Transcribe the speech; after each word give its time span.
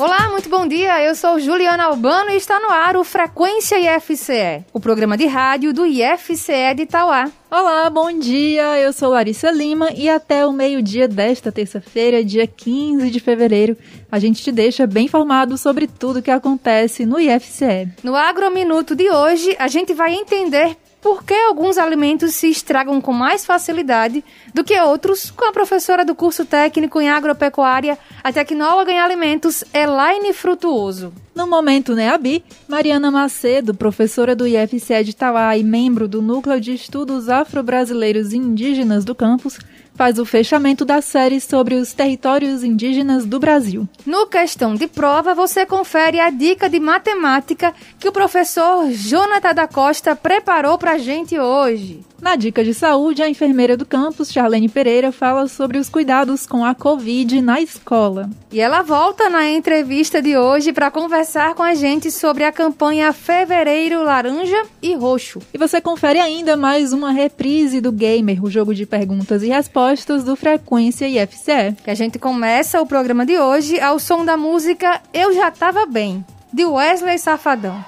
Olá, 0.00 0.30
muito 0.30 0.48
bom 0.48 0.66
dia. 0.66 1.04
Eu 1.04 1.14
sou 1.14 1.38
Juliana 1.38 1.84
Albano 1.84 2.30
e 2.30 2.36
está 2.36 2.58
no 2.58 2.70
ar 2.70 2.96
o 2.96 3.04
Frequência 3.04 3.76
IFCE, 3.78 4.64
o 4.72 4.80
programa 4.80 5.14
de 5.14 5.26
rádio 5.26 5.74
do 5.74 5.84
IFCE 5.84 6.74
de 6.74 6.84
Itauá. 6.84 7.30
Olá, 7.50 7.90
bom 7.90 8.10
dia. 8.18 8.78
Eu 8.78 8.94
sou 8.94 9.10
Larissa 9.10 9.50
Lima 9.50 9.90
e 9.94 10.08
até 10.08 10.46
o 10.46 10.54
meio-dia 10.54 11.06
desta 11.06 11.52
terça-feira, 11.52 12.24
dia 12.24 12.46
15 12.46 13.10
de 13.10 13.20
fevereiro, 13.20 13.76
a 14.10 14.18
gente 14.18 14.42
te 14.42 14.50
deixa 14.50 14.86
bem 14.86 15.04
informado 15.04 15.58
sobre 15.58 15.86
tudo 15.86 16.22
que 16.22 16.30
acontece 16.30 17.04
no 17.04 17.20
IFCE. 17.20 17.92
No 18.02 18.16
Agrominuto 18.16 18.96
de 18.96 19.10
hoje, 19.10 19.54
a 19.58 19.68
gente 19.68 19.92
vai 19.92 20.14
entender 20.14 20.78
por 21.00 21.24
que 21.24 21.34
alguns 21.34 21.78
alimentos 21.78 22.34
se 22.34 22.48
estragam 22.48 23.00
com 23.00 23.12
mais 23.12 23.46
facilidade 23.46 24.22
do 24.52 24.62
que 24.62 24.78
outros, 24.80 25.30
com 25.30 25.48
a 25.48 25.52
professora 25.52 26.04
do 26.04 26.14
curso 26.14 26.44
técnico 26.44 27.00
em 27.00 27.08
agropecuária, 27.08 27.98
a 28.22 28.32
tecnóloga 28.32 28.92
em 28.92 29.00
alimentos, 29.00 29.64
Elaine 29.72 30.32
Frutuoso. 30.32 31.12
No 31.34 31.46
momento 31.46 31.94
NEABI, 31.94 32.44
Mariana 32.68 33.10
Macedo, 33.10 33.72
professora 33.72 34.36
do 34.36 34.46
IFCE 34.46 35.04
de 35.04 35.10
Itauá 35.12 35.56
e 35.56 35.64
membro 35.64 36.06
do 36.06 36.20
Núcleo 36.20 36.60
de 36.60 36.74
Estudos 36.74 37.28
Afro-Brasileiros 37.28 38.32
e 38.32 38.36
Indígenas 38.36 39.04
do 39.04 39.14
campus, 39.14 39.58
faz 40.00 40.18
o 40.18 40.24
fechamento 40.24 40.82
da 40.82 41.02
série 41.02 41.38
sobre 41.42 41.74
os 41.74 41.92
territórios 41.92 42.64
indígenas 42.64 43.26
do 43.26 43.38
Brasil. 43.38 43.86
No 44.06 44.26
Questão 44.26 44.74
de 44.74 44.86
Prova, 44.86 45.34
você 45.34 45.66
confere 45.66 46.18
a 46.18 46.30
dica 46.30 46.70
de 46.70 46.80
matemática 46.80 47.74
que 47.98 48.08
o 48.08 48.12
professor 48.12 48.90
Jonathan 48.92 49.54
da 49.54 49.68
Costa 49.68 50.16
preparou 50.16 50.78
para 50.78 50.92
a 50.92 50.98
gente 50.98 51.38
hoje. 51.38 52.00
Na 52.18 52.36
dica 52.36 52.62
de 52.62 52.74
saúde, 52.74 53.22
a 53.22 53.28
enfermeira 53.28 53.76
do 53.78 53.86
campus, 53.86 54.30
Charlene 54.30 54.68
Pereira, 54.68 55.10
fala 55.10 55.48
sobre 55.48 55.78
os 55.78 55.88
cuidados 55.88 56.46
com 56.46 56.64
a 56.64 56.74
Covid 56.74 57.40
na 57.40 57.62
escola. 57.62 58.28
E 58.52 58.60
ela 58.60 58.82
volta 58.82 59.30
na 59.30 59.48
entrevista 59.48 60.20
de 60.20 60.36
hoje 60.36 60.70
para 60.70 60.90
conversar 60.90 61.54
com 61.54 61.62
a 61.62 61.74
gente 61.74 62.10
sobre 62.10 62.44
a 62.44 62.52
campanha 62.52 63.10
Fevereiro 63.12 64.02
Laranja 64.02 64.64
e 64.82 64.94
Roxo. 64.94 65.40
E 65.52 65.56
você 65.56 65.80
confere 65.80 66.18
ainda 66.18 66.58
mais 66.58 66.92
uma 66.92 67.10
reprise 67.10 67.80
do 67.80 67.90
Gamer, 67.90 68.44
o 68.44 68.50
jogo 68.50 68.74
de 68.74 68.84
perguntas 68.84 69.42
e 69.42 69.48
respostas 69.48 69.89
do 70.24 70.36
Frequência 70.36 71.08
IFCE. 71.08 71.76
Que 71.82 71.90
a 71.90 71.94
gente 71.94 72.18
começa 72.18 72.80
o 72.80 72.86
programa 72.86 73.26
de 73.26 73.38
hoje 73.38 73.80
ao 73.80 73.98
som 73.98 74.24
da 74.24 74.36
música 74.36 75.00
Eu 75.12 75.34
Já 75.34 75.50
Tava 75.50 75.84
Bem, 75.86 76.24
de 76.52 76.64
Wesley 76.64 77.18
Safadão. 77.18 77.84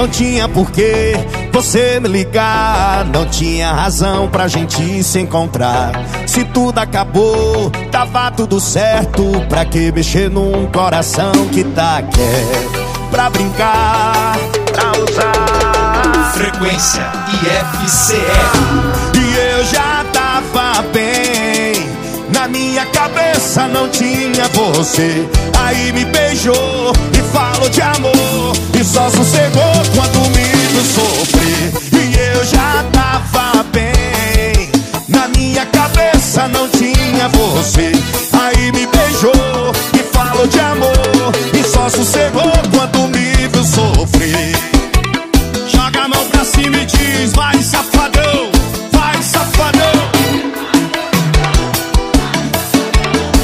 não 0.00 0.08
tinha 0.08 0.48
porquê 0.48 1.12
você 1.52 2.00
me 2.00 2.08
ligar, 2.08 3.04
não 3.04 3.26
tinha 3.26 3.70
razão 3.70 4.30
pra 4.30 4.48
gente 4.48 5.02
se 5.02 5.20
encontrar. 5.20 5.92
Se 6.26 6.42
tudo 6.42 6.78
acabou, 6.78 7.70
tava 7.90 8.30
tudo 8.30 8.58
certo. 8.58 9.22
Pra 9.46 9.66
que 9.66 9.92
mexer 9.92 10.30
num 10.30 10.66
coração 10.72 11.32
que 11.52 11.62
tá 11.64 12.00
quieto? 12.02 12.79
Pra 13.10 13.28
brincar, 13.28 14.38
pra 14.72 14.92
usar. 15.02 16.32
Frequência 16.32 17.02
IFCE. 17.42 18.14
E 19.14 19.58
eu 19.58 19.64
já 19.64 20.04
tava 20.12 20.82
bem. 20.92 21.88
Na 22.32 22.46
minha 22.46 22.86
cabeça 22.86 23.66
não 23.66 23.88
tinha 23.88 24.48
você. 24.54 25.28
Aí 25.58 25.92
me 25.92 26.04
beijou 26.04 26.92
e 27.12 27.22
falou 27.32 27.68
de 27.68 27.82
amor. 27.82 28.56
E 28.78 28.84
só 28.84 29.10
sossegou 29.10 29.72
quando 29.94 30.30
me 30.30 30.44
viu 30.44 30.84
sofrer. 30.84 31.72
E 31.92 32.36
eu 32.36 32.44
já 32.44 32.84
tava 32.92 33.64
bem. 33.64 34.70
Na 35.08 35.28
minha 35.28 35.66
cabeça 35.66 36.48
não 36.48 36.68
tinha 36.68 37.28
você. 37.28 37.92
Aí 38.40 38.70
me 38.72 38.86
beijou 38.86 39.72
e 39.94 40.16
falou 40.16 40.46
de 40.46 40.60
amor. 40.60 41.32
E 41.52 41.64
só 41.64 41.88
sossegou 41.88 42.19
sofrer. 43.80 44.52
Joga 45.68 46.04
a 46.04 46.08
mão 46.08 46.24
pra 46.28 46.44
cima 46.44 46.76
e 46.76 46.86
diz: 46.86 47.32
Vai 47.32 47.62
safadão, 47.62 48.50
vai 48.92 49.22
safadão. 49.22 49.96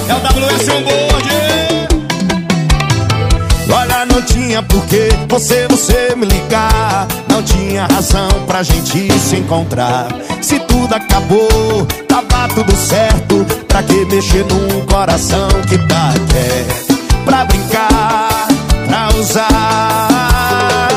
É 0.08 0.14
o 0.14 0.18
WS 0.18 0.68
Onboard. 0.68 1.26
Olha, 3.72 4.06
não 4.06 4.22
tinha 4.22 4.62
porquê 4.62 5.08
você, 5.28 5.66
você 5.68 6.14
me 6.16 6.26
ligar. 6.26 7.06
Não 7.28 7.42
tinha 7.42 7.86
razão 7.86 8.28
pra 8.46 8.62
gente 8.62 9.12
se 9.18 9.36
encontrar. 9.36 10.08
Se 10.40 10.58
tudo 10.60 10.94
acabou, 10.94 11.86
tava 12.08 12.48
tudo 12.54 12.74
certo. 12.76 13.44
Pra 13.66 13.82
que 13.82 14.04
mexer 14.06 14.44
num 14.46 14.86
coração 14.86 15.48
que 15.68 15.76
tá 15.86 16.14
quieto? 16.30 16.96
Pra 17.24 17.44
brincar, 17.44 18.48
usar. 19.18 20.88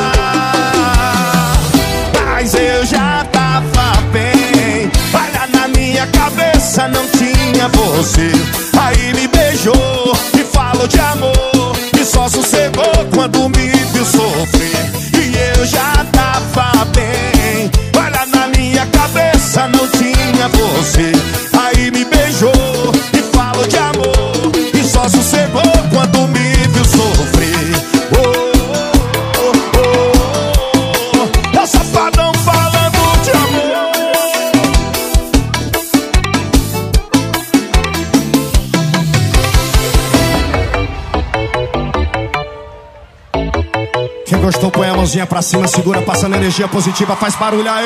Mas 2.24 2.54
eu 2.54 2.86
já 2.86 3.24
tava 3.32 4.00
bem. 4.12 4.90
Olha 5.12 5.46
na 5.52 5.68
minha 5.68 6.06
cabeça, 6.06 6.88
não 6.88 7.06
tinha 7.08 7.68
você. 7.68 8.30
Aí 8.78 9.14
me 9.14 9.26
beijou 9.28 10.16
e 10.38 10.44
falou 10.44 10.86
de 10.86 11.00
amor. 11.00 11.76
E 11.98 12.04
só 12.04 12.28
sossegou 12.28 12.92
quando 13.14 13.48
me 13.48 13.68
viu 13.92 14.04
sofrer. 14.04 14.90
E 15.18 15.58
eu 15.58 15.66
já 15.66 16.04
tava 16.12 16.84
bem. 16.86 17.70
Olha 17.96 18.26
na 18.26 18.46
minha 18.48 18.86
cabeça, 18.86 19.68
não 19.68 19.86
tinha 19.88 20.48
você. 20.48 21.12
Aí 21.58 21.90
me 21.90 22.04
beijou 22.04 22.49
Quem 44.50 44.60
gostou, 44.60 44.70
põe 44.72 44.88
a 44.88 44.96
mãozinha 44.96 45.24
pra 45.26 45.40
cima, 45.40 45.68
segura, 45.68 46.02
passando 46.02 46.34
energia 46.34 46.66
positiva, 46.66 47.14
faz 47.14 47.36
barulho 47.36 47.70
aí. 47.70 47.84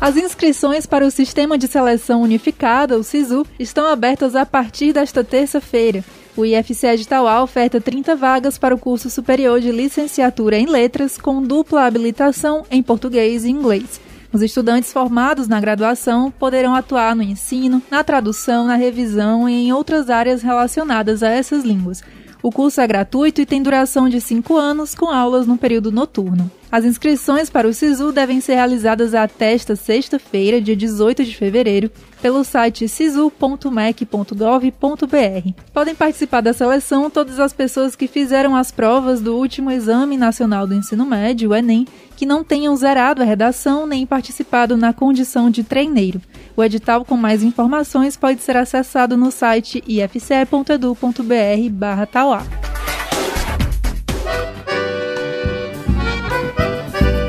As 0.00 0.16
inscrições 0.16 0.84
para 0.84 1.06
o 1.06 1.12
Sistema 1.12 1.56
de 1.56 1.68
Seleção 1.68 2.22
Unificada, 2.22 2.98
o 2.98 3.04
SISU, 3.04 3.46
estão 3.56 3.86
abertas 3.86 4.34
a 4.34 4.44
partir 4.44 4.92
desta 4.92 5.22
terça-feira. 5.22 6.02
O 6.36 6.44
IFCE 6.44 6.96
de 6.96 7.06
Tauá 7.06 7.40
oferta 7.40 7.80
30 7.80 8.16
vagas 8.16 8.58
para 8.58 8.74
o 8.74 8.78
curso 8.78 9.08
superior 9.08 9.60
de 9.60 9.70
licenciatura 9.70 10.58
em 10.58 10.66
letras 10.66 11.16
com 11.16 11.40
dupla 11.40 11.86
habilitação 11.86 12.64
em 12.68 12.82
português 12.82 13.44
e 13.44 13.50
inglês. 13.50 14.00
Os 14.32 14.42
estudantes 14.42 14.92
formados 14.92 15.46
na 15.46 15.60
graduação 15.60 16.32
poderão 16.32 16.74
atuar 16.74 17.14
no 17.14 17.22
ensino, 17.22 17.80
na 17.88 18.02
tradução, 18.02 18.66
na 18.66 18.74
revisão 18.74 19.48
e 19.48 19.66
em 19.68 19.72
outras 19.72 20.10
áreas 20.10 20.42
relacionadas 20.42 21.22
a 21.22 21.28
essas 21.28 21.64
línguas. 21.64 22.02
O 22.42 22.50
curso 22.50 22.80
é 22.80 22.86
gratuito 22.86 23.40
e 23.40 23.46
tem 23.46 23.62
duração 23.62 24.08
de 24.08 24.20
5 24.20 24.56
anos, 24.56 24.94
com 24.94 25.10
aulas 25.10 25.46
no 25.46 25.58
período 25.58 25.92
noturno. 25.92 26.50
As 26.72 26.84
inscrições 26.84 27.50
para 27.50 27.66
o 27.66 27.74
SISU 27.74 28.12
devem 28.12 28.40
ser 28.40 28.54
realizadas 28.54 29.14
até 29.14 29.52
esta 29.52 29.74
sexta-feira, 29.74 30.60
dia 30.60 30.76
18 30.76 31.24
de 31.24 31.36
fevereiro, 31.36 31.90
pelo 32.22 32.44
site 32.44 32.88
sisu.mec.gov.br. 32.88 35.62
Podem 35.72 35.94
participar 35.94 36.40
da 36.40 36.52
seleção 36.52 37.10
todas 37.10 37.40
as 37.40 37.52
pessoas 37.52 37.96
que 37.96 38.06
fizeram 38.06 38.54
as 38.54 38.70
provas 38.70 39.20
do 39.20 39.36
último 39.36 39.70
Exame 39.70 40.16
Nacional 40.16 40.66
do 40.66 40.74
Ensino 40.74 41.04
Médio, 41.04 41.50
o 41.50 41.54
Enem, 41.54 41.86
que 42.20 42.26
não 42.26 42.44
tenham 42.44 42.76
zerado 42.76 43.22
a 43.22 43.24
redação 43.24 43.86
nem 43.86 44.04
participado 44.04 44.76
na 44.76 44.92
condição 44.92 45.48
de 45.48 45.64
treineiro. 45.64 46.20
O 46.54 46.62
edital 46.62 47.02
com 47.02 47.16
mais 47.16 47.42
informações 47.42 48.14
pode 48.14 48.42
ser 48.42 48.58
acessado 48.58 49.16
no 49.16 49.30
site 49.30 49.82
ifce.edu.br. 49.88 51.00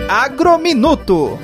Agrominuto. 0.10 1.40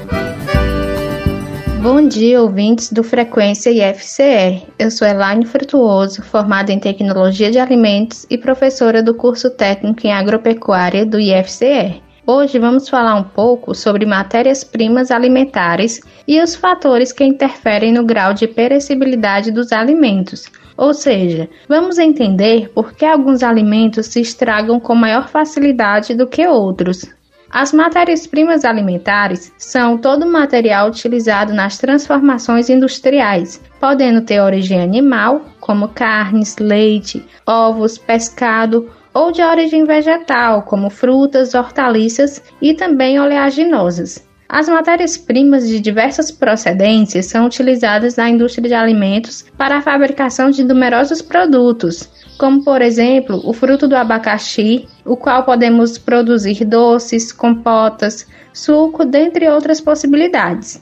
Bom 1.81 2.05
dia, 2.05 2.41
ouvintes 2.41 2.91
do 2.91 3.01
Frequência 3.01 3.69
IFCE. 3.69 4.67
Eu 4.77 4.91
sou 4.91 5.07
Elaine 5.07 5.45
Frutuoso, 5.45 6.21
formada 6.21 6.73
em 6.73 6.79
Tecnologia 6.81 7.50
de 7.50 7.59
Alimentos 7.59 8.27
e 8.29 8.38
professora 8.38 9.01
do 9.01 9.13
curso 9.13 9.50
técnico 9.50 10.05
em 10.05 10.11
Agropecuária 10.11 11.05
do 11.05 11.17
IFCE. 11.17 12.05
Hoje 12.29 12.59
vamos 12.59 12.89
falar 12.89 13.15
um 13.15 13.24
pouco 13.24 13.74
sobre 13.74 14.06
matérias-primas 14.06 15.12
alimentares 15.12 16.01
e 16.27 16.41
os 16.41 16.57
fatores 16.57 17.13
que 17.13 17.24
interferem 17.24 17.94
no 17.94 18.03
grau 18.03 18.33
de 18.33 18.45
perecibilidade 18.50 19.50
dos 19.50 19.71
alimentos. 19.71 20.51
Ou 20.75 20.94
seja, 20.94 21.50
vamos 21.69 21.97
entender 21.97 22.69
por 22.74 22.91
que 22.91 23.06
alguns 23.06 23.44
alimentos 23.44 24.07
se 24.07 24.19
estragam 24.19 24.77
com 24.77 24.94
maior 24.94 25.29
facilidade 25.29 26.13
do 26.13 26.27
que 26.27 26.45
outros. 26.45 27.06
As 27.50 27.71
matérias-primas 27.71 28.65
alimentares 28.65 29.53
são 29.57 29.97
todo 29.97 30.24
o 30.24 30.31
material 30.31 30.89
utilizado 30.89 31.53
nas 31.53 31.77
transformações 31.77 32.69
industriais, 32.69 33.62
podendo 33.79 34.19
ter 34.19 34.41
origem 34.41 34.81
animal, 34.81 35.45
como 35.62 35.88
carnes, 35.88 36.57
leite, 36.57 37.25
ovos, 37.45 37.97
pescado, 37.97 38.89
ou 39.17 39.31
de 39.31 39.41
origem 39.41 39.83
vegetal, 39.83 40.61
como 40.61 40.91
frutas, 40.91 41.55
hortaliças 41.55 42.39
e 42.61 42.75
também 42.75 43.19
oleaginosas. 43.19 44.23
As 44.47 44.69
matérias-primas 44.69 45.67
de 45.67 45.79
diversas 45.79 46.29
procedências 46.29 47.25
são 47.25 47.47
utilizadas 47.47 48.15
na 48.15 48.29
indústria 48.29 48.69
de 48.69 48.75
alimentos 48.75 49.43
para 49.57 49.77
a 49.77 49.81
fabricação 49.81 50.51
de 50.51 50.63
numerosos 50.63 51.19
produtos, 51.19 52.07
como 52.37 52.63
por 52.63 52.79
exemplo 52.79 53.41
o 53.43 53.53
fruto 53.53 53.87
do 53.87 53.95
abacaxi, 53.95 54.87
o 55.03 55.17
qual 55.17 55.43
podemos 55.43 55.97
produzir 55.97 56.63
doces, 56.63 57.31
compotas, 57.31 58.27
suco, 58.53 59.03
dentre 59.03 59.49
outras 59.49 59.81
possibilidades. 59.81 60.79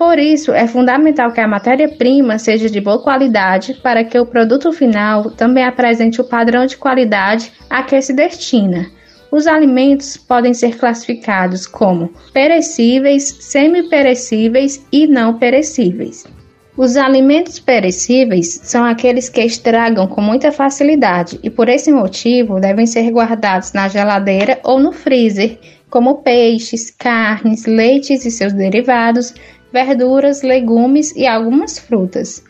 Por 0.00 0.18
isso, 0.18 0.52
é 0.52 0.66
fundamental 0.66 1.30
que 1.30 1.42
a 1.42 1.46
matéria-prima 1.46 2.38
seja 2.38 2.70
de 2.70 2.80
boa 2.80 3.02
qualidade 3.02 3.74
para 3.74 4.02
que 4.02 4.18
o 4.18 4.24
produto 4.24 4.72
final 4.72 5.30
também 5.32 5.62
apresente 5.62 6.22
o 6.22 6.24
padrão 6.24 6.64
de 6.64 6.78
qualidade 6.78 7.52
a 7.68 7.82
que 7.82 8.00
se 8.00 8.14
destina. 8.14 8.86
Os 9.30 9.46
alimentos 9.46 10.16
podem 10.16 10.54
ser 10.54 10.78
classificados 10.78 11.66
como 11.66 12.14
perecíveis, 12.32 13.24
semi-perecíveis 13.40 14.82
e 14.90 15.06
não 15.06 15.34
perecíveis. 15.34 16.24
Os 16.78 16.96
alimentos 16.96 17.60
perecíveis 17.60 18.58
são 18.62 18.86
aqueles 18.86 19.28
que 19.28 19.42
estragam 19.42 20.06
com 20.06 20.22
muita 20.22 20.50
facilidade 20.50 21.38
e, 21.42 21.50
por 21.50 21.68
esse 21.68 21.92
motivo, 21.92 22.58
devem 22.58 22.86
ser 22.86 23.10
guardados 23.10 23.74
na 23.74 23.86
geladeira 23.86 24.60
ou 24.64 24.80
no 24.80 24.92
freezer, 24.92 25.58
como 25.90 26.22
peixes, 26.22 26.90
carnes, 26.90 27.66
leites 27.66 28.24
e 28.24 28.30
seus 28.30 28.54
derivados, 28.54 29.34
verduras, 29.72 30.42
legumes 30.42 31.14
e 31.14 31.26
algumas 31.26 31.78
frutas. 31.78 32.42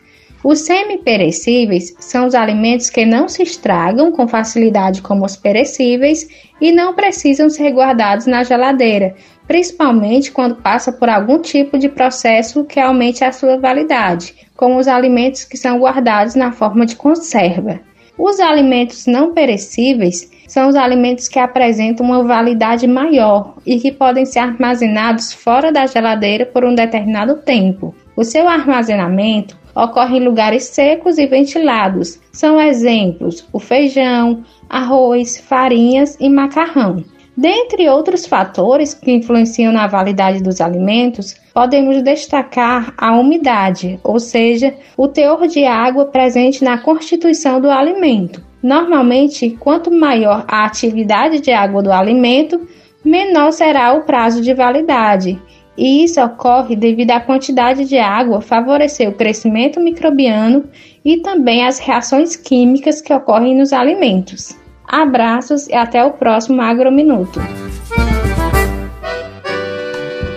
Os 0.43 0.61
semi-perecíveis 0.61 1.93
são 1.99 2.25
os 2.25 2.33
alimentos 2.33 2.89
que 2.89 3.05
não 3.05 3.27
se 3.27 3.43
estragam 3.43 4.11
com 4.11 4.27
facilidade 4.27 5.01
como 5.01 5.23
os 5.23 5.35
perecíveis 5.35 6.27
e 6.59 6.71
não 6.71 6.95
precisam 6.95 7.47
ser 7.47 7.71
guardados 7.71 8.25
na 8.25 8.43
geladeira, 8.43 9.13
principalmente 9.47 10.31
quando 10.31 10.55
passa 10.55 10.91
por 10.91 11.09
algum 11.09 11.37
tipo 11.37 11.77
de 11.77 11.89
processo 11.89 12.63
que 12.63 12.79
aumente 12.79 13.23
a 13.23 13.31
sua 13.31 13.57
validade, 13.57 14.33
como 14.55 14.79
os 14.79 14.87
alimentos 14.87 15.43
que 15.43 15.57
são 15.57 15.77
guardados 15.77 16.33
na 16.33 16.51
forma 16.51 16.87
de 16.87 16.95
conserva. 16.95 17.79
Os 18.17 18.39
alimentos 18.39 19.05
não 19.05 19.33
perecíveis 19.33 20.30
são 20.51 20.67
os 20.67 20.75
alimentos 20.75 21.29
que 21.29 21.39
apresentam 21.39 22.05
uma 22.05 22.25
validade 22.25 22.85
maior 22.85 23.55
e 23.65 23.79
que 23.79 23.89
podem 23.89 24.25
ser 24.25 24.39
armazenados 24.39 25.31
fora 25.31 25.71
da 25.71 25.87
geladeira 25.87 26.45
por 26.45 26.65
um 26.65 26.75
determinado 26.75 27.37
tempo. 27.37 27.95
O 28.17 28.25
seu 28.25 28.49
armazenamento 28.49 29.57
ocorre 29.73 30.17
em 30.17 30.25
lugares 30.25 30.63
secos 30.63 31.17
e 31.17 31.25
ventilados. 31.25 32.19
São 32.33 32.59
exemplos 32.59 33.47
o 33.53 33.59
feijão, 33.59 34.43
arroz, 34.69 35.37
farinhas 35.37 36.17
e 36.19 36.27
macarrão. 36.27 37.01
Dentre 37.37 37.87
outros 37.87 38.25
fatores 38.25 38.93
que 38.93 39.09
influenciam 39.09 39.71
na 39.71 39.87
validade 39.87 40.43
dos 40.43 40.59
alimentos, 40.59 41.33
podemos 41.53 42.03
destacar 42.03 42.93
a 42.97 43.17
umidade, 43.17 44.01
ou 44.03 44.19
seja, 44.19 44.75
o 44.97 45.07
teor 45.07 45.47
de 45.47 45.63
água 45.63 46.07
presente 46.07 46.61
na 46.61 46.77
constituição 46.77 47.61
do 47.61 47.71
alimento. 47.71 48.50
Normalmente, 48.61 49.49
quanto 49.59 49.89
maior 49.89 50.45
a 50.47 50.65
atividade 50.65 51.39
de 51.39 51.51
água 51.51 51.81
do 51.81 51.91
alimento, 51.91 52.67
menor 53.03 53.51
será 53.51 53.93
o 53.93 54.01
prazo 54.01 54.41
de 54.41 54.53
validade. 54.53 55.41
E 55.75 56.03
isso 56.03 56.21
ocorre 56.21 56.75
devido 56.75 57.11
à 57.11 57.19
quantidade 57.19 57.85
de 57.85 57.97
água 57.97 58.41
favorecer 58.41 59.09
o 59.09 59.13
crescimento 59.13 59.79
microbiano 59.79 60.65
e 61.03 61.17
também 61.21 61.65
as 61.65 61.79
reações 61.79 62.35
químicas 62.35 63.01
que 63.01 63.13
ocorrem 63.13 63.57
nos 63.57 63.73
alimentos. 63.73 64.55
Abraços 64.87 65.67
e 65.67 65.73
até 65.73 66.03
o 66.03 66.11
próximo 66.11 66.61
Agrominuto. 66.61 67.39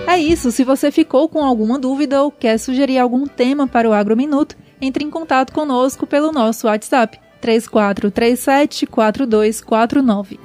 É 0.07 0.19
isso, 0.19 0.53
se 0.53 0.63
você 0.63 0.93
ficou 0.93 1.29
com 1.29 1.45
alguma 1.45 1.79
dúvida 1.79 2.23
ou 2.23 2.31
quer 2.31 2.57
sugerir 2.57 2.99
algum 2.99 3.27
tema 3.27 3.67
para 3.67 3.91
o 3.91 3.93
Agrominuto, 3.93 4.57
entre 4.81 5.05
em 5.05 5.11
contato 5.11 5.53
conosco 5.53 6.07
pelo 6.07 6.31
nosso 6.31 6.69
WhatsApp 6.69 7.19
3437 7.45 8.87
4249. 8.87 10.41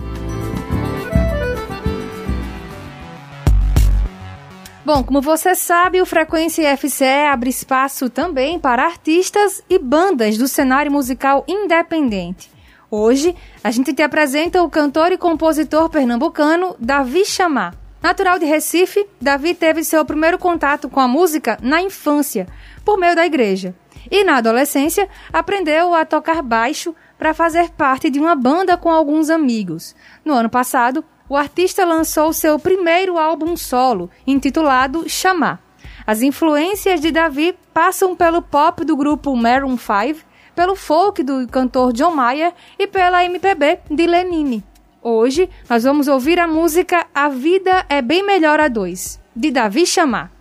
Bom, 4.84 5.04
como 5.04 5.22
você 5.22 5.56
sabe, 5.56 6.02
o 6.02 6.06
Frequência 6.06 6.76
FCE 6.76 7.28
abre 7.32 7.50
espaço 7.50 8.10
também 8.10 8.60
para 8.60 8.84
artistas 8.84 9.64
e 9.70 9.80
bandas 9.80 10.38
do 10.38 10.48
cenário 10.48 10.92
musical 10.92 11.46
independente. 11.48 12.52
Hoje, 12.92 13.34
a 13.64 13.72
gente 13.72 13.94
te 13.94 14.02
apresenta 14.02 14.62
o 14.62 14.70
cantor 14.70 15.14
e 15.14 15.18
compositor 15.18 15.90
pernambucano 15.90 16.76
Davi 16.80 17.24
Chamar. 17.24 17.76
Natural 18.02 18.40
de 18.40 18.46
Recife, 18.46 19.08
Davi 19.22 19.54
teve 19.54 19.86
seu 19.86 20.04
primeiro 20.04 20.38
contato 20.38 20.90
com 20.90 21.00
a 21.00 21.08
música 21.08 21.58
na 21.62 21.82
infância, 21.82 22.48
por 22.84 22.98
meio 22.98 23.16
da 23.16 23.26
igreja 23.26 23.74
e, 24.10 24.24
na 24.24 24.38
adolescência, 24.38 25.08
aprendeu 25.32 25.94
a 25.94 26.06
tocar 26.06 26.42
baixo 26.42 26.96
para 27.18 27.34
fazer 27.34 27.70
parte 27.72 28.10
de 28.10 28.20
uma 28.20 28.36
banda 28.36 28.78
com 28.78 28.90
alguns 28.90 29.30
amigos. 29.30 29.96
No 30.24 30.34
ano 30.34 30.50
passado, 30.50 31.04
o 31.28 31.36
artista 31.36 31.86
lançou 31.86 32.34
seu 32.34 32.58
primeiro 32.58 33.18
álbum 33.18 33.56
solo, 33.56 34.10
intitulado 34.26 35.08
Chamar. 35.08 35.62
As 36.08 36.22
influências 36.22 37.00
de 37.00 37.12
Davi 37.12 37.56
passam 37.74 38.16
pelo 38.16 38.42
pop 38.42 38.84
do 38.84 38.98
grupo 38.98 39.36
Maroon 39.36 39.78
5, 39.78 40.26
pelo 40.56 40.76
folk 40.76 41.22
do 41.22 41.48
cantor 41.48 41.94
John 41.94 42.12
Mayer 42.12 42.52
e 42.80 42.88
pela 42.88 43.24
MPB 43.24 43.80
de 43.92 44.08
Lenine. 44.08 44.64
Hoje, 45.02 45.50
nós 45.70 45.84
vamos 45.84 46.08
ouvir 46.08 46.40
a 46.40 46.48
música 46.48 47.06
A 47.14 47.30
Vida 47.30 47.86
é 47.88 48.02
Bem 48.02 48.26
Melhor 48.26 48.60
a 48.60 48.68
Dois, 48.68 49.20
de 49.36 49.52
Davi 49.52 49.86
Chamar. 49.86 50.39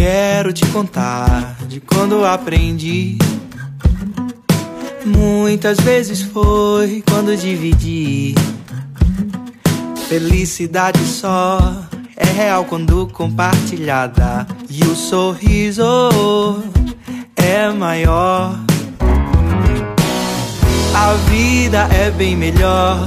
Quero 0.00 0.50
te 0.50 0.64
contar 0.68 1.58
de 1.68 1.78
quando 1.78 2.24
aprendi. 2.24 3.18
Muitas 5.04 5.78
vezes 5.78 6.22
foi 6.22 7.04
quando 7.06 7.36
dividi. 7.36 8.34
Felicidade 10.08 11.04
só 11.04 11.58
é 12.16 12.24
real 12.24 12.64
quando 12.64 13.08
compartilhada. 13.08 14.46
E 14.70 14.82
o 14.84 14.96
sorriso 14.96 15.84
é 17.36 17.68
maior. 17.68 18.58
A 20.94 21.14
vida 21.28 21.88
é 21.92 22.10
bem 22.10 22.36
melhor. 22.36 22.98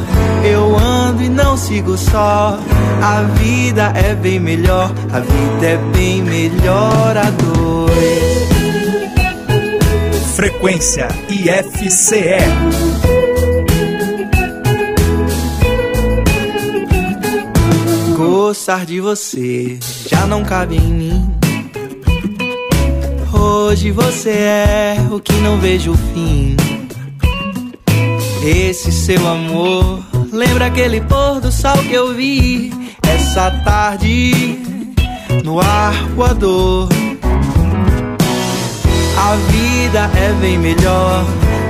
Eu 0.44 0.78
ando 0.78 1.24
e 1.24 1.30
não 1.30 1.58
sigo 1.58 1.98
só. 1.98 2.58
A 3.02 3.22
vida 3.38 3.92
é 3.96 4.16
bem 4.16 4.40
melhor. 4.40 4.92
A 5.12 5.20
vida 5.20 5.66
é 5.66 5.78
bem 5.94 6.22
melhor 6.22 7.18
a 7.18 7.30
dois. 7.30 8.44
Frequência 10.36 11.08
IFCE. 11.30 12.38
Gostar 18.16 18.86
de 18.86 19.00
você 19.00 19.78
já 20.08 20.26
não 20.26 20.44
cabe 20.44 20.78
em 20.78 20.82
mim. 20.82 21.36
Hoje 23.34 23.92
você 23.92 24.30
é 24.30 24.98
o 25.12 25.20
que 25.20 25.34
não 25.34 25.58
vejo 25.60 25.92
o 25.92 25.98
fim. 25.98 26.56
Esse 28.46 28.92
seu 28.92 29.26
amor 29.26 30.04
lembra 30.30 30.66
aquele 30.66 31.00
pôr 31.00 31.40
do 31.40 31.50
sol 31.50 31.78
que 31.78 31.94
eu 31.94 32.14
vi 32.14 32.74
essa 33.08 33.50
tarde 33.64 34.60
no 35.46 35.62
arcoador. 35.62 36.90
A 39.18 39.36
vida 39.50 40.12
é 40.20 40.34
bem 40.42 40.58
melhor. 40.58 41.24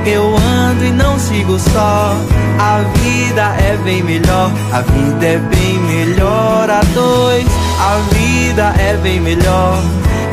Eu 0.03 0.35
ando 0.35 0.83
e 0.83 0.91
não 0.91 1.19
sigo 1.19 1.59
só. 1.59 2.15
A 2.57 2.79
vida 2.97 3.55
é 3.63 3.77
bem 3.83 4.01
melhor. 4.01 4.51
A 4.71 4.81
vida 4.81 5.25
é 5.27 5.37
bem 5.37 5.77
melhor 5.77 6.67
a 6.71 6.81
dois. 6.95 7.45
A 7.79 7.97
vida 8.15 8.73
é 8.79 8.97
bem 8.97 9.19
melhor. 9.19 9.77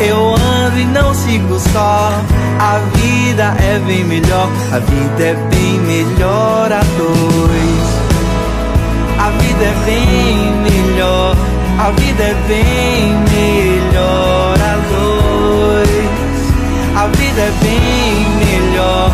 Eu 0.01 0.35
ando 0.35 0.79
e 0.79 0.85
não 0.87 1.15
sigo 1.15 1.59
só. 1.73 2.13
A 2.59 2.79
vida 2.97 3.55
é 3.63 3.79
bem 3.87 4.05
melhor. 4.05 4.49
A 4.73 4.79
vida 4.79 5.23
é 5.23 5.35
bem 5.51 5.79
melhor 5.81 6.73
a 6.73 6.81
dois. 6.99 8.01
A 9.21 9.29
vida 9.33 9.65
é 9.65 9.75
bem 9.85 10.51
melhor, 10.63 11.37
a 11.79 11.91
vida 11.91 12.23
é 12.23 12.35
bem 12.49 13.13
melhor 13.31 14.57
a 14.59 14.77
dois. 14.89 15.91
A 16.97 17.07
vida 17.09 17.43
é 17.43 17.53
bem 17.61 18.27
melhor, 18.41 19.13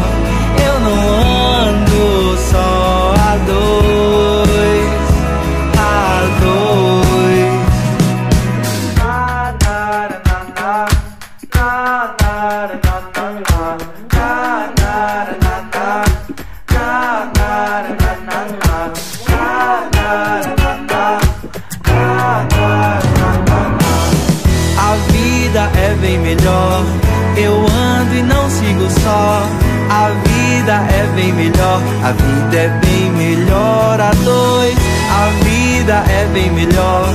dois. 34.24 34.76
A 35.10 35.28
vida 35.44 36.04
é 36.10 36.26
bem 36.32 36.50
melhor. 36.52 37.08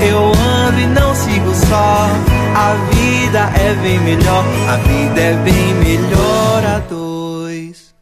Eu 0.00 0.32
ando 0.32 0.80
e 0.80 0.86
não 0.86 1.14
sigo 1.14 1.54
só. 1.54 2.08
A 2.54 2.74
vida 2.92 3.50
é 3.60 3.74
bem 3.82 3.98
melhor. 4.00 4.44
A 4.68 4.76
vida 4.76 5.20
é 5.20 5.34
bem 5.34 5.74
melhor 5.74 6.64
a 6.64 6.78
dois. 6.80 7.94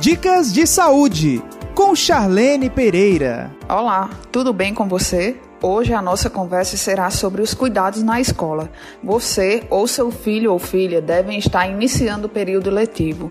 Dicas 0.00 0.52
de 0.52 0.66
saúde 0.66 1.42
com 1.74 1.94
Charlene 1.94 2.68
Pereira. 2.68 3.50
Olá, 3.68 4.10
tudo 4.30 4.52
bem 4.52 4.74
com 4.74 4.88
você? 4.88 5.36
Hoje 5.62 5.92
a 5.92 6.00
nossa 6.00 6.30
conversa 6.30 6.76
será 6.78 7.10
sobre 7.10 7.42
os 7.42 7.52
cuidados 7.52 8.02
na 8.02 8.18
escola. 8.18 8.70
Você 9.04 9.62
ou 9.68 9.86
seu 9.86 10.10
filho 10.10 10.52
ou 10.52 10.58
filha 10.58 11.02
devem 11.02 11.38
estar 11.38 11.68
iniciando 11.68 12.26
o 12.26 12.30
período 12.30 12.70
letivo. 12.70 13.30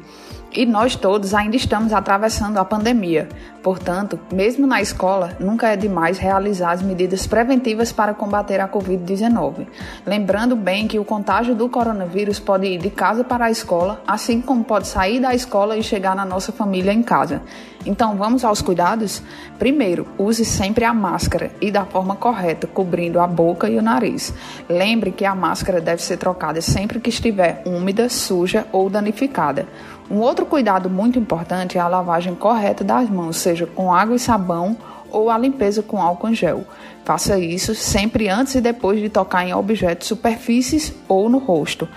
E 0.52 0.66
nós 0.66 0.96
todos 0.96 1.36
ainda 1.36 1.56
estamos 1.56 1.94
atravessando 1.94 2.58
a 2.58 2.66
pandemia. 2.66 3.30
Portanto, 3.62 4.20
mesmo 4.34 4.66
na 4.66 4.82
escola, 4.82 5.36
nunca 5.40 5.68
é 5.68 5.76
demais 5.76 6.18
realizar 6.18 6.72
as 6.72 6.82
medidas 6.82 7.28
preventivas 7.28 7.92
para 7.92 8.16
combater 8.16 8.60
a 8.60 8.68
Covid-19. 8.68 9.68
Lembrando 10.06 10.56
bem 10.56 10.88
que 10.88 10.98
o 10.98 11.06
contágio 11.06 11.54
do 11.54 11.70
coronavírus 11.70 12.40
pode 12.40 12.66
ir 12.66 12.80
de 12.80 12.90
casa 12.90 13.24
para 13.24 13.46
a 13.46 13.52
escola, 13.52 14.02
assim 14.08 14.42
como 14.42 14.64
pode 14.64 14.88
sair 14.88 15.20
da 15.20 15.36
escola 15.36 15.78
e 15.78 15.84
chegar 15.84 16.16
na 16.16 16.26
nossa 16.26 16.52
família 16.52 16.92
em 16.92 17.04
casa. 17.04 17.44
Então, 17.86 18.18
vamos 18.18 18.44
aos 18.44 18.62
cuidados? 18.62 19.22
Primeiro, 19.58 20.08
use 20.18 20.44
sempre 20.44 20.84
a 20.84 20.94
máscara 20.94 21.52
e 21.62 21.72
da 21.72 21.86
forma 21.86 22.16
correta, 22.16 22.68
cobrindo 22.68 23.20
a 23.20 23.28
boca 23.28 23.70
e 23.70 23.78
o 23.78 23.82
nariz. 23.82 24.34
Lembre 24.68 25.12
que 25.12 25.26
a 25.26 25.36
máscara 25.36 25.80
deve 25.80 26.02
ser 26.02 26.18
trocada 26.18 26.60
sempre 26.62 27.00
que 27.00 27.10
estiver 27.10 27.62
úmida, 27.66 28.10
suja 28.10 28.66
ou 28.72 28.90
danificada. 28.90 29.68
Um 30.10 30.18
outro 30.22 30.46
cuidado 30.46 30.90
muito 30.90 31.20
importante 31.20 31.78
é 31.78 31.82
a 31.82 31.88
lavagem 31.88 32.34
correta 32.34 32.84
das 32.84 33.08
mãos, 33.10 33.38
seja 33.38 33.68
com 33.68 33.94
água 33.94 34.16
e 34.16 34.20
sabão 34.20 34.76
ou 35.12 35.30
a 35.30 35.38
limpeza 35.38 35.84
com 35.84 36.02
álcool 36.02 36.30
em 36.30 36.36
gel. 36.36 36.64
Faça 37.06 37.38
isso 37.38 37.76
sempre 37.76 38.28
antes 38.28 38.56
e 38.56 38.62
depois 38.62 39.00
de 39.00 39.10
tocar 39.10 39.46
em 39.46 39.54
objetos, 39.54 40.08
superfícies 40.08 40.94
ou 41.08 41.30
no 41.30 41.38
rosto. 41.38 41.88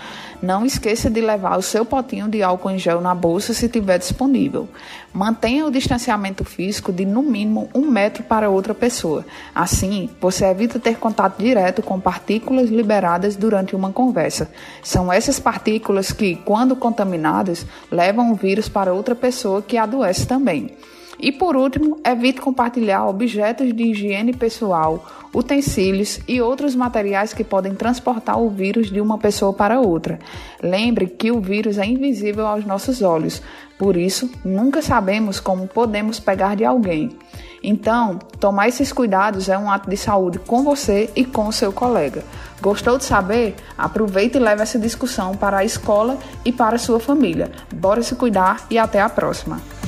Não 0.43 0.67
esqueça 0.67 1.09
de 1.09 1.21
levar 1.21 1.57
o 1.57 1.63
seu 1.63 1.85
potinho 1.85 2.29
de 2.29 2.43
álcool 2.43 2.73
em 2.73 2.79
gel 2.79 3.01
na 3.01 3.15
bolsa 3.15 3.55
se 3.55 3.69
tiver 3.69 3.97
disponível. 3.97 4.69
Mantenha 5.15 5.65
o 5.65 5.71
distanciamento 5.71 6.45
físico 6.45 6.93
de 6.93 7.07
no 7.07 7.23
mínimo 7.23 7.71
um 7.73 7.89
metro 7.89 8.25
para 8.25 8.51
outra 8.51 8.75
pessoa. 8.75 9.25
Assim, 9.55 10.11
você 10.21 10.45
evita 10.47 10.81
ter 10.81 10.97
contato 10.97 11.39
direto 11.39 11.81
com 11.81 12.01
partículas 12.01 12.71
liberadas 12.71 13.37
durante 13.37 13.77
uma 13.77 13.93
conversa. 13.93 14.51
São 14.83 15.13
essas 15.13 15.39
partículas 15.39 16.11
que, 16.11 16.35
quando 16.35 16.75
contaminadas, 16.75 17.65
levam 17.89 18.33
o 18.33 18.35
vírus 18.35 18.69
para 18.69 18.93
outra 18.93 19.15
pessoa 19.15 19.63
que 19.63 19.79
adoece 19.79 20.27
também. 20.27 20.77
E 21.23 21.31
por 21.31 21.55
último, 21.55 22.01
evite 22.05 22.41
compartilhar 22.41 23.07
objetos 23.07 23.73
de 23.73 23.85
higiene 23.85 24.33
pessoal, 24.33 25.07
utensílios 25.33 26.19
e 26.27 26.41
outros 26.41 26.75
materiais 26.75 27.33
que 27.33 27.45
podem 27.45 27.77
transportar 27.77 28.41
o 28.41 28.51
vírus 28.51 28.91
de 28.91 29.01
uma 29.01 29.17
pessoa 29.17 29.53
para 29.53 29.79
outra. 29.79 30.19
Lembre 30.61 31.07
que 31.07 31.31
o 31.31 31.41
vírus 31.41 31.79
é 31.79 31.87
invisível 31.87 32.45
aos 32.45 32.67
nossos 32.67 33.03
olhos, 33.03 33.41
por 33.79 33.97
isso 33.97 34.29
nunca 34.45 34.83
sabemos 34.83 35.39
como 35.39 35.69
podemos 35.69 36.19
pegar 36.19 36.57
de 36.57 36.65
alguém. 36.65 37.17
Então, 37.63 38.19
tomar 38.41 38.67
esses 38.67 38.93
cuidados 38.93 39.49
é 39.49 39.57
um 39.57 39.71
ato 39.71 39.89
de 39.89 39.97
saúde 39.97 40.41
com 40.41 40.65
você 40.65 41.09
e 41.15 41.25
com 41.25 41.47
o 41.47 41.53
seu 41.53 41.73
colega. 41.73 42.25
Gostou 42.61 42.99
de 42.99 43.05
saber? 43.05 43.55
Aproveite 43.79 44.39
e 44.39 44.41
leve 44.41 44.63
essa 44.63 44.79
discussão 44.79 45.37
para 45.37 45.59
a 45.59 45.65
escola 45.65 46.19
e 46.45 46.51
para 46.51 46.75
a 46.75 46.81
sua 46.81 46.99
família. 46.99 47.53
Bora 47.73 48.03
se 48.03 48.17
cuidar 48.17 48.67
e 48.69 48.77
até 48.77 49.01
a 49.01 49.09
próxima! 49.09 49.82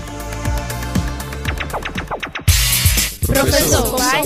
Professor, 3.27 3.97
vai, 3.97 4.23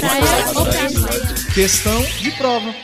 Questão 1.55 2.03
de 2.21 2.31
prova. 2.33 2.75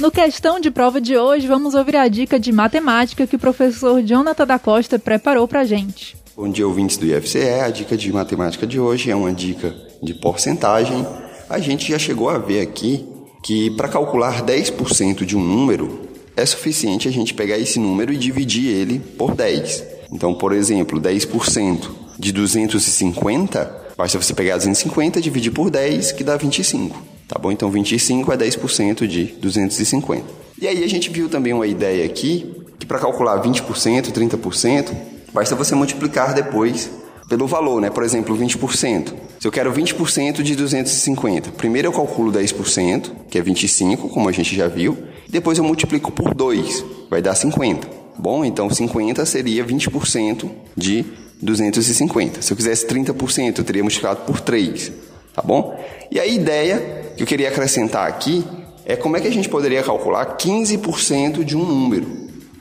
No 0.00 0.10
questão 0.10 0.60
de 0.60 0.70
prova 0.70 1.00
de 1.00 1.16
hoje, 1.16 1.46
vamos 1.46 1.74
ouvir 1.74 1.96
a 1.96 2.06
dica 2.08 2.38
de 2.38 2.52
matemática 2.52 3.26
que 3.26 3.36
o 3.36 3.38
professor 3.38 4.02
Jonathan 4.02 4.46
da 4.46 4.58
Costa 4.58 4.98
preparou 4.98 5.48
pra 5.48 5.64
gente. 5.64 6.16
Bom 6.36 6.48
dia, 6.48 6.66
ouvintes 6.66 6.96
do 6.96 7.06
IFCE. 7.06 7.60
A 7.60 7.70
dica 7.70 7.96
de 7.96 8.12
matemática 8.12 8.66
de 8.66 8.78
hoje 8.78 9.10
é 9.10 9.16
uma 9.16 9.32
dica 9.32 9.74
de 10.02 10.14
porcentagem. 10.14 11.04
A 11.50 11.58
gente 11.58 11.90
já 11.90 11.98
chegou 11.98 12.30
a 12.30 12.38
ver 12.38 12.60
aqui 12.60 13.06
que 13.42 13.70
para 13.72 13.88
calcular 13.88 14.42
10% 14.42 15.24
de 15.24 15.36
um 15.36 15.42
número, 15.42 16.08
é 16.36 16.46
suficiente 16.46 17.08
a 17.08 17.10
gente 17.10 17.34
pegar 17.34 17.58
esse 17.58 17.80
número 17.80 18.12
e 18.12 18.16
dividir 18.16 18.72
ele 18.72 19.00
por 19.00 19.34
10. 19.34 19.84
Então, 20.12 20.32
por 20.34 20.52
exemplo, 20.52 21.00
10% 21.00 21.90
de 22.18 22.32
250 22.32 23.87
Basta 23.98 24.16
você 24.16 24.32
pegar 24.32 24.56
250 24.56 25.18
e 25.18 25.22
dividir 25.22 25.50
por 25.50 25.70
10, 25.70 26.12
que 26.12 26.22
dá 26.22 26.36
25. 26.36 26.96
Tá 27.26 27.36
bom? 27.36 27.50
Então 27.50 27.68
25 27.68 28.32
é 28.32 28.36
10% 28.36 29.08
de 29.08 29.24
250. 29.24 30.24
E 30.60 30.68
aí 30.68 30.84
a 30.84 30.88
gente 30.88 31.10
viu 31.10 31.28
também 31.28 31.52
uma 31.52 31.66
ideia 31.66 32.06
aqui, 32.06 32.54
que 32.78 32.86
para 32.86 33.00
calcular 33.00 33.42
20%, 33.42 34.12
30%, 34.12 34.96
basta 35.32 35.56
você 35.56 35.74
multiplicar 35.74 36.32
depois 36.32 36.88
pelo 37.28 37.48
valor, 37.48 37.80
né? 37.80 37.90
Por 37.90 38.04
exemplo, 38.04 38.38
20%. 38.38 39.12
Se 39.40 39.48
eu 39.48 39.50
quero 39.50 39.72
20% 39.72 40.42
de 40.42 40.54
250, 40.54 41.50
primeiro 41.50 41.88
eu 41.88 41.92
calculo 41.92 42.30
10%, 42.30 43.10
que 43.28 43.36
é 43.36 43.42
25, 43.42 44.10
como 44.10 44.28
a 44.28 44.32
gente 44.32 44.54
já 44.54 44.68
viu, 44.68 44.96
depois 45.28 45.58
eu 45.58 45.64
multiplico 45.64 46.12
por 46.12 46.32
2, 46.34 46.84
vai 47.10 47.20
dar 47.20 47.34
50. 47.34 47.98
Bom, 48.16 48.44
então 48.44 48.70
50 48.70 49.26
seria 49.26 49.64
20% 49.64 50.48
de 50.76 51.04
250. 51.42 52.42
Se 52.42 52.52
eu 52.52 52.56
quisesse 52.56 52.86
30%, 52.86 53.58
eu 53.58 53.64
teria 53.64 53.82
multiplicado 53.82 54.20
por 54.26 54.40
3, 54.40 54.92
tá 55.34 55.42
bom? 55.42 55.78
E 56.10 56.18
a 56.18 56.26
ideia 56.26 57.12
que 57.16 57.22
eu 57.22 57.26
queria 57.26 57.48
acrescentar 57.48 58.06
aqui 58.08 58.44
é 58.84 58.96
como 58.96 59.16
é 59.16 59.20
que 59.20 59.28
a 59.28 59.32
gente 59.32 59.48
poderia 59.48 59.82
calcular 59.82 60.36
15% 60.36 61.44
de 61.44 61.56
um 61.56 61.64
número, 61.64 62.06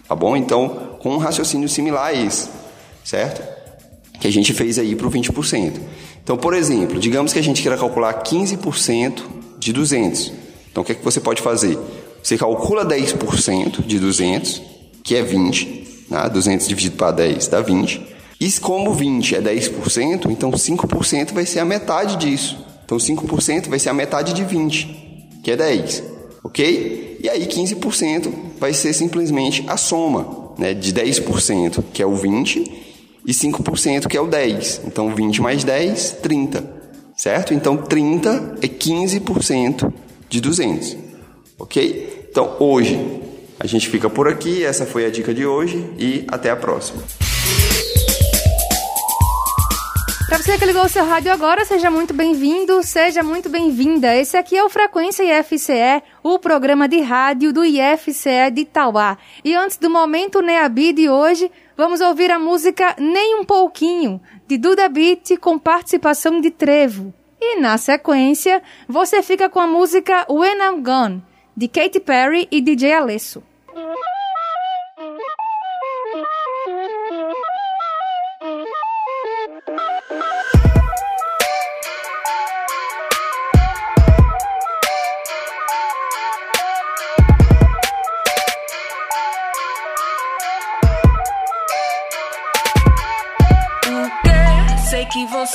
tá 0.08 0.16
bom? 0.16 0.36
Então, 0.36 0.98
com 1.00 1.10
um 1.10 1.18
raciocínio 1.18 1.70
similar 1.70 2.08
a 2.08 2.14
esse, 2.14 2.50
certo? 3.04 3.42
Que 4.20 4.28
a 4.28 4.32
gente 4.32 4.54
fez 4.54 4.78
aí 4.78 4.96
para 4.96 5.08
o 5.08 5.12
20%. 5.12 5.74
Então, 6.24 6.38
por 6.38 6.54
exemplo, 6.54 7.00
digamos 7.00 7.32
que 7.32 7.40
a 7.40 7.42
gente 7.42 7.62
queira 7.62 7.78
calcular 7.78 8.24
15% 8.24 9.22
de 9.58 9.72
200. 9.72 10.34
Então, 10.70 10.84
o 10.84 10.86
que, 10.86 10.92
é 10.92 10.96
que 10.96 11.04
você 11.04 11.20
pode 11.20 11.42
fazer? 11.42 11.78
Você 12.22 12.38
calcula 12.38 12.86
10% 12.86 13.86
de 13.86 14.00
200, 14.00 14.62
que 15.04 15.16
é 15.16 15.22
20, 15.22 16.06
né? 16.10 16.30
200 16.30 16.68
dividido 16.68 16.98
para 16.98 17.12
10 17.12 17.48
dá 17.48 17.62
20. 17.62 18.17
E 18.40 18.52
como 18.60 18.94
20 18.94 19.36
é 19.36 19.42
10%, 19.42 20.30
então 20.30 20.52
5% 20.52 21.34
vai 21.34 21.46
ser 21.46 21.60
a 21.60 21.66
metade 21.66 22.18
disso. 22.18 22.64
Então 22.86 22.98
5% 22.98 23.68
vai 23.68 23.80
ser 23.80 23.90
a 23.90 23.94
metade 23.94 24.34
de 24.34 24.44
20, 24.44 25.40
que 25.44 25.52
é 25.52 25.56
10. 25.56 26.04
Ok? 26.44 27.20
E 27.22 27.30
aí 27.30 27.46
15% 27.48 28.32
vai 28.60 28.74
ser 28.74 28.94
simplesmente 28.94 29.66
a 29.68 29.76
soma 29.76 30.54
né, 30.58 30.74
de 30.74 30.94
10%, 30.94 31.84
que 31.92 32.02
é 32.02 32.06
o 32.06 32.16
20, 32.16 32.86
e 33.26 33.32
5%, 33.34 34.08
que 34.08 34.16
é 34.16 34.22
o 34.22 34.28
10. 34.28 34.82
Então 34.86 35.14
20 35.14 35.42
mais 35.42 35.64
10, 35.64 36.18
30. 36.22 36.78
Certo? 37.18 37.54
Então 37.54 37.76
30 37.76 38.58
é 38.62 38.68
15% 38.68 39.92
de 40.30 40.40
200. 40.40 40.96
Ok? 41.60 42.28
Então 42.30 42.56
hoje 42.60 42.98
a 43.60 43.66
gente 43.66 43.90
fica 43.90 44.10
por 44.10 44.28
aqui. 44.28 44.64
Essa 44.64 44.86
foi 44.86 45.06
a 45.06 45.10
dica 45.10 45.34
de 45.34 45.46
hoje 45.46 45.84
e 45.98 46.24
até 46.30 46.52
a 46.52 46.56
próxima. 46.56 47.02
Para 50.28 50.40
você 50.40 50.58
que 50.58 50.66
ligou 50.66 50.84
o 50.84 50.90
seu 50.90 51.06
rádio 51.06 51.32
agora, 51.32 51.64
seja 51.64 51.90
muito 51.90 52.14
bem-vindo, 52.14 52.84
seja 52.84 53.24
muito 53.24 53.48
bem-vinda. 53.48 54.14
Esse 54.14 54.36
aqui 54.36 54.58
é 54.58 54.64
o 54.64 54.70
Frequência 54.70 55.24
IFCE, 55.24 56.04
o 56.22 56.38
programa 56.38 56.86
de 56.86 57.00
rádio 57.00 57.54
do 57.54 57.64
IFCE 57.64 58.52
de 58.52 58.62
Itauá. 58.64 59.18
E 59.42 59.56
antes 59.56 59.78
do 59.78 59.90
momento 59.90 60.42
né, 60.42 60.60
Neabi 60.60 60.92
de 60.92 61.10
hoje, 61.10 61.50
vamos 61.78 62.02
ouvir 62.02 62.30
a 62.30 62.38
música 62.38 62.94
Nem 63.00 63.40
um 63.40 63.46
Pouquinho, 63.46 64.20
de 64.46 64.58
Duda 64.58 64.90
Beat, 64.90 65.38
com 65.40 65.58
participação 65.58 66.42
de 66.42 66.52
Trevo. 66.52 67.14
E 67.40 67.62
na 67.62 67.78
sequência, 67.78 68.62
você 68.86 69.24
fica 69.24 69.48
com 69.48 69.62
a 69.62 69.68
música 69.68 70.26
When 70.30 70.58
I'm 70.58 70.84
Gone, 70.84 71.24
de 71.56 71.70
Katy 71.70 72.02
Perry 72.02 72.50
e 72.52 72.60
DJ 72.60 72.92
Alesso. 72.92 73.42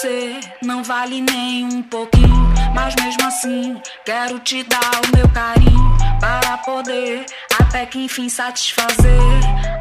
você 0.03 0.41
não 0.65 0.83
vale 0.83 1.21
nem 1.21 1.65
um 1.65 1.81
pouquinho. 1.81 2.53
Mas 2.75 2.93
mesmo 2.97 3.25
assim, 3.25 3.81
quero 4.05 4.41
te 4.41 4.65
dar 4.65 4.81
o 4.81 5.17
meu 5.17 5.29
carinho. 5.29 5.97
Para 6.19 6.59
poder, 6.59 7.25
até 7.61 7.87
que 7.87 8.07
enfim, 8.07 8.29
satisfazer 8.29 9.21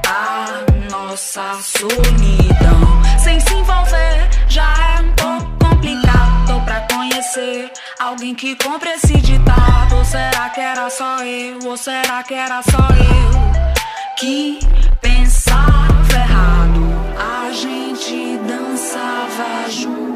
a 0.08 0.46
nossa 0.92 1.56
solidão. 1.64 3.02
Sem 3.18 3.40
se 3.40 3.52
envolver, 3.52 4.30
já 4.48 4.72
é 4.96 5.02
um 5.02 5.12
pouco 5.14 5.66
complicado. 5.66 6.46
Tô 6.46 6.62
pra 6.62 6.82
conhecer 6.82 7.72
alguém 8.00 8.36
que 8.36 8.56
compre 8.64 8.92
esse 8.92 9.18
ditado. 9.18 9.96
Ou 9.96 10.06
será 10.06 10.50
que 10.52 10.62
era 10.62 10.88
só 10.92 11.18
eu? 11.24 11.58
Ou 11.66 11.76
será 11.76 12.22
que 12.22 12.36
era 12.36 12.62
só 12.62 12.78
eu? 12.78 13.74
Que 14.18 14.60
pensava 15.02 16.14
errado. 16.14 16.92
A 17.18 17.52
gente 17.52 18.38
dançava 18.48 19.68
junto. 19.68 20.11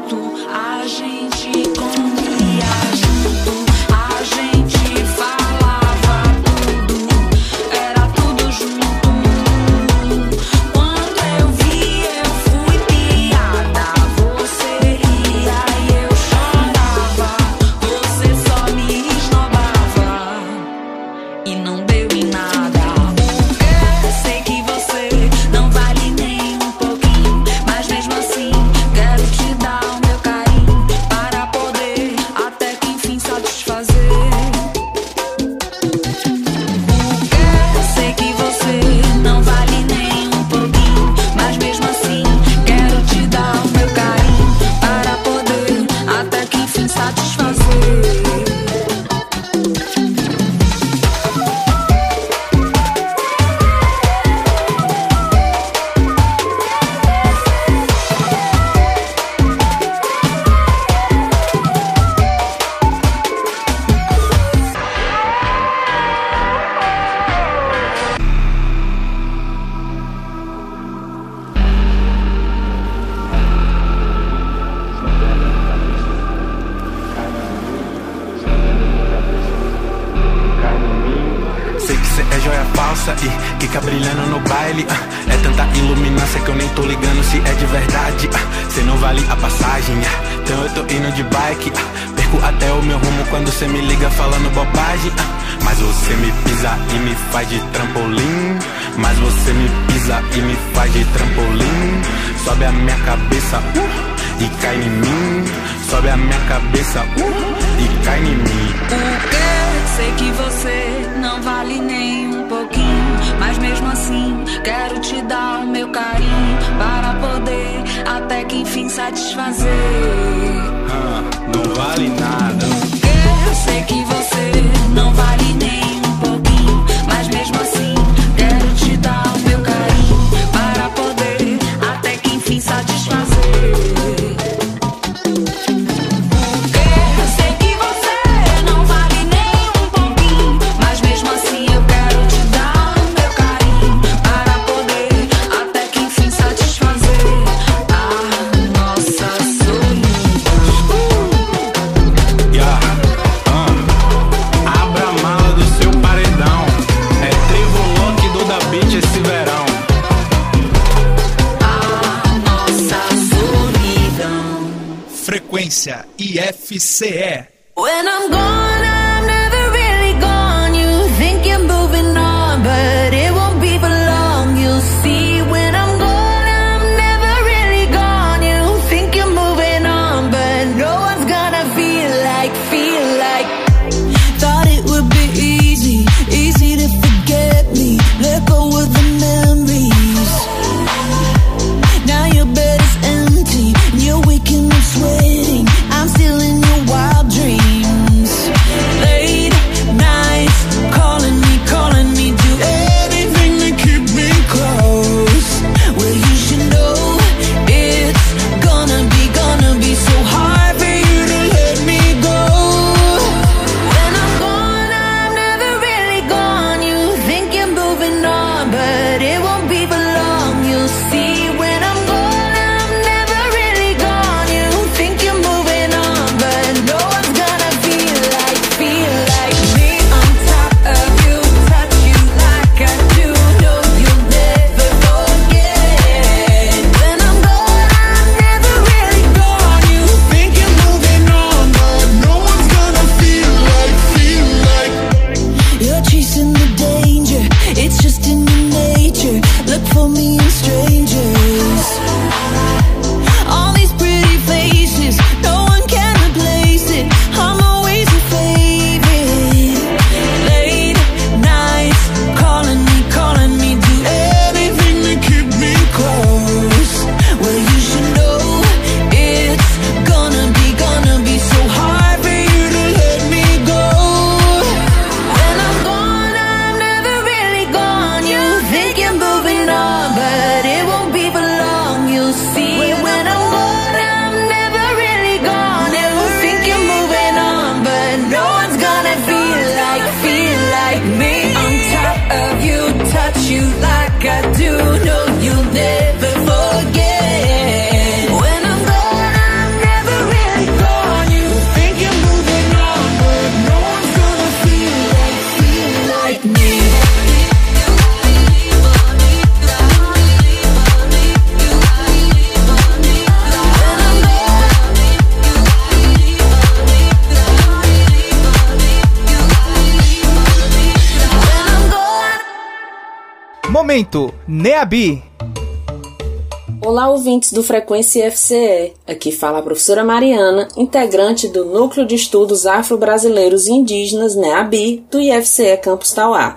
Frequência 327.66 328.28
IFCE. 328.28 328.92
Aqui 329.04 329.32
fala 329.32 329.58
a 329.58 329.62
professora 329.62 330.04
Mariana, 330.04 330.68
integrante 330.76 331.48
do 331.48 331.64
Núcleo 331.64 332.06
de 332.06 332.14
Estudos 332.14 332.64
Afro-Brasileiros 332.64 333.66
e 333.66 333.72
Indígenas 333.72 334.36
NEABI 334.36 335.04
do 335.10 335.20
IFCE 335.20 335.76
Campus 335.78 336.12
Tauá. 336.12 336.56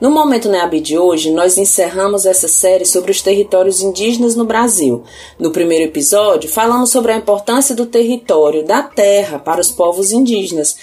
No 0.00 0.10
Momento 0.10 0.48
NEAB 0.48 0.80
de 0.80 0.98
hoje, 0.98 1.30
nós 1.30 1.58
encerramos 1.58 2.26
essa 2.26 2.48
série 2.48 2.84
sobre 2.84 3.12
os 3.12 3.22
territórios 3.22 3.82
indígenas 3.82 4.34
no 4.34 4.44
Brasil. 4.44 5.04
No 5.38 5.52
primeiro 5.52 5.84
episódio, 5.84 6.50
falamos 6.50 6.90
sobre 6.90 7.12
a 7.12 7.16
importância 7.16 7.74
do 7.74 7.86
território, 7.86 8.64
da 8.64 8.82
terra, 8.82 9.38
para 9.38 9.60
os 9.60 9.70
povos 9.70 10.12
indígenas, 10.12 10.76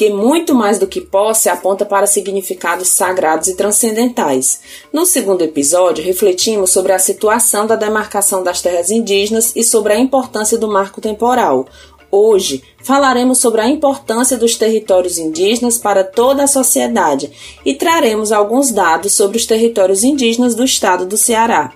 que 0.00 0.08
muito 0.08 0.54
mais 0.54 0.78
do 0.78 0.86
que 0.86 0.98
posse 0.98 1.50
aponta 1.50 1.84
para 1.84 2.06
significados 2.06 2.88
sagrados 2.88 3.48
e 3.48 3.54
transcendentais. 3.54 4.62
No 4.90 5.04
segundo 5.04 5.42
episódio, 5.42 6.02
refletimos 6.02 6.70
sobre 6.70 6.92
a 6.92 6.98
situação 6.98 7.66
da 7.66 7.76
demarcação 7.76 8.42
das 8.42 8.62
terras 8.62 8.90
indígenas 8.90 9.52
e 9.54 9.62
sobre 9.62 9.92
a 9.92 9.98
importância 9.98 10.56
do 10.56 10.66
marco 10.66 11.02
temporal, 11.02 11.66
Hoje 12.12 12.64
falaremos 12.82 13.38
sobre 13.38 13.60
a 13.60 13.68
importância 13.68 14.36
dos 14.36 14.56
territórios 14.56 15.16
indígenas 15.16 15.78
para 15.78 16.02
toda 16.02 16.42
a 16.42 16.48
sociedade 16.48 17.30
e 17.64 17.72
traremos 17.72 18.32
alguns 18.32 18.72
dados 18.72 19.12
sobre 19.12 19.36
os 19.36 19.46
territórios 19.46 20.02
indígenas 20.02 20.56
do 20.56 20.64
estado 20.64 21.06
do 21.06 21.16
Ceará. 21.16 21.72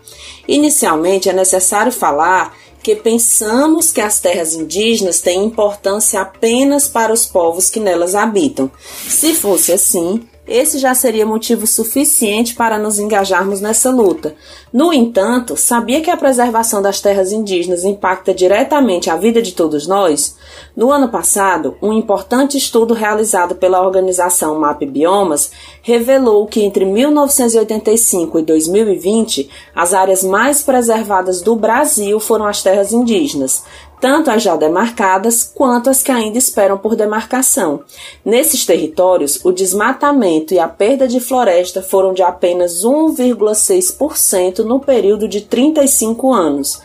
Inicialmente, 0.48 1.28
é 1.28 1.32
necessário 1.32 1.92
falar 1.92 2.52
que 2.84 2.94
pensamos 2.94 3.90
que 3.90 4.00
as 4.02 4.20
terras 4.20 4.52
indígenas 4.52 5.22
têm 5.22 5.42
importância 5.42 6.20
apenas 6.20 6.86
para 6.86 7.14
os 7.14 7.24
povos 7.24 7.70
que 7.70 7.80
nelas 7.80 8.14
habitam. 8.14 8.70
Se 9.08 9.34
fosse 9.34 9.72
assim, 9.72 10.20
esse 10.46 10.78
já 10.78 10.94
seria 10.94 11.24
motivo 11.24 11.66
suficiente 11.66 12.54
para 12.54 12.78
nos 12.78 12.98
engajarmos 12.98 13.60
nessa 13.60 13.90
luta. 13.90 14.34
No 14.72 14.92
entanto, 14.92 15.56
sabia 15.56 16.02
que 16.02 16.10
a 16.10 16.16
preservação 16.16 16.82
das 16.82 17.00
terras 17.00 17.32
indígenas 17.32 17.84
impacta 17.84 18.34
diretamente 18.34 19.08
a 19.08 19.16
vida 19.16 19.40
de 19.40 19.52
todos 19.52 19.86
nós? 19.86 20.36
No 20.76 20.90
ano 20.90 21.08
passado, 21.08 21.76
um 21.80 21.92
importante 21.92 22.58
estudo 22.58 22.92
realizado 22.92 23.54
pela 23.54 23.80
organização 23.80 24.58
MAP 24.58 24.82
Biomas 24.82 25.50
revelou 25.80 26.46
que 26.46 26.62
entre 26.62 26.84
1985 26.84 28.38
e 28.38 28.42
2020, 28.42 29.50
as 29.74 29.94
áreas 29.94 30.22
mais 30.22 30.62
preservadas 30.62 31.40
do 31.40 31.56
Brasil 31.56 32.20
foram 32.20 32.46
as 32.46 32.62
terras 32.62 32.92
indígenas 32.92 33.62
tanto 34.00 34.30
as 34.30 34.42
já 34.42 34.56
demarcadas 34.56 35.42
quanto 35.42 35.90
as 35.90 36.02
que 36.02 36.12
ainda 36.12 36.38
esperam 36.38 36.76
por 36.76 36.94
demarcação. 36.94 37.82
Nesses 38.24 38.66
territórios, 38.66 39.40
o 39.44 39.52
desmatamento 39.52 40.52
e 40.52 40.58
a 40.58 40.68
perda 40.68 41.08
de 41.08 41.20
floresta 41.20 41.82
foram 41.82 42.12
de 42.12 42.22
apenas 42.22 42.84
1,6% 42.84 44.58
no 44.60 44.80
período 44.80 45.28
de 45.28 45.40
35 45.40 46.32
anos. 46.32 46.80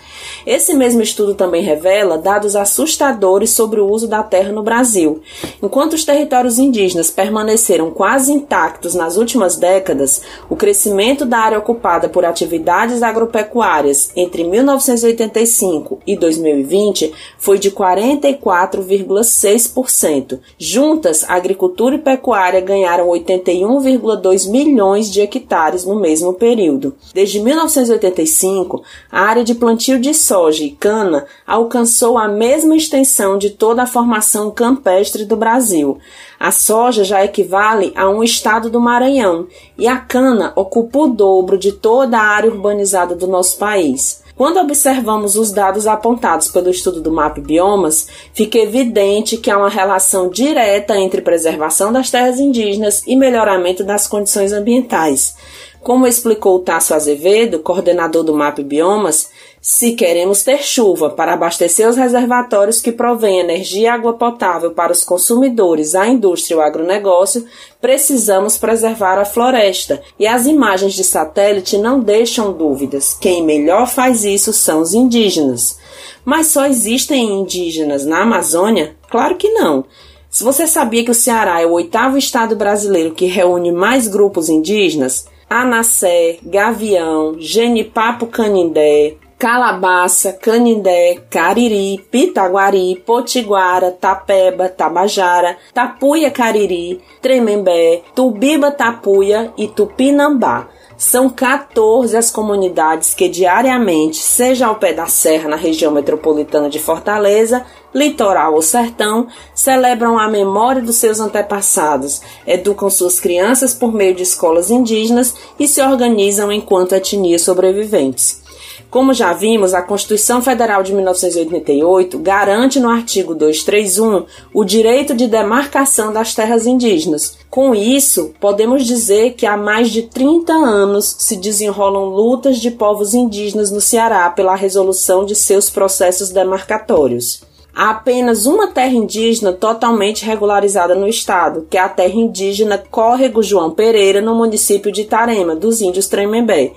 Esse 0.45 0.73
mesmo 0.73 1.01
estudo 1.01 1.35
também 1.35 1.61
revela 1.61 2.17
dados 2.17 2.55
assustadores 2.55 3.51
sobre 3.51 3.79
o 3.79 3.87
uso 3.87 4.07
da 4.07 4.23
terra 4.23 4.51
no 4.51 4.63
Brasil. 4.63 5.21
Enquanto 5.61 5.93
os 5.93 6.05
territórios 6.05 6.57
indígenas 6.59 7.11
permaneceram 7.11 7.91
quase 7.91 8.31
intactos 8.31 8.95
nas 8.95 9.17
últimas 9.17 9.55
décadas, 9.55 10.21
o 10.49 10.55
crescimento 10.55 11.25
da 11.25 11.39
área 11.39 11.59
ocupada 11.59 12.07
por 12.09 12.25
atividades 12.25 13.03
agropecuárias 13.03 14.11
entre 14.15 14.43
1985 14.43 15.99
e 16.05 16.17
2020 16.17 17.13
foi 17.37 17.59
de 17.59 17.71
44,6%. 17.71 20.39
Juntas, 20.57 21.25
agricultura 21.27 21.95
e 21.95 21.99
pecuária 21.99 22.61
ganharam 22.61 23.07
81,2 23.07 24.49
milhões 24.49 25.11
de 25.11 25.19
hectares 25.21 25.85
no 25.85 25.99
mesmo 25.99 26.33
período. 26.33 26.95
Desde 27.13 27.39
1985, 27.39 28.83
a 29.11 29.21
área 29.21 29.43
de 29.43 29.53
plantio 29.55 29.99
de 29.99 30.08
soja 30.13 30.63
e 30.63 30.71
cana 30.71 31.25
alcançou 31.45 32.17
a 32.17 32.27
mesma 32.27 32.75
extensão 32.75 33.37
de 33.37 33.49
toda 33.49 33.83
a 33.83 33.87
formação 33.87 34.51
campestre 34.51 35.25
do 35.25 35.35
Brasil. 35.35 35.97
A 36.39 36.51
soja 36.51 37.03
já 37.03 37.23
equivale 37.23 37.91
a 37.95 38.09
um 38.09 38.23
estado 38.23 38.69
do 38.69 38.79
Maranhão 38.79 39.47
e 39.77 39.87
a 39.87 39.97
cana 39.97 40.53
ocupa 40.55 40.99
o 40.99 41.07
dobro 41.07 41.57
de 41.57 41.71
toda 41.71 42.17
a 42.17 42.23
área 42.23 42.49
urbanizada 42.49 43.15
do 43.15 43.27
nosso 43.27 43.57
país. 43.57 44.23
Quando 44.39 44.57
observamos 44.57 45.35
os 45.35 45.51
dados 45.51 45.85
apontados 45.85 46.47
pelo 46.47 46.69
estudo 46.69 47.01
do 47.01 47.11
MAP 47.11 47.39
Biomas, 47.39 48.07
fica 48.33 48.57
evidente 48.57 49.35
que 49.35 49.51
há 49.51 49.57
uma 49.57 49.67
relação 49.67 50.29
direta 50.29 50.97
entre 50.97 51.21
preservação 51.21 51.91
das 51.91 52.09
terras 52.09 52.39
indígenas 52.39 53.03
e 53.05 53.17
melhoramento 53.17 53.83
das 53.83 54.07
condições 54.07 54.53
ambientais. 54.53 55.35
Como 55.81 56.07
explicou 56.07 56.59
Tasso 56.59 56.93
Azevedo, 56.93 57.59
coordenador 57.59 58.23
do 58.23 58.33
MAP 58.33 58.59
Biomas, 58.59 59.29
se 59.61 59.91
queremos 59.91 60.41
ter 60.41 60.63
chuva 60.63 61.09
para 61.09 61.33
abastecer 61.33 61.87
os 61.87 61.97
reservatórios 61.97 62.79
que 62.79 62.91
provêm 62.91 63.39
energia 63.39 63.81
e 63.81 63.87
água 63.87 64.13
potável 64.13 64.71
para 64.71 64.91
os 64.91 65.03
consumidores, 65.03 65.95
a 65.95 66.07
indústria 66.07 66.55
e 66.55 66.57
o 66.57 66.61
agronegócio, 66.61 67.45
precisamos 67.81 68.57
preservar 68.57 69.19
a 69.19 69.25
floresta. 69.25 70.01
E 70.17 70.25
as 70.25 70.45
imagens 70.45 70.93
de 70.93 71.03
satélite 71.03 71.77
não 71.77 71.99
deixam 71.99 72.53
dúvidas. 72.53 73.17
Quem 73.19 73.43
melhor 73.43 73.87
faz 73.87 74.23
isso 74.23 74.53
são 74.53 74.81
os 74.81 74.93
indígenas. 74.93 75.77
Mas 76.23 76.47
só 76.47 76.65
existem 76.65 77.41
indígenas 77.41 78.05
na 78.05 78.21
Amazônia? 78.21 78.95
Claro 79.09 79.35
que 79.35 79.49
não. 79.49 79.85
Se 80.29 80.43
você 80.43 80.67
sabia 80.67 81.03
que 81.03 81.11
o 81.11 81.15
Ceará 81.15 81.61
é 81.61 81.65
o 81.65 81.71
oitavo 81.71 82.17
estado 82.17 82.55
brasileiro 82.55 83.15
que 83.15 83.25
reúne 83.25 83.71
mais 83.71 84.07
grupos 84.07 84.47
indígenas, 84.47 85.27
Anassé, 85.49 86.37
Gavião, 86.43 87.35
Genipapo 87.39 88.27
Canindé, 88.27 89.15
Calabaça, 89.39 90.33
Canindé, 90.33 91.21
Cariri, 91.29 91.97
Pitaguari, 92.11 93.01
Potiguara, 93.05 93.89
Tapeba, 93.89 94.67
Tabajara, 94.67 95.55
Tapuia 95.73 96.29
Cariri, 96.29 96.99
Tremembé, 97.21 98.01
Tubiba 98.13 98.69
Tapuia 98.69 99.53
e 99.57 99.65
Tupinambá. 99.69 100.67
São 100.97 101.29
14 101.29 102.17
as 102.17 102.29
comunidades 102.29 103.13
que 103.13 103.29
diariamente, 103.29 104.17
seja 104.17 104.67
ao 104.67 104.75
pé 104.75 104.91
da 104.91 105.07
serra 105.07 105.47
na 105.47 105.55
região 105.55 105.93
metropolitana 105.93 106.69
de 106.69 106.77
Fortaleza, 106.77 107.65
litoral 107.95 108.55
ou 108.55 108.61
sertão, 108.61 109.27
celebram 109.55 110.19
a 110.19 110.27
memória 110.27 110.81
dos 110.81 110.97
seus 110.97 111.21
antepassados, 111.21 112.21
educam 112.45 112.89
suas 112.89 113.21
crianças 113.21 113.73
por 113.73 113.93
meio 113.93 114.13
de 114.13 114.23
escolas 114.23 114.69
indígenas 114.69 115.33
e 115.57 115.65
se 115.65 115.81
organizam 115.81 116.51
enquanto 116.51 116.91
etnias 116.91 117.43
sobreviventes. 117.43 118.48
Como 118.89 119.13
já 119.13 119.33
vimos, 119.33 119.73
a 119.73 119.81
Constituição 119.81 120.41
Federal 120.41 120.81
de 120.81 120.93
1988 120.93 122.17
garante 122.19 122.79
no 122.79 122.89
artigo 122.89 123.35
231 123.35 124.25
o 124.53 124.63
direito 124.63 125.15
de 125.15 125.27
demarcação 125.27 126.11
das 126.11 126.33
terras 126.33 126.65
indígenas. 126.65 127.37
Com 127.49 127.75
isso, 127.75 128.33
podemos 128.39 128.85
dizer 128.85 129.33
que 129.33 129.45
há 129.45 129.55
mais 129.55 129.89
de 129.89 130.03
30 130.03 130.53
anos 130.53 131.15
se 131.19 131.35
desenrolam 131.35 132.05
lutas 132.05 132.57
de 132.57 132.71
povos 132.71 133.13
indígenas 133.13 133.71
no 133.71 133.81
Ceará 133.81 134.29
pela 134.29 134.55
resolução 134.55 135.25
de 135.25 135.35
seus 135.35 135.69
processos 135.69 136.29
demarcatórios. 136.29 137.47
Há 137.73 137.91
apenas 137.91 138.45
uma 138.45 138.67
terra 138.67 138.93
indígena 138.93 139.53
totalmente 139.53 140.25
regularizada 140.25 140.95
no 140.95 141.07
estado, 141.07 141.65
que 141.69 141.77
é 141.77 141.79
a 141.79 141.87
terra 141.87 142.15
indígena 142.15 142.77
Córrego 142.77 143.41
João 143.41 143.71
Pereira, 143.71 144.21
no 144.21 144.35
município 144.35 144.91
de 144.91 145.01
Itarema, 145.01 145.55
dos 145.55 145.79
índios 145.79 146.07
Tremembé. 146.07 146.73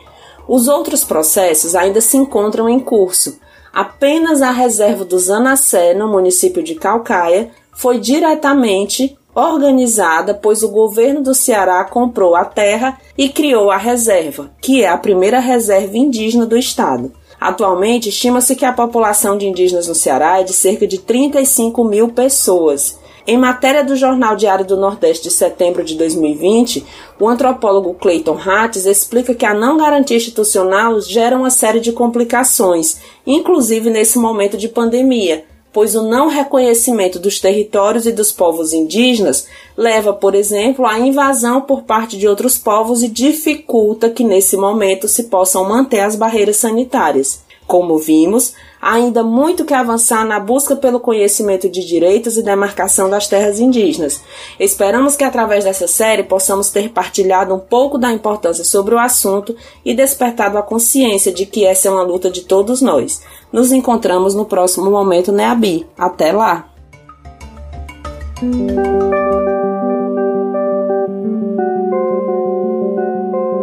Os 0.46 0.68
outros 0.68 1.05
processos 1.05 1.74
ainda 1.74 2.00
se 2.00 2.16
encontram 2.16 2.68
em 2.68 2.81
curso. 2.81 3.38
Apenas 3.72 4.42
a 4.42 4.50
reserva 4.50 5.05
do 5.05 5.18
Zanacé, 5.18 5.94
no 5.94 6.09
município 6.09 6.62
de 6.62 6.74
Calcaia, 6.74 7.50
foi 7.72 7.98
diretamente 7.98 9.16
organizada, 9.35 10.35
pois 10.35 10.62
o 10.62 10.68
governo 10.68 11.22
do 11.22 11.35
Ceará 11.35 11.83
comprou 11.85 12.37
a 12.37 12.44
terra 12.44 13.00
e 13.16 13.31
criou 13.31 13.70
a 13.70 13.78
reserva, 13.78 14.50
que 14.61 14.83
é 14.83 14.88
a 14.88 14.98
primeira 14.98 15.38
reserva 15.38 15.96
indígena 15.96 16.44
do 16.44 16.57
estado. 16.57 17.12
Atualmente, 17.40 18.11
estima-se 18.11 18.55
que 18.55 18.64
a 18.64 18.72
população 18.72 19.37
de 19.37 19.46
indígenas 19.46 19.88
no 19.88 19.94
Ceará 19.94 20.40
é 20.40 20.44
de 20.44 20.52
cerca 20.52 20.87
de 20.87 20.98
35 20.98 21.83
mil 21.83 22.11
pessoas 22.11 23.00
em 23.26 23.38
matéria 23.38 23.85
do 23.85 23.94
Jornal 23.94 24.35
Diário 24.35 24.64
do 24.64 24.76
Nordeste 24.76 25.28
de 25.28 25.35
setembro 25.35 25.85
de 25.85 25.94
2020, 25.94 26.85
o 27.20 27.28
antropólogo 27.28 27.94
Clayton 27.94 28.37
Hattis 28.37 28.85
explica 28.85 29.35
que 29.35 29.46
a 29.46 29.54
não 29.54 29.76
garantia 29.76 30.16
institucional 30.16 31.00
gera 31.00 31.37
uma 31.37 31.50
série 31.50 31.78
de 31.78 31.92
complicações, 31.92 32.98
inclusive 33.26 33.90
nesse 33.90 34.18
momento 34.18 34.56
de 34.56 34.68
pandemia, 34.68 35.44
pois 35.72 35.94
o 35.94 36.02
não 36.02 36.28
reconhecimento 36.28 37.18
dos 37.18 37.38
territórios 37.38 38.06
e 38.06 38.12
dos 38.12 38.32
povos 38.32 38.72
indígenas 38.72 39.46
leva, 39.76 40.12
por 40.12 40.35
exemplo, 40.35 40.85
à 40.85 40.98
invasão 40.98 41.61
por 41.61 41.82
parte 41.82 42.18
de 42.18 42.26
outros 42.26 42.58
povos 42.58 43.02
e 43.02 43.08
dificulta 43.08 44.11
que 44.11 44.24
nesse 44.24 44.56
momento 44.56 45.06
se 45.06 45.24
possam 45.24 45.68
manter 45.68 46.00
as 46.00 46.16
barreiras 46.16 46.56
sanitárias. 46.56 47.40
Como 47.72 47.96
vimos, 47.96 48.52
há 48.82 48.96
ainda 48.96 49.22
muito 49.22 49.64
que 49.64 49.72
avançar 49.72 50.26
na 50.26 50.38
busca 50.38 50.76
pelo 50.76 51.00
conhecimento 51.00 51.70
de 51.70 51.82
direitos 51.82 52.37
e 52.37 52.42
demarcação 52.42 53.08
das 53.08 53.26
terras 53.26 53.58
indígenas. 53.58 54.22
Esperamos 54.61 55.16
que 55.16 55.24
através 55.24 55.64
dessa 55.64 55.88
série 55.88 56.22
possamos 56.22 56.68
ter 56.68 56.90
partilhado 56.90 57.54
um 57.54 57.58
pouco 57.58 57.96
da 57.96 58.12
importância 58.12 58.62
sobre 58.62 58.94
o 58.94 58.98
assunto 58.98 59.56
e 59.82 59.94
despertado 59.94 60.58
a 60.58 60.62
consciência 60.62 61.32
de 61.32 61.46
que 61.46 61.64
essa 61.64 61.88
é 61.88 61.90
uma 61.90 62.02
luta 62.02 62.30
de 62.30 62.42
todos 62.42 62.82
nós. 62.82 63.22
Nos 63.50 63.72
encontramos 63.72 64.35
no 64.35 64.44
próximo 64.44 64.90
momento 64.90 65.32
Neabi. 65.32 65.87
Até 65.96 66.30
lá! 66.30 66.68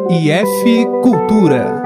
IF 0.09 0.87
Cultura. 1.03 1.79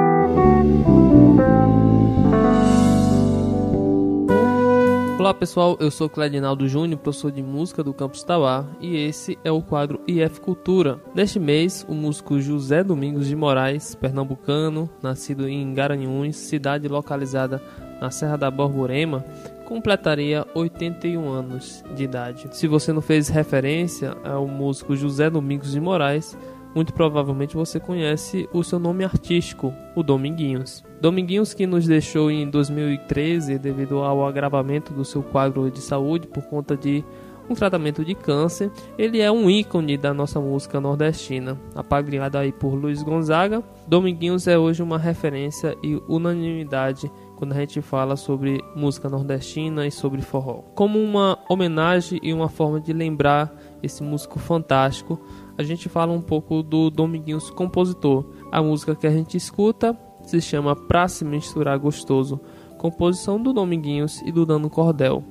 Olá 5.34 5.39
pessoal, 5.39 5.76
eu 5.80 5.89
sou 5.89 6.08
Cledinaldo 6.08 6.69
Júnior, 6.69 7.00
professor 7.00 7.32
de 7.32 7.41
música 7.41 7.84
do 7.84 7.91
Campus 7.91 8.22
Tauá, 8.24 8.67
e 8.80 8.96
esse 8.96 9.36
é 9.43 9.52
o 9.52 9.63
quadro 9.63 10.00
IF 10.08 10.39
Cultura. 10.39 11.02
Neste 11.15 11.39
mês, 11.39 11.84
o 11.89 11.96
músico 11.96 12.39
José 12.39 12.84
Domingos 12.84 13.28
de 13.28 13.36
Moraes, 13.36 13.96
pernambucano, 13.96 14.88
nascido 15.02 15.50
em 15.50 15.74
Garanhuns, 15.74 16.36
cidade 16.36 16.88
localizada 16.88 17.60
na 18.00 18.12
Serra 18.12 18.38
da 18.38 18.52
Borborema, 18.52 19.26
completaria 19.65 20.46
81 20.54 21.28
anos 21.28 21.84
de 21.96 22.04
idade. 22.04 22.48
Se 22.52 22.67
você 22.67 22.93
não 22.93 23.02
fez 23.02 23.28
referência 23.28 24.15
ao 24.24 24.48
músico 24.48 24.96
José 24.96 25.32
Domingos 25.32 25.72
de 25.72 25.82
Moraes, 25.82 26.38
muito 26.73 26.93
provavelmente 26.93 27.55
você 27.55 27.79
conhece 27.79 28.49
o 28.51 28.63
seu 28.63 28.79
nome 28.79 29.03
artístico, 29.03 29.73
o 29.95 30.03
Dominguinhos. 30.03 30.83
Dominguinhos 30.99 31.53
que 31.53 31.67
nos 31.67 31.86
deixou 31.86 32.31
em 32.31 32.49
2013 32.49 33.57
devido 33.59 33.99
ao 33.99 34.25
agravamento 34.25 34.93
do 34.93 35.05
seu 35.05 35.21
quadro 35.21 35.69
de 35.69 35.79
saúde 35.79 36.27
por 36.27 36.43
conta 36.43 36.75
de 36.75 37.03
um 37.49 37.55
tratamento 37.55 38.03
de 38.03 38.15
câncer. 38.15 38.71
Ele 38.97 39.19
é 39.19 39.31
um 39.31 39.49
ícone 39.49 39.97
da 39.97 40.13
nossa 40.13 40.39
música 40.39 40.79
nordestina, 40.79 41.59
apadrinhado 41.75 42.38
aí 42.38 42.51
por 42.51 42.73
Luiz 42.73 43.03
Gonzaga. 43.03 43.63
Dominguinhos 43.88 44.47
é 44.47 44.57
hoje 44.57 44.81
uma 44.81 44.97
referência 44.97 45.75
e 45.83 46.01
unanimidade 46.07 47.12
quando 47.36 47.53
a 47.53 47.59
gente 47.59 47.81
fala 47.81 48.15
sobre 48.15 48.63
música 48.75 49.09
nordestina 49.09 49.86
e 49.86 49.91
sobre 49.91 50.21
forró. 50.21 50.62
Como 50.75 50.99
uma 50.99 51.38
homenagem 51.49 52.19
e 52.23 52.33
uma 52.33 52.47
forma 52.47 52.79
de 52.79 52.93
lembrar 52.93 53.53
esse 53.81 54.01
músico 54.01 54.39
fantástico, 54.39 55.19
a 55.57 55.63
gente 55.63 55.89
fala 55.89 56.11
um 56.11 56.21
pouco 56.21 56.63
do 56.63 56.89
Dominguinhos 56.89 57.49
compositor. 57.49 58.25
A 58.51 58.61
música 58.61 58.95
que 58.95 59.07
a 59.07 59.11
gente 59.11 59.37
escuta 59.37 59.97
se 60.23 60.41
chama 60.41 60.75
Pra 60.75 61.07
Se 61.07 61.23
Misturar 61.25 61.77
Gostoso, 61.77 62.39
composição 62.77 63.41
do 63.41 63.53
Dominguinhos 63.53 64.21
e 64.25 64.31
do 64.31 64.45
Dano 64.45 64.69
Cordel, 64.69 65.23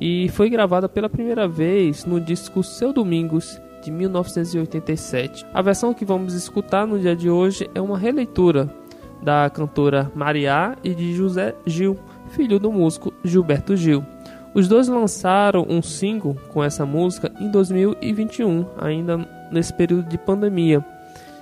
e 0.00 0.28
foi 0.30 0.50
gravada 0.50 0.88
pela 0.88 1.08
primeira 1.08 1.46
vez 1.46 2.04
no 2.04 2.20
disco 2.20 2.62
Seu 2.62 2.92
Domingos 2.92 3.60
de 3.82 3.90
1987. 3.90 5.46
A 5.52 5.62
versão 5.62 5.94
que 5.94 6.04
vamos 6.04 6.34
escutar 6.34 6.86
no 6.86 6.98
dia 6.98 7.14
de 7.14 7.28
hoje 7.28 7.68
é 7.74 7.80
uma 7.80 7.98
releitura 7.98 8.68
da 9.22 9.48
cantora 9.50 10.10
Mariá 10.14 10.76
e 10.82 10.94
de 10.94 11.14
José 11.14 11.54
Gil, 11.66 11.98
filho 12.30 12.58
do 12.58 12.72
músico 12.72 13.12
Gilberto 13.22 13.76
Gil. 13.76 14.04
Os 14.54 14.68
dois 14.68 14.86
lançaram 14.86 15.66
um 15.68 15.82
single 15.82 16.36
com 16.52 16.62
essa 16.62 16.86
música 16.86 17.32
em 17.40 17.50
2021, 17.50 18.66
ainda 18.78 19.18
nesse 19.54 19.72
período 19.72 20.08
de 20.08 20.18
pandemia, 20.18 20.84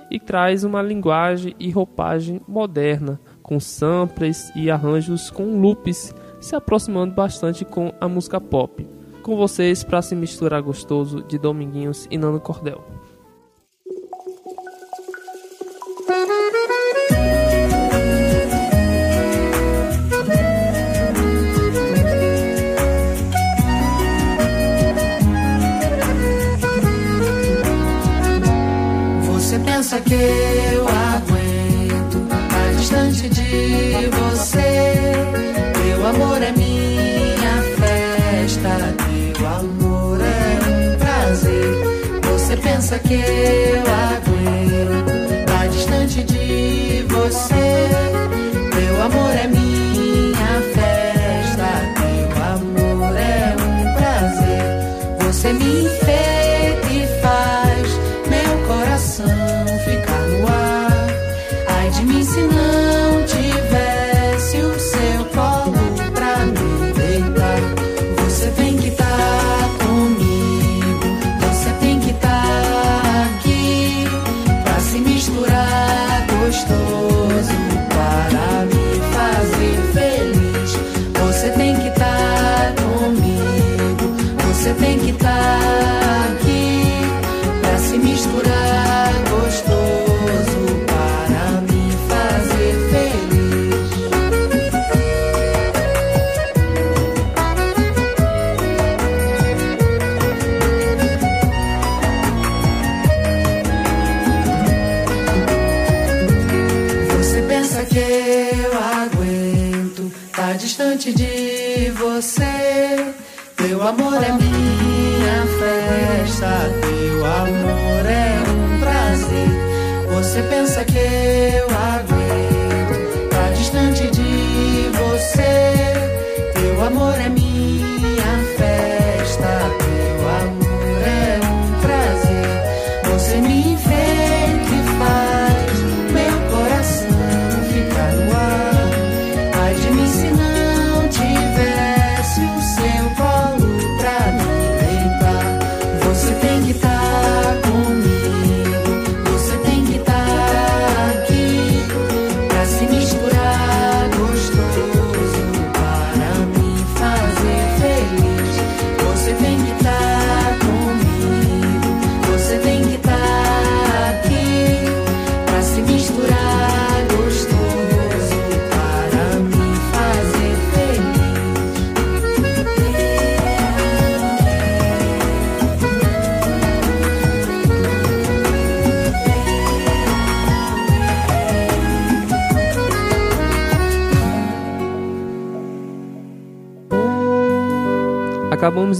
e 0.09 0.19
traz 0.19 0.63
uma 0.63 0.81
linguagem 0.81 1.55
e 1.59 1.71
roupagem 1.71 2.39
moderna, 2.47 3.19
com 3.41 3.59
samples 3.59 4.51
e 4.55 4.69
arranjos 4.69 5.29
com 5.29 5.59
loops, 5.59 6.13
se 6.39 6.55
aproximando 6.55 7.13
bastante 7.13 7.65
com 7.65 7.91
a 7.99 8.07
música 8.07 8.39
pop. 8.39 8.87
Com 9.23 9.35
vocês 9.35 9.83
para 9.83 10.01
se 10.01 10.15
misturar 10.15 10.61
gostoso 10.61 11.23
de 11.23 11.37
Dominguinhos 11.37 12.07
e 12.11 12.17
Nano 12.17 12.39
Cordel. 12.39 12.83
Pensa 29.93 30.09
que 30.09 30.15
eu 30.73 30.87
aguento 30.87 32.27
Tá 32.27 32.71
distante 32.77 33.29
de 33.29 34.07
você. 34.07 35.03
Teu 35.83 36.07
amor 36.07 36.41
é 36.41 36.51
minha 36.53 37.61
festa 37.77 38.95
Teu 39.37 39.47
amor 39.47 40.19
é 40.19 40.57
um 40.67 40.97
prazer. 40.97 42.21
Você 42.23 42.57
pensa 42.57 42.97
que 42.97 43.13
eu 43.13 43.83
aguento 44.09 45.45
Tá 45.45 45.67
distante 45.67 46.23
de 46.23 47.05
você. 47.09 47.89
Teu 48.71 48.99
amor 48.99 49.35
é 49.43 49.47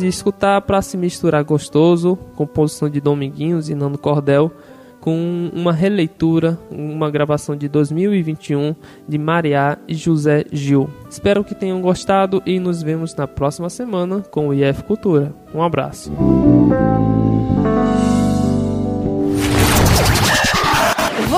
De 0.03 0.09
escutar 0.09 0.59
Pra 0.63 0.81
Se 0.81 0.97
Misturar 0.97 1.45
Gostoso, 1.45 2.17
composição 2.35 2.89
de 2.89 2.99
Dominguinhos 2.99 3.69
e 3.69 3.73
Nando 3.73 3.97
Cordel, 3.97 4.51
com 4.99 5.49
uma 5.53 5.71
releitura, 5.71 6.59
uma 6.69 7.09
gravação 7.09 7.55
de 7.55 7.69
2021 7.69 8.75
de 9.07 9.17
Mariá 9.17 9.77
e 9.87 9.95
José 9.95 10.43
Gil. 10.51 10.89
Espero 11.09 11.41
que 11.41 11.55
tenham 11.55 11.81
gostado 11.81 12.43
e 12.45 12.59
nos 12.59 12.83
vemos 12.83 13.15
na 13.15 13.29
próxima 13.29 13.69
semana 13.69 14.19
com 14.19 14.49
o 14.49 14.53
IF 14.53 14.83
Cultura. 14.83 15.33
Um 15.55 15.63
abraço. 15.63 16.11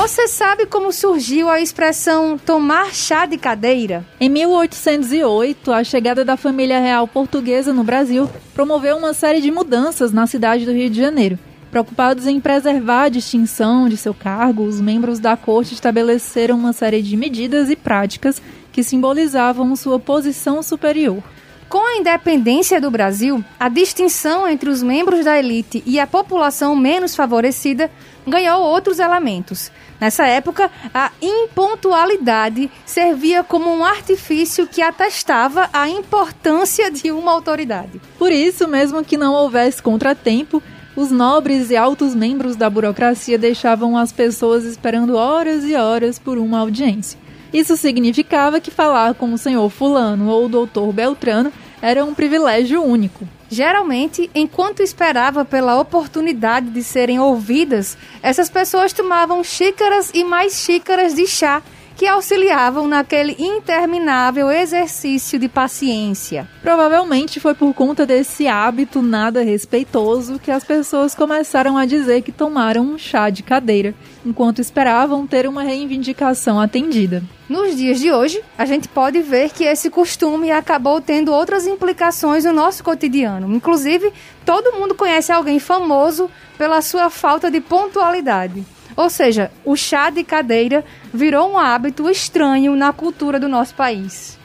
Você 0.08 0.28
sabe 0.28 0.68
como 0.68 0.92
surgiu 0.92 1.50
a 1.50 1.60
expressão 1.60 2.38
tomar 2.38 2.94
chá 2.94 3.26
de 3.26 3.40
cadeira? 3.40 4.06
Em 4.20 4.30
1808, 4.30 5.72
a 5.72 5.84
chegada 5.84 6.24
da 6.24 6.38
família 6.38 6.80
real 6.80 7.08
portuguesa 7.08 7.74
no 7.74 7.84
Brasil 7.84 8.30
promoveu 8.54 8.98
uma 8.98 9.16
série 9.16 9.42
de 9.42 9.50
mudanças 9.50 10.14
na 10.14 10.28
cidade 10.28 10.64
do 10.64 10.72
Rio 10.72 10.92
de 10.92 11.02
Janeiro. 11.02 11.40
Preocupados 11.72 12.28
em 12.28 12.40
preservar 12.40 13.06
a 13.06 13.10
distinção 13.10 13.90
de 13.90 13.98
seu 13.98 14.14
cargo, 14.14 14.62
os 14.62 14.80
membros 14.80 15.18
da 15.18 15.36
corte 15.36 15.74
estabeleceram 15.74 16.56
uma 16.56 16.72
série 16.72 17.02
de 17.02 17.18
medidas 17.18 17.72
e 17.72 17.76
práticas 17.76 18.40
que 18.72 18.84
simbolizavam 18.84 19.76
sua 19.76 20.00
posição 20.00 20.62
superior. 20.62 21.24
Com 21.68 21.84
a 21.84 21.98
independência 21.98 22.80
do 22.80 22.92
Brasil, 22.92 23.44
a 23.60 23.70
distinção 23.70 24.48
entre 24.48 24.70
os 24.70 24.84
membros 24.84 25.26
da 25.26 25.38
elite 25.40 25.82
e 25.84 26.00
a 26.00 26.06
população 26.06 26.76
menos 26.76 27.16
favorecida 27.16 27.90
ganhou 28.26 28.62
outros 28.62 29.00
elementos. 29.00 29.72
Nessa 30.00 30.26
época, 30.28 30.70
a 30.94 31.12
impontualidade 31.22 32.70
servia 32.86 33.44
como 33.44 33.70
um 33.70 33.84
artifício 33.84 34.68
que 34.68 34.82
atestava 34.82 35.70
a 35.72 35.88
importância 35.90 36.92
de 36.92 37.12
uma 37.12 37.32
autoridade. 37.32 38.02
Por 38.18 38.32
isso, 38.32 38.68
mesmo 38.68 39.04
que 39.04 39.18
não 39.18 39.34
houvesse 39.34 39.82
contratempo, 39.82 40.62
os 40.96 41.12
nobres 41.12 41.70
e 41.70 41.76
altos 41.76 42.16
membros 42.16 42.56
da 42.56 42.70
burocracia 42.70 43.38
deixavam 43.38 43.98
as 43.98 44.12
pessoas 44.12 44.64
esperando 44.64 45.16
horas 45.16 45.64
e 45.66 45.76
horas 45.76 46.18
por 46.18 46.38
uma 46.38 46.60
audiência. 46.60 47.20
Isso 47.54 47.78
significava 47.78 48.60
que 48.60 48.72
falar 48.72 49.14
com 49.14 49.34
o 49.34 49.38
senhor 49.38 49.70
Fulano 49.70 50.30
ou 50.30 50.46
o 50.46 50.50
doutor 50.50 50.92
Beltrano 50.92 51.52
era 51.82 52.04
um 52.04 52.14
privilégio 52.14 52.84
único. 52.84 53.28
Geralmente, 53.56 54.30
enquanto 54.36 54.84
esperava 54.84 55.46
pela 55.46 55.80
oportunidade 55.80 56.70
de 56.72 56.84
serem 56.84 57.22
ouvidas, 57.22 57.98
essas 58.22 58.50
pessoas 58.50 58.92
tomavam 58.92 59.42
xícaras 59.46 60.12
e 60.14 60.26
mais 60.26 60.60
xícaras 60.60 61.14
de 61.14 61.26
chá 61.26 61.64
que 61.96 62.06
auxiliavam 62.08 62.88
naquele 62.88 63.36
interminável 63.40 64.52
exercício 64.52 65.40
de 65.40 65.48
paciência. 65.48 66.48
Provavelmente 66.62 67.40
foi 67.40 67.54
por 67.54 67.74
conta 67.74 68.06
desse 68.06 68.48
hábito 68.48 69.02
nada 69.02 69.42
respeitoso 69.42 70.38
que 70.38 70.52
as 70.52 70.64
pessoas 70.64 71.16
começaram 71.16 71.78
a 71.78 71.86
dizer 71.86 72.22
que 72.22 72.32
tomaram 72.32 72.84
um 72.84 72.98
chá 72.98 73.30
de 73.30 73.44
cadeira, 73.44 73.96
enquanto 74.26 74.60
esperavam 74.60 75.26
ter 75.26 75.48
uma 75.48 75.64
reivindicação 75.64 76.60
atendida. 76.60 77.24
Nos 77.48 77.76
dias 77.76 78.00
de 78.00 78.12
hoje, 78.12 78.42
a 78.58 78.66
gente 78.66 78.88
pode 78.88 79.22
ver 79.22 79.52
que 79.52 79.64
esse 79.64 79.90
costume 79.90 80.52
acabou 80.52 81.00
tendo 81.00 81.32
outras 81.32 81.68
implicações 81.68 82.44
no 82.44 82.52
nosso 82.52 82.84
cotidiano. 82.84 83.56
Inclusive, 83.56 84.12
todo 84.44 84.74
mundo 84.74 84.96
conhece 84.96 85.32
alguém 85.32 85.60
famoso 85.60 86.30
pela 86.58 86.82
sua 86.82 87.10
falta 87.10 87.52
de 87.52 87.62
pontualidade. 87.62 88.66
Ou 88.96 89.10
seja, 89.10 89.52
o 89.64 89.76
chá 89.76 90.10
de 90.10 90.24
cadeira 90.24 90.84
virou 91.14 91.52
um 91.52 91.58
hábito 91.58 92.10
estranho 92.10 92.76
na 92.76 92.94
cultura 92.94 93.40
do 93.40 93.48
nosso 93.48 93.76
país. 93.76 94.38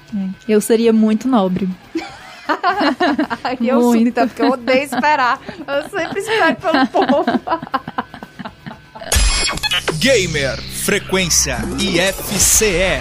Eu 0.48 0.60
seria 0.60 0.92
muito 0.92 1.28
nobre. 1.28 1.68
eu 3.60 3.80
Muito. 3.80 3.82
sou, 3.82 3.96
então, 3.96 4.28
porque 4.28 4.42
eu 4.42 4.50
odeio 4.50 4.82
esperar. 4.82 5.40
Eu 5.66 5.88
sempre 5.88 6.20
espero 6.20 6.56
pelo 6.56 6.86
povo. 6.88 7.24
Gamer 9.98 10.60
Frequência 10.60 11.58
IFCE. 11.78 13.00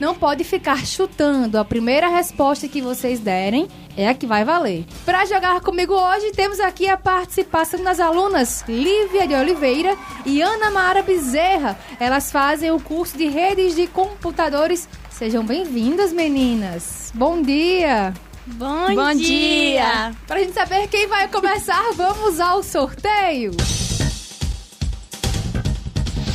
não 0.00 0.14
pode 0.14 0.44
ficar 0.44 0.86
chutando. 0.86 1.58
A 1.58 1.64
primeira 1.64 2.08
resposta 2.08 2.68
que 2.68 2.80
vocês 2.80 3.20
derem 3.20 3.68
é 3.96 4.08
a 4.08 4.14
que 4.14 4.26
vai 4.26 4.44
valer. 4.44 4.84
Para 5.04 5.24
jogar 5.24 5.60
comigo 5.60 5.94
hoje, 5.94 6.32
temos 6.32 6.60
aqui 6.60 6.88
a 6.88 6.96
participação 6.96 7.82
das 7.82 7.98
alunas 8.00 8.64
Lívia 8.68 9.26
de 9.26 9.34
Oliveira 9.34 9.96
e 10.24 10.42
Ana 10.42 10.70
Mara 10.70 11.02
Bezerra. 11.02 11.78
Elas 11.98 12.30
fazem 12.30 12.70
o 12.70 12.80
curso 12.80 13.16
de 13.16 13.26
redes 13.28 13.74
de 13.74 13.86
computadores. 13.86 14.88
Sejam 15.10 15.44
bem-vindas, 15.44 16.12
meninas. 16.12 17.10
Bom 17.14 17.40
dia. 17.40 18.12
Bom, 18.46 18.94
Bom 18.94 19.14
dia. 19.14 19.26
dia. 19.26 20.14
Pra 20.26 20.38
gente 20.38 20.52
saber 20.52 20.86
quem 20.88 21.08
vai 21.08 21.26
começar, 21.28 21.82
vamos 21.96 22.38
ao 22.38 22.62
sorteio. 22.62 23.50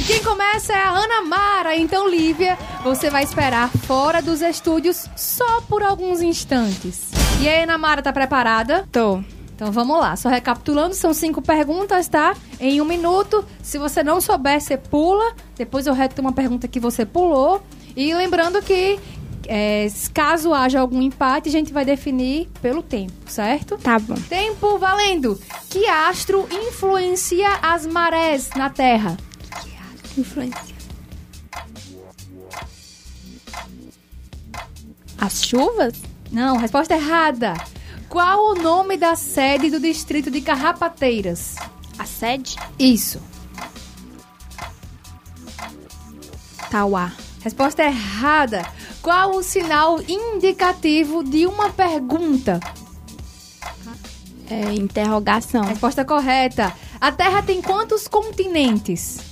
E 0.02 0.04
quem 0.04 0.24
começa 0.24 0.74
é 0.74 0.78
a 0.78 0.90
Ana 0.90 1.22
Mara. 1.22 1.76
Então, 1.78 2.10
Lívia, 2.10 2.58
você 2.84 3.08
vai 3.12 3.24
esperar 3.24 3.70
fora 3.70 4.20
dos 4.20 4.42
estúdios 4.42 5.06
só 5.16 5.62
por 5.62 5.84
alguns 5.84 6.24
instantes. 6.24 7.12
E 7.40 7.48
aí, 7.48 7.62
Ana 7.62 7.78
Mara, 7.78 8.02
tá 8.02 8.12
preparada? 8.12 8.84
Tô. 8.92 9.22
Então 9.54 9.72
vamos 9.72 10.00
lá, 10.00 10.16
só 10.16 10.28
recapitulando, 10.28 10.96
são 10.96 11.14
cinco 11.14 11.40
perguntas, 11.40 12.08
tá? 12.08 12.36
Em 12.60 12.82
um 12.82 12.86
minuto. 12.86 13.46
Se 13.62 13.78
você 13.78 14.02
não 14.02 14.20
souber, 14.20 14.60
você 14.60 14.76
pula. 14.76 15.36
Depois 15.56 15.86
eu 15.86 15.94
retomo 15.94 16.30
uma 16.30 16.34
pergunta 16.34 16.68
que 16.68 16.80
você 16.80 17.06
pulou. 17.06 17.62
E 17.96 18.12
lembrando 18.16 18.60
que 18.60 19.00
é, 19.48 19.86
caso 20.16 20.52
haja 20.52 20.80
algum 20.80 21.00
empate, 21.00 21.48
a 21.48 21.52
gente 21.52 21.72
vai 21.72 21.86
definir 21.86 22.50
pelo 22.60 22.82
tempo, 22.82 23.14
certo? 23.28 23.78
Tá 23.78 24.00
bom. 24.00 24.16
Tempo 24.28 24.80
valendo. 24.80 25.40
Que 25.70 25.86
astro 25.86 26.48
influencia 26.52 27.60
as 27.62 27.86
marés 27.86 28.50
na 28.56 28.68
Terra? 28.68 29.16
Influência. 30.18 30.76
As 35.18 35.46
chuvas? 35.46 35.94
Não, 36.32 36.58
resposta 36.58 36.96
errada. 36.96 37.54
Qual 38.10 38.52
o 38.52 38.56
nome 38.56 38.98
da 38.98 39.16
sede 39.16 39.70
do 39.70 39.80
distrito 39.80 40.32
de 40.32 40.42
Carrapateiras? 40.42 41.56
A 41.98 42.06
sede? 42.06 42.58
Isso. 42.80 43.22
Tauá. 46.70 47.12
Resposta 47.42 47.84
errada. 47.84 48.66
Qual 49.02 49.36
o 49.36 49.44
sinal 49.44 50.00
indicativo 50.02 51.24
de 51.24 51.46
uma 51.46 51.70
pergunta? 51.70 52.60
É, 54.50 54.74
interrogação. 54.74 55.64
Resposta 55.64 56.04
correta. 56.04 56.74
A 57.00 57.12
Terra 57.12 57.42
tem 57.42 57.62
quantos 57.62 58.08
continentes? 58.08 59.31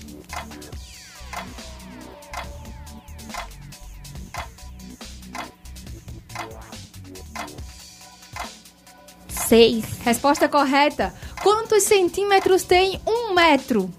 Seis. 9.50 9.84
Resposta 10.06 10.48
correta. 10.48 11.12
Quantos 11.42 11.82
centímetros 11.82 12.62
tem 12.62 13.02
um 13.04 13.34
metro? 13.34 13.92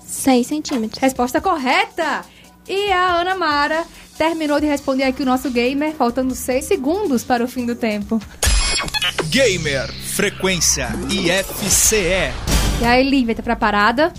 Seis 0.00 0.46
centímetros. 0.46 1.02
Resposta 1.02 1.40
correta. 1.40 2.24
E 2.68 2.92
a 2.92 3.16
Ana 3.16 3.34
Mara 3.34 3.84
terminou 4.16 4.60
de 4.60 4.66
responder 4.66 5.02
aqui 5.02 5.24
o 5.24 5.26
nosso 5.26 5.50
gamer, 5.50 5.92
faltando 5.92 6.36
seis 6.36 6.66
segundos 6.66 7.24
para 7.24 7.42
o 7.42 7.48
fim 7.48 7.66
do 7.66 7.74
tempo. 7.74 8.22
Gamer 9.28 9.92
Frequência 10.14 10.88
IFCE. 11.10 12.32
E 12.80 12.84
aí, 12.84 13.02
Lívia, 13.02 13.34
tá 13.34 13.42
preparada? 13.42 14.12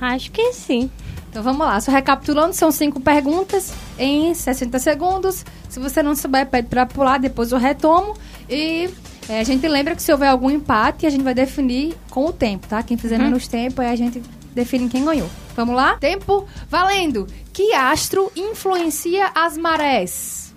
Acho 0.00 0.30
que 0.30 0.54
sim. 0.54 0.90
Então 1.30 1.44
vamos 1.44 1.60
lá, 1.64 1.80
só 1.80 1.92
recapitulando, 1.92 2.52
são 2.54 2.72
cinco 2.72 3.00
perguntas 3.00 3.72
em 3.96 4.34
60 4.34 4.78
segundos. 4.80 5.44
Se 5.68 5.78
você 5.78 6.02
não 6.02 6.16
souber, 6.16 6.44
pede 6.46 6.66
pra 6.68 6.84
pular, 6.86 7.18
depois 7.18 7.52
eu 7.52 7.58
retomo. 7.58 8.16
E 8.48 8.90
é, 9.28 9.38
a 9.38 9.44
gente 9.44 9.66
lembra 9.68 9.94
que 9.94 10.02
se 10.02 10.10
houver 10.10 10.28
algum 10.28 10.50
empate, 10.50 11.06
a 11.06 11.10
gente 11.10 11.22
vai 11.22 11.32
definir 11.32 11.94
com 12.10 12.26
o 12.26 12.32
tempo, 12.32 12.66
tá? 12.66 12.82
Quem 12.82 12.96
fizer 12.96 13.16
Uhum. 13.16 13.26
menos 13.26 13.46
tempo, 13.46 13.80
aí 13.80 13.88
a 13.92 13.94
gente 13.96 14.20
define 14.52 14.88
quem 14.88 15.04
ganhou. 15.04 15.30
Vamos 15.54 15.76
lá? 15.76 15.96
Tempo 15.98 16.48
valendo! 16.68 17.28
Que 17.52 17.72
astro 17.74 18.32
influencia 18.34 19.30
as 19.32 19.56
marés? 19.56 20.52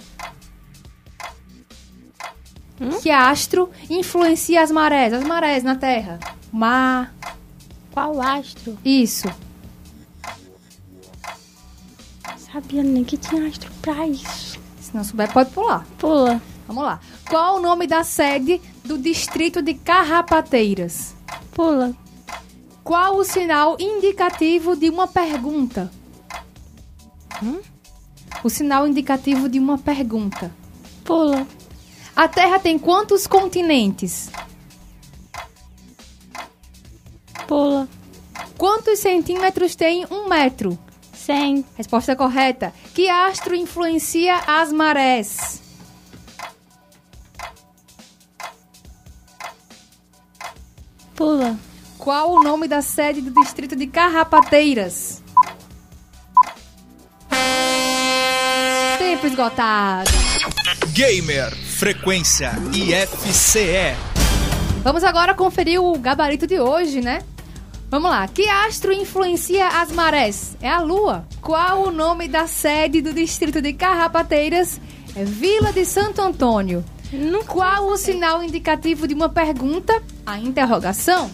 Que 3.01 3.11
astro 3.11 3.69
influencia 3.89 4.61
as 4.63 4.71
marés? 4.71 5.13
As 5.13 5.23
marés 5.23 5.63
na 5.63 5.75
Terra. 5.75 6.19
Mar. 6.51 7.13
Qual 7.91 8.19
astro? 8.19 8.75
Isso. 8.83 9.27
Sabia 12.53 12.83
nem 12.83 13.03
que 13.03 13.17
tinha 13.17 13.47
astro 13.47 13.71
pra 13.81 14.07
isso. 14.07 14.59
Se 14.79 14.95
não 14.95 15.03
souber, 15.03 15.33
pode 15.33 15.49
pular. 15.49 15.87
Pula. 15.97 16.39
Vamos 16.67 16.83
lá. 16.83 16.99
Qual 17.27 17.57
o 17.57 17.59
nome 17.59 17.87
da 17.87 18.03
sede 18.03 18.61
do 18.85 18.95
distrito 18.99 19.59
de 19.59 19.73
Carrapateiras? 19.73 21.15
Pula. 21.55 21.95
Qual 22.83 23.17
o 23.17 23.23
sinal 23.23 23.75
indicativo 23.79 24.75
de 24.75 24.87
uma 24.87 25.07
pergunta? 25.07 25.91
Hum? 27.41 27.59
O 28.43 28.49
sinal 28.51 28.87
indicativo 28.87 29.49
de 29.49 29.57
uma 29.57 29.79
pergunta. 29.79 30.51
Pula. 31.03 31.47
A 32.15 32.27
Terra 32.27 32.59
tem 32.59 32.77
quantos 32.77 33.25
continentes? 33.25 34.29
Pula. 37.47 37.89
Quantos 38.59 38.99
centímetros 38.99 39.75
tem 39.75 40.05
um 40.11 40.29
metro? 40.29 40.77
100. 41.23 41.65
Resposta 41.75 42.15
correta. 42.15 42.73
Que 42.93 43.09
astro 43.09 43.55
influencia 43.55 44.35
as 44.45 44.71
marés? 44.71 45.61
Pula. 51.15 51.57
Qual 51.97 52.33
o 52.33 52.43
nome 52.43 52.67
da 52.67 52.81
sede 52.81 53.21
do 53.21 53.31
distrito 53.41 53.75
de 53.75 53.87
Carrapateiras? 53.87 55.23
Tempo 58.97 59.27
esgotado. 59.27 60.11
Gamer, 60.93 61.55
frequência 61.55 62.51
IFCE. 62.73 63.95
Vamos 64.83 65.03
agora 65.03 65.33
conferir 65.33 65.81
o 65.81 65.97
gabarito 65.97 66.45
de 66.45 66.59
hoje, 66.59 66.99
né? 66.99 67.23
Vamos 67.93 68.09
lá. 68.09 68.27
Que 68.27 68.49
astro 68.49 68.91
influencia 68.91 69.67
as 69.67 69.91
marés? 69.91 70.57
É 70.59 70.67
a 70.67 70.79
Lua. 70.79 71.27
Qual 71.39 71.83
o 71.83 71.91
nome 71.91 72.27
da 72.27 72.47
sede 72.47 73.03
do 73.03 73.13
distrito 73.13 73.61
de 73.61 73.71
Carrapateiras? 73.71 74.81
É 75.15 75.23
Vila 75.23 75.71
de 75.71 75.85
Santo 75.85 76.19
Antônio. 76.19 76.83
Qual 77.45 77.89
o 77.89 77.95
sinal 77.95 78.43
indicativo 78.43 79.07
de 79.07 79.13
uma 79.13 79.29
pergunta? 79.29 80.01
A 80.25 80.39
interrogação. 80.39 81.29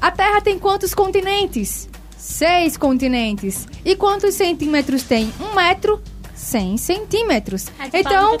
A 0.00 0.10
Terra 0.10 0.40
tem 0.40 0.58
quantos 0.58 0.92
continentes? 0.92 1.88
Seis 2.18 2.76
continentes. 2.76 3.68
E 3.84 3.94
quantos 3.94 4.34
centímetros 4.34 5.04
tem? 5.04 5.32
Um 5.40 5.54
metro? 5.54 6.02
100 6.34 6.78
centímetros. 6.78 7.68
Então, 7.94 8.36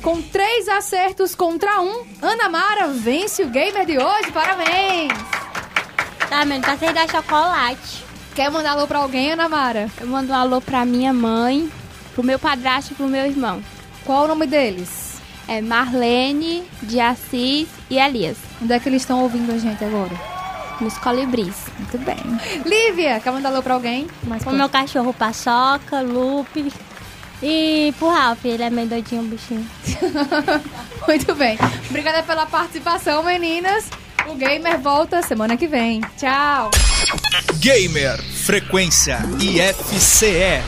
com 0.00 0.22
três 0.22 0.68
acertos 0.68 1.34
contra 1.34 1.80
um, 1.80 2.04
Ana 2.22 2.48
Mara 2.48 2.86
vence 2.86 3.42
o 3.42 3.48
gamer 3.48 3.84
de 3.84 3.98
hoje. 3.98 4.30
Parabéns! 4.30 5.49
Tá, 6.30 6.44
mas 6.44 6.62
tá 6.62 6.76
sem 6.76 6.92
dar 6.94 7.10
chocolate. 7.10 8.04
Quer 8.36 8.52
mandar 8.52 8.70
alô 8.70 8.86
pra 8.86 9.00
alguém, 9.00 9.32
Ana 9.32 9.48
Mara? 9.48 9.90
Eu 10.00 10.06
mando 10.06 10.32
um 10.32 10.36
alô 10.36 10.60
pra 10.60 10.84
minha 10.84 11.12
mãe, 11.12 11.68
pro 12.14 12.22
meu 12.22 12.38
padrasto 12.38 12.92
e 12.92 12.94
pro 12.94 13.08
meu 13.08 13.26
irmão. 13.26 13.60
Qual 14.04 14.24
o 14.24 14.28
nome 14.28 14.46
deles? 14.46 15.20
É 15.48 15.60
Marlene, 15.60 16.62
de 16.84 17.00
Assis 17.00 17.66
e 17.90 17.98
Elias. 17.98 18.36
Onde 18.62 18.72
é 18.72 18.78
que 18.78 18.88
eles 18.88 19.02
estão 19.02 19.20
ouvindo 19.22 19.50
a 19.52 19.58
gente 19.58 19.84
agora? 19.84 20.12
Nos 20.80 20.96
colibris. 20.98 21.66
Muito 21.76 21.98
bem. 21.98 22.16
Lívia, 22.64 23.18
quer 23.18 23.32
mandar 23.32 23.48
alô 23.48 23.60
pra 23.60 23.74
alguém? 23.74 24.06
Mais 24.22 24.44
Pro 24.44 24.52
meu 24.52 24.68
cachorro 24.68 25.12
Paçoca, 25.12 26.00
Lupe. 26.00 26.72
E 27.42 27.92
pro 27.98 28.08
Ralph, 28.08 28.44
ele 28.44 28.62
é 28.62 28.70
meio 28.70 28.86
doidinho, 28.86 29.22
o 29.22 29.24
bichinho. 29.24 29.66
Muito 31.08 31.34
bem. 31.34 31.58
Obrigada 31.88 32.22
pela 32.22 32.46
participação, 32.46 33.24
meninas. 33.24 33.90
O 34.30 34.34
Gamer 34.36 34.78
volta 34.78 35.20
semana 35.22 35.56
que 35.56 35.66
vem. 35.66 36.00
Tchau. 36.16 36.70
Gamer, 37.58 38.16
frequência 38.22 39.18
IFCE. 39.40 40.62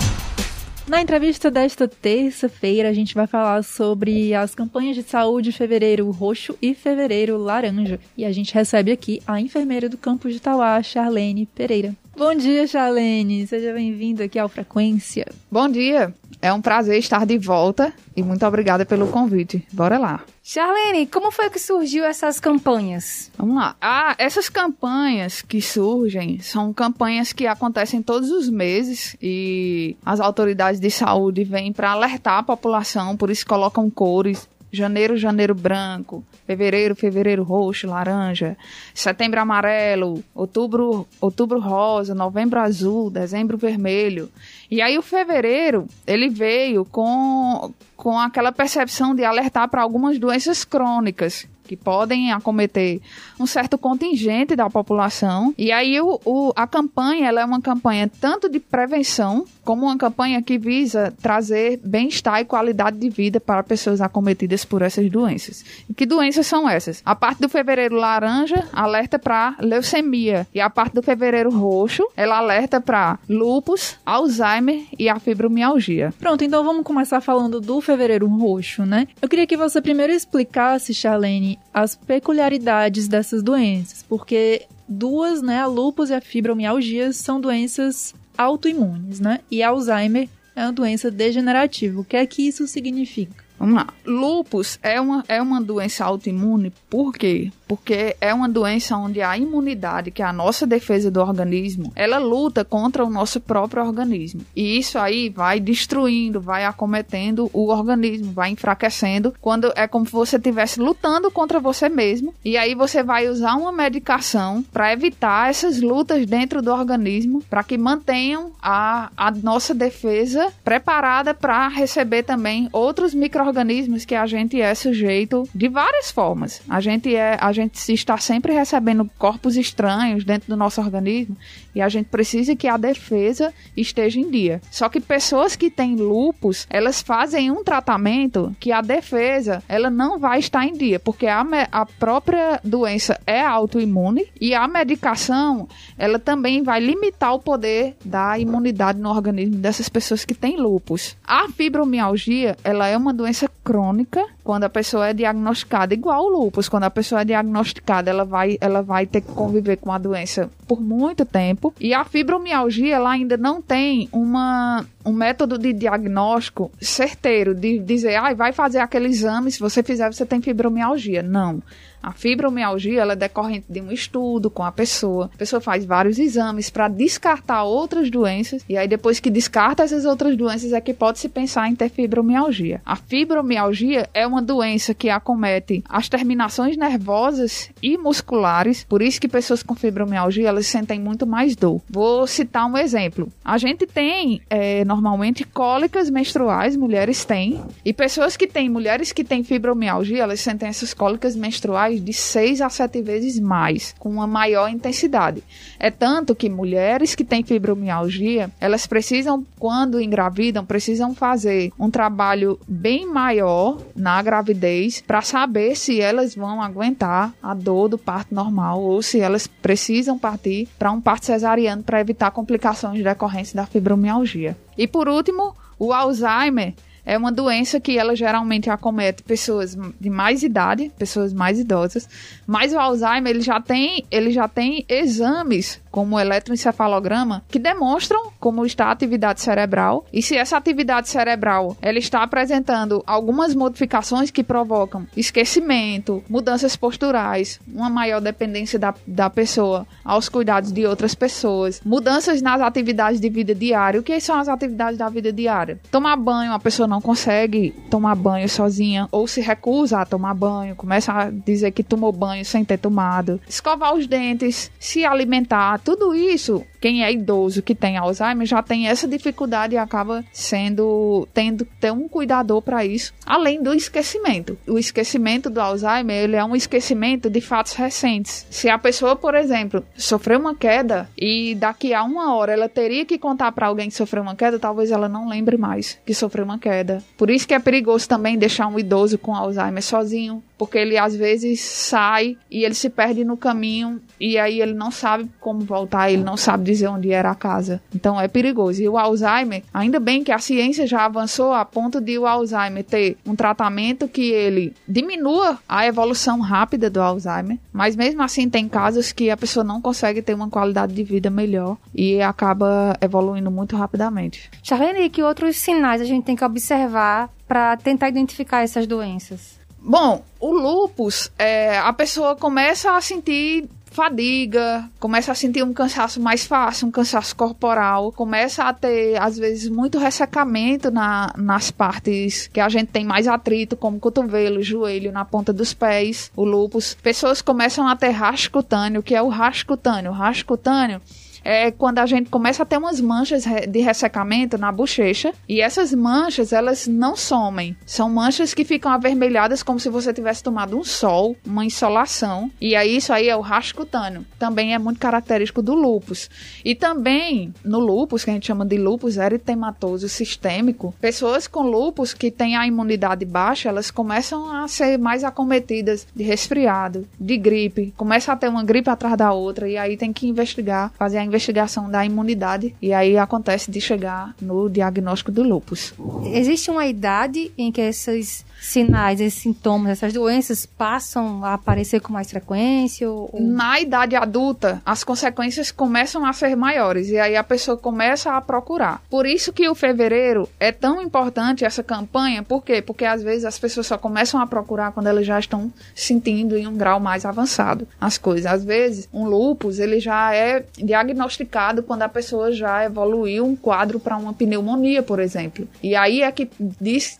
Na 0.89 1.01
entrevista 1.01 1.49
desta 1.49 1.87
terça-feira, 1.87 2.89
a 2.89 2.93
gente 2.93 3.15
vai 3.15 3.29
falar 3.29 3.63
sobre 3.63 4.35
as 4.35 4.53
campanhas 4.53 4.97
de 4.97 5.05
saúde 5.05 5.53
Fevereiro 5.53 6.11
Roxo 6.11 6.59
e 6.61 6.75
Fevereiro 6.75 7.39
Laranja. 7.39 8.01
E 8.19 8.25
a 8.25 8.33
gente 8.33 8.53
recebe 8.53 8.91
aqui 8.91 9.23
a 9.29 9.41
enfermeira 9.41 9.89
do 9.89 9.97
campus 9.97 10.33
de 10.33 10.41
Tauá, 10.41 10.83
Charlene 10.83 11.47
Pereira. 11.47 11.95
Bom 12.17 12.35
dia, 12.35 12.67
Charlene. 12.67 13.47
Seja 13.47 13.73
bem-vinda 13.73 14.25
aqui 14.25 14.41
ao 14.41 14.49
Frequência. 14.49 15.27
Bom 15.49 15.69
dia. 15.69 16.13
É 16.43 16.53
um 16.53 16.61
prazer 16.61 16.99
estar 16.99 17.25
de 17.25 17.39
volta 17.39 17.95
e 18.17 18.23
muito 18.23 18.45
obrigada 18.45 18.85
pelo 18.85 19.07
convite. 19.07 19.65
Bora 19.73 19.97
lá. 19.97 20.25
Charlene, 20.43 21.07
como 21.07 21.31
foi 21.31 21.49
que 21.49 21.59
surgiu 21.59 22.05
essas 22.05 22.41
campanhas? 22.41 23.31
Vamos 23.39 23.55
lá. 23.55 23.77
Ah, 23.81 24.17
essas 24.19 24.49
campanhas 24.49 25.41
que 25.41 25.63
surgem 25.63 26.41
são 26.41 26.73
campanhas 26.73 27.33
que 27.33 27.47
acontecem 27.47 28.03
todos 28.03 28.31
os 28.33 28.51
meses 28.51 29.17
e 29.23 29.97
as 30.05 30.19
autoridades 30.19 30.81
de 30.81 30.91
saúde 30.91 31.45
vêm 31.45 31.73
para 31.73 31.93
alertar 31.93 32.39
a 32.39 32.43
população, 32.43 33.17
por 33.17 33.31
isso 33.31 33.47
colocam 33.47 33.89
cores. 33.89 34.49
Janeiro, 34.73 35.17
janeiro 35.17 35.55
branco, 35.55 36.25
fevereiro, 36.47 36.97
fevereiro 36.97 37.43
roxo, 37.43 37.87
laranja, 37.87 38.57
setembro 38.95 39.39
amarelo, 39.39 40.25
outubro, 40.35 41.07
outubro 41.21 41.61
rosa, 41.61 42.15
novembro 42.15 42.59
azul, 42.59 43.11
dezembro 43.11 43.59
vermelho. 43.59 44.31
E 44.71 44.81
aí 44.81 44.97
o 44.97 45.03
fevereiro, 45.03 45.87
ele 46.07 46.31
veio 46.31 46.85
com, 46.87 47.73
com 47.97 48.19
aquela 48.19 48.51
percepção 48.51 49.15
de 49.15 49.25
alertar 49.25 49.69
para 49.69 49.83
algumas 49.83 50.19
doenças 50.19 50.65
crônicas 50.65 51.47
que 51.73 51.77
podem 51.83 52.31
acometer 52.33 53.01
um 53.41 53.47
certo 53.47 53.79
contingente 53.79 54.55
da 54.55 54.69
população. 54.69 55.55
E 55.57 55.73
aí 55.73 55.99
o, 56.01 56.21
o- 56.25 56.53
a 56.55 56.67
campanha 56.67 57.29
ela 57.29 57.41
é 57.41 57.45
uma 57.47 57.63
campanha 57.63 58.11
tanto 58.21 58.47
de 58.47 58.61
prevenção 58.61 59.47
como 59.65 59.87
uma 59.87 59.97
campanha 59.97 60.43
que 60.43 60.59
visa 60.59 61.15
trazer 61.23 61.81
bem-estar 61.83 62.41
e 62.41 62.45
qualidade 62.45 62.99
de 62.99 63.09
vida 63.09 63.41
para 63.41 63.63
pessoas 63.63 64.03
acometidas 64.03 64.65
por 64.67 64.83
essas 64.83 65.09
doenças. 65.11 65.65
E 65.89 65.95
que 65.95 66.05
doenças 66.05 66.47
são 66.47 66.69
essas? 66.69 67.01
A 67.07 67.15
parte 67.17 67.41
do 67.41 67.49
fevereiro 67.49 67.97
laranja 67.97 68.69
alerta 68.73 69.19
para 69.19 69.55
leucemia 69.61 70.47
e 70.55 70.61
a 70.61 70.69
parte 70.69 70.93
do 70.95 71.03
fevereiro 71.03 71.51
roxo 71.51 72.07
ela 72.15 72.37
alerta 72.37 72.81
para 72.83 73.19
lúpus, 73.29 73.97
Alzheimer 74.05 74.83
e 74.99 75.09
a 75.09 75.19
fibromialgia. 75.19 76.13
Pronto, 76.19 76.45
então 76.45 76.63
vamos 76.63 76.83
começar 76.85 77.21
falando 77.23 77.61
do 77.61 77.81
Fevereiro 77.81 78.27
Roxo, 78.27 78.85
né? 78.85 79.07
Eu 79.23 79.29
queria 79.29 79.47
que 79.47 79.57
você 79.57 79.81
primeiro 79.81 80.13
explicasse, 80.13 80.93
Charlene, 80.93 81.59
as 81.73 81.95
peculiaridades 81.95 83.09
dessas 83.09 83.43
doenças, 83.43 84.03
porque 84.03 84.67
duas, 84.89 85.43
né, 85.43 85.61
a 85.61 85.67
lúpus 85.67 86.11
e 86.11 86.15
a 86.15 86.21
fibromialgia, 86.21 87.13
são 87.13 87.41
doenças 87.41 88.15
autoimunes, 88.37 89.21
né? 89.21 89.41
E 89.51 89.63
Alzheimer 89.63 90.29
é 90.55 90.65
uma 90.65 90.73
doença 90.73 91.11
degenerativa. 91.11 92.01
O 92.01 92.05
que 92.05 92.17
é 92.17 92.27
que 92.27 92.47
isso 92.47 92.67
significa? 92.67 93.42
Vamos 93.63 93.77
lá. 93.77 93.87
Lúpus 94.05 94.77
é 94.83 95.01
uma, 95.01 95.25
é 95.29 95.41
uma 95.41 95.61
doença 95.61 96.05
autoimune, 96.05 96.73
por 96.91 97.13
quê? 97.13 97.53
Porque 97.69 98.17
é 98.21 98.35
uma 98.35 98.49
doença 98.49 98.97
onde 98.97 99.23
a 99.23 99.39
imunidade, 99.39 100.11
que 100.11 100.21
é 100.21 100.25
a 100.25 100.33
nossa 100.33 100.67
defesa 100.67 101.13
do 101.13 101.21
organismo, 101.21 101.93
ela 101.95 102.19
luta 102.19 102.65
contra 102.65 103.05
o 103.05 103.09
nosso 103.09 103.41
próprio 103.41 103.85
organismo. 103.85 104.41
E 104.57 104.77
isso 104.77 104.99
aí 104.99 105.29
vai 105.29 105.61
destruindo, 105.61 106.41
vai 106.41 106.65
acometendo 106.65 107.49
o 107.53 107.69
organismo, 107.69 108.33
vai 108.33 108.51
enfraquecendo, 108.51 109.33
quando 109.41 109.73
é 109.77 109.87
como 109.87 110.07
se 110.07 110.13
você 110.13 110.37
estivesse 110.39 110.81
lutando 110.81 111.31
contra 111.31 111.61
você 111.61 111.89
mesmo. 111.89 112.35
E 112.45 112.57
aí 112.57 112.75
você 112.75 113.01
vai 113.05 113.29
usar 113.29 113.55
uma 113.55 113.71
medicação 113.71 114.65
para 114.73 114.93
evitar 114.93 115.51
essas 115.51 115.81
lutas 115.81 116.27
dentro 116.27 116.61
do 116.61 116.73
organismo, 116.73 117.41
para 117.49 117.63
que 117.63 117.79
mantenham 117.79 118.51
a, 118.61 119.13
a 119.17 119.31
nossa 119.31 119.73
defesa 119.73 120.53
preparada 120.65 121.33
para 121.33 121.69
receber 121.69 122.25
também 122.25 122.69
outros 122.73 123.15
micro-organismos 123.53 124.05
que 124.05 124.15
a 124.15 124.27
gente 124.27 124.61
é 124.61 124.75
sujeito 124.75 125.49
de 125.55 125.69
várias 125.69 126.11
formas. 126.11 126.63
A 126.69 126.81
gente 126.81 127.15
é, 127.15 127.37
a 127.39 127.53
gente 127.53 127.93
está 127.93 128.17
sempre 128.17 128.53
recebendo 128.53 129.09
corpos 129.19 129.57
estranhos 129.57 130.25
dentro 130.25 130.49
do 130.49 130.57
nosso 130.57 130.81
organismo 130.81 131.37
e 131.75 131.81
a 131.81 131.89
gente 131.89 132.07
precisa 132.07 132.57
que 132.57 132.67
a 132.67 132.77
defesa 132.77 133.53
esteja 133.77 134.19
em 134.19 134.31
dia. 134.31 134.61
Só 134.71 134.89
que 134.89 135.01
pessoas 135.01 135.55
que 135.57 135.71
têm 135.71 135.97
lupus, 135.97 136.67
elas 136.69 137.01
fazem 137.01 137.51
um 137.51 137.63
tratamento 137.63 138.55
que 138.59 138.73
a 138.73 138.81
defesa, 138.81 139.63
ela 139.69 139.91
não 139.91 140.19
vai 140.19 140.39
estar 140.39 140.67
em 140.67 140.73
dia, 140.73 140.99
porque 140.99 141.27
a, 141.27 141.45
a 141.71 141.87
própria 141.87 142.61
doença 142.65 143.21
é 143.27 143.41
autoimune 143.41 144.27
e 144.41 144.55
a 144.55 144.67
medicação, 144.67 145.69
ela 145.99 146.19
também 146.19 146.63
vai 146.63 146.81
limitar 146.81 147.35
o 147.35 147.41
poder 147.41 147.97
da 148.05 148.39
imunidade 148.39 148.99
no 148.99 149.11
organismo 149.11 149.57
dessas 149.57 149.89
pessoas 149.89 150.25
que 150.25 150.35
têm 150.35 150.57
lupus. 150.57 151.17
A 151.25 151.49
fibromialgia, 151.49 152.57
ela 152.65 152.87
é 152.87 152.97
uma 152.97 153.13
doença 153.13 153.42
crônica 153.49 154.25
quando 154.43 154.65
a 154.65 154.69
pessoa 154.69 155.09
é 155.09 155.15
diagnosticada 155.15 155.95
igual 155.95 156.25
o 156.25 156.29
lupus, 156.29 156.69
quando 156.69 156.85
a 156.85 156.91
pessoa 156.91 157.23
é 157.23 157.25
diagnosticada, 157.25 158.11
ela 158.11 158.25
vai 158.25 158.57
ela 158.61 158.83
vai 158.83 159.07
ter 159.07 159.21
que 159.21 159.33
conviver 159.33 159.77
com 159.77 159.93
a 159.93 159.99
doença 159.99 160.51
por 160.67 160.81
muito 160.81 161.25
tempo 161.25 161.75
e 161.81 161.95
a 161.95 162.05
fibromialgia 162.05 162.97
ela 162.97 163.11
ainda 163.11 163.37
não 163.37 163.61
tem 163.63 164.09
uma 164.13 164.85
um 165.05 165.13
método 165.13 165.59
de 165.59 165.73
diagnóstico 165.73 166.71
certeiro 166.81 167.55
de 167.55 167.79
dizer, 167.79 168.17
ah, 168.17 168.33
vai 168.35 168.53
fazer 168.53 168.79
aquele 168.79 169.09
exame, 169.09 169.51
se 169.51 169.61
você 169.61 169.83
fizer 169.83 170.13
você 170.13 170.25
tem 170.25 170.41
fibromialgia. 170.41 171.23
Não. 171.23 171.63
A 172.03 172.13
fibromialgia 172.13 173.01
ela 173.01 173.13
é 173.13 173.17
decorrente 173.17 173.67
de 173.69 173.81
um 173.81 173.93
estudo 173.93 174.51
com 174.51 174.65
a 174.65 174.73
pessoa. 174.73 175.31
A 175.33 175.39
pessoa 175.39 175.61
faz 175.61 175.85
vários 175.85 176.19
exames 176.19 176.69
para 176.69 176.89
descartar 176.89 177.63
outras 177.65 178.11
doenças 178.11 178.65
e 178.69 178.77
aí 178.77 178.89
depois 178.89 179.21
que 179.21 179.31
descarta 179.31 179.83
essas 179.83 180.05
outras 180.05 180.37
doenças 180.37 180.73
é 180.73 180.81
que 180.81 180.93
pode 180.93 181.19
se 181.19 181.29
pensar 181.29 181.69
em 181.69 181.77
ter 181.77 181.89
fibromialgia. 181.89 182.81
A 182.85 182.97
fibromialgia 182.97 184.09
é 184.13 184.27
uma 184.27 184.43
doença 184.43 184.95
que 184.95 185.09
acomete 185.09 185.85
as 185.89 186.09
terminações 186.09 186.77
nervosas 186.77 187.71
e 187.81 187.97
musculares, 187.97 188.85
por 188.85 189.01
isso 189.01 189.21
que 189.21 189.29
pessoas 189.29 189.63
com 189.63 189.75
fibromialgia 189.75 190.49
elas 190.49 190.67
sentem 190.67 190.99
muito 190.99 191.27
mais 191.27 191.55
dor. 191.55 191.81
Vou 191.89 192.27
citar 192.27 192.67
um 192.67 192.77
exemplo. 192.77 193.29
A 193.45 193.59
gente 193.59 193.87
tem 193.87 194.41
é, 194.51 194.85
normalmente 194.85 195.45
cólicas 195.45 196.11
menstruais, 196.11 196.77
mulheres 196.77 197.25
têm, 197.25 197.63
e 197.85 197.93
pessoas 197.93 198.37
que 198.37 198.47
têm, 198.47 198.69
mulheres 198.69 199.13
que 199.13 199.23
têm 199.23 199.45
fibromialgia, 199.45 200.23
elas 200.23 200.41
sentem 200.41 200.69
essas 200.69 200.93
cólicas 200.93 201.37
menstruais 201.37 201.92
de 202.01 202.13
6 202.13 202.61
a 202.61 202.69
7 202.69 203.03
vezes 203.03 203.39
mais, 203.39 203.95
com 203.99 204.11
uma 204.11 204.27
maior 204.27 204.69
intensidade. 204.69 205.43
É 205.79 205.91
tanto 205.91 206.35
que 206.35 206.49
mulheres 206.49 207.15
que 207.15 207.25
têm 207.25 207.43
fibromialgia, 207.43 208.51
elas 208.61 208.87
precisam, 208.87 209.45
quando 209.59 210.01
engravidam, 210.01 210.65
precisam 210.65 211.15
fazer 211.15 211.73
um 211.79 211.91
trabalho 211.91 212.59
bem 212.67 213.07
maior 213.07 213.79
na 213.95 214.23
gravidez 214.23 215.03
para 215.07 215.23
saber 215.23 215.77
se 215.77 216.01
elas 216.01 216.35
vão 216.35 216.63
aguentar 216.63 217.33
a 217.43 217.55
dor 217.55 217.89
do 217.89 217.99
parto 217.99 218.35
normal 218.35 218.83
ou 218.83 219.03
se 219.03 219.21
elas 219.21 219.47
precisam 219.47 220.19
partir 220.19 220.69
para 220.79 220.93
um 220.93 221.01
parto 221.01 221.27
cesariano 221.27 221.83
para 221.83 222.01
evitar 222.01 222.31
complicações 222.31 223.03
decorrentes 223.03 223.53
da 223.53 223.67
fibromialgia. 223.67 224.57
E 224.77 224.87
por 224.87 225.09
último, 225.09 225.55
o 225.79 225.93
Alzheimer 225.93 226.75
é 227.05 227.19
uma 227.19 227.33
doença 227.33 227.81
que 227.81 227.99
ela 227.99 228.15
geralmente 228.15 228.71
acomete 228.71 229.23
pessoas 229.23 229.77
de 230.01 230.11
mais 230.11 230.43
idade, 230.43 230.91
pessoas 230.99 231.33
mais 231.33 231.59
idosas, 231.59 232.09
mas 232.47 232.73
o 232.73 232.79
Alzheimer 232.79 233.31
ele 233.31 233.43
já 233.43 233.61
tem, 233.61 234.05
ele 234.11 234.31
já 234.31 234.49
tem 234.49 234.85
exames 234.89 235.81
como 235.91 236.17
o 236.17 236.21
eletroencefalograma 236.21 237.43
que 237.49 237.59
demonstram 237.59 238.32
como 238.43 238.67
está 238.67 238.87
a 238.87 238.91
atividade 238.91 239.41
cerebral 239.41 240.05
e 240.13 240.21
se 240.21 240.37
essa 240.37 240.57
atividade 240.57 241.09
cerebral 241.09 241.77
ela 241.81 241.97
está 241.97 242.25
apresentando 242.25 243.01
algumas 243.07 243.55
modificações 243.55 244.33
que 244.33 244.43
provocam 244.43 245.07
esquecimento, 245.17 246.25
mudanças 246.29 246.75
posturais, 246.75 247.61
uma 247.73 247.89
maior 247.89 248.21
dependência 248.21 248.81
da, 248.81 248.93
da 249.07 249.31
pessoa 249.31 249.87
aos 250.05 250.29
cuidados 250.29 250.73
de 250.73 250.85
outras 250.85 251.15
pessoas, 251.15 251.81
mudanças 251.85 252.43
nas 252.43 252.61
atividades 252.61 253.21
de 253.21 253.29
vida 253.29 253.55
diária. 253.55 254.01
O 254.01 254.03
que 254.03 254.19
são 254.19 254.37
as 254.37 254.49
atividades 254.49 254.99
da 254.99 255.09
vida 255.09 255.33
diária? 255.33 255.79
Tomar 255.93 256.17
banho, 256.17 256.53
a 256.53 256.59
pessoa 256.59 256.89
não 256.89 257.01
consegue 257.01 257.71
tomar 257.89 258.17
banho 258.17 258.49
sozinha 258.49 259.09
ou 259.13 259.29
se 259.29 259.41
recusa 259.41 260.01
a 260.01 260.05
tomar 260.05 260.35
banho, 260.35 260.75
começa 260.75 261.13
a 261.13 261.31
dizer 261.31 261.71
que 261.71 261.85
tomou 261.85 262.11
banho 262.11 262.45
sem 262.45 262.65
ter 262.65 262.79
tomado, 262.79 263.41
escovar 263.49 263.95
os 263.95 264.09
dentes, 264.09 264.69
se 264.81 265.05
alimentar, 265.05 265.79
tudo 265.79 266.13
isso, 266.13 266.65
quem 266.83 267.05
é 267.05 267.13
idoso 267.13 267.63
que 267.63 267.77
tem 267.77 267.97
Alzheimer 267.97 268.45
já 268.45 268.61
tem 268.61 268.89
essa 268.89 269.07
dificuldade 269.07 269.77
e 269.77 269.79
acaba 269.79 270.25
sendo 270.33 271.29
tendo 271.33 271.65
ter 271.81 271.93
um 271.93 272.09
cuidador 272.09 272.61
para 272.61 272.85
isso, 272.85 273.15
além 273.25 273.63
do 273.63 273.73
esquecimento. 273.73 274.59
O 274.67 274.77
esquecimento 274.77 275.49
do 275.49 275.61
Alzheimer, 275.61 276.17
ele 276.17 276.35
é 276.35 276.45
um 276.45 276.57
esquecimento 276.57 277.31
de 277.31 277.41
fatos 277.41 277.75
recentes. 277.75 278.45
Se 278.51 278.69
a 278.69 278.77
pessoa, 278.79 279.15
por 279.15 279.37
exemplo, 279.37 279.85
sofreu 279.97 280.41
uma 280.41 280.57
queda 280.57 281.09
e 281.17 281.55
daqui 281.55 281.95
a 281.95 282.03
uma 282.03 282.35
hora 282.35 282.53
ela 282.53 282.69
teria 282.69 283.07
que 283.07 283.17
contar 283.17 283.53
para 283.53 283.69
alguém 283.69 283.89
que 283.89 283.95
sofreu 283.95 284.25
uma 284.25 284.35
queda, 284.35 284.59
talvez 284.59 284.91
ela 284.91 285.09
não 285.09 285.29
lembre 285.29 285.57
mais 285.57 286.01
que 286.05 286.13
sofreu 286.13 286.45
uma 286.45 286.59
queda. 286.59 287.01
Por 287.17 287.31
isso 287.31 287.47
que 287.47 287.55
é 287.55 287.61
perigoso 287.61 288.09
também 288.09 288.37
deixar 288.37 288.67
um 288.67 288.77
idoso 288.77 289.17
com 289.19 289.37
Alzheimer 289.37 289.85
sozinho, 289.85 290.43
porque 290.63 290.79
ele 290.79 290.97
às 290.97 291.17
vezes 291.17 291.61
sai 291.61 292.37
e 292.49 292.65
ele 292.65 292.75
se 292.75 292.89
perde 292.89 293.25
no 293.25 293.37
caminho 293.37 294.01
e 294.21 294.39
aí 294.39 294.61
ele 294.61 294.75
não 294.75 294.93
sabe 294.93 295.29
como 295.41 295.63
voltar, 295.63 296.09
ele 296.09 296.23
não 296.23 296.37
sabe 296.37 296.63
dizer 296.63 296.87
onde 296.87 297.11
era 297.11 297.33
a 297.33 297.35
casa. 297.35 297.83
Então 297.93 298.21
é 298.21 298.29
perigoso. 298.29 298.81
E 298.81 298.89
o 298.89 298.97
Alzheimer, 298.97 299.65
ainda 299.75 299.99
bem 299.99 300.23
que 300.23 300.31
a 300.31 300.39
ciência 300.39 300.87
já 300.87 301.05
avançou 301.05 301.53
a 301.53 301.65
ponto 301.65 302.01
de 302.01 302.17
o 302.17 302.29
Alzheimer 302.29 302.85
ter 302.85 303.17
um 303.27 303.35
tratamento 303.35 304.07
que 304.07 304.31
ele 304.31 304.73
diminua 304.87 305.59
a 305.69 305.85
evolução 305.85 306.39
rápida 306.39 306.89
do 306.89 307.03
Alzheimer, 307.03 307.59
mas 307.73 307.97
mesmo 307.97 308.23
assim 308.23 308.49
tem 308.49 308.69
casos 308.69 309.11
que 309.11 309.31
a 309.31 309.37
pessoa 309.37 309.65
não 309.65 309.83
consegue 309.83 310.23
ter 310.23 310.33
uma 310.33 310.49
qualidade 310.49 310.95
de 310.95 311.03
vida 311.03 311.29
melhor 311.29 311.77
e 311.93 312.23
acaba 312.23 312.97
evoluindo 313.01 313.51
muito 313.51 313.75
rapidamente. 313.75 314.49
Charlene, 314.63 315.11
que 315.11 315.25
outros 315.25 315.57
sinais 315.57 316.01
a 316.01 316.05
gente 316.05 316.23
tem 316.23 316.37
que 316.37 316.45
observar 316.45 317.31
para 317.49 317.77
tentar 317.77 318.09
identificar 318.09 318.63
essas 318.63 318.87
doenças? 318.87 319.61
Bom, 319.85 320.25
o 320.39 320.53
lupus, 320.53 321.31
é, 321.37 321.77
a 321.77 321.93
pessoa 321.93 322.37
começa 322.37 322.97
a 322.97 323.01
sentir 323.01 323.69
fadiga, 323.93 324.89
começa 324.99 325.33
a 325.33 325.35
sentir 325.35 325.63
um 325.63 325.73
cansaço 325.73 326.21
mais 326.21 326.47
fácil, 326.47 326.89
um 326.89 326.91
cansaço 326.91 327.37
corporal, 327.37 328.11
começa 328.13 328.65
a 328.65 328.73
ter, 328.73 329.21
às 329.21 329.37
vezes, 329.37 329.69
muito 329.69 329.99
ressecamento 329.99 330.91
na, 330.91 331.33
nas 331.37 331.71
partes 331.71 332.49
que 332.49 332.61
a 332.61 332.69
gente 332.69 332.91
tem 332.91 333.05
mais 333.05 333.29
atrito, 333.29 333.77
como 333.77 334.01
cotovelo, 334.01 334.63
joelho, 334.63 335.13
na 335.13 335.25
ponta 335.25 335.53
dos 335.53 335.75
pés, 335.75 336.31
o 336.35 336.45
lúpus. 336.45 336.97
Pessoas 337.03 337.43
começam 337.43 337.87
a 337.87 337.97
ter 337.97 338.11
rash 338.11 338.49
cutâneo, 338.49 339.03
que 339.03 339.15
é 339.15 339.21
o 339.21 339.29
rash 339.29 339.63
cutâneo? 339.65 340.13
O 340.13 340.15
rash 340.15 340.43
cutâneo 340.43 341.03
é 341.45 341.71
quando 341.71 341.99
a 341.99 342.07
gente 342.07 342.31
começa 342.31 342.63
a 342.63 342.67
ter 342.67 342.77
umas 342.77 343.01
manchas 343.01 343.45
de 343.45 343.81
ressecamento 343.81 344.59
na 344.59 344.71
bochecha 344.71 345.33
e 345.49 345.61
essas 345.61 345.93
manchas 345.93 346.53
elas 346.53 346.87
não 346.87 347.17
somem. 347.17 347.77
São 347.87 348.09
manchas 348.09 348.55
que 348.55 348.65
ficam 348.65 348.91
avermelhadas 348.91 349.63
como 349.63 349.81
se 349.81 349.89
você 349.89 350.13
tivesse 350.13 350.43
tomado 350.43 350.79
um 350.79 350.85
sol, 350.85 351.37
uma 351.45 351.65
insolação. 351.65 352.51
E 352.61 352.75
aí 352.75 352.97
isso 352.97 353.13
aí 353.13 353.29
é 353.29 353.37
o 353.37 353.41
rastro 353.41 353.77
cutâneo. 353.77 354.25
Também 354.39 354.75
é 354.75 354.79
muito 354.79 355.01
característico 355.01 355.63
do 355.63 355.75
lúpus. 355.75 356.31
E 356.65 356.75
também 356.75 357.53
no 357.65 357.79
lúpus, 357.79 358.25
que 358.25 358.31
a 358.31 358.35
gente 358.35 358.47
chama 358.47 358.65
de 358.65 358.77
lúpus 358.77 359.17
eritematoso 359.17 360.09
sistêmico, 360.09 360.95
pessoas 361.01 361.47
com 361.47 361.63
lúpus 361.63 362.15
que 362.15 362.31
têm 362.31 362.57
a 362.57 362.67
imunidade 362.67 363.25
baixa, 363.25 363.69
elas 363.69 363.91
começam 363.91 364.51
a 364.51 364.69
ser 364.69 364.99
mais 364.99 365.25
acometidas 365.25 366.07
de 366.15 366.23
resfriado, 366.23 367.07
de 367.19 367.37
gripe, 367.37 367.93
começa 367.97 368.33
a 368.33 368.37
ter 368.37 368.49
uma 368.49 368.65
gripe 368.65 368.91
atrás 368.91 369.17
da 369.17 369.33
outra 369.33 369.69
e 369.69 369.77
aí 369.77 369.97
tem 369.97 370.13
que 370.13 370.27
investigar, 370.27 370.93
fazer 370.99 371.19
a 371.19 371.25
investigação 371.33 371.91
da 371.91 372.05
imunidade 372.05 372.75
e 372.81 372.93
aí 372.93 373.17
acontece 373.17 373.71
de 373.71 373.81
chegar 373.81 374.35
no 374.41 374.69
diagnóstico 374.69 375.33
do 375.33 375.43
lúpus. 375.43 375.95
Existe 376.33 376.71
uma 376.71 376.87
idade 376.87 377.51
em 377.57 377.73
que 377.73 377.81
esses 377.81 378.45
sinais, 378.63 379.21
esses 379.21 379.43
sintomas, 379.43 379.93
essas 379.93 380.13
doenças 380.13 380.65
passam 380.65 381.45
a 381.45 381.55
aparecer 381.55 382.01
com 382.01 382.13
mais 382.13 382.31
frequência? 382.31 383.11
Ou... 383.11 383.31
Na 383.41 383.81
idade 383.81 384.15
adulta, 384.15 384.81
as 384.87 385.03
consequências 385.03 385.71
começam 385.71 386.25
a 386.25 386.33
ser 386.33 386.57
maiores 386.57 387.09
e 387.09 387.19
aí 387.19 387.37
a 387.37 387.43
pessoa 387.43 387.77
começa 387.77 388.33
a 388.33 388.41
procurar. 388.41 389.03
Por 389.11 389.27
isso 389.27 389.53
que 389.53 389.69
o 389.69 389.75
fevereiro 389.75 390.49
é 390.61 390.71
tão 390.71 391.03
importante 391.03 391.65
essa 391.65 391.83
campanha, 391.83 392.43
por 392.43 392.63
quê? 392.63 392.81
Porque 392.81 393.05
às 393.05 393.23
vezes 393.23 393.45
as 393.45 393.59
pessoas 393.59 393.87
só 393.87 393.99
começam 393.99 394.41
a 394.41 394.47
procurar 394.47 394.93
quando 394.93 395.09
elas 395.09 395.27
já 395.27 395.39
estão 395.39 395.73
sentindo 395.95 396.57
em 396.57 396.67
um 396.67 396.77
grau 396.77 397.01
mais 397.01 397.25
avançado 397.25 397.87
as 398.01 398.17
coisas. 398.17 398.47
Às 398.47 398.65
vezes, 398.65 399.09
um 399.13 399.25
lúpus, 399.25 399.79
ele 399.79 399.99
já 399.99 400.35
é 400.35 400.65
diagnosticado 400.77 401.83
quando 401.83 402.03
a 402.03 402.09
pessoa 402.09 402.53
já 402.53 402.85
evoluiu 402.85 403.45
um 403.45 403.57
quadro 403.57 403.99
para 403.99 404.17
uma 404.17 404.33
pneumonia, 404.33 405.03
por 405.03 405.19
exemplo. 405.19 405.67
E 405.83 405.97
aí 405.97 406.23
é 406.23 406.31
que 406.31 406.49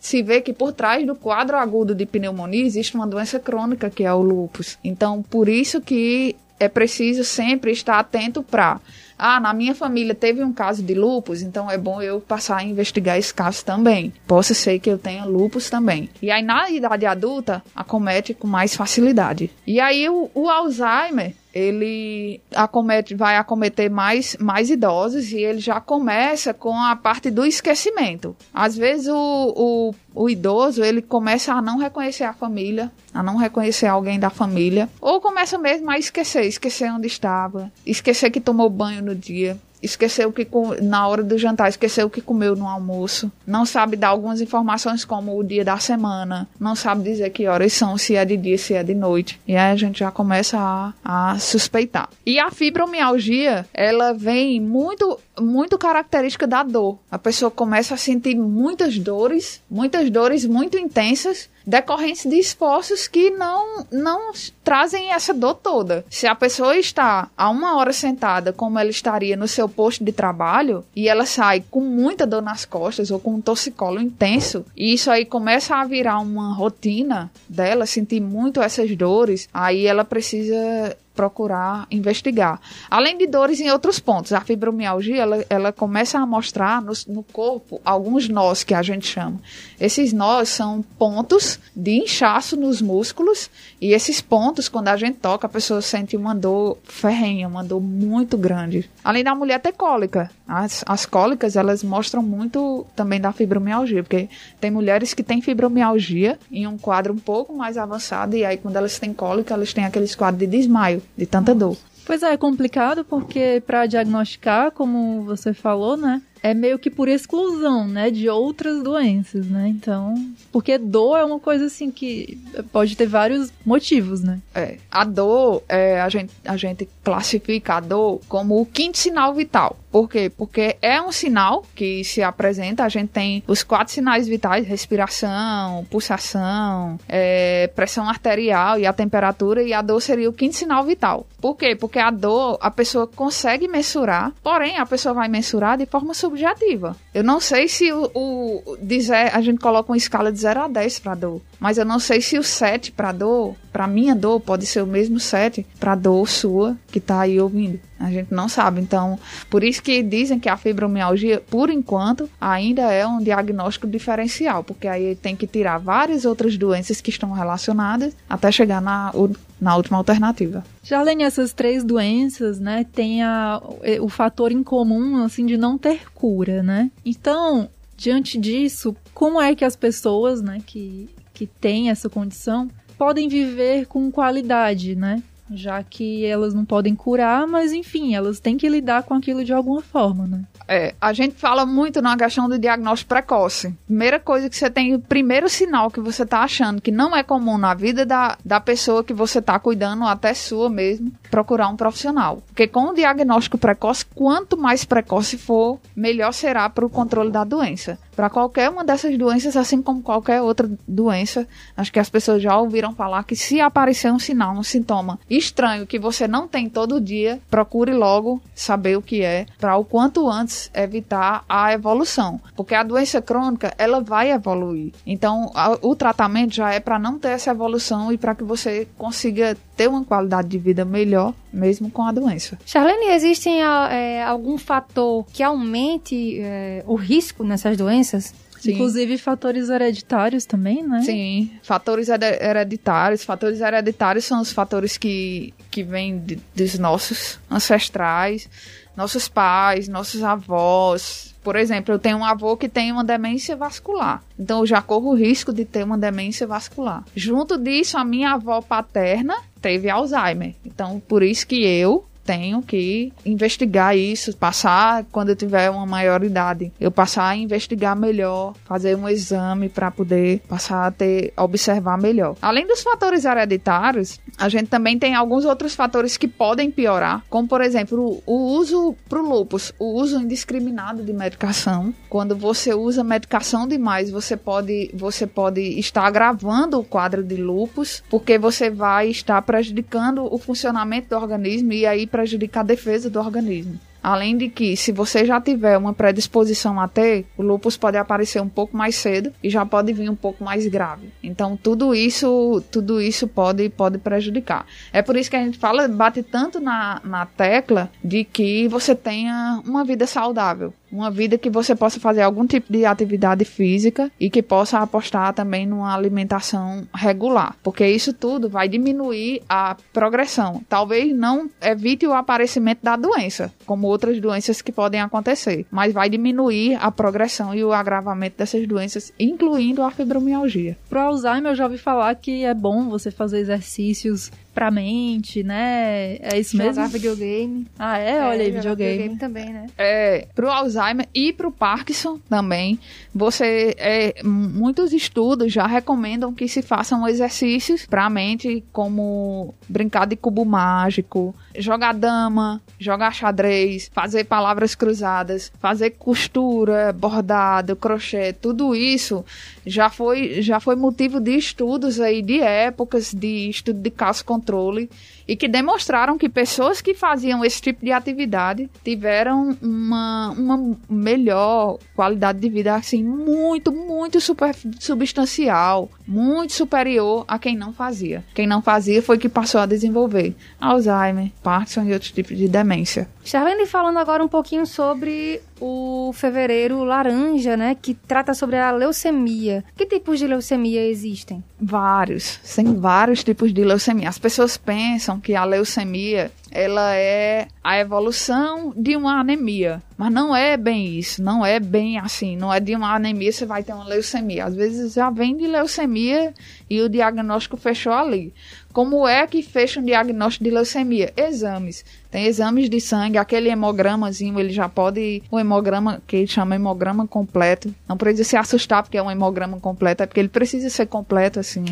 se 0.01 0.23
vê 0.23 0.39
que 0.39 0.53
por 0.53 0.71
trás 0.71 1.05
do 1.05 1.15
quadro 1.15 1.32
agudo 1.33 1.95
de 1.95 2.05
pneumonia 2.05 2.65
existe 2.65 2.95
uma 2.95 3.07
doença 3.07 3.39
crônica 3.39 3.89
que 3.89 4.03
é 4.03 4.13
o 4.13 4.21
lúpus. 4.21 4.77
Então, 4.83 5.21
por 5.21 5.49
isso 5.49 5.81
que 5.81 6.35
é 6.59 6.67
preciso 6.67 7.23
sempre 7.23 7.71
estar 7.71 7.99
atento 7.99 8.41
para 8.41 8.79
ah, 9.17 9.39
na 9.39 9.53
minha 9.53 9.75
família 9.75 10.15
teve 10.15 10.43
um 10.43 10.53
caso 10.53 10.83
de 10.83 10.93
lupus, 10.93 11.41
então 11.41 11.69
é 11.69 11.77
bom 11.77 12.01
eu 12.01 12.19
passar 12.19 12.57
a 12.57 12.63
investigar 12.63 13.17
esse 13.17 13.33
caso 13.33 13.63
também. 13.63 14.13
Possa 14.27 14.53
ser 14.53 14.79
que 14.79 14.89
eu 14.89 14.97
tenha 14.97 15.25
lupus 15.25 15.69
também. 15.69 16.09
E 16.21 16.31
aí, 16.31 16.41
na 16.41 16.69
idade 16.69 17.05
adulta, 17.05 17.63
acomete 17.75 18.33
com 18.33 18.47
mais 18.47 18.75
facilidade. 18.75 19.49
E 19.65 19.79
aí, 19.79 20.09
o, 20.09 20.29
o 20.33 20.49
Alzheimer, 20.49 21.33
ele 21.53 22.41
acomete, 22.55 23.13
vai 23.13 23.37
acometer 23.37 23.89
mais, 23.89 24.35
mais 24.39 24.71
idosos 24.71 25.31
e 25.31 25.37
ele 25.37 25.59
já 25.59 25.79
começa 25.79 26.53
com 26.53 26.75
a 26.75 26.95
parte 26.95 27.29
do 27.29 27.45
esquecimento. 27.45 28.35
Às 28.51 28.75
vezes 28.75 29.07
o, 29.07 29.13
o, 29.15 29.95
o, 30.15 30.29
idoso 30.29 30.83
ele 30.83 31.01
começa 31.01 31.53
a 31.53 31.61
não 31.61 31.77
reconhecer 31.77 32.23
a 32.23 32.33
família, 32.33 32.91
a 33.13 33.21
não 33.21 33.37
reconhecer 33.37 33.85
alguém 33.85 34.19
da 34.19 34.31
família, 34.31 34.89
ou 34.99 35.21
começa 35.21 35.57
mesmo 35.59 35.91
a 35.91 35.99
esquecer, 35.99 36.45
esquecer 36.45 36.91
onde 36.91 37.05
estava, 37.05 37.71
esquecer 37.85 38.31
que 38.31 38.41
tomou 38.41 38.69
banho 38.69 39.02
no 39.03 39.13
dia, 39.15 39.57
esqueceu 39.83 40.31
que 40.31 40.47
na 40.81 41.07
hora 41.07 41.21
do 41.21 41.37
jantar, 41.37 41.69
esqueceu 41.69 42.07
o 42.07 42.09
que 42.09 42.21
comeu 42.21 42.55
no 42.55 42.67
almoço, 42.67 43.29
não 43.45 43.65
sabe 43.65 43.97
dar 43.97 44.09
algumas 44.09 44.39
informações 44.39 45.03
como 45.03 45.37
o 45.37 45.43
dia 45.43 45.65
da 45.65 45.77
semana, 45.77 46.47
não 46.57 46.75
sabe 46.75 47.03
dizer 47.03 47.29
que 47.31 47.47
horas 47.47 47.73
são, 47.73 47.97
se 47.97 48.15
é 48.15 48.23
de 48.23 48.37
dia, 48.37 48.57
se 48.57 48.73
é 48.73 48.81
de 48.81 48.95
noite. 48.95 49.39
E 49.45 49.55
aí 49.55 49.71
a 49.71 49.75
gente 49.75 49.99
já 49.99 50.09
começa 50.09 50.57
a, 50.57 50.93
a 51.03 51.37
suspeitar. 51.37 52.09
E 52.25 52.39
a 52.39 52.49
fibromialgia, 52.49 53.65
ela 53.73 54.13
vem 54.13 54.61
muito 54.61 55.19
muito 55.39 55.77
característica 55.77 56.45
da 56.45 56.63
dor. 56.63 56.97
A 57.09 57.17
pessoa 57.17 57.49
começa 57.49 57.93
a 57.93 57.97
sentir 57.97 58.35
muitas 58.35 58.97
dores, 58.99 59.61
muitas 59.69 60.09
dores 60.09 60.45
muito 60.45 60.77
intensas, 60.77 61.49
decorrentes 61.65 62.29
de 62.29 62.37
esforços 62.37 63.07
que 63.07 63.29
não, 63.31 63.85
não 63.91 64.31
trazem 64.63 65.11
essa 65.11 65.33
dor 65.33 65.55
toda. 65.55 66.05
Se 66.09 66.27
a 66.27 66.35
pessoa 66.35 66.77
está 66.77 67.29
a 67.37 67.49
uma 67.49 67.77
hora 67.77 67.93
sentada, 67.93 68.51
como 68.51 68.77
ela 68.77 68.89
estaria 68.89 69.35
no 69.35 69.47
seu 69.47 69.67
posto 69.67 70.03
de 70.03 70.11
trabalho, 70.11 70.83
e 70.95 71.07
ela 71.07 71.25
sai 71.25 71.63
com 71.71 71.81
muita 71.81 72.27
dor 72.27 72.41
nas 72.41 72.65
costas 72.65 73.11
ou 73.11 73.19
com 73.19 73.35
um 73.35 73.41
torcicolo 73.41 74.01
intenso, 74.01 74.65
e 74.75 74.93
isso 74.93 75.09
aí 75.09 75.25
começa 75.25 75.75
a 75.75 75.85
virar 75.85 76.19
uma 76.19 76.53
rotina 76.53 77.31
dela, 77.47 77.85
sentir 77.85 78.21
muito 78.21 78.61
essas 78.61 78.95
dores, 78.95 79.47
aí 79.53 79.85
ela 79.85 80.03
precisa 80.03 80.97
procurar 81.15 81.87
investigar. 81.91 82.59
Além 82.89 83.17
de 83.17 83.27
dores 83.27 83.59
em 83.59 83.69
outros 83.69 83.99
pontos, 83.99 84.33
a 84.33 84.41
fibromialgia 84.41 85.21
ela, 85.21 85.45
ela 85.49 85.71
começa 85.71 86.17
a 86.19 86.25
mostrar 86.25 86.81
no, 86.81 86.93
no 87.07 87.23
corpo 87.23 87.79
alguns 87.85 88.27
nós 88.27 88.63
que 88.63 88.73
a 88.73 88.81
gente 88.81 89.07
chama. 89.07 89.39
Esses 89.79 90.13
nós 90.13 90.49
são 90.49 90.83
pontos 90.97 91.59
de 91.75 92.03
inchaço 92.03 92.57
nos 92.57 92.81
músculos 92.81 93.49
e 93.79 93.93
esses 93.93 94.21
pontos, 94.21 94.67
quando 94.67 94.87
a 94.87 94.97
gente 94.97 95.19
toca, 95.19 95.45
a 95.45 95.49
pessoa 95.49 95.81
sente 95.81 96.15
uma 96.15 96.33
dor 96.33 96.77
ferrenha, 96.83 97.47
uma 97.47 97.63
dor 97.63 97.81
muito 97.81 98.37
grande. 98.37 98.89
Além 99.03 99.23
da 99.23 99.35
mulher 99.35 99.59
ter 99.59 99.73
cólica, 99.73 100.31
as, 100.47 100.83
as 100.87 101.05
cólicas 101.05 101.55
elas 101.55 101.83
mostram 101.83 102.23
muito 102.23 102.85
também 102.95 103.19
da 103.19 103.31
fibromialgia, 103.31 104.01
porque 104.01 104.29
tem 104.59 104.71
mulheres 104.71 105.13
que 105.13 105.21
têm 105.21 105.41
fibromialgia 105.41 106.39
em 106.51 106.65
um 106.65 106.77
quadro 106.77 107.13
um 107.13 107.17
pouco 107.17 107.53
mais 107.53 107.77
avançado 107.77 108.35
e 108.35 108.45
aí 108.45 108.57
quando 108.57 108.77
elas 108.77 108.97
têm 108.97 109.13
cólica, 109.13 109.53
elas 109.53 109.73
têm 109.73 109.85
aqueles 109.85 110.15
quadros 110.15 110.39
de 110.39 110.47
desmaio, 110.47 111.01
de 111.17 111.25
tanta 111.25 111.53
dor. 111.53 111.77
Pois 112.05 112.21
é, 112.21 112.33
é 112.33 112.37
complicado 112.37 113.05
porque 113.05 113.63
para 113.65 113.85
diagnosticar, 113.85 114.71
como 114.71 115.23
você 115.23 115.53
falou, 115.53 115.95
né? 115.95 116.21
É 116.43 116.53
meio 116.53 116.77
que 116.77 116.89
por 116.89 117.07
exclusão, 117.07 117.87
né, 117.87 118.11
de 118.11 118.29
outras 118.29 118.83
doenças, 118.83 119.47
né? 119.47 119.69
Então, 119.69 120.13
porque 120.51 120.77
dor 120.77 121.17
é 121.17 121.23
uma 121.23 121.39
coisa 121.39 121.65
assim 121.65 121.89
que 121.89 122.37
pode 122.71 122.95
ter 122.95 123.07
vários 123.07 123.51
motivos, 123.65 124.21
né? 124.21 124.39
É, 124.53 124.77
a 124.91 125.05
dor, 125.05 125.63
é, 125.69 126.01
a, 126.01 126.09
gente, 126.09 126.33
a 126.45 126.57
gente 126.57 126.87
classifica 127.03 127.75
a 127.75 127.79
dor 127.79 128.19
como 128.27 128.59
o 128.59 128.65
quinto 128.65 128.97
sinal 128.97 129.33
vital. 129.33 129.77
Por 129.93 130.09
quê? 130.09 130.31
Porque 130.35 130.75
é 130.81 130.99
um 130.99 131.11
sinal 131.11 131.63
que 131.75 132.03
se 132.03 132.23
apresenta, 132.23 132.83
a 132.83 132.89
gente 132.89 133.09
tem 133.09 133.43
os 133.47 133.61
quatro 133.61 133.93
sinais 133.93 134.27
vitais, 134.27 134.65
respiração, 134.65 135.85
pulsação, 135.85 136.99
é, 137.07 137.67
pressão 137.75 138.09
arterial 138.09 138.79
e 138.79 138.87
a 138.87 138.91
temperatura, 138.91 139.61
e 139.61 139.71
a 139.71 139.83
dor 139.83 140.01
seria 140.01 140.27
o 140.27 140.33
quinto 140.33 140.55
sinal 140.55 140.83
vital. 140.83 141.27
Por 141.39 141.55
quê? 141.55 141.75
Porque 141.75 141.99
a 141.99 142.09
dor 142.09 142.57
a 142.59 142.71
pessoa 142.71 143.05
consegue 143.05 143.67
mensurar, 143.67 144.33
porém 144.41 144.77
a 144.79 144.85
pessoa 144.85 145.13
vai 145.13 145.27
mensurar 145.27 145.77
de 145.77 145.85
forma 145.85 146.15
subjetiva. 146.33 146.95
Eu 147.13 147.23
não 147.23 147.39
sei 147.39 147.67
se 147.67 147.91
o, 147.93 148.09
o 148.13 148.77
dizer, 148.81 149.33
a 149.33 149.41
gente 149.41 149.59
coloca 149.59 149.91
uma 149.91 149.97
escala 149.97 150.31
de 150.31 150.39
0 150.39 150.61
a 150.61 150.67
10 150.67 150.99
para 150.99 151.15
dor, 151.15 151.41
mas 151.63 151.77
eu 151.77 151.85
não 151.85 151.97
sei 151.97 152.19
se 152.19 152.37
o 152.37 152.43
7 152.43 152.91
para 152.91 153.13
dor, 153.13 153.55
para 153.71 153.87
minha 153.87 154.13
dor, 154.13 154.41
pode 154.41 154.65
ser 154.65 154.83
o 154.83 154.85
mesmo 154.85 155.17
7 155.17 155.65
para 155.79 155.95
dor 155.95 156.27
sua 156.27 156.75
que 156.91 156.99
tá 156.99 157.21
aí 157.21 157.39
ouvindo. 157.39 157.79
A 157.97 158.11
gente 158.11 158.33
não 158.33 158.49
sabe. 158.49 158.81
Então, 158.81 159.17
por 159.49 159.63
isso 159.63 159.81
que 159.81 160.03
dizem 160.03 160.41
que 160.41 160.49
a 160.49 160.57
fibromialgia, 160.57 161.41
por 161.49 161.69
enquanto, 161.69 162.29
ainda 162.41 162.81
é 162.91 163.07
um 163.07 163.23
diagnóstico 163.23 163.87
diferencial, 163.87 164.61
porque 164.61 164.89
aí 164.89 165.15
tem 165.15 165.37
que 165.37 165.47
tirar 165.47 165.77
várias 165.77 166.25
outras 166.25 166.57
doenças 166.57 166.99
que 166.99 167.09
estão 167.09 167.31
relacionadas 167.31 168.13
até 168.29 168.51
chegar 168.51 168.81
na, 168.81 169.13
na 169.61 169.77
última 169.77 169.97
alternativa. 169.97 170.65
Já 170.83 170.99
além 170.99 171.19
dessas 171.19 171.53
três 171.53 171.81
doenças, 171.81 172.59
né, 172.59 172.85
tem 172.91 173.23
a, 173.23 173.61
o 174.01 174.09
fator 174.09 174.51
em 174.51 174.63
comum, 174.63 175.23
assim, 175.23 175.45
de 175.45 175.55
não 175.55 175.77
ter 175.77 176.11
cura, 176.13 176.61
né? 176.61 176.91
Então, 177.05 177.69
diante 177.95 178.37
disso, 178.37 178.93
como 179.13 179.39
é 179.39 179.55
que 179.55 179.63
as 179.63 179.77
pessoas, 179.77 180.41
né, 180.41 180.59
que, 180.65 181.09
que 181.45 181.59
têm 181.59 181.89
essa 181.89 182.09
condição 182.09 182.69
podem 182.97 183.27
viver 183.27 183.85
com 183.87 184.09
qualidade, 184.11 184.95
né? 184.95 185.21
Já 185.51 185.83
que 185.83 186.25
elas 186.25 186.53
não 186.53 186.63
podem 186.63 186.95
curar, 186.95 187.45
mas 187.45 187.73
enfim, 187.73 188.15
elas 188.15 188.39
têm 188.39 188.57
que 188.57 188.69
lidar 188.69 189.03
com 189.03 189.13
aquilo 189.13 189.43
de 189.43 189.51
alguma 189.51 189.81
forma, 189.81 190.25
né? 190.25 190.43
É, 190.67 190.95
a 190.99 191.13
gente 191.13 191.35
fala 191.35 191.65
muito 191.65 192.01
na 192.01 192.17
questão 192.17 192.47
do 192.47 192.57
diagnóstico 192.57 193.09
precoce. 193.09 193.75
Primeira 193.85 194.19
coisa 194.19 194.49
que 194.49 194.55
você 194.55 194.69
tem, 194.69 194.95
o 194.95 194.99
primeiro 194.99 195.49
sinal 195.49 195.91
que 195.91 195.99
você 195.99 196.25
tá 196.25 196.39
achando 196.39 196.81
que 196.81 196.91
não 196.91 197.15
é 197.15 197.23
comum 197.23 197.57
na 197.57 197.73
vida 197.73 198.05
da, 198.05 198.37
da 198.43 198.59
pessoa 198.59 199.03
que 199.03 199.13
você 199.13 199.41
tá 199.41 199.59
cuidando, 199.59 200.03
até 200.05 200.33
sua 200.33 200.69
mesmo, 200.69 201.11
procurar 201.29 201.67
um 201.67 201.75
profissional. 201.75 202.41
Porque 202.47 202.67
com 202.67 202.89
o 202.89 202.93
diagnóstico 202.93 203.57
precoce, 203.57 204.05
quanto 204.13 204.57
mais 204.57 204.85
precoce 204.85 205.37
for, 205.37 205.79
melhor 205.95 206.33
será 206.33 206.69
para 206.69 206.85
o 206.85 206.89
controle 206.89 207.31
da 207.31 207.43
doença. 207.43 207.97
Para 208.15 208.29
qualquer 208.29 208.69
uma 208.69 208.83
dessas 208.83 209.17
doenças, 209.17 209.57
assim 209.57 209.81
como 209.81 210.01
qualquer 210.01 210.41
outra 210.41 210.69
doença, 210.87 211.47
acho 211.75 211.91
que 211.91 211.99
as 211.99 212.09
pessoas 212.09 212.41
já 212.41 212.55
ouviram 212.55 212.93
falar 212.93 213.23
que 213.23 213.35
se 213.35 213.59
aparecer 213.59 214.11
um 214.11 214.19
sinal, 214.19 214.55
um 214.55 214.63
sintoma 214.63 215.19
estranho 215.29 215.87
que 215.87 215.97
você 215.97 216.27
não 216.27 216.47
tem 216.47 216.69
todo 216.69 217.01
dia, 217.01 217.39
procure 217.49 217.91
logo 217.91 218.41
saber 218.53 218.97
o 218.97 219.01
que 219.01 219.23
é, 219.23 219.47
para 219.59 219.75
o 219.77 219.83
quanto 219.83 220.29
antes 220.29 220.52
evitar 220.73 221.43
a 221.47 221.73
evolução. 221.73 222.39
Porque 222.55 222.75
a 222.75 222.83
doença 222.83 223.21
crônica, 223.21 223.73
ela 223.77 224.01
vai 224.01 224.31
evoluir. 224.31 224.91
Então, 225.05 225.51
a- 225.55 225.77
o 225.81 225.95
tratamento 225.95 226.53
já 226.53 226.71
é 226.73 226.79
para 226.79 226.97
não 226.99 227.17
ter 227.19 227.29
essa 227.29 227.51
evolução 227.51 228.11
e 228.11 228.17
para 228.17 228.33
que 228.35 228.43
você 228.43 228.87
consiga 228.97 229.55
ter 229.75 229.87
uma 229.89 230.03
qualidade 230.03 230.47
de 230.47 230.57
vida 230.57 230.85
melhor, 230.85 231.33
mesmo 231.51 231.89
com 231.89 232.03
a 232.03 232.11
doença. 232.11 232.57
Charlene, 232.65 233.07
existe 233.11 233.49
é, 233.49 234.23
algum 234.23 234.57
fator 234.57 235.25
que 235.33 235.41
aumente 235.43 236.39
é, 236.39 236.83
o 236.87 236.95
risco 236.95 237.43
nessas 237.43 237.77
doenças? 237.77 238.33
Sim. 238.59 238.75
Inclusive 238.75 239.17
fatores 239.17 239.67
hereditários 239.69 240.45
também, 240.45 240.81
né? 240.87 241.01
Sim, 241.01 241.51
fatores 241.63 242.07
hereditários. 242.07 243.21
Fatores 243.25 243.59
hereditários 243.59 244.23
são 244.23 244.39
os 244.39 244.53
fatores 244.53 244.97
que, 244.97 245.53
que 245.69 245.83
vêm 245.83 246.17
de- 246.19 246.39
dos 246.55 246.79
nossos 246.79 247.39
ancestrais, 247.51 248.49
nossos 248.95 249.27
pais, 249.27 249.87
nossos 249.87 250.23
avós. 250.23 251.33
Por 251.43 251.55
exemplo, 251.55 251.93
eu 251.93 251.99
tenho 251.99 252.17
um 252.17 252.25
avô 252.25 252.55
que 252.55 252.69
tem 252.69 252.91
uma 252.91 253.03
demência 253.03 253.55
vascular. 253.55 254.23
Então 254.39 254.59
eu 254.59 254.65
já 254.65 254.81
corro 254.81 255.11
o 255.11 255.15
risco 255.15 255.51
de 255.51 255.65
ter 255.65 255.83
uma 255.83 255.97
demência 255.97 256.47
vascular. 256.47 257.03
Junto 257.15 257.57
disso, 257.57 257.97
a 257.97 258.05
minha 258.05 258.31
avó 258.33 258.61
paterna 258.61 259.35
teve 259.61 259.89
Alzheimer. 259.89 260.55
Então, 260.65 261.01
por 261.01 261.23
isso 261.23 261.45
que 261.45 261.63
eu 261.63 262.05
tenho 262.23 262.61
que 262.61 263.11
investigar 263.25 263.95
isso, 263.97 264.35
passar 264.35 265.05
quando 265.11 265.29
eu 265.29 265.35
tiver 265.35 265.69
uma 265.69 265.85
maior 265.85 266.23
idade, 266.23 266.71
eu 266.79 266.91
passar 266.91 267.27
a 267.27 267.35
investigar 267.35 267.95
melhor, 267.95 268.53
fazer 268.65 268.95
um 268.95 269.07
exame 269.07 269.69
para 269.69 269.91
poder 269.91 270.41
passar 270.47 270.87
a 270.87 270.91
ter 270.91 271.33
observar 271.37 271.97
melhor. 271.97 272.35
Além 272.41 272.65
dos 272.65 272.81
fatores 272.81 273.25
hereditários, 273.25 274.19
a 274.37 274.49
gente 274.49 274.67
também 274.67 274.97
tem 274.97 275.15
alguns 275.15 275.45
outros 275.45 275.75
fatores 275.75 276.17
que 276.17 276.27
podem 276.27 276.71
piorar, 276.71 277.23
como 277.29 277.47
por 277.47 277.61
exemplo, 277.61 278.21
o, 278.25 278.33
o 278.33 278.57
uso 278.57 278.95
pro 279.07 279.21
lupus, 279.21 279.73
o 279.77 279.93
uso 279.93 280.19
indiscriminado 280.19 281.03
de 281.03 281.13
medicação. 281.13 281.93
Quando 282.09 282.35
você 282.35 282.73
usa 282.73 283.03
medicação 283.03 283.67
demais, 283.67 284.09
você 284.09 284.37
pode 284.37 284.89
você 284.93 285.27
pode 285.27 285.61
estar 285.79 286.05
agravando 286.05 286.79
o 286.79 286.83
quadro 286.83 287.23
de 287.23 287.35
lupus, 287.35 288.03
porque 288.09 288.37
você 288.37 288.69
vai 288.69 289.09
estar 289.09 289.41
prejudicando 289.41 290.27
o 290.33 290.37
funcionamento 290.37 291.09
do 291.09 291.15
organismo 291.15 291.73
e 291.73 291.85
aí 291.85 292.07
prejudicar 292.13 292.59
a 292.59 292.63
defesa 292.63 293.09
do 293.09 293.19
organismo. 293.19 293.79
Além 294.03 294.37
de 294.37 294.49
que, 294.49 294.75
se 294.75 294.91
você 294.91 295.25
já 295.25 295.39
tiver 295.39 295.77
uma 295.77 295.93
predisposição 295.93 296.77
a 296.79 296.89
ter, 296.89 297.25
o 297.37 297.41
lúpus 297.41 297.77
pode 297.77 297.97
aparecer 297.97 298.41
um 298.41 298.49
pouco 298.49 298.75
mais 298.75 298.95
cedo 298.95 299.31
e 299.41 299.49
já 299.49 299.65
pode 299.65 299.93
vir 299.93 300.09
um 300.09 300.15
pouco 300.15 300.43
mais 300.43 300.67
grave. 300.67 301.07
Então, 301.23 301.57
tudo 301.57 301.95
isso, 301.95 302.61
tudo 302.69 303.01
isso 303.01 303.27
pode, 303.29 303.67
pode 303.69 303.97
prejudicar. 303.97 304.67
É 304.91 305.01
por 305.01 305.15
isso 305.15 305.29
que 305.29 305.37
a 305.37 305.43
gente 305.43 305.57
fala, 305.57 305.87
bate 305.87 306.21
tanto 306.21 306.59
na, 306.59 307.01
na 307.03 307.25
tecla 307.25 307.89
de 308.03 308.25
que 308.25 308.67
você 308.67 308.93
tenha 308.93 309.61
uma 309.65 309.85
vida 309.85 310.05
saudável. 310.05 310.73
Uma 310.93 311.09
vida 311.09 311.39
que 311.39 311.49
você 311.49 311.75
possa 311.75 311.99
fazer 311.99 312.21
algum 312.21 312.45
tipo 312.45 312.71
de 312.71 312.85
atividade 312.85 313.43
física 313.43 314.11
e 314.19 314.29
que 314.29 314.43
possa 314.43 314.77
apostar 314.77 315.33
também 315.33 315.65
numa 315.65 315.91
alimentação 315.91 316.87
regular. 316.93 317.55
Porque 317.63 317.83
isso 317.87 318.13
tudo 318.13 318.47
vai 318.47 318.69
diminuir 318.69 319.41
a 319.49 319.75
progressão. 319.91 320.61
Talvez 320.69 321.15
não 321.15 321.49
evite 321.59 322.05
o 322.05 322.13
aparecimento 322.13 322.83
da 322.83 322.95
doença, 322.95 323.51
como 323.65 323.87
outras 323.87 324.19
doenças 324.21 324.61
que 324.61 324.71
podem 324.71 325.01
acontecer, 325.01 325.65
mas 325.71 325.91
vai 325.91 326.11
diminuir 326.11 326.75
a 326.75 326.91
progressão 326.91 327.55
e 327.55 327.63
o 327.63 327.73
agravamento 327.73 328.37
dessas 328.37 328.67
doenças, 328.67 329.11
incluindo 329.19 329.81
a 329.81 329.89
fibromialgia. 329.89 330.77
Pro 330.87 330.99
Alzheimer, 330.99 331.53
eu 331.53 331.55
já 331.55 331.63
ouvi 331.63 331.79
falar 331.79 332.13
que 332.13 332.43
é 332.43 332.53
bom 332.53 332.87
você 332.87 333.09
fazer 333.09 333.39
exercícios 333.39 334.31
pra 334.53 334.69
mente, 334.69 335.43
né? 335.43 336.15
É 336.17 336.39
isso 336.39 336.55
mesmo? 336.55 336.73
Jogar 336.75 336.87
videogame. 336.89 337.67
Ah, 337.77 337.97
é? 337.97 338.23
Olha 338.23 338.43
aí, 338.43 338.51
jogar 338.61 338.75
videogame. 338.75 339.17
também, 339.17 339.51
né? 339.51 339.67
É, 339.77 340.27
pro 340.35 340.49
Alzheimer 340.49 341.07
e 341.13 341.33
pro 341.33 341.51
Parkinson 341.51 342.19
também, 342.29 342.79
você 343.13 343.75
é, 343.77 344.21
muitos 344.23 344.93
estudos 344.93 345.51
já 345.51 345.65
recomendam 345.65 346.33
que 346.33 346.47
se 346.47 346.61
façam 346.61 347.07
exercícios 347.07 347.85
pra 347.85 348.09
mente, 348.09 348.63
como 348.71 349.53
brincar 349.67 350.05
de 350.05 350.15
cubo 350.15 350.45
mágico, 350.45 351.35
jogar 351.57 351.93
dama, 351.93 352.61
jogar 352.79 353.13
xadrez, 353.13 353.89
fazer 353.93 354.25
palavras 354.25 354.75
cruzadas, 354.75 355.51
fazer 355.59 355.91
costura, 355.91 356.93
bordado, 356.93 357.75
crochê, 357.75 358.33
tudo 358.33 358.75
isso 358.75 359.25
já 359.65 359.89
foi 359.89 360.41
já 360.41 360.59
foi 360.59 360.75
motivo 360.75 361.19
de 361.19 361.35
estudos 361.35 361.99
aí 361.99 362.21
de 362.21 362.39
épocas 362.39 363.13
de 363.13 363.49
estudo 363.49 363.79
de 363.79 363.89
caso 363.89 364.23
controle 364.43 364.87
e 365.27 365.35
que 365.35 365.47
demonstraram 365.47 366.17
que 366.17 366.29
pessoas 366.29 366.81
que 366.81 366.93
faziam 366.93 367.43
esse 367.43 367.61
tipo 367.61 367.83
de 367.83 367.91
atividade 367.91 368.69
tiveram 368.83 369.57
uma, 369.61 370.31
uma 370.31 370.77
melhor 370.89 371.79
qualidade 371.95 372.39
de 372.39 372.49
vida, 372.49 372.75
assim, 372.75 373.03
muito, 373.03 373.71
muito 373.71 374.19
super, 374.19 374.55
substancial, 374.79 375.89
muito 376.07 376.53
superior 376.53 377.25
a 377.27 377.39
quem 377.39 377.55
não 377.55 377.73
fazia. 377.73 378.23
Quem 378.33 378.47
não 378.47 378.61
fazia 378.61 379.01
foi 379.01 379.17
que 379.17 379.29
passou 379.29 379.61
a 379.61 379.65
desenvolver 379.65 380.35
Alzheimer, 380.59 381.31
Parkinson 381.41 381.83
e 381.83 381.93
outros 381.93 382.11
tipos 382.11 382.37
de 382.37 382.47
demência. 382.47 383.07
Charlene 383.23 383.65
falando 383.65 383.99
agora 383.99 384.23
um 384.23 384.27
pouquinho 384.27 384.65
sobre 384.65 385.41
o 385.59 386.11
fevereiro 386.13 386.83
laranja, 386.83 387.55
né? 387.55 387.75
Que 387.79 387.93
trata 387.93 388.33
sobre 388.33 388.57
a 388.57 388.71
leucemia. 388.71 389.63
Que 389.77 389.85
tipos 389.85 390.19
de 390.19 390.27
leucemia 390.27 390.85
existem? 390.85 391.41
Vários, 391.59 392.37
tem 392.55 392.73
vários 392.75 393.23
tipos 393.23 393.53
de 393.53 393.63
leucemia. 393.63 394.09
As 394.09 394.19
pessoas 394.19 394.57
pensam 394.57 395.12
que 395.19 395.35
a 395.35 395.43
leucemia 395.43 396.31
ela 396.51 396.95
é 396.95 397.47
a 397.63 397.79
evolução 397.79 398.71
de 398.77 398.95
uma 398.95 399.19
anemia, 399.19 399.81
mas 399.97 400.11
não 400.11 400.35
é 400.35 400.55
bem 400.55 400.99
isso, 400.99 401.23
não 401.23 401.43
é 401.43 401.59
bem 401.59 401.97
assim, 401.97 402.37
não 402.37 402.53
é 402.53 402.59
de 402.59 402.75
uma 402.75 402.93
anemia 402.93 403.31
você 403.31 403.45
vai 403.45 403.63
ter 403.63 403.73
uma 403.73 403.85
leucemia. 403.85 404.45
Às 404.45 404.55
vezes 404.55 404.93
já 404.93 405.09
vem 405.09 405.35
de 405.35 405.47
leucemia 405.47 406.33
e 406.69 406.79
o 406.81 406.89
diagnóstico 406.89 407.57
fechou 407.57 407.93
ali. 407.93 408.33
Como 408.73 409.07
é 409.07 409.25
que 409.27 409.43
fecha 409.43 409.79
um 409.79 409.85
diagnóstico 409.85 410.43
de 410.43 410.49
leucemia? 410.49 411.13
Exames. 411.15 411.85
Tem 412.09 412.25
exames 412.25 412.69
de 412.69 412.81
sangue, 412.81 413.19
aquele 413.19 413.49
hemogramazinho, 413.49 414.39
ele 414.39 414.51
já 414.51 414.67
pode. 414.67 415.21
O 415.29 415.39
hemograma, 415.39 416.01
que 416.07 416.15
ele 416.15 416.27
chama 416.27 416.55
hemograma 416.55 417.07
completo. 417.07 417.73
Não 417.87 417.95
precisa 417.95 418.23
se 418.23 418.35
assustar 418.35 418.81
porque 418.81 418.97
é 418.97 419.03
um 419.03 419.11
hemograma 419.11 419.59
completo, 419.59 420.01
é 420.01 420.05
porque 420.07 420.19
ele 420.19 420.29
precisa 420.29 420.69
ser 420.71 420.87
completo, 420.87 421.39
assim. 421.39 421.65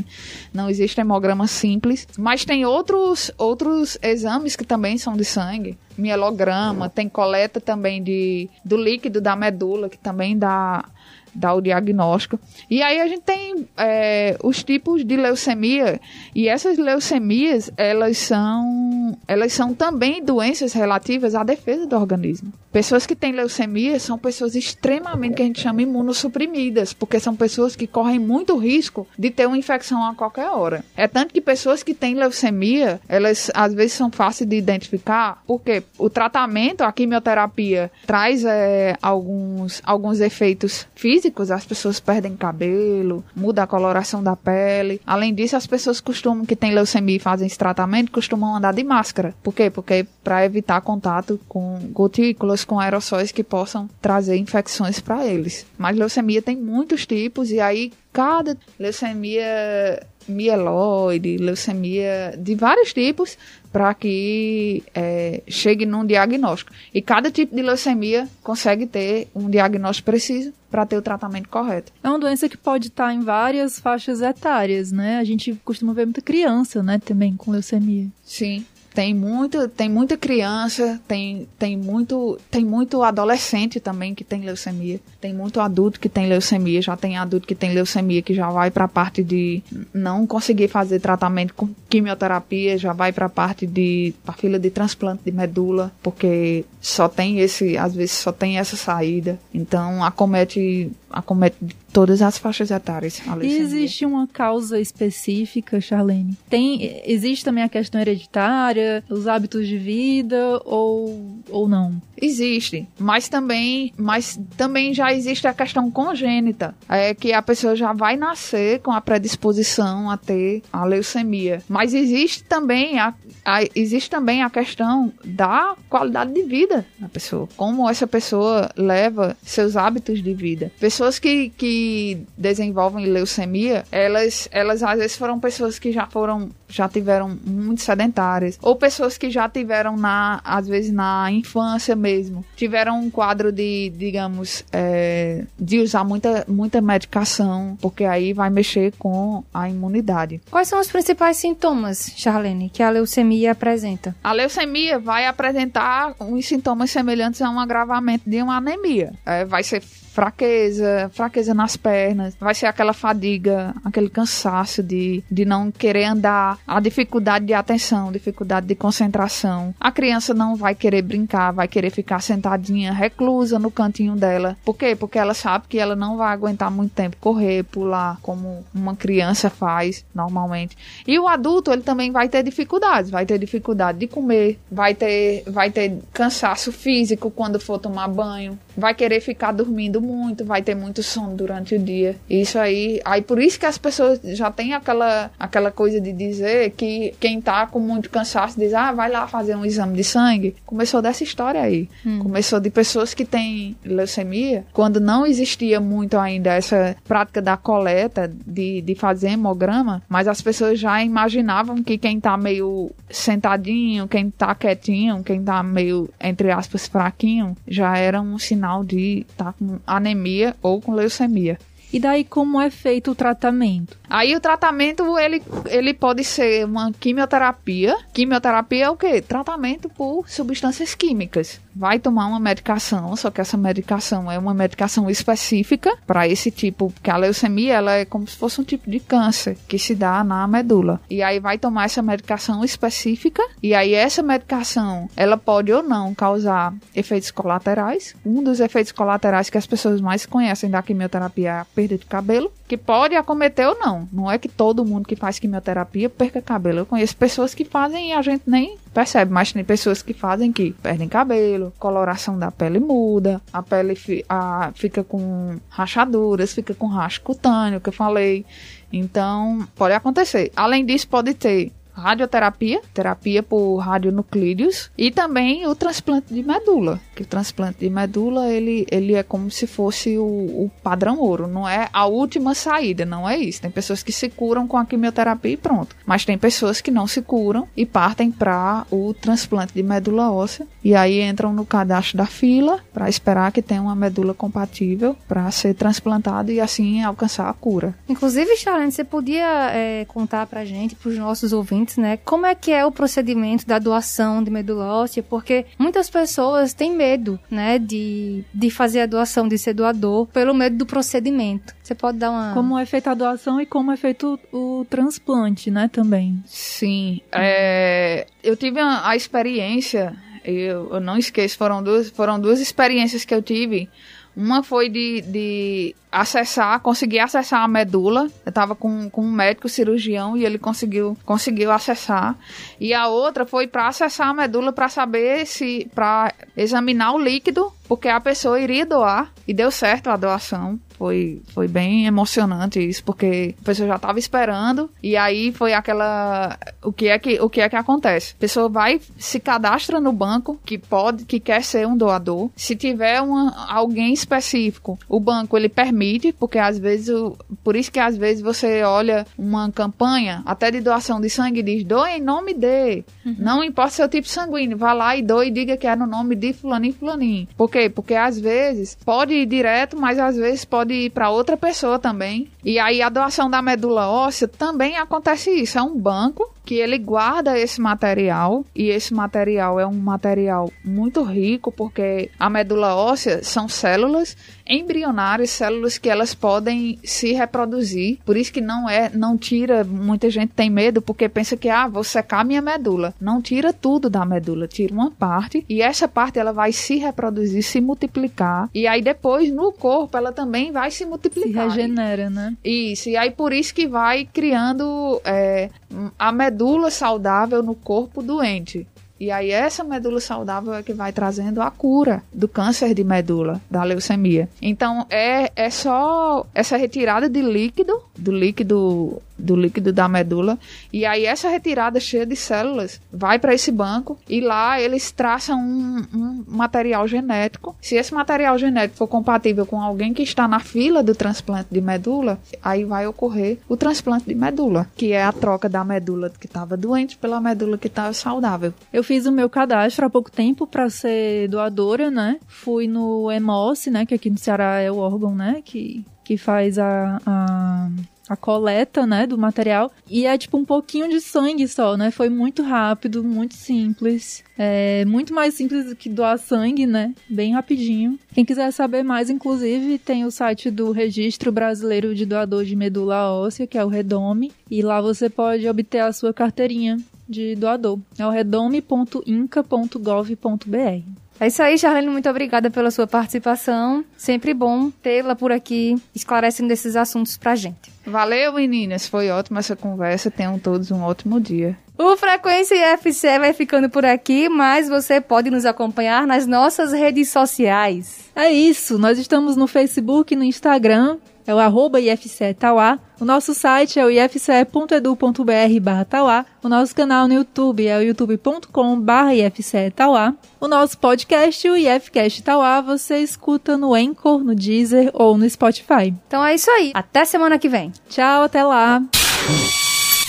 Não 0.54 0.70
existe 0.70 1.02
hemograma 1.02 1.48
simples. 1.48 2.08
Mas 2.18 2.46
tem 2.46 2.66
outros, 2.66 3.32
outros 3.36 3.98
exames 4.02 4.56
que 4.56 4.64
também 4.64 4.98
são 5.00 5.18
de 5.18 5.26
sangue. 5.26 5.78
Mielograma, 5.98 6.88
tem 6.88 7.10
coleta 7.10 7.60
também 7.60 8.02
de, 8.02 8.48
do 8.64 8.78
líquido 8.78 9.20
da 9.20 9.36
medula, 9.36 9.90
que 9.90 9.98
também 9.98 10.38
dá 10.38 10.86
dá 11.34 11.54
o 11.54 11.62
diagnóstico. 11.62 12.40
E 12.70 12.82
aí 12.82 13.00
a 13.00 13.08
gente 13.08 13.22
tem 13.22 13.68
é, 13.78 14.38
os 14.44 14.64
tipos 14.64 15.06
de 15.06 15.16
leucemia 15.16 16.00
e 16.34 16.48
essas 16.48 16.78
leucemias 16.78 17.72
elas 17.78 18.18
são 18.18 19.18
elas 19.28 19.54
são 19.54 19.74
também 19.74 20.24
doenças 20.24 20.74
relativas 20.74 21.36
à 21.36 21.44
defesa 21.44 21.86
do 21.86 21.96
organismo. 21.96 22.52
Pessoas 22.72 23.06
que 23.06 23.16
têm 23.16 23.34
leucemia 23.34 24.00
são 24.00 24.18
pessoas 24.18 24.56
extremamente 24.56 25.36
que 25.36 25.42
a 25.42 25.46
gente 25.46 25.60
chama 25.60 25.82
imunossuprimidas, 25.82 26.94
porque 26.94 27.20
são 27.20 27.36
pessoas 27.36 27.76
que 27.76 27.86
correm 27.86 28.18
muito 28.18 28.56
risco 28.58 29.06
de 29.20 29.30
ter 29.30 29.46
uma 29.46 29.58
infecção 29.58 30.02
a 30.06 30.16
qualquer 30.16 30.50
hora. 30.50 30.84
É 30.96 31.06
tanto 31.06 31.34
que 31.34 31.42
pessoas 31.42 31.84
que 31.84 31.94
têm 31.94 32.16
leucemia, 32.16 33.02
elas 33.10 33.52
às 33.54 33.74
vezes 33.74 33.94
são 33.94 34.10
fáceis 34.10 34.50
de 34.50 34.56
identificar, 34.56 35.44
porque 35.46 35.84
o 35.98 36.10
tratamento, 36.10 36.82
a 36.82 36.92
quimioterapia, 36.94 37.92
traz 38.08 38.46
é, 38.46 38.96
alguns, 39.02 39.82
alguns 39.84 40.22
efeitos 40.22 40.88
físicos, 40.96 41.21
as 41.52 41.66
pessoas 41.66 42.00
perdem 42.00 42.36
cabelo, 42.36 43.24
muda 43.36 43.64
a 43.64 43.68
coloração 43.68 44.24
da 44.24 44.36
pele. 44.36 45.02
Além 45.06 45.34
disso, 45.34 45.56
as 45.56 45.68
pessoas 45.68 46.00
costumam, 46.00 46.46
que 46.46 46.56
têm 46.56 46.74
leucemia 46.74 47.18
e 47.18 47.20
fazem 47.20 47.48
esse 47.48 47.58
tratamento, 47.58 48.12
costumam 48.12 48.56
andar 48.56 48.74
de 48.74 48.84
máscara. 48.84 49.36
Por 49.44 49.54
quê? 49.54 49.70
Porque 49.70 50.06
para 50.24 50.46
evitar 50.46 50.82
contato 50.82 51.40
com 51.48 51.80
gotículas, 51.92 52.64
com 52.64 52.80
aerossóis 52.80 53.32
que 53.32 53.44
possam 53.44 53.90
trazer 54.02 54.38
infecções 54.38 55.00
para 55.00 55.26
eles. 55.26 55.66
Mas 55.78 55.98
leucemia 55.98 56.42
tem 56.42 56.56
muitos 56.56 57.06
tipos 57.06 57.52
e 57.52 57.60
aí 57.60 57.92
cada 58.12 58.58
leucemia 58.78 60.02
mieloide, 60.28 61.38
leucemia 61.38 62.36
de 62.38 62.56
vários 62.56 62.94
tipos, 62.94 63.38
para 63.72 63.94
que 63.94 64.84
é, 64.94 65.42
chegue 65.48 65.86
num 65.86 66.06
diagnóstico. 66.06 66.72
E 66.94 67.02
cada 67.02 67.32
tipo 67.32 67.56
de 67.56 67.62
leucemia 67.62 68.28
consegue 68.44 68.86
ter 68.86 69.28
um 69.34 69.50
diagnóstico 69.50 70.06
preciso 70.06 70.54
para 70.70 70.86
ter 70.86 70.98
o 70.98 71.02
tratamento 71.02 71.50
correto. 71.50 71.92
É 72.04 72.10
uma 72.10 72.20
doença 72.20 72.48
que 72.48 72.58
pode 72.58 72.88
estar 72.88 73.14
em 73.14 73.22
várias 73.22 73.80
faixas 73.80 74.22
etárias, 74.22 74.92
né? 74.92 75.18
A 75.18 75.24
gente 75.24 75.54
costuma 75.66 75.94
ver 75.94 76.06
muita 76.06 76.22
criança, 76.22 76.82
né, 76.82 77.00
também 77.04 77.36
com 77.36 77.52
leucemia. 77.52 78.08
Sim. 78.24 78.66
Tem 78.94 79.14
muita, 79.14 79.70
tem 79.70 79.90
muita 79.90 80.18
criança, 80.18 81.00
tem, 81.08 81.48
tem, 81.58 81.78
muito, 81.78 82.38
tem 82.50 82.66
muito 82.66 83.02
adolescente 83.04 83.80
também 83.80 84.14
que 84.14 84.24
tem 84.24 84.42
leucemia. 84.42 85.00
Tem 85.20 85.34
muito 85.34 85.62
adulto 85.62 86.00
que 86.00 86.10
tem 86.10 86.28
leucemia. 86.28 86.82
Já 86.82 86.98
tem 86.98 87.18
adulto 87.18 87.48
que 87.48 87.56
tem 87.56 87.74
leucemia 87.74 88.22
que 88.22 88.34
já 88.34 88.50
vai 88.50 88.70
para 88.70 88.86
a 88.86 88.90
parte 88.90 89.24
de 89.24 89.64
não 89.94 90.28
conseguir 90.28 90.68
fazer 90.68 91.00
tratamento 91.00 91.54
com 91.54 91.70
quimioterapia, 91.90 92.78
já 92.78 92.92
vai 92.92 93.14
para 93.14 93.28
a 93.28 93.30
parte 93.30 93.66
de 93.66 94.14
pra 94.26 94.34
fila 94.34 94.60
de 94.60 94.70
transplante 94.70 95.24
de 95.24 95.32
medula, 95.32 95.92
porque 96.04 96.66
só 96.82 97.08
tem 97.08 97.40
esse, 97.40 97.78
às 97.78 97.96
vezes 97.96 98.12
só 98.12 98.32
tem 98.32 98.58
essa 98.58 98.76
saída. 98.76 99.40
Então 99.54 100.04
acomete, 100.04 100.92
acomete 101.12 101.56
todas 101.92 102.22
as 102.22 102.38
faixas 102.38 102.72
etárias. 102.72 103.22
a 103.28 103.38
E 103.44 103.58
existe 103.58 104.06
uma 104.06 104.28
causa 104.28 104.80
específica, 104.80 105.80
Charlene? 105.82 106.38
Tem, 106.50 107.02
existe 107.06 107.44
também 107.44 107.64
a 107.64 107.70
questão 107.70 108.00
hereditária, 108.00 109.04
os 109.10 109.28
hábitos 109.28 109.68
de 109.68 109.78
vida 109.78 110.62
ou, 110.66 111.40
ou 111.50 111.68
não? 111.68 112.02
Existe, 112.22 112.88
mas 113.00 113.28
também, 113.28 113.92
mas 113.98 114.40
também 114.56 114.94
já 114.94 115.12
existe 115.12 115.48
a 115.48 115.54
questão 115.54 115.90
congênita, 115.90 116.76
é 116.88 117.16
que 117.16 117.34
a 117.34 117.42
pessoa 117.42 117.76
já 117.76 117.94
vai 117.94 118.16
nascer 118.16 118.80
com 118.82 118.92
a 118.92 119.02
predisposição 119.02 120.10
a 120.10 120.18
ter 120.18 120.62
a 120.72 120.86
leucemia. 120.86 121.64
Mas 121.68 121.94
existe 121.94 122.44
também 122.44 123.00
a, 123.00 123.14
a- 123.46 123.64
existe 123.76 124.10
também 124.10 124.44
a 124.44 124.50
questão 124.50 125.12
da 125.24 125.76
qualidade 125.90 126.34
de 126.34 126.44
vida 126.44 126.86
da 127.00 127.08
pessoa, 127.10 127.48
como 127.58 127.90
essa 127.90 128.06
pessoa 128.08 128.70
leva 128.76 129.36
seus 129.44 129.76
hábitos 129.76 130.22
de 130.22 130.34
vida. 130.34 130.72
Pessoas 130.80 131.20
que, 131.20 131.50
que 131.58 132.22
desenvolvem 132.38 133.06
leucemia, 133.08 133.84
elas, 133.92 134.48
elas 134.52 134.84
às 134.84 134.98
vezes 135.00 135.18
foram 135.18 135.40
pessoas 135.40 135.78
que 135.80 135.92
já 135.92 136.06
foram 136.08 136.50
já 136.70 136.88
tiveram 136.88 137.38
muito 137.46 137.82
sedentárias. 137.82 138.58
Ou 138.62 138.76
pessoas 138.78 139.18
que 139.18 139.30
já 139.30 139.50
tiveram 139.50 139.98
na 139.98 140.40
às 140.44 140.68
vezes 140.68 140.92
na 140.92 141.30
infância 141.32 141.96
mesmo. 141.98 142.46
Tiveram 142.56 142.98
um 143.02 143.10
quadro 143.10 143.52
de 143.52 143.92
digamos 143.98 144.64
é, 144.72 145.44
de 145.60 145.80
usar 145.80 146.04
muita 146.06 146.46
muita 146.48 146.80
medicação 146.80 147.78
porque 147.82 148.06
aí 148.06 148.32
vai 148.34 148.50
mexer 148.50 148.94
com 148.98 149.44
a 149.54 149.70
imunidade. 149.70 150.40
Quais 150.50 150.68
são 150.70 150.80
os 150.80 150.88
principais 150.90 151.38
sintomas, 151.38 152.14
Charlene, 152.16 152.70
que 152.70 152.82
a 152.82 152.90
leucemia 152.90 153.31
apresenta? 153.48 154.16
a 154.24 154.32
leucemia 154.32 155.00
vai 155.00 155.26
apresentar 155.26 156.14
uns 156.20 156.46
sintomas 156.46 156.92
semelhantes 156.92 157.42
a 157.42 157.50
um 157.50 157.60
agravamento 157.60 158.30
de 158.30 158.42
uma 158.42 158.58
anemia. 158.58 159.14
É, 159.26 159.46
vai 159.46 159.64
ser 159.64 159.84
fraqueza, 160.12 161.10
fraqueza 161.14 161.54
nas 161.54 161.78
pernas, 161.78 162.36
vai 162.40 162.54
ser 162.54 162.66
aquela 162.66 162.94
fadiga, 162.94 163.74
aquele 163.84 164.10
cansaço 164.10 164.84
de, 164.84 165.24
de 165.32 165.46
não 165.46 165.72
querer 165.72 166.04
andar, 166.04 166.60
a 166.68 166.80
dificuldade 166.80 167.46
de 167.46 167.54
atenção, 167.54 168.12
dificuldade 168.12 168.68
de 168.68 168.76
concentração. 168.76 169.74
A 169.80 169.92
criança 169.92 170.34
não 170.34 170.56
vai 170.56 170.76
querer 170.76 171.02
brincar, 171.02 171.52
vai 171.52 171.68
querer 171.68 171.90
ficar 171.90 172.22
sentadinha, 172.22 172.92
reclusa 172.92 173.58
no 173.58 173.72
cantinho 173.72 174.16
dela. 174.16 174.58
Por 174.66 174.76
quê? 174.76 174.96
Porque 174.96 175.18
ela 175.18 175.34
sabe 175.34 175.66
que 175.70 175.80
ela 175.80 175.96
não 175.96 176.18
vai 176.18 176.34
aguentar 176.34 176.70
muito 176.70 176.92
tempo 176.92 177.16
correr, 177.20 177.64
pular, 177.64 178.18
como 178.22 178.66
uma 178.74 178.96
criança 178.96 179.50
faz 179.50 180.04
normalmente. 180.14 180.78
E 181.08 181.18
o 181.18 181.28
adulto, 181.28 181.72
ele 181.72 181.84
também 181.84 182.12
vai 182.12 182.28
ter 182.28 182.44
dificuldades, 182.44 183.10
vai 183.10 183.26
ter 183.26 183.40
dificuldade 183.40 183.98
de 184.00 184.08
comer, 184.08 184.60
vai 184.70 184.94
ter, 184.94 185.44
vai 185.48 185.72
ter 185.72 186.00
cansaço 186.12 186.72
físico 186.72 187.32
quando 187.32 187.60
for 187.60 187.80
tomar 187.80 188.10
banho, 188.10 188.60
vai 188.76 188.94
querer 188.94 189.20
ficar 189.22 189.52
dormindo 189.52 190.02
muito, 190.02 190.46
vai 190.46 190.62
ter 190.62 190.76
muito 190.76 191.04
sono 191.04 191.36
durante 191.36 191.76
o 191.76 191.80
dia. 191.80 192.16
Isso 192.30 192.58
aí, 192.58 193.02
aí 193.04 193.22
por 193.22 193.40
isso 193.40 193.60
que 193.60 193.66
as 193.66 193.78
pessoas 193.78 194.20
já 194.24 194.52
têm 194.52 194.74
aquela, 194.74 195.32
aquela 195.40 195.72
coisa 195.72 196.00
de 196.00 196.12
dizer 196.12 196.72
que 196.72 197.14
quem 197.20 197.42
tá 197.42 197.68
com 197.68 197.80
muito 197.80 198.10
cansaço 198.10 198.60
diz, 198.60 198.74
ah, 198.74 198.92
vai 198.92 199.10
lá 199.10 199.28
fazer 199.28 199.56
um 199.56 199.66
exame 199.66 199.96
de 199.96 200.04
sangue. 200.04 200.56
Começou 200.66 201.02
dessa 201.02 201.24
história 201.24 201.62
aí. 201.62 201.90
Hum. 202.06 202.20
Começou 202.20 202.60
de 202.60 202.70
pessoas 202.70 203.14
que 203.14 203.26
têm 203.26 203.76
leucemia, 203.84 204.66
quando 204.74 205.00
não 205.00 205.26
existia 205.26 205.80
muito 205.80 206.18
ainda 206.18 206.54
essa 206.54 206.96
prática 207.08 207.42
da 207.42 207.58
coleta 207.58 208.32
de, 208.46 208.82
de 208.82 208.96
fazer 208.96 209.30
hemograma, 209.30 210.02
mas 210.08 210.28
as 210.28 210.42
pessoas 210.42 210.80
já 210.80 211.04
imaginavam 211.04 211.84
que 211.84 211.98
quem 211.98 212.20
tá 212.20 212.38
meio 212.38 212.92
sentadinho, 213.10 214.08
quem 214.08 214.30
tá 214.30 214.56
quietinho, 214.56 215.24
quem 215.24 215.44
tá 215.44 215.62
meio, 215.62 216.10
entre 216.20 216.52
aspas, 216.52 216.88
fraquinho, 216.88 217.56
já 217.68 217.98
era 217.98 218.22
um 218.22 218.38
sinal 218.38 218.61
de 218.84 219.26
estar 219.30 219.46
tá 219.46 219.54
com 219.54 219.80
anemia 219.86 220.56
ou 220.62 220.82
com 220.82 220.94
leucemia. 220.94 221.58
E 221.94 222.00
daí 222.00 222.24
como 222.24 222.60
é 222.62 222.70
feito 222.70 223.12
o 223.12 223.16
tratamento? 223.16 223.98
Aí 224.10 224.34
o 224.34 224.40
tratamento 224.40 225.20
ele, 225.20 225.44
ele 225.66 225.94
pode 225.94 226.24
ser 226.24 226.66
uma 226.66 226.92
quimioterapia. 226.94 227.98
Quimioterapia 228.14 228.86
é 228.86 228.90
o 228.90 228.96
quê? 228.96 229.22
Tratamento 229.22 229.90
por 229.90 230.30
substâncias 230.30 230.96
químicas. 230.96 231.60
Vai 231.76 232.00
tomar 232.00 232.28
uma 232.28 232.40
medicação, 232.40 233.16
só 233.16 233.32
que 233.32 233.42
essa 233.42 233.58
medicação 233.58 234.32
é 234.32 234.38
uma 234.38 234.54
medicação 234.54 235.10
específica 235.10 235.98
para 236.06 236.28
esse 236.28 236.52
tipo, 236.52 236.92
porque 236.92 237.10
a 237.10 237.18
leucemia 237.18 237.76
ela 237.76 237.94
é 237.94 238.06
como 238.06 238.28
se 238.28 238.36
fosse 238.36 238.60
um 238.60 238.64
tipo 238.64 238.90
de 238.90 239.00
câncer 239.00 239.58
que 239.68 239.80
se 239.80 239.96
dá 239.96 240.24
na 240.24 240.48
medula. 240.48 241.00
E 241.10 241.24
aí 241.24 241.40
vai 241.40 241.58
tomar 241.58 241.86
essa 241.86 242.02
medicação 242.02 242.64
específica 242.64 243.42
e 243.62 243.74
aí 243.74 243.94
essa 243.94 244.22
medicação 244.22 245.10
ela 245.16 245.38
pode 245.38 245.72
ou 245.72 245.84
não 245.84 246.14
causar 246.14 246.74
efeitos 246.96 247.32
colaterais. 247.32 248.16
Um 248.26 248.44
dos 248.44 248.60
efeitos 248.60 248.92
colaterais 248.92 249.50
que 249.50 249.58
as 249.58 249.68
pessoas 249.68 250.02
mais 250.02 250.26
conhecem 250.26 250.70
da 250.70 250.82
quimioterapia 250.82 251.50
é 251.50 251.60
a 251.60 251.66
perda 251.66 251.98
de 251.98 252.06
cabelo, 252.06 252.52
que 252.72 252.78
pode 252.78 253.18
acometer 253.18 253.68
ou 253.68 253.78
não. 253.78 254.08
Não 254.14 254.32
é 254.32 254.38
que 254.38 254.48
todo 254.48 254.86
mundo 254.86 255.06
que 255.06 255.18
faz 255.18 255.38
quimioterapia 255.38 256.10
perca 256.10 256.42
cabelo. 256.42 256.80
Eu 256.80 256.86
conheço 256.86 257.18
pessoas 257.18 257.54
que 257.54 257.66
fazem 257.66 258.12
e 258.12 258.14
a 258.14 258.22
gente 258.22 258.44
nem 258.48 258.78
percebe, 258.94 259.30
mas 259.30 259.52
tem 259.52 259.62
pessoas 259.62 260.02
que 260.02 260.14
fazem 260.14 260.54
que 260.54 260.72
perdem 260.82 261.10
cabelo, 261.10 261.74
coloração 261.78 262.40
da 262.40 262.50
pele 262.50 262.80
muda, 262.80 263.42
a 263.52 263.62
pele 263.62 263.94
fi, 263.94 264.24
a, 264.30 264.72
fica 264.74 265.04
com 265.04 265.60
rachaduras, 265.68 266.54
fica 266.54 266.74
com 266.74 266.88
racho 266.88 267.20
cutâneo, 267.20 267.82
que 267.82 267.90
eu 267.90 267.94
falei. 267.94 268.46
Então, 268.94 269.68
pode 269.76 269.94
acontecer. 269.94 270.50
Além 270.56 270.86
disso, 270.86 271.10
pode 271.10 271.34
ter 271.34 271.74
radioterapia, 271.94 272.82
terapia 272.94 273.44
por 273.44 273.78
radionuclídeos 273.78 274.92
e 274.98 275.12
também 275.12 275.68
o 275.68 275.76
transplante 275.76 276.34
de 276.34 276.44
medula. 276.44 277.00
Que 277.16 277.24
o 277.24 277.26
transplante 277.26 277.80
de 277.80 277.90
medula 277.90 278.50
ele, 278.50 278.86
ele 278.90 279.14
é 279.14 279.24
como 279.24 279.50
se 279.52 279.68
fosse 279.68 280.18
o, 280.18 280.24
o, 280.24 280.72
padrão 280.84 281.20
ouro, 281.20 281.48
não 281.48 281.68
é 281.68 281.90
a 281.92 282.06
última 282.06 282.56
saída, 282.56 283.06
não 283.06 283.28
é 283.28 283.38
isso. 283.38 283.62
Tem 283.62 283.72
pessoas 283.72 284.04
que 284.04 284.12
se 284.12 284.30
curam 284.30 284.68
com 284.68 284.78
a 284.78 284.86
quimioterapia 284.86 285.52
e 285.52 285.58
pronto, 285.58 285.96
mas 286.06 286.26
tem 286.26 286.38
pessoas 286.38 286.82
que 286.82 286.92
não 286.92 287.08
se 287.08 287.22
curam 287.22 287.68
e 287.76 287.86
partem 287.86 288.32
para 288.32 288.86
o 288.92 289.14
transplante 289.14 289.74
de 289.74 289.84
medula 289.84 290.32
óssea 290.32 290.66
e 290.84 290.96
aí 290.96 291.22
entram 291.22 291.54
no 291.54 291.66
cadastro 291.66 292.18
da 292.18 292.26
fila 292.26 292.80
para 292.94 293.10
esperar 293.10 293.52
que 293.52 293.62
tenha 293.62 293.82
uma 293.82 293.96
medula 293.96 294.34
compatível 294.34 295.16
para 295.28 295.50
ser 295.52 295.76
transplantado 295.76 296.52
e 296.52 296.60
assim 296.60 297.04
alcançar 297.04 297.50
a 297.50 297.54
cura. 297.54 297.94
Inclusive, 298.10 298.56
Charlene, 298.58 298.92
você 298.92 299.04
podia 299.04 299.72
é, 299.74 300.06
contar 300.06 300.48
para 300.48 300.66
gente, 300.66 300.96
para 300.96 301.10
os 301.10 301.18
nossos 301.18 301.54
ouvintes 301.54 301.81
ouvintes, 301.82 301.98
né? 301.98 302.18
Como 302.18 302.46
é 302.46 302.56
que 302.56 302.72
é 302.72 302.86
o 302.86 302.92
procedimento 302.92 303.66
da 303.66 303.80
doação 303.80 304.44
de 304.44 304.50
medula 304.52 304.86
óssea? 304.86 305.24
Porque 305.24 305.66
muitas 305.78 306.10
pessoas 306.10 306.74
têm 306.74 306.96
medo, 306.96 307.40
né, 307.50 307.80
de, 307.80 308.44
de 308.54 308.70
fazer 308.70 309.02
a 309.02 309.06
doação, 309.06 309.48
de 309.48 309.58
ser 309.58 309.74
doador, 309.74 310.28
pelo 310.28 310.54
medo 310.54 310.78
do 310.78 310.86
procedimento. 310.86 311.74
Você 311.82 311.96
pode 311.96 312.18
dar 312.18 312.32
uma... 312.32 312.54
Como 312.54 312.78
é 312.78 312.86
feita 312.86 313.12
a 313.12 313.14
doação 313.14 313.60
e 313.60 313.66
como 313.66 313.92
é 313.92 313.98
feito 313.98 314.40
o, 314.52 314.80
o 314.82 314.86
transplante, 314.86 315.72
né, 315.72 315.90
também. 315.92 316.42
Sim. 316.46 317.22
É, 317.32 318.28
eu 318.44 318.56
tive 318.56 318.80
a, 318.80 319.10
a 319.10 319.16
experiência, 319.16 320.16
eu, 320.46 320.90
eu 320.94 321.00
não 321.00 321.18
esqueço, 321.18 321.58
foram 321.58 321.84
duas, 321.84 322.10
foram 322.10 322.40
duas 322.40 322.60
experiências 322.60 323.26
que 323.26 323.34
eu 323.34 323.42
tive. 323.42 323.90
Uma 324.36 324.64
foi 324.64 324.88
de, 324.88 325.22
de 325.22 325.96
acessar, 326.12 326.80
conseguir 326.80 327.20
acessar 327.20 327.62
a 327.64 327.68
medula. 327.68 328.30
Eu 328.46 328.52
tava 328.52 328.76
com, 328.76 329.10
com 329.10 329.22
um 329.22 329.32
médico 329.32 329.68
cirurgião 329.68 330.38
e 330.38 330.46
ele 330.46 330.58
conseguiu, 330.58 331.18
conseguiu 331.26 331.72
acessar. 331.72 332.38
E 332.80 332.94
a 332.94 333.08
outra 333.08 333.46
foi 333.46 333.68
para 333.68 333.88
acessar 333.88 334.30
a 334.30 334.34
medula 334.34 334.72
para 334.72 334.88
saber 334.88 335.46
se 335.46 335.90
para 335.94 336.34
examinar 336.56 337.14
o 337.14 337.20
líquido, 337.20 337.72
porque 337.88 338.08
a 338.08 338.22
pessoa 338.22 338.60
iria 338.60 338.86
doar 338.86 339.32
e 339.48 339.54
deu 339.54 339.70
certo 339.70 340.10
a 340.10 340.16
doação. 340.16 340.80
Foi, 341.02 341.42
foi 341.48 341.68
bem 341.68 342.06
emocionante 342.06 342.80
isso, 342.80 343.04
porque 343.04 343.56
a 343.60 343.66
pessoa 343.66 343.88
já 343.88 343.96
estava 343.96 344.20
esperando 344.20 344.88
e 345.02 345.18
aí 345.18 345.52
foi 345.52 345.74
aquela 345.74 346.56
o 346.84 346.94
que 346.94 347.08
é 347.08 347.18
que 347.18 347.42
o 347.42 347.50
que 347.50 347.60
é 347.60 347.68
que 347.68 347.76
acontece? 347.76 348.36
A 348.38 348.40
pessoa 348.40 348.70
vai 348.70 349.02
se 349.18 349.40
cadastra 349.40 350.00
no 350.00 350.12
banco 350.12 350.60
que 350.64 350.78
pode 350.78 351.26
que 351.26 351.40
quer 351.40 351.64
ser 351.64 351.88
um 351.88 351.98
doador. 351.98 352.52
Se 352.56 352.76
tiver 352.76 353.20
uma, 353.20 353.66
alguém 353.68 354.14
específico, 354.14 355.00
o 355.10 355.20
banco 355.20 355.58
ele 355.58 355.70
permite, 355.70 356.32
porque 356.34 356.60
às 356.60 356.78
vezes 356.78 357.10
o, 357.10 357.36
por 357.64 357.76
isso 357.76 357.92
que 357.92 358.00
às 358.00 358.16
vezes 358.16 358.44
você 358.44 358.84
olha 358.84 359.26
uma 359.36 359.72
campanha 359.72 360.44
até 360.46 360.70
de 360.70 360.82
doação 360.82 361.20
de 361.20 361.32
sangue 361.32 361.62
e 361.62 361.64
diz 361.64 361.84
doe 361.84 362.12
em 362.12 362.22
nome 362.22 362.54
de, 362.54 363.04
uhum. 363.26 363.38
não 363.40 363.64
importa 363.64 363.90
seu 363.90 364.08
tipo 364.08 364.28
sanguíneo, 364.28 364.78
vá 364.78 364.94
lá 364.94 365.18
e 365.18 365.24
doe 365.24 365.48
e 365.48 365.52
diga 365.52 365.76
que 365.78 365.88
é 365.88 365.96
no 365.96 366.06
nome 366.06 366.36
de 366.36 366.54
fulaninho 366.54 366.94
fulaninho. 366.94 367.48
Por 367.58 367.72
quê? 367.72 367.90
Porque 367.90 368.14
às 368.14 368.40
vezes 368.40 368.96
pode 369.04 369.34
ir 369.34 369.48
direto, 369.48 369.98
mas 369.98 370.20
às 370.20 370.38
vezes 370.38 370.64
pode 370.64 370.91
ir 370.92 371.10
para 371.10 371.30
outra 371.30 371.58
pessoa 371.58 371.98
também. 372.00 372.50
E 372.64 372.80
aí 372.80 373.02
a 373.02 373.10
doação 373.10 373.50
da 373.50 373.62
medula 373.62 374.08
óssea 374.10 374.48
também 374.48 374.98
acontece 374.98 375.50
isso. 375.52 375.78
É 375.78 375.82
um 375.82 375.98
banco 375.98 376.52
que 376.72 376.80
ele 376.80 376.98
guarda 376.98 377.60
esse 377.60 377.82
material 377.82 378.66
e 378.74 378.92
esse 378.92 379.14
material 379.14 379.78
é 379.78 379.86
um 379.86 380.00
material 380.00 380.72
muito 380.86 381.22
rico 381.22 381.70
porque 381.70 382.32
a 382.40 382.50
medula 382.50 382.96
óssea 382.96 383.44
são 383.44 383.68
células 383.68 384.38
embrionárias, 384.66 385.50
células 385.50 385.98
que 385.98 386.08
elas 386.08 386.34
podem 386.34 386.98
se 387.04 387.34
reproduzir. 387.34 388.20
Por 388.26 388.38
isso 388.38 388.54
que 388.54 388.62
não 388.62 388.90
é, 388.90 389.12
não 389.14 389.38
tira, 389.38 389.84
muita 389.84 390.30
gente 390.30 390.54
tem 390.54 390.70
medo 390.70 391.02
porque 391.02 391.28
pensa 391.28 391.58
que 391.58 391.68
ah, 391.68 391.90
vou 391.90 392.06
secar 392.06 392.46
minha 392.46 392.62
medula. 392.62 393.14
Não 393.20 393.42
tira 393.42 393.74
tudo 393.74 394.10
da 394.10 394.26
medula, 394.26 394.66
tira 394.66 394.94
uma 394.94 395.12
parte 395.12 395.66
e 395.68 395.82
essa 395.82 396.08
parte 396.08 396.40
ela 396.40 396.54
vai 396.54 396.72
se 396.72 396.96
reproduzir, 396.96 397.64
se 397.64 397.82
multiplicar 397.82 398.70
e 398.74 398.88
aí 398.88 399.02
depois 399.02 399.52
no 399.52 399.74
corpo 399.74 400.16
ela 400.16 400.32
também 400.32 400.72
vai 400.72 400.90
se 400.90 401.06
multiplicar. 401.06 401.70
Se 401.70 401.78
regenera, 401.78 402.30
né? 402.30 402.56
Isso, 402.64 403.10
e 403.10 403.18
aí 403.18 403.30
por 403.30 403.52
isso 403.52 403.76
que 403.76 403.88
vai 403.88 404.24
criando 404.24 405.22
é, 405.26 405.70
a 406.18 406.32
medula 406.32 406.61
saudável 406.90 407.64
no 407.64 407.76
corpo 407.76 408.22
doente. 408.22 408.88
E 409.22 409.30
aí 409.30 409.52
essa 409.52 409.84
medula 409.84 410.20
saudável 410.20 410.74
é 410.74 410.82
que 410.82 410.94
vai 410.94 411.12
trazendo 411.14 411.62
a 411.62 411.70
cura 411.70 412.24
do 412.34 412.48
câncer 412.48 412.96
de 412.96 413.04
medula, 413.04 413.62
da 413.70 413.84
leucemia. 413.84 414.50
Então 414.60 415.06
é, 415.12 415.52
é 415.56 415.70
só 415.70 416.44
essa 416.56 416.76
retirada 416.76 417.30
de 417.30 417.40
líquido, 417.40 418.02
do 418.18 418.32
líquido 418.32 419.22
do 419.42 419.56
líquido 419.56 419.92
da 419.92 420.08
medula. 420.08 420.58
E 420.92 421.06
aí 421.06 421.26
essa 421.26 421.50
retirada 421.50 422.00
cheia 422.00 422.26
de 422.26 422.36
células 422.36 423.02
vai 423.12 423.40
para 423.40 423.54
esse 423.54 423.72
banco 423.72 424.18
e 424.30 424.42
lá 424.42 424.80
eles 424.80 425.12
traçam 425.12 425.60
um, 425.60 426.06
um, 426.14 426.44
material 426.48 427.08
genético. 427.08 427.76
Se 427.82 427.96
esse 427.96 428.14
material 428.14 428.58
genético 428.58 428.98
for 428.98 429.08
compatível 429.08 429.66
com 429.66 429.82
alguém 429.82 430.14
que 430.14 430.24
está 430.24 430.48
na 430.48 430.60
fila 430.60 431.04
do 431.04 431.16
transplante 431.16 431.68
de 431.72 431.82
medula, 431.82 432.40
aí 432.64 432.84
vai 432.84 433.08
ocorrer 433.08 433.58
o 433.68 433.76
transplante 433.76 434.26
de 434.26 434.36
medula, 434.36 434.88
que 434.96 435.12
é 435.12 435.24
a 435.24 435.32
troca 435.32 435.68
da 435.68 435.84
medula 435.84 436.30
que 436.30 436.46
estava 436.46 436.78
doente 436.78 437.18
pela 437.18 437.42
medula 437.42 437.78
que 437.78 437.88
estava 437.88 438.14
saudável. 438.14 438.74
Eu 438.92 439.04
fiz 439.04 439.26
o 439.26 439.32
meu 439.32 439.50
cadastro 439.50 440.06
há 440.06 440.10
pouco 440.10 440.32
tempo 440.32 440.68
para 440.68 440.90
ser 440.90 441.48
doadora, 441.48 442.12
né? 442.12 442.40
Fui 442.48 442.88
no 442.88 443.32
EMOS, 443.32 443.88
né, 443.88 444.06
que 444.06 444.14
aqui 444.14 444.30
no 444.30 444.38
Ceará 444.38 444.80
é 444.80 444.92
o 444.92 444.98
órgão, 444.98 445.36
né, 445.36 445.62
que 445.64 446.06
que 446.24 446.38
faz 446.38 446.80
a, 446.80 447.20
a 447.26 447.90
a 448.32 448.36
coleta, 448.38 449.06
né, 449.06 449.28
do 449.28 449.38
material. 449.38 449.92
E 450.10 450.26
é 450.26 450.38
tipo 450.38 450.58
um 450.58 450.64
pouquinho 450.64 451.10
de 451.10 451.20
sangue 451.20 451.68
só, 451.68 451.98
né? 451.98 452.12
Foi 452.12 452.30
muito 452.30 452.64
rápido, 452.64 453.22
muito 453.22 453.56
simples. 453.56 454.42
É 454.58 455.04
muito 455.04 455.34
mais 455.34 455.54
simples 455.54 455.88
do 455.88 455.98
que 455.98 456.08
doar 456.08 456.40
sangue, 456.40 456.86
né? 456.86 457.14
Bem 457.30 457.52
rapidinho. 457.52 458.18
Quem 458.34 458.46
quiser 458.46 458.72
saber 458.72 459.04
mais, 459.04 459.30
inclusive, 459.30 460.00
tem 460.00 460.24
o 460.24 460.32
site 460.32 460.72
do 460.72 460.92
Registro 460.92 461.52
Brasileiro 461.52 462.16
de 462.16 462.26
Doador 462.26 462.64
de 462.64 462.74
Medula 462.74 463.34
Óssea, 463.34 463.68
que 463.68 463.78
é 463.78 463.84
o 463.84 463.90
Redome. 463.90 464.54
E 464.70 464.82
lá 464.82 465.02
você 465.02 465.30
pode 465.30 465.68
obter 465.68 466.00
a 466.00 466.14
sua 466.14 466.34
carteirinha 466.34 466.96
de 467.28 467.54
doador. 467.56 468.00
É 468.18 468.26
o 468.26 468.30
redome.inca.gov.br. 468.30 471.21
É 471.42 471.48
isso 471.48 471.64
aí, 471.64 471.76
Charlene. 471.76 472.08
Muito 472.08 472.30
obrigada 472.30 472.70
pela 472.70 472.92
sua 472.92 473.08
participação. 473.08 474.06
Sempre 474.16 474.54
bom 474.54 474.92
tê-la 474.92 475.36
por 475.36 475.52
aqui, 475.52 476.00
esclarecendo 476.14 476.72
esses 476.72 476.96
assuntos 476.96 477.36
pra 477.36 477.56
gente. 477.56 477.92
Valeu, 478.06 478.54
meninas. 478.54 479.08
Foi 479.08 479.32
ótima 479.32 479.58
essa 479.58 479.76
conversa. 479.76 480.30
Tenham 480.30 480.60
todos 480.60 480.92
um 480.92 481.02
ótimo 481.02 481.42
dia. 481.42 481.76
O 481.98 482.16
Frequência 482.16 482.76
IFCE 482.94 483.40
vai 483.40 483.54
ficando 483.54 483.90
por 483.90 484.06
aqui, 484.06 484.50
mas 484.50 484.88
você 484.88 485.20
pode 485.20 485.50
nos 485.50 485.66
acompanhar 485.66 486.28
nas 486.28 486.46
nossas 486.46 486.94
redes 486.94 487.30
sociais. 487.30 488.30
É 488.36 488.52
isso, 488.52 489.00
nós 489.00 489.18
estamos 489.18 489.56
no 489.56 489.68
Facebook 489.68 490.34
e 490.34 490.38
no 490.38 490.44
Instagram, 490.44 491.18
é 491.46 491.54
o 491.54 491.60
arroba 491.60 492.00
IFCE 492.00 492.54
Tauá. 492.54 493.00
O 493.20 493.26
nosso 493.26 493.54
site 493.54 494.00
é 494.00 494.06
o 494.06 494.10
ifce.edu.br 494.10 495.80
barra 495.82 496.06
Tauá. 496.06 496.46
O 496.64 496.70
nosso 496.70 496.96
canal 496.96 497.28
no 497.28 497.34
YouTube 497.34 497.86
é 497.86 497.98
o 497.98 498.02
youtube.com 498.02 499.00
barra 499.00 499.34
IFCE 499.36 499.92
Tauá. 499.96 500.34
O 500.60 500.68
nosso 500.68 500.98
podcast, 500.98 501.70
o 501.70 501.76
IFCast 501.76 502.44
Tauá, 502.44 502.82
você 502.82 503.20
escuta 503.20 503.78
no 503.78 503.94
Anchor, 503.94 504.44
no 504.44 504.56
Deezer 504.56 505.10
ou 505.14 505.38
no 505.38 505.50
Spotify. 505.50 506.14
Então 506.28 506.46
é 506.46 506.56
isso 506.56 506.70
aí. 506.72 506.92
Até 506.94 507.26
semana 507.26 507.60
que 507.60 507.70
vem. 507.70 507.92
Tchau, 508.10 508.44
até 508.44 508.64
lá. 508.64 509.02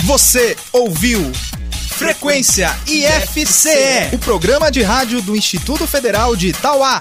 Você 0.05 0.57
ouviu 0.73 1.21
Frequência 2.03 2.69
IFCE, 2.89 4.15
o 4.15 4.19
programa 4.19 4.73
de 4.73 4.83
rádio 4.83 5.23
do 5.23 5.37
Instituto 5.37 5.87
Federal 5.87 6.35
de 6.35 6.49
Itauá. 6.49 7.01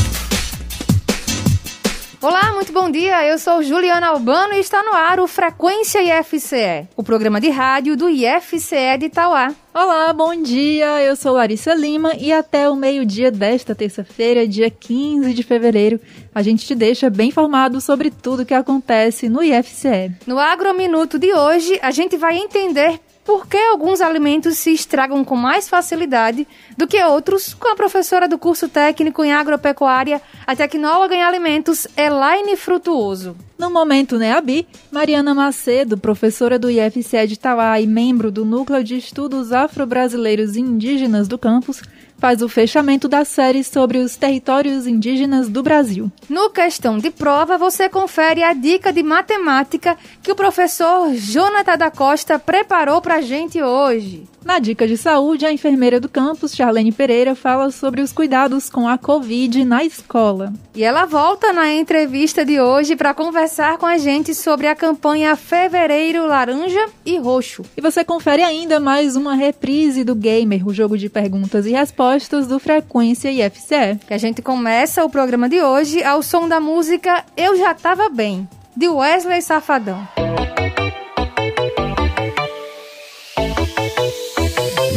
Olá, 2.21 2.53
muito 2.53 2.71
bom 2.71 2.87
dia. 2.87 3.25
Eu 3.25 3.39
sou 3.39 3.63
Juliana 3.63 4.09
Albano 4.09 4.53
e 4.53 4.59
está 4.59 4.83
no 4.83 4.93
ar 4.93 5.19
o 5.19 5.25
Frequência 5.25 6.19
IFCE, 6.19 6.87
o 6.95 7.01
programa 7.01 7.41
de 7.41 7.49
rádio 7.49 7.97
do 7.97 8.07
IFCE 8.07 8.95
de 8.99 9.07
Itauá. 9.07 9.55
Olá, 9.73 10.13
bom 10.13 10.39
dia. 10.39 11.01
Eu 11.01 11.15
sou 11.15 11.33
Larissa 11.33 11.73
Lima 11.73 12.13
e 12.15 12.31
até 12.31 12.69
o 12.69 12.75
meio-dia 12.75 13.31
desta 13.31 13.73
terça-feira, 13.73 14.47
dia 14.47 14.69
15 14.69 15.33
de 15.33 15.41
fevereiro, 15.41 15.99
a 16.35 16.43
gente 16.43 16.63
te 16.63 16.75
deixa 16.75 17.09
bem 17.09 17.29
informado 17.29 17.81
sobre 17.81 18.11
tudo 18.11 18.45
que 18.45 18.53
acontece 18.53 19.27
no 19.27 19.41
IFCE. 19.41 20.11
No 20.27 20.37
Agrominuto 20.37 21.17
de 21.17 21.33
hoje, 21.33 21.79
a 21.81 21.89
gente 21.89 22.17
vai 22.17 22.37
entender 22.37 22.99
por 23.23 23.47
que 23.47 23.57
alguns 23.57 24.01
alimentos 24.01 24.57
se 24.57 24.71
estragam 24.71 25.23
com 25.23 25.35
mais 25.35 25.69
facilidade 25.69 26.47
do 26.77 26.87
que 26.87 27.01
outros, 27.03 27.53
com 27.53 27.71
a 27.71 27.75
professora 27.75 28.27
do 28.27 28.37
curso 28.37 28.67
técnico 28.67 29.23
em 29.23 29.31
agropecuária, 29.31 30.21
a 30.45 30.55
tecnóloga 30.55 31.15
em 31.15 31.23
alimentos, 31.23 31.87
Elaine 31.95 32.55
Frutuoso. 32.55 33.35
No 33.57 33.69
momento 33.69 34.17
NEABI, 34.17 34.67
Mariana 34.91 35.35
Macedo, 35.35 35.97
professora 35.97 36.57
do 36.57 36.69
IFCE 36.69 37.27
de 37.27 37.33
Itauá 37.35 37.79
e 37.79 37.85
membro 37.85 38.31
do 38.31 38.43
Núcleo 38.43 38.83
de 38.83 38.97
Estudos 38.97 39.51
Afro-Brasileiros 39.51 40.55
e 40.55 40.61
Indígenas 40.61 41.27
do 41.27 41.37
campus, 41.37 41.83
faz 42.21 42.43
o 42.43 42.47
fechamento 42.47 43.07
da 43.07 43.25
série 43.25 43.63
sobre 43.63 43.97
os 43.97 44.15
territórios 44.15 44.85
indígenas 44.85 45.49
do 45.49 45.63
Brasil. 45.63 46.11
No 46.29 46.51
Questão 46.51 46.99
de 46.99 47.09
Prova, 47.09 47.57
você 47.57 47.89
confere 47.89 48.43
a 48.43 48.53
dica 48.53 48.93
de 48.93 49.01
matemática 49.01 49.97
que 50.21 50.31
o 50.31 50.35
professor 50.35 51.11
Jonathan 51.15 51.77
da 51.79 51.89
Costa 51.89 52.37
preparou 52.37 53.01
pra 53.01 53.21
gente 53.21 53.59
hoje. 53.59 54.27
Na 54.45 54.59
dica 54.59 54.87
de 54.87 54.97
saúde, 54.97 55.45
a 55.45 55.53
enfermeira 55.53 55.99
do 55.99 56.09
campus, 56.09 56.55
Charlene 56.55 56.91
Pereira, 56.91 57.35
fala 57.35 57.71
sobre 57.71 58.01
os 58.01 58.11
cuidados 58.11 58.69
com 58.69 58.87
a 58.87 58.97
Covid 58.97 59.63
na 59.65 59.83
escola. 59.83 60.53
E 60.75 60.83
ela 60.83 61.05
volta 61.05 61.53
na 61.53 61.71
entrevista 61.73 62.43
de 62.43 62.59
hoje 62.59 62.95
para 62.95 63.13
conversar 63.13 63.77
com 63.77 63.85
a 63.85 63.97
gente 63.97 64.33
sobre 64.33 64.67
a 64.67 64.75
campanha 64.75 65.35
Fevereiro 65.35 66.25
Laranja 66.25 66.87
e 67.05 67.19
Roxo. 67.19 67.63
E 67.77 67.81
você 67.81 68.03
confere 68.03 68.41
ainda 68.41 68.79
mais 68.79 69.15
uma 69.15 69.35
reprise 69.35 70.03
do 70.03 70.15
Gamer, 70.15 70.67
o 70.67 70.73
jogo 70.73 70.97
de 70.97 71.07
perguntas 71.07 71.67
e 71.67 71.71
respostas 71.71 72.10
do 72.47 72.59
Frequência 72.59 73.31
IFCE. 73.31 73.97
Que 74.05 74.13
a 74.13 74.17
gente 74.17 74.41
começa 74.41 75.03
o 75.03 75.09
programa 75.09 75.47
de 75.47 75.61
hoje 75.61 76.03
ao 76.03 76.21
som 76.21 76.47
da 76.47 76.59
música 76.59 77.23
Eu 77.37 77.57
Já 77.57 77.73
Tava 77.73 78.09
Bem, 78.09 78.47
de 78.75 78.89
Wesley 78.89 79.41
Safadão. 79.41 80.05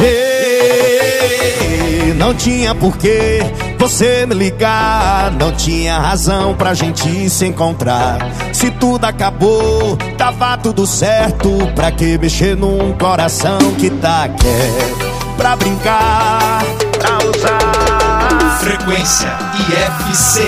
Ei, 0.00 2.14
não 2.14 2.34
tinha 2.34 2.74
porquê 2.74 3.38
você 3.78 4.26
me 4.26 4.34
ligar, 4.34 5.30
não 5.32 5.52
tinha 5.52 5.98
razão 5.98 6.54
pra 6.56 6.74
gente 6.74 7.30
se 7.30 7.46
encontrar. 7.46 8.18
Se 8.52 8.72
tudo 8.72 9.04
acabou, 9.04 9.96
tava 10.18 10.58
tudo 10.58 10.84
certo. 10.84 11.48
Pra 11.76 11.92
que 11.92 12.18
mexer 12.18 12.56
num 12.56 12.92
coração 12.98 13.58
que 13.78 13.88
tá 13.88 14.28
quieto? 14.28 15.13
Pra 15.36 15.56
brincar, 15.56 16.64
pra 16.98 17.18
usar. 17.28 18.58
Frequência 18.60 19.32
IFCE. 19.68 20.42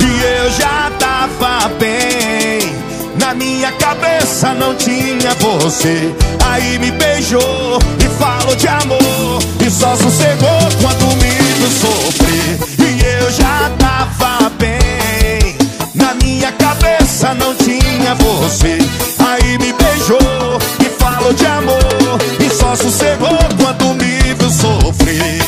E 0.00 0.42
eu 0.42 0.50
já 0.50 0.90
tava 0.98 1.68
bem. 1.78 2.74
Na 3.18 3.32
minha 3.34 3.70
cabeça 3.72 4.52
não 4.54 4.74
tinha 4.74 5.34
você. 5.40 6.14
Aí 6.44 6.78
me 6.78 6.90
beijou 6.90 7.78
e 7.98 8.08
falou 8.18 8.54
de 8.56 8.68
amor. 8.68 9.42
E 9.64 9.70
só 9.70 9.96
sossegou 9.96 10.58
quando 10.82 11.06
me 11.16 11.30
viu 11.30 11.70
sofrer. 11.70 12.58
E 12.78 13.22
eu 13.22 13.30
já 13.30 13.70
tava 13.78 14.50
bem. 14.58 15.56
Na 15.94 16.14
minha 16.14 16.52
cabeça 16.52 17.32
não 17.34 17.54
tinha 17.54 18.14
você. 18.16 18.78
Aí 19.26 19.56
me 19.58 19.72
beijou 19.72 20.58
e 20.80 20.84
falou 21.00 21.32
de 21.32 21.46
amor. 21.46 22.43
Só 22.58 22.76
sossegou 22.76 23.36
quando 23.58 23.94
me 23.94 24.34
viu 24.34 24.50
sofrer. 24.50 25.42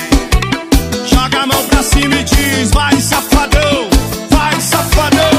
Joga 1.06 1.42
a 1.42 1.46
mão 1.46 1.62
pra 1.68 1.82
cima 1.82 2.16
e 2.16 2.24
diz: 2.24 2.70
Vai, 2.72 3.00
safadão, 3.00 3.88
vai, 4.28 4.60
safadão. 4.60 5.30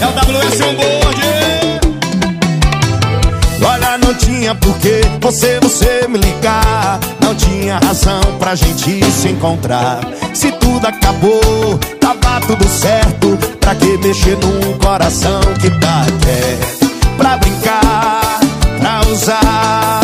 É 0.00 0.06
o 0.06 0.10
WS 0.10 0.60
um 0.60 0.74
bonde. 0.74 1.16
Olha, 3.62 3.98
não 3.98 4.14
tinha 4.14 4.54
porquê 4.54 5.00
você, 5.20 5.60
você 5.60 6.06
me 6.08 6.18
ligar. 6.18 6.98
Não 7.20 7.34
tinha 7.34 7.78
razão 7.78 8.20
pra 8.38 8.54
gente 8.54 9.04
se 9.10 9.28
encontrar. 9.28 10.00
Se 10.32 10.52
tudo 10.52 10.86
acabou, 10.86 11.78
tava 12.00 12.40
tudo 12.46 12.66
certo. 12.66 13.36
Pra 13.60 13.74
que 13.74 13.98
mexer 13.98 14.38
num 14.38 14.78
coração 14.78 15.40
que 15.60 15.68
tá 15.68 16.06
quieto? 16.22 16.85
Pra 17.16 17.36
brincar, 17.38 18.40
pra 18.78 19.00
usar. 19.10 20.00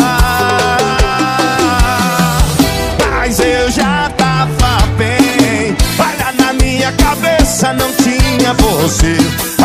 Mas 3.11 3.39
eu 3.39 3.71
já 3.71 4.09
tava 4.17 4.85
bem. 4.97 5.75
Olha 5.99 6.33
na 6.37 6.53
minha 6.53 6.91
cabeça, 6.93 7.73
não 7.73 7.91
tinha 7.93 8.53
você. 8.53 9.15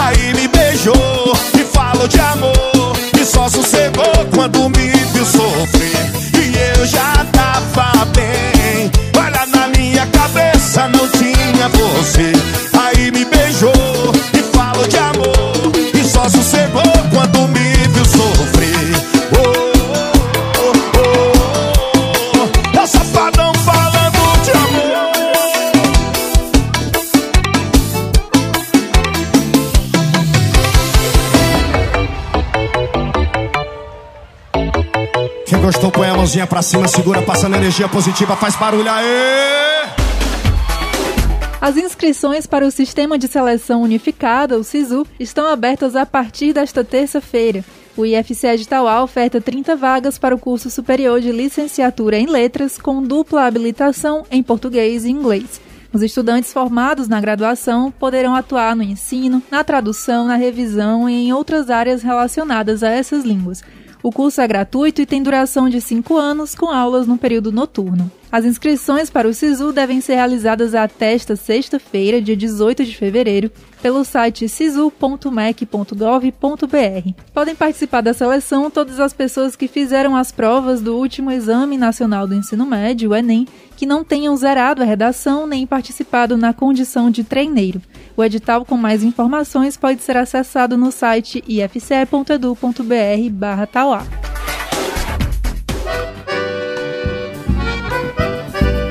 Aí 0.01 0.35
me 0.35 0.47
beijou 0.49 1.37
e 1.59 1.65
falou 1.65 2.07
de 2.07 2.21
amor. 2.21 2.97
E 3.19 3.25
só 3.25 3.49
sossegou 3.49 4.27
quando 4.35 4.69
me 4.71 4.91
viu 5.13 5.25
sofrer. 5.25 6.13
E 6.35 6.79
eu 6.79 6.87
já 6.87 7.27
tava 7.33 8.05
bem. 8.15 8.91
Olha 9.17 9.47
na 9.47 9.69
minha 9.69 10.07
cabeça, 10.07 10.89
não 10.89 11.09
tinha 11.09 11.69
você. 11.69 12.33
Mãozinha 36.29 36.47
pra 36.47 36.61
cima, 36.61 36.87
segura, 36.87 37.23
passando 37.23 37.57
energia 37.57 37.89
positiva, 37.89 38.37
faz 38.37 38.55
barulho 38.55 38.91
aí. 38.91 39.89
As 41.59 41.75
inscrições 41.79 42.47
para 42.47 42.67
o 42.67 42.71
Sistema 42.71 43.19
de 43.19 43.27
Seleção 43.27 43.81
Unificada, 43.81 44.59
o 44.59 44.63
SISU, 44.63 45.07
estão 45.19 45.47
abertas 45.47 45.97
a 45.97 46.05
partir 46.05 46.53
desta 46.53 46.85
terça-feira. 46.85 47.65
O 47.97 48.05
IFCE 48.05 48.59
de 48.59 48.69
Tauá 48.69 49.03
oferta 49.03 49.41
30 49.41 49.75
vagas 49.75 50.19
para 50.19 50.35
o 50.35 50.39
curso 50.39 50.69
superior 50.71 51.19
de 51.19 51.33
licenciatura 51.33 52.19
em 52.19 52.27
letras 52.27 52.77
com 52.77 53.03
dupla 53.03 53.47
habilitação 53.47 54.27
em 54.31 54.43
português 54.43 55.07
e 55.07 55.11
inglês. 55.11 55.63
Os 55.91 56.03
estudantes 56.03 56.53
formados 56.53 57.09
na 57.09 57.23
graduação 57.23 57.91
poderão 57.91 58.35
atuar 58.35 58.77
no 58.77 58.83
ensino, 58.83 59.43
na 59.51 59.65
tradução, 59.65 60.27
na 60.27 60.37
revisão 60.37 61.09
e 61.09 61.29
em 61.29 61.33
outras 61.33 61.71
áreas 61.71 62.03
relacionadas 62.03 62.83
a 62.83 62.91
essas 62.91 63.25
línguas. 63.25 63.63
O 64.03 64.13
curso 64.13 64.41
é 64.41 64.47
gratuito 64.47 65.03
e 65.03 65.07
tem 65.07 65.23
duração 65.23 65.69
de 65.69 65.81
5 65.81 66.17
anos, 66.17 66.55
com 66.55 66.67
aulas 66.67 67.07
no 67.07 67.19
período 67.19 67.51
noturno. 67.51 68.11
As 68.31 68.45
inscrições 68.45 69.11
para 69.11 69.27
o 69.27 69.35
SISU 69.35 69.73
devem 69.73 70.01
ser 70.01 70.15
realizadas 70.15 70.75
até 70.75 71.15
esta 71.15 71.35
sexta-feira, 71.35 72.21
dia 72.21 72.37
18 72.37 72.85
de 72.85 72.95
fevereiro, 72.95 73.51
pelo 73.83 74.05
site 74.05 74.49
sisu.mec.gov.br. 74.49 77.13
Podem 77.33 77.57
participar 77.57 78.03
da 78.03 78.13
seleção 78.13 78.71
todas 78.71 79.01
as 79.01 79.13
pessoas 79.13 79.57
que 79.57 79.67
fizeram 79.67 80.15
as 80.15 80.31
provas 80.31 80.81
do 80.81 80.97
último 80.97 81.31
Exame 81.31 81.79
Nacional 81.79 82.27
do 82.27 82.35
Ensino 82.35 82.67
Médio, 82.67 83.11
o 83.11 83.17
Enem, 83.17 83.47
que 83.79 83.87
não 83.87 84.03
tenham 84.03 84.37
zerado 84.37 84.83
a 84.83 84.85
redação 84.85 85.47
nem 85.47 85.65
participado 85.65 86.37
na 86.37 86.53
condição 86.53 87.13
de 87.13 87.23
treineiro. 87.23 87.81
O 88.17 88.25
edital 88.25 88.65
com 88.65 88.77
mais 88.77 89.05
informações 89.05 89.77
pode 89.77 90.03
ser 90.03 90.17
acessado 90.17 90.77
no 90.77 90.91
site 90.91 91.45
ifce.edu.br/tauá. 91.47 94.05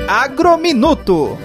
Agrominuto. 0.08 1.36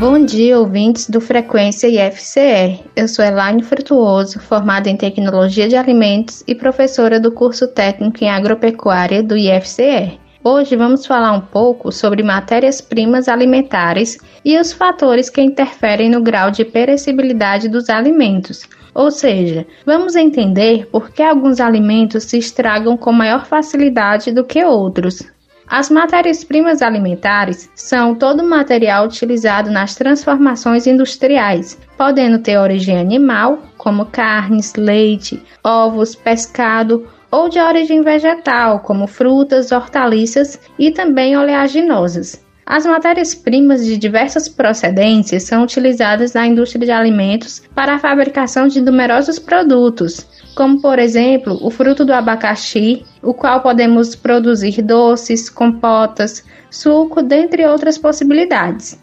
Bom 0.00 0.24
dia, 0.24 0.58
ouvintes 0.58 1.08
do 1.08 1.20
Frequência 1.20 1.86
IFCE. 1.86 2.80
Eu 2.96 3.06
sou 3.06 3.24
Elaine 3.24 3.62
Frutuoso, 3.62 4.40
formada 4.40 4.90
em 4.90 4.96
Tecnologia 4.96 5.68
de 5.68 5.76
Alimentos 5.76 6.42
e 6.48 6.56
professora 6.56 7.20
do 7.20 7.30
curso 7.30 7.68
técnico 7.68 8.24
em 8.24 8.30
Agropecuária 8.30 9.22
do 9.22 9.36
IFCE. 9.36 10.20
Hoje 10.44 10.74
vamos 10.74 11.06
falar 11.06 11.30
um 11.34 11.40
pouco 11.40 11.92
sobre 11.92 12.20
matérias-primas 12.20 13.28
alimentares 13.28 14.18
e 14.44 14.58
os 14.58 14.72
fatores 14.72 15.30
que 15.30 15.40
interferem 15.40 16.10
no 16.10 16.20
grau 16.20 16.50
de 16.50 16.64
perecibilidade 16.64 17.68
dos 17.68 17.88
alimentos. 17.88 18.68
Ou 18.92 19.12
seja, 19.12 19.64
vamos 19.86 20.16
entender 20.16 20.88
por 20.88 21.10
que 21.10 21.22
alguns 21.22 21.60
alimentos 21.60 22.24
se 22.24 22.38
estragam 22.38 22.96
com 22.96 23.12
maior 23.12 23.46
facilidade 23.46 24.32
do 24.32 24.42
que 24.42 24.64
outros. 24.64 25.22
As 25.68 25.88
matérias-primas 25.88 26.82
alimentares 26.82 27.70
são 27.76 28.12
todo 28.12 28.40
o 28.40 28.50
material 28.50 29.06
utilizado 29.06 29.70
nas 29.70 29.94
transformações 29.94 30.88
industriais, 30.88 31.78
podendo 31.96 32.40
ter 32.40 32.58
origem 32.58 32.98
animal, 32.98 33.60
como 33.78 34.06
carnes, 34.06 34.74
leite, 34.74 35.40
ovos, 35.62 36.16
pescado, 36.16 37.06
ou 37.32 37.48
de 37.48 37.58
origem 37.58 38.02
vegetal, 38.02 38.80
como 38.80 39.06
frutas, 39.06 39.72
hortaliças 39.72 40.60
e 40.78 40.90
também 40.90 41.36
oleaginosas. 41.36 42.44
As 42.64 42.86
matérias-primas 42.86 43.84
de 43.84 43.96
diversas 43.96 44.48
procedências 44.48 45.42
são 45.42 45.64
utilizadas 45.64 46.34
na 46.34 46.46
indústria 46.46 46.86
de 46.86 46.92
alimentos 46.92 47.62
para 47.74 47.94
a 47.94 47.98
fabricação 47.98 48.68
de 48.68 48.80
numerosos 48.80 49.38
produtos, 49.38 50.26
como 50.54 50.80
por 50.80 50.98
exemplo 50.98 51.58
o 51.60 51.70
fruto 51.70 52.04
do 52.04 52.12
abacaxi, 52.12 53.04
o 53.20 53.34
qual 53.34 53.62
podemos 53.62 54.14
produzir 54.14 54.80
doces, 54.82 55.50
compotas, 55.50 56.44
suco, 56.70 57.22
dentre 57.22 57.66
outras 57.66 57.98
possibilidades. 57.98 59.02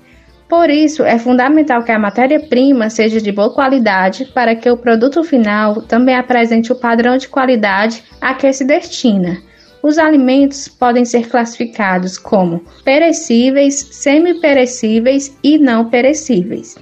Por 0.50 0.72
isso, 0.72 1.04
é 1.04 1.20
fundamental 1.20 1.84
que 1.84 1.92
a 1.92 2.00
matéria-prima 2.00 2.90
seja 2.90 3.22
de 3.22 3.32
boa 3.32 3.54
qualidade 3.54 4.26
para 4.34 4.56
que 4.56 4.68
o 4.68 4.76
produto 4.76 5.24
final 5.24 5.84
também 5.84 6.16
apresente 6.16 6.72
o 6.72 6.76
padrão 6.76 7.18
de 7.18 7.30
qualidade 7.30 8.04
a 8.20 8.34
que 8.34 8.52
se 8.52 8.66
destina. 8.66 9.38
Os 9.84 10.00
alimentos 10.00 10.68
podem 10.68 11.06
ser 11.06 11.30
classificados 11.30 12.18
como 12.18 12.64
perecíveis, 12.84 13.90
semi-perecíveis 13.92 15.38
e 15.44 15.60
não 15.60 15.86
perecíveis. 15.86 16.76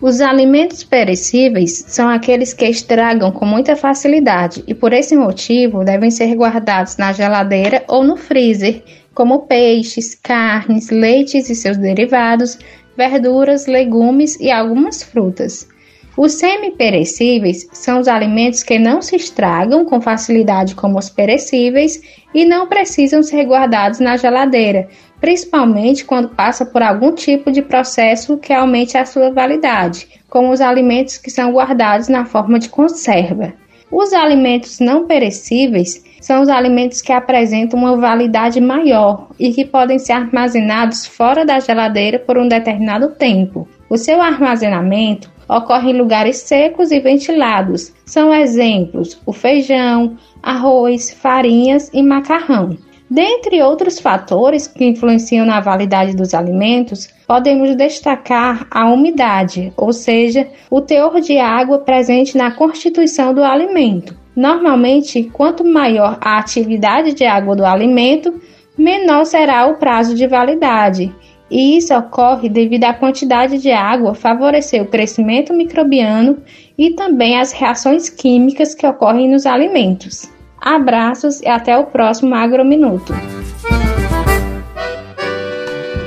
Os 0.00 0.20
alimentos 0.20 0.82
perecíveis 0.82 1.84
são 1.86 2.08
aqueles 2.08 2.52
que 2.52 2.66
estragam 2.66 3.30
com 3.30 3.46
muita 3.46 3.76
facilidade 3.76 4.64
e, 4.66 4.74
por 4.74 4.92
esse 4.92 5.16
motivo, 5.16 5.84
devem 5.84 6.10
ser 6.10 6.34
guardados 6.34 6.96
na 6.96 7.12
geladeira 7.12 7.84
ou 7.86 8.02
no 8.02 8.16
freezer, 8.16 8.82
como 9.14 9.46
peixes, 9.46 10.14
carnes, 10.14 10.90
leites 10.90 11.48
e 11.48 11.54
seus 11.54 11.76
derivados, 11.76 12.58
verduras, 12.96 13.66
legumes 13.66 14.38
e 14.40 14.50
algumas 14.50 15.02
frutas. 15.02 15.68
Os 16.16 16.32
semi-perecíveis 16.34 17.66
são 17.72 17.98
os 17.98 18.06
alimentos 18.06 18.62
que 18.62 18.78
não 18.78 19.00
se 19.00 19.16
estragam 19.16 19.84
com 19.84 20.00
facilidade 20.00 20.74
como 20.74 20.98
os 20.98 21.08
perecíveis 21.08 22.02
e 22.34 22.44
não 22.44 22.66
precisam 22.66 23.22
ser 23.22 23.44
guardados 23.44 23.98
na 23.98 24.18
geladeira, 24.18 24.88
principalmente 25.20 26.04
quando 26.04 26.28
passa 26.28 26.66
por 26.66 26.82
algum 26.82 27.12
tipo 27.12 27.50
de 27.50 27.62
processo 27.62 28.36
que 28.36 28.52
aumente 28.52 28.98
a 28.98 29.06
sua 29.06 29.30
validade, 29.30 30.06
como 30.28 30.52
os 30.52 30.60
alimentos 30.60 31.16
que 31.16 31.30
são 31.30 31.50
guardados 31.52 32.08
na 32.08 32.26
forma 32.26 32.58
de 32.58 32.68
conserva. 32.68 33.54
Os 33.90 34.12
alimentos 34.12 34.80
não 34.80 35.06
perecíveis 35.06 36.04
são 36.22 36.40
os 36.40 36.48
alimentos 36.48 37.02
que 37.02 37.12
apresentam 37.12 37.80
uma 37.80 37.96
validade 37.96 38.60
maior 38.60 39.26
e 39.38 39.52
que 39.52 39.64
podem 39.64 39.98
ser 39.98 40.12
armazenados 40.12 41.04
fora 41.04 41.44
da 41.44 41.58
geladeira 41.58 42.18
por 42.18 42.38
um 42.38 42.46
determinado 42.46 43.08
tempo. 43.08 43.68
O 43.90 43.98
seu 43.98 44.22
armazenamento 44.22 45.30
ocorre 45.48 45.90
em 45.90 45.98
lugares 45.98 46.36
secos 46.36 46.92
e 46.92 47.00
ventilados. 47.00 47.92
São 48.06 48.32
exemplos 48.32 49.20
o 49.26 49.32
feijão, 49.32 50.16
arroz, 50.40 51.10
farinhas 51.10 51.90
e 51.92 52.02
macarrão. 52.02 52.78
Dentre 53.10 53.60
outros 53.60 53.98
fatores 53.98 54.66
que 54.66 54.86
influenciam 54.86 55.44
na 55.44 55.60
validade 55.60 56.16
dos 56.16 56.32
alimentos, 56.32 57.10
podemos 57.26 57.76
destacar 57.76 58.66
a 58.70 58.88
umidade, 58.88 59.72
ou 59.76 59.92
seja, 59.92 60.48
o 60.70 60.80
teor 60.80 61.20
de 61.20 61.36
água 61.36 61.80
presente 61.80 62.38
na 62.38 62.52
constituição 62.52 63.34
do 63.34 63.42
alimento. 63.42 64.21
Normalmente, 64.34 65.24
quanto 65.24 65.64
maior 65.64 66.18
a 66.20 66.38
atividade 66.38 67.12
de 67.12 67.24
água 67.24 67.54
do 67.54 67.64
alimento, 67.64 68.40
menor 68.76 69.24
será 69.26 69.66
o 69.66 69.76
prazo 69.76 70.14
de 70.14 70.26
validade. 70.26 71.14
E 71.50 71.76
isso 71.76 71.94
ocorre 71.94 72.48
devido 72.48 72.84
à 72.84 72.94
quantidade 72.94 73.58
de 73.58 73.70
água 73.70 74.14
favorecer 74.14 74.82
o 74.82 74.88
crescimento 74.88 75.52
microbiano 75.52 76.38
e 76.78 76.94
também 76.94 77.38
as 77.38 77.52
reações 77.52 78.08
químicas 78.08 78.74
que 78.74 78.86
ocorrem 78.86 79.30
nos 79.30 79.44
alimentos. 79.44 80.30
Abraços 80.58 81.42
e 81.42 81.48
até 81.48 81.76
o 81.76 81.84
próximo 81.84 82.34
Agrominuto. 82.34 83.12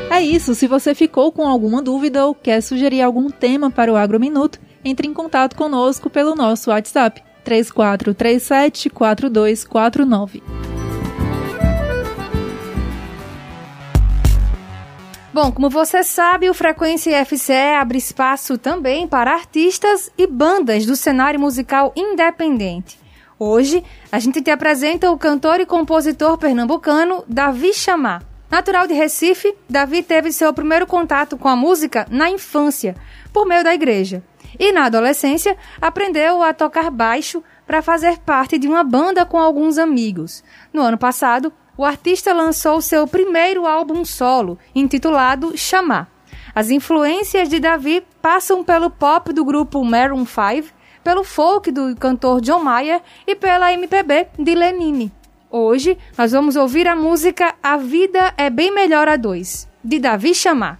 É 0.09 0.21
isso, 0.21 0.55
se 0.55 0.65
você 0.65 0.95
ficou 0.95 1.31
com 1.31 1.45
alguma 1.45 1.81
dúvida 1.81 2.25
ou 2.25 2.33
quer 2.33 2.61
sugerir 2.61 3.01
algum 3.01 3.29
tema 3.29 3.69
para 3.69 3.93
o 3.93 3.97
Agrominuto, 3.97 4.59
entre 4.83 5.07
em 5.07 5.13
contato 5.13 5.55
conosco 5.55 6.09
pelo 6.09 6.33
nosso 6.33 6.71
WhatsApp 6.71 7.21
3437 7.45 8.89
4249. 8.89 10.43
Bom, 15.31 15.51
como 15.51 15.69
você 15.69 16.01
sabe, 16.01 16.49
o 16.49 16.53
Frequência 16.53 17.25
FCE 17.25 17.75
abre 17.77 17.97
espaço 17.97 18.57
também 18.57 19.05
para 19.05 19.33
artistas 19.33 20.09
e 20.17 20.25
bandas 20.25 20.85
do 20.85 20.95
cenário 20.95 21.39
musical 21.39 21.91
independente. 21.95 22.97
Hoje, 23.37 23.83
a 24.09 24.17
gente 24.17 24.41
te 24.41 24.49
apresenta 24.49 25.11
o 25.11 25.17
cantor 25.17 25.59
e 25.59 25.65
compositor 25.65 26.37
pernambucano 26.37 27.25
Davi 27.27 27.73
Chamar. 27.73 28.23
Natural 28.49 28.87
de 28.87 28.93
Recife, 28.93 29.53
Davi 29.69 30.01
teve 30.01 30.31
seu 30.31 30.53
primeiro 30.53 30.87
contato 30.87 31.37
com 31.37 31.49
a 31.49 31.55
música 31.55 32.07
na 32.09 32.29
infância, 32.29 32.95
por 33.33 33.45
meio 33.45 33.61
da 33.61 33.73
igreja. 33.73 34.23
E 34.59 34.71
na 34.71 34.85
adolescência, 34.85 35.57
aprendeu 35.81 36.41
a 36.41 36.53
tocar 36.53 36.89
baixo 36.89 37.43
para 37.65 37.81
fazer 37.81 38.19
parte 38.19 38.57
de 38.57 38.67
uma 38.67 38.83
banda 38.83 39.25
com 39.25 39.37
alguns 39.37 39.77
amigos. 39.77 40.43
No 40.71 40.81
ano 40.81 40.97
passado, 40.97 41.51
o 41.77 41.83
artista 41.83 42.33
lançou 42.33 42.79
seu 42.81 43.07
primeiro 43.07 43.65
álbum 43.65 44.05
solo, 44.05 44.57
intitulado 44.73 45.57
Chamar. 45.57 46.09
As 46.53 46.69
influências 46.69 47.49
de 47.49 47.59
Davi 47.59 48.01
passam 48.21 48.63
pelo 48.63 48.89
pop 48.89 49.33
do 49.33 49.43
grupo 49.43 49.83
Maroon 49.83 50.25
5, 50.25 50.73
pelo 51.03 51.23
folk 51.23 51.69
do 51.71 51.95
cantor 51.97 52.39
John 52.39 52.63
Mayer 52.63 53.01
e 53.27 53.35
pela 53.35 53.73
MPB 53.73 54.27
de 54.39 54.55
Lenine. 54.55 55.11
Hoje 55.51 55.97
nós 56.17 56.31
vamos 56.31 56.55
ouvir 56.55 56.87
a 56.87 56.95
música 56.95 57.53
A 57.61 57.77
Vida 57.77 58.33
é 58.37 58.49
Bem 58.49 58.73
Melhor 58.73 59.07
a 59.07 59.15
Dois, 59.15 59.67
de 59.83 59.99
Davi 59.99 60.33
Chamar. 60.33 60.79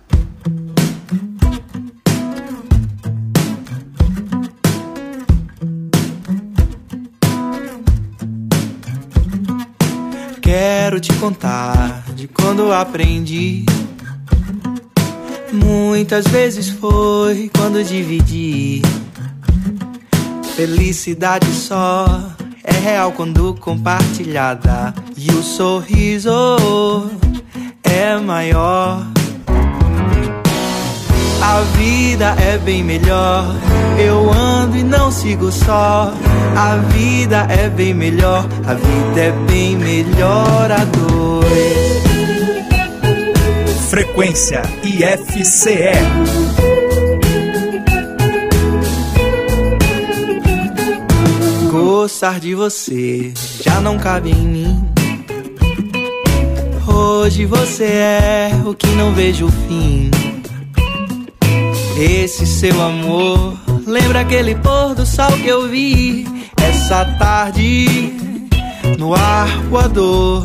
Quero 10.57 11.02
te 11.02 11.11
contar 11.15 12.06
de 12.15 12.30
quando 12.30 12.72
aprendi. 12.72 13.65
Muitas 15.52 16.26
vezes 16.27 16.69
foi 16.69 17.52
quando 17.57 17.84
dividi. 17.84 18.82
Felicidade 20.56 21.52
só 21.52 22.06
é 22.64 22.72
real 22.72 23.11
quando 23.11 23.53
compartilhada. 23.56 24.94
E 25.18 25.30
o 25.32 25.44
sorriso 25.44 26.32
é 27.84 28.15
maior. 28.15 29.06
A 31.41 31.62
vida 31.78 32.36
é 32.40 32.57
bem 32.57 32.84
melhor. 32.84 33.45
Eu 33.98 34.32
ando 34.32 34.78
e 34.78 34.84
não 34.84 35.12
sigo 35.12 35.52
só. 35.52 36.14
A 36.56 36.76
vida 36.78 37.48
é 37.49 37.70
bem 37.70 37.94
melhor. 37.94 38.48
A 38.66 38.74
vida 38.74 39.22
é 39.22 39.32
bem 39.48 39.78
melhor 39.78 40.72
a 40.72 40.84
dois. 40.86 42.06
Frequência 43.90 44.62
IFCE. 44.84 45.91
Gostar 51.72 52.40
de 52.40 52.56
você 52.56 53.34
já 53.62 53.80
não 53.82 53.98
cabe 53.98 54.32
em 54.32 54.48
mim. 54.48 54.90
Hoje 56.88 57.45
você 57.45 57.84
é 57.86 58.52
o 58.66 58.74
que 58.74 58.88
não 58.88 59.14
vejo 59.14 59.48
o 59.48 59.52
fim. 59.52 60.12
Esse 61.98 62.46
seu 62.46 62.82
amor 62.82 63.54
lembra 63.88 64.20
aquele 64.20 64.54
pôr 64.56 64.94
do 64.94 65.06
sol 65.06 65.32
que 65.32 65.48
eu 65.48 65.70
vi 65.70 66.28
essa 66.62 67.06
tarde 67.18 68.14
no 69.00 69.14
arcoador. 69.16 70.44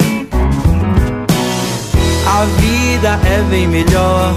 A 2.24 2.44
vida 2.44 3.18
é 3.28 3.42
bem 3.50 3.66
melhor. 3.66 4.32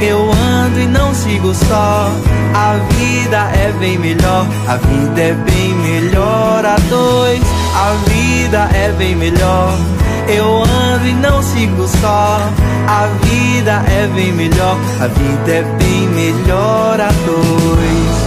Eu 0.00 0.30
ando 0.32 0.80
e 0.80 0.86
não 0.86 1.14
sigo 1.14 1.54
só. 1.54 2.10
A 2.52 2.74
vida 2.94 3.48
é 3.56 3.72
bem 3.78 3.96
melhor. 3.98 4.44
A 4.66 4.76
vida 4.76 5.20
é 5.20 5.32
bem 5.34 5.72
melhor 5.74 6.66
a 6.66 6.76
dois. 6.88 7.42
A 7.74 7.92
vida 8.10 8.68
é 8.74 8.90
bem 8.98 9.14
melhor. 9.14 9.95
Eu 10.28 10.62
ando 10.62 11.06
e 11.06 11.12
não 11.14 11.42
sigo 11.42 11.86
só. 11.86 12.40
A 12.88 13.06
vida 13.24 13.84
é 13.88 14.06
bem 14.14 14.32
melhor. 14.32 14.76
A 15.00 15.06
vida 15.06 15.52
é 15.52 15.62
bem 15.78 16.08
melhor 16.08 17.00
a 17.00 17.10
dois. 17.24 18.26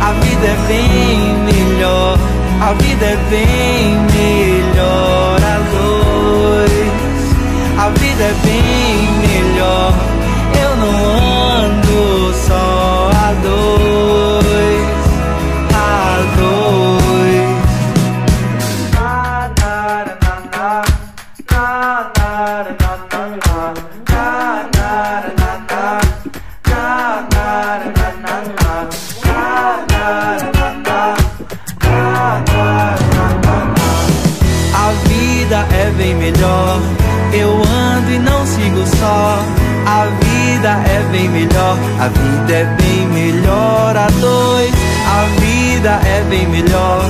A 0.00 0.12
vida 0.12 0.46
é 0.46 0.56
bem 0.66 1.34
melhor. 1.44 2.18
A 2.60 2.72
vida 2.74 3.06
é 3.06 3.16
bem 3.28 3.96
melhor 4.14 5.38
a 5.42 5.58
dois. 5.72 6.70
A 7.78 7.88
vida 7.90 8.22
é 8.24 8.34
bem 8.44 9.02
melhor. 9.12 9.19
Bem 46.40 46.48
melhor. 46.48 47.02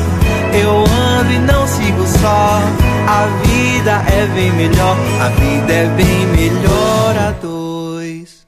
Eu 0.52 0.84
ando 0.92 1.32
e 1.32 1.38
não 1.38 1.66
sigo 1.66 2.04
só. 2.06 2.58
A 3.06 3.26
vida 3.46 4.02
é 4.12 4.26
bem 4.34 4.52
melhor. 4.52 4.96
A 5.20 5.28
vida 5.28 5.72
é 5.72 5.86
bem 5.90 6.26
melhor 6.26 7.16
a 7.16 7.30
dois. 7.32 8.46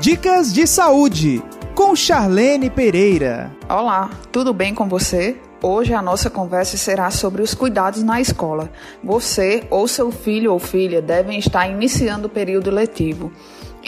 Dicas 0.00 0.52
de 0.52 0.66
saúde 0.66 1.42
com 1.74 1.94
Charlene 1.94 2.68
Pereira. 2.68 3.52
Olá, 3.68 4.10
tudo 4.32 4.52
bem 4.52 4.74
com 4.74 4.88
você? 4.88 5.36
Hoje 5.62 5.92
a 5.92 6.02
nossa 6.02 6.30
conversa 6.30 6.76
será 6.76 7.10
sobre 7.10 7.42
os 7.42 7.54
cuidados 7.54 8.02
na 8.02 8.20
escola. 8.20 8.70
Você 9.02 9.64
ou 9.70 9.86
seu 9.86 10.10
filho 10.10 10.52
ou 10.52 10.58
filha 10.58 11.02
devem 11.02 11.38
estar 11.38 11.68
iniciando 11.68 12.26
o 12.26 12.30
período 12.30 12.70
letivo. 12.70 13.32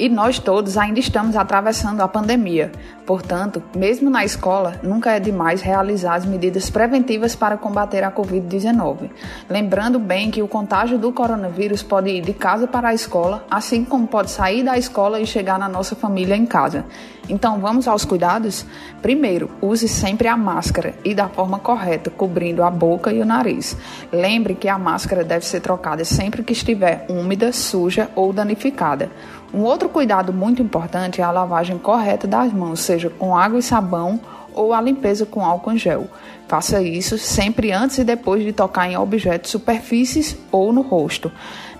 E 0.01 0.09
nós 0.09 0.39
todos 0.39 0.78
ainda 0.78 0.98
estamos 0.98 1.36
atravessando 1.36 2.01
a 2.01 2.09
pandemia. 2.09 2.72
Portanto, 3.05 3.62
mesmo 3.77 4.09
na 4.09 4.24
escola, 4.24 4.81
nunca 4.82 5.10
é 5.10 5.20
demais 5.20 5.60
realizar 5.60 6.14
as 6.14 6.24
medidas 6.24 6.70
preventivas 6.70 7.36
para 7.36 7.59
combater 7.59 8.02
a 8.02 8.10
Covid-19. 8.10 9.10
Lembrando 9.47 9.98
bem 9.98 10.31
que 10.31 10.40
o 10.40 10.48
contágio 10.48 10.97
do 10.97 11.12
coronavírus 11.12 11.82
pode 11.82 12.09
ir 12.09 12.22
de 12.22 12.32
casa 12.32 12.66
para 12.66 12.89
a 12.89 12.94
escola, 12.94 13.44
assim 13.51 13.85
como 13.85 14.06
pode 14.06 14.31
sair 14.31 14.62
da 14.62 14.78
escola 14.78 15.20
e 15.20 15.27
chegar 15.27 15.59
na 15.59 15.68
nossa 15.68 15.94
família 15.94 16.35
em 16.35 16.47
casa. 16.47 16.86
Então, 17.31 17.61
vamos 17.61 17.86
aos 17.86 18.05
cuidados? 18.05 18.66
Primeiro, 19.01 19.51
use 19.62 19.86
sempre 19.86 20.27
a 20.27 20.36
máscara 20.36 20.94
e 21.05 21.15
da 21.15 21.28
forma 21.28 21.59
correta, 21.59 22.11
cobrindo 22.11 22.65
a 22.65 22.70
boca 22.70 23.12
e 23.12 23.20
o 23.20 23.24
nariz. 23.24 23.77
Lembre 24.12 24.55
que 24.55 24.69
a 24.69 24.78
máscara 24.78 25.23
deve 25.23 25.47
ser 25.47 25.61
trocada 25.61 26.05
sempre 26.05 26.43
que 26.43 26.52
estiver 26.52 27.07
úmida, 27.09 27.52
suja 27.52 28.11
ou 28.16 28.32
danificada. 28.32 29.11
Um 29.55 29.61
outro 29.61 29.89
cuidado 29.89 30.32
muito 30.32 30.61
importante 30.61 31.20
é 31.20 31.24
a 31.24 31.31
lavagem 31.31 31.78
correta 31.78 32.27
das 32.27 32.52
mãos, 32.52 32.81
seja 32.81 33.11
com 33.11 33.36
água 33.36 33.59
e 33.59 33.62
sabão 33.62 34.20
ou 34.55 34.73
a 34.73 34.81
limpeza 34.81 35.24
com 35.24 35.44
álcool 35.44 35.73
em 35.73 35.78
gel. 35.78 36.09
Faça 36.48 36.82
isso 36.82 37.16
sempre 37.16 37.70
antes 37.70 37.98
e 37.98 38.05
depois 38.05 38.43
de 38.43 38.52
tocar 38.52 38.90
em 38.90 38.97
objetos, 38.97 39.51
superfícies 39.51 40.36
ou 40.51 40.73
no 40.73 40.82
rosto. 40.82 41.31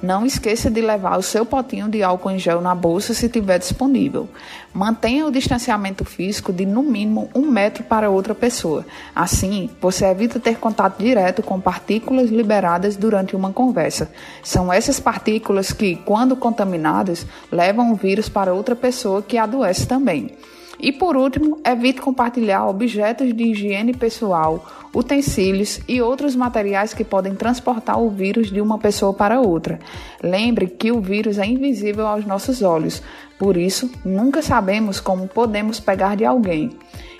Não 0.02 0.24
esqueça 0.24 0.70
de 0.70 0.81
levar 0.81 1.18
o 1.18 1.22
seu 1.22 1.44
potinho 1.44 1.89
de 1.89 2.02
álcool 2.02 2.31
em 2.31 2.39
gel 2.39 2.60
na 2.60 2.74
bolsa 2.74 3.12
se 3.12 3.28
tiver 3.28 3.59
disponível. 3.59 4.28
Mantenha 4.72 5.27
o 5.27 5.31
distanciamento 5.31 6.05
físico 6.05 6.52
de 6.52 6.64
no 6.64 6.82
mínimo 6.82 7.28
um 7.35 7.43
metro 7.43 7.85
para 7.85 8.09
outra 8.09 8.35
pessoa. 8.35 8.86
Assim, 9.14 9.68
você 9.81 10.06
evita 10.06 10.40
ter 10.40 10.56
contato 10.56 10.98
direto 10.98 11.43
com 11.43 11.60
partículas 11.60 12.31
liberadas 12.31 12.97
durante 12.97 13.36
uma 13.36 13.52
conversa. 13.52 14.10
São 14.43 14.72
essas 14.72 14.98
partículas 14.98 15.70
que, 15.72 15.97
quando 15.97 16.35
contaminadas, 16.35 17.27
levam 17.52 17.93
o 17.93 17.97
vírus 17.97 18.28
para 18.28 18.55
outra 18.55 18.74
pessoa 18.74 19.20
que 19.20 19.36
adoece 19.36 19.86
também. 19.86 20.35
E 20.82 20.93
por 20.93 21.15
último, 21.16 21.59
evite 21.62 22.01
compartilhar 22.01 22.66
objetos 22.66 23.35
de 23.35 23.44
higiene 23.44 23.93
pessoal, 23.93 24.65
utensílios 24.94 25.78
e 25.86 26.01
outros 26.01 26.35
materiais 26.35 26.94
que 26.94 27.05
podem 27.05 27.35
transportar 27.35 28.01
o 28.01 28.09
vírus 28.09 28.51
de 28.51 28.62
uma 28.62 28.78
pessoa 28.78 29.12
para 29.12 29.40
outra. 29.40 29.78
Lembre 30.23 30.66
que 30.66 30.90
o 30.90 31.01
vírus 31.01 31.39
é 31.39 31.44
invisível 31.44 32.07
aos 32.07 32.24
nossos 32.24 32.62
olhos, 32.62 33.02
por 33.39 33.59
isso 33.59 33.90
nunca 34.05 34.40
sabemos 34.40 35.01
como 35.01 35.28
podemos 35.28 35.78
pegar 35.78 36.16
de 36.16 36.24
alguém. 36.24 36.70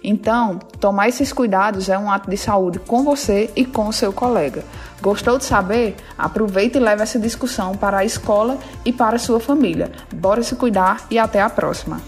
Então, 0.03 0.59
tomar 0.81 1.09
esses 1.09 1.31
cuidados 1.31 1.91
é 1.91 1.99
um 1.99 2.11
ato 2.11 2.31
de 2.31 2.37
saúde 2.39 2.79
com 2.79 3.05
você 3.05 3.51
e 3.55 3.67
com 3.67 3.89
o 3.89 3.93
seu 3.93 4.13
colega. 4.13 4.65
Gostou 5.03 5.37
de 5.37 5.45
saber? 5.45 5.97
Aproveite 6.17 6.79
e 6.79 6.81
leve 6.81 7.03
essa 7.03 7.19
discussão 7.19 7.77
para 7.77 7.99
a 7.99 8.05
escola 8.05 8.59
e 8.85 8.93
para 8.93 9.17
a 9.17 9.19
sua 9.19 9.39
família. 9.39 9.93
Bora 10.15 10.43
se 10.43 10.57
cuidar 10.57 11.07
e 11.11 11.19
até 11.19 11.43
a 11.43 11.51
próxima. 11.51 12.01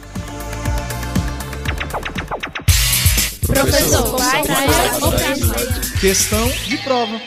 Professor, 3.53 4.17
Questão 6.01 6.49
de 6.67 6.79
prova. 6.79 7.21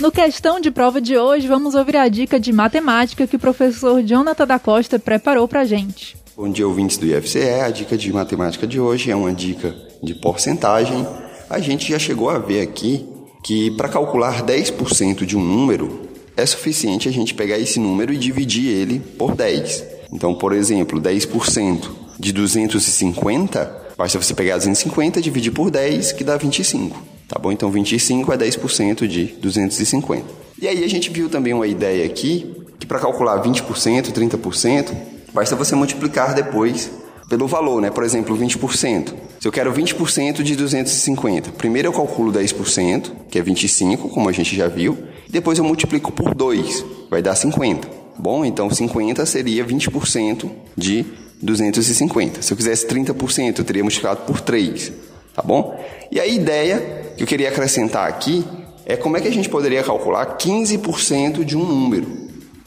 No 0.00 0.12
questão 0.12 0.60
de 0.60 0.70
prova 0.70 1.00
de 1.00 1.18
hoje, 1.18 1.48
vamos 1.48 1.74
ouvir 1.74 1.96
a 1.96 2.08
dica 2.08 2.38
de 2.38 2.52
matemática 2.52 3.26
que 3.26 3.36
o 3.36 3.38
professor 3.38 4.02
Jonathan 4.02 4.46
da 4.46 4.58
Costa 4.58 4.98
preparou 4.98 5.48
pra 5.48 5.64
gente. 5.64 6.16
Bom 6.36 6.48
dia, 6.48 6.66
ouvintes 6.66 6.96
do 6.96 7.06
IFCE. 7.06 7.60
A 7.60 7.70
dica 7.70 7.96
de 7.96 8.12
matemática 8.12 8.66
de 8.66 8.78
hoje 8.78 9.10
é 9.10 9.16
uma 9.16 9.32
dica 9.32 9.74
de 10.02 10.14
porcentagem. 10.14 11.06
A 11.50 11.58
gente 11.58 11.90
já 11.90 11.98
chegou 11.98 12.30
a 12.30 12.38
ver 12.38 12.60
aqui 12.60 13.06
que 13.42 13.70
para 13.72 13.88
calcular 13.88 14.42
10% 14.42 15.24
de 15.24 15.36
um 15.36 15.42
número, 15.42 16.08
é 16.36 16.46
suficiente 16.46 17.08
a 17.08 17.12
gente 17.12 17.34
pegar 17.34 17.58
esse 17.58 17.80
número 17.80 18.12
e 18.12 18.18
dividir 18.18 18.68
ele 18.68 19.00
por 19.00 19.34
10. 19.34 19.84
Então, 20.12 20.34
por 20.34 20.52
exemplo, 20.52 21.00
10% 21.00 21.88
de 22.18 22.32
250, 22.32 23.85
basta 23.96 24.20
você 24.20 24.34
pegar 24.34 24.56
250 24.56 25.18
e 25.18 25.22
dividir 25.22 25.52
por 25.52 25.70
10, 25.70 26.12
que 26.12 26.24
dá 26.24 26.36
25. 26.36 26.96
Tá 27.28 27.38
bom? 27.38 27.50
Então, 27.50 27.70
25 27.70 28.32
é 28.32 28.36
10% 28.36 29.06
de 29.06 29.24
250. 29.40 30.24
E 30.60 30.68
aí 30.68 30.84
a 30.84 30.88
gente 30.88 31.10
viu 31.10 31.28
também 31.28 31.52
uma 31.52 31.66
ideia 31.66 32.06
aqui, 32.06 32.54
que 32.78 32.86
para 32.86 33.00
calcular 33.00 33.42
20%, 33.42 34.12
30%, 34.12 34.94
basta 35.32 35.56
você 35.56 35.74
multiplicar 35.74 36.34
depois 36.34 36.90
pelo 37.28 37.46
valor, 37.46 37.80
né? 37.82 37.90
Por 37.90 38.04
exemplo, 38.04 38.36
20%. 38.36 39.14
Se 39.40 39.48
eu 39.48 39.52
quero 39.52 39.72
20% 39.72 40.42
de 40.42 40.56
250, 40.56 41.50
primeiro 41.52 41.88
eu 41.88 41.92
calculo 41.92 42.32
10%, 42.32 43.10
que 43.28 43.38
é 43.38 43.42
25, 43.42 44.08
como 44.08 44.28
a 44.28 44.32
gente 44.32 44.56
já 44.56 44.68
viu, 44.68 44.96
e 45.28 45.32
depois 45.32 45.58
eu 45.58 45.64
multiplico 45.64 46.12
por 46.12 46.34
2, 46.34 46.84
vai 47.10 47.20
dar 47.20 47.34
50. 47.34 47.88
Bom, 48.18 48.44
então 48.44 48.70
50 48.70 49.26
seria 49.26 49.64
20% 49.64 50.50
de 50.76 51.04
250. 51.42 52.42
Se 52.42 52.52
eu 52.52 52.56
quisesse 52.56 52.86
30%, 52.86 53.58
eu 53.58 53.64
teria 53.64 53.82
multiplicado 53.82 54.20
por 54.22 54.40
3, 54.40 54.92
tá 55.34 55.42
bom? 55.42 55.78
E 56.10 56.20
a 56.20 56.26
ideia 56.26 57.12
que 57.16 57.22
eu 57.22 57.26
queria 57.26 57.48
acrescentar 57.48 58.08
aqui 58.08 58.44
é 58.84 58.96
como 58.96 59.16
é 59.16 59.20
que 59.20 59.28
a 59.28 59.32
gente 59.32 59.48
poderia 59.48 59.82
calcular 59.82 60.36
15% 60.36 61.44
de 61.44 61.56
um 61.56 61.64
número, 61.64 62.06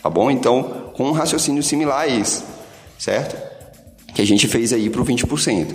tá 0.02 0.10
bom? 0.10 0.30
Então, 0.30 0.92
com 0.94 1.06
um 1.06 1.12
raciocínio 1.12 1.64
similar 1.64 2.02
a 2.02 2.08
esse, 2.08 2.44
certo? 2.98 3.38
Que 4.14 4.22
a 4.22 4.28
gente 4.28 4.48
fez 4.48 4.74
aí 4.74 4.90
para 4.90 5.02
o 5.02 5.06
20%. 5.06 5.68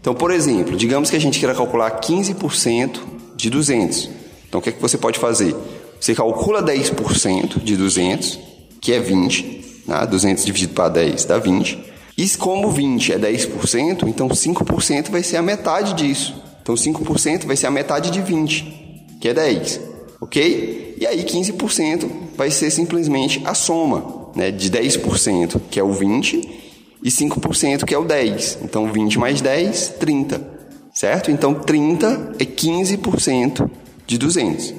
Então, 0.00 0.14
por 0.14 0.32
exemplo, 0.32 0.76
digamos 0.76 1.08
que 1.08 1.16
a 1.16 1.20
gente 1.20 1.38
queira 1.38 1.54
calcular 1.54 2.00
15% 2.00 3.00
de 3.36 3.48
200. 3.48 4.10
Então, 4.48 4.58
o 4.58 4.62
que 4.62 4.70
é 4.70 4.72
que 4.72 4.82
você 4.82 4.98
pode 4.98 5.18
fazer? 5.18 5.54
Você 6.00 6.14
calcula 6.14 6.60
10% 6.60 7.62
de 7.62 7.76
200, 7.76 8.38
que 8.80 8.92
é 8.92 8.98
20, 8.98 9.82
Né? 9.86 10.04
200 10.04 10.44
dividido 10.44 10.74
para 10.74 10.88
10 10.88 11.24
dá 11.24 11.38
20. 11.38 11.91
E 12.16 12.28
como 12.30 12.70
20 12.70 13.12
é 13.12 13.18
10%, 13.18 14.06
então 14.06 14.28
5% 14.28 15.10
vai 15.10 15.22
ser 15.22 15.36
a 15.38 15.42
metade 15.42 15.94
disso. 15.94 16.34
Então 16.62 16.74
5% 16.74 17.46
vai 17.46 17.56
ser 17.56 17.66
a 17.66 17.70
metade 17.70 18.10
de 18.10 18.20
20, 18.20 19.16
que 19.20 19.28
é 19.28 19.34
10. 19.34 19.80
Ok? 20.20 20.96
E 20.98 21.06
aí 21.06 21.24
15% 21.24 22.08
vai 22.36 22.50
ser 22.50 22.70
simplesmente 22.70 23.42
a 23.44 23.54
soma 23.54 24.30
né, 24.36 24.50
de 24.50 24.70
10%, 24.70 25.60
que 25.70 25.80
é 25.80 25.82
o 25.82 25.92
20, 25.92 26.62
e 27.02 27.10
5%, 27.10 27.84
que 27.84 27.94
é 27.94 27.98
o 27.98 28.04
10. 28.04 28.58
Então 28.62 28.92
20 28.92 29.18
mais 29.18 29.40
10, 29.40 29.94
30. 29.98 30.52
Certo? 30.94 31.30
Então 31.30 31.54
30 31.54 32.34
é 32.38 32.44
15% 32.44 33.68
de 34.06 34.18
200. 34.18 34.74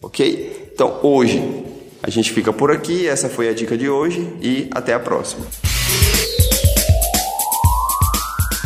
Ok? 0.00 0.70
Então 0.72 1.00
hoje 1.02 1.42
a 2.02 2.08
gente 2.08 2.32
fica 2.32 2.52
por 2.52 2.70
aqui. 2.70 3.06
Essa 3.06 3.28
foi 3.28 3.48
a 3.48 3.52
dica 3.52 3.76
de 3.76 3.90
hoje 3.90 4.26
e 4.40 4.68
até 4.70 4.94
a 4.94 5.00
próxima. 5.00 5.44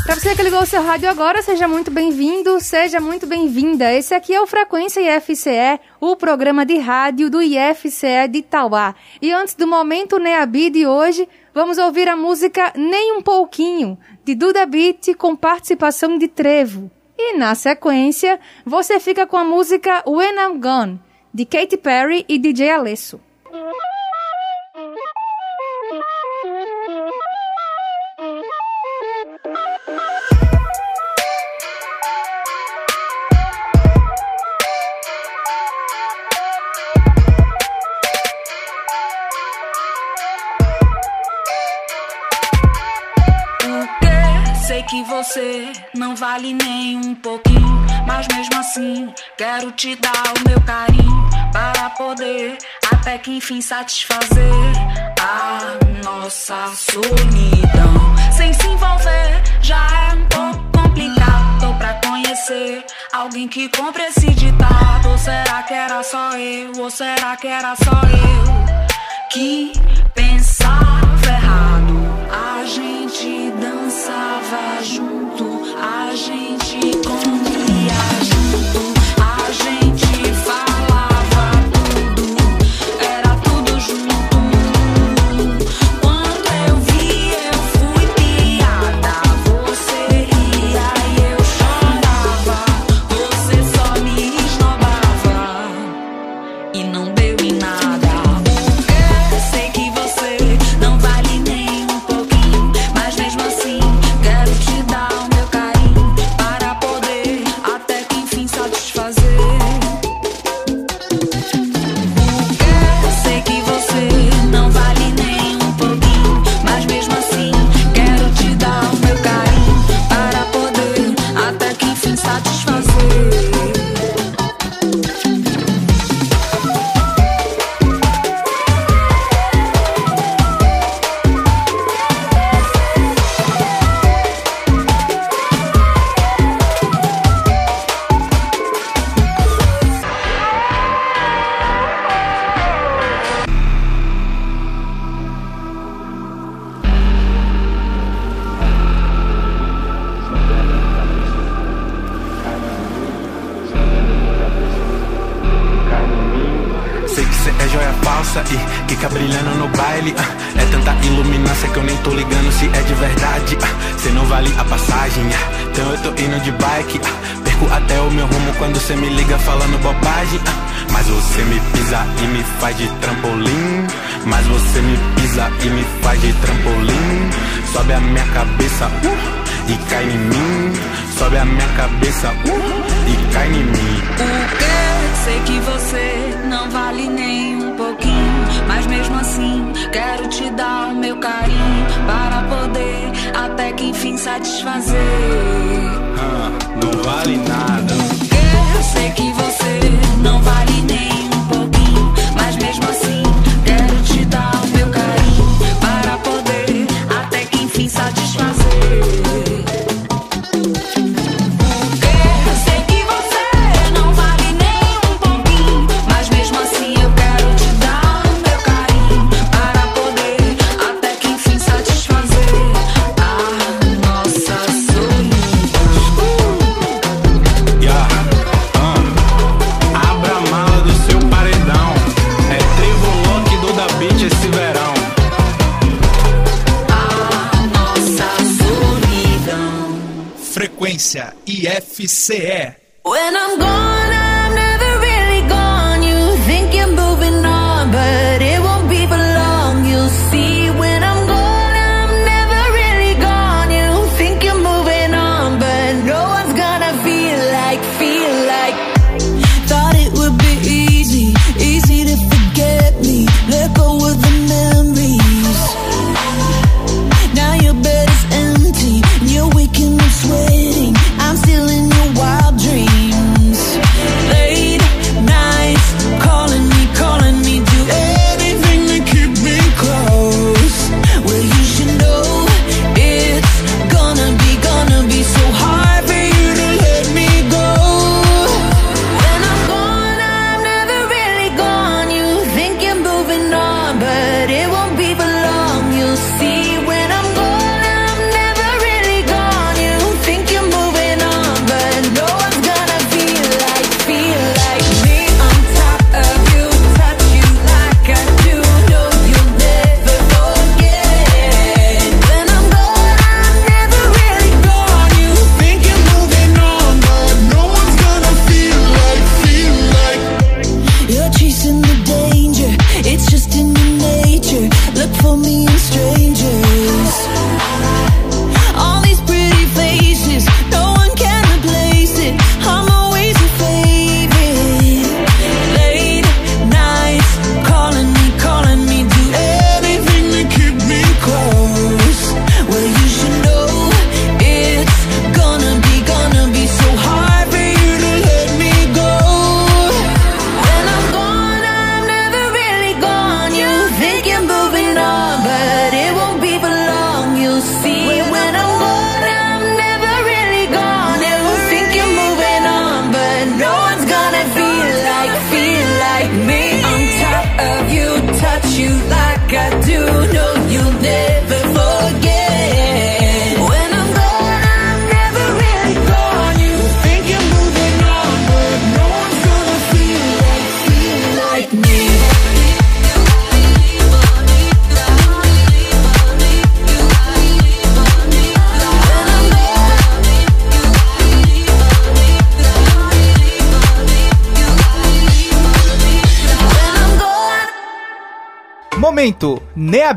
Para 0.04 0.16
você 0.16 0.34
que 0.34 0.42
ligou 0.42 0.60
o 0.60 0.66
seu 0.66 0.82
rádio 0.82 1.08
agora, 1.08 1.42
seja 1.42 1.68
muito 1.68 1.90
bem-vindo, 1.90 2.58
seja 2.60 3.00
muito 3.00 3.24
bem-vinda. 3.24 3.92
Esse 3.92 4.12
aqui 4.12 4.34
é 4.34 4.40
o 4.40 4.46
Frequência 4.46 5.00
IFCE, 5.00 5.78
o 6.00 6.16
programa 6.16 6.66
de 6.66 6.76
rádio 6.76 7.30
do 7.30 7.40
IFCE 7.40 8.28
de 8.28 8.40
Itauá. 8.40 8.96
E 9.20 9.30
antes 9.30 9.54
do 9.54 9.66
momento 9.66 10.18
Neabi 10.18 10.70
de 10.70 10.86
hoje, 10.86 11.28
vamos 11.54 11.78
ouvir 11.78 12.08
a 12.08 12.16
música 12.16 12.72
Nem 12.74 13.12
um 13.16 13.22
Pouquinho, 13.22 13.96
de 14.24 14.34
Duda 14.34 14.66
Beat, 14.66 15.14
com 15.16 15.36
participação 15.36 16.18
de 16.18 16.26
Trevo. 16.26 16.90
E 17.16 17.36
na 17.38 17.54
sequência, 17.54 18.40
você 18.66 18.98
fica 18.98 19.24
com 19.24 19.36
a 19.36 19.44
música 19.44 20.02
When 20.04 20.34
I'm 20.34 20.60
Gone, 20.60 21.00
de 21.32 21.44
Katy 21.44 21.76
Perry 21.76 22.24
e 22.28 22.38
DJ 22.38 22.70
Alesso. 22.70 23.20
Você 45.32 45.72
não 45.94 46.14
vale 46.14 46.52
nem 46.52 46.98
um 46.98 47.14
pouquinho, 47.14 47.86
mas 48.06 48.28
mesmo 48.28 48.54
assim 48.60 49.10
quero 49.38 49.72
te 49.72 49.96
dar 49.96 50.12
o 50.12 50.46
meu 50.46 50.60
carinho 50.60 51.30
para 51.50 51.88
poder 51.90 52.58
até 52.92 53.16
que 53.16 53.38
enfim 53.38 53.62
satisfazer 53.62 54.52
a 55.18 55.78
nossa 56.04 56.66
solidão. 56.76 58.14
Sem 58.36 58.52
se 58.52 58.66
envolver 58.66 59.42
já 59.62 59.86
é 60.10 60.14
um 60.16 60.26
pouco 60.26 60.82
complicado. 60.82 61.60
Tô 61.60 61.74
pra 61.78 61.94
conhecer 62.06 62.84
alguém 63.10 63.48
que 63.48 63.70
compre 63.70 64.02
esse 64.02 64.34
ditado. 64.34 65.08
Ou 65.08 65.16
será 65.16 65.62
que 65.62 65.72
era 65.72 66.02
só 66.02 66.36
eu? 66.36 66.72
Ou 66.76 66.90
será 66.90 67.38
que 67.38 67.46
era 67.46 67.74
só 67.76 68.02
eu 68.02 69.28
que 69.30 69.72
pensava 70.14 71.26
errado? 71.26 72.22
A 72.30 72.64
gente 72.66 73.50
dançava 73.52 74.82
junto, 74.82 75.11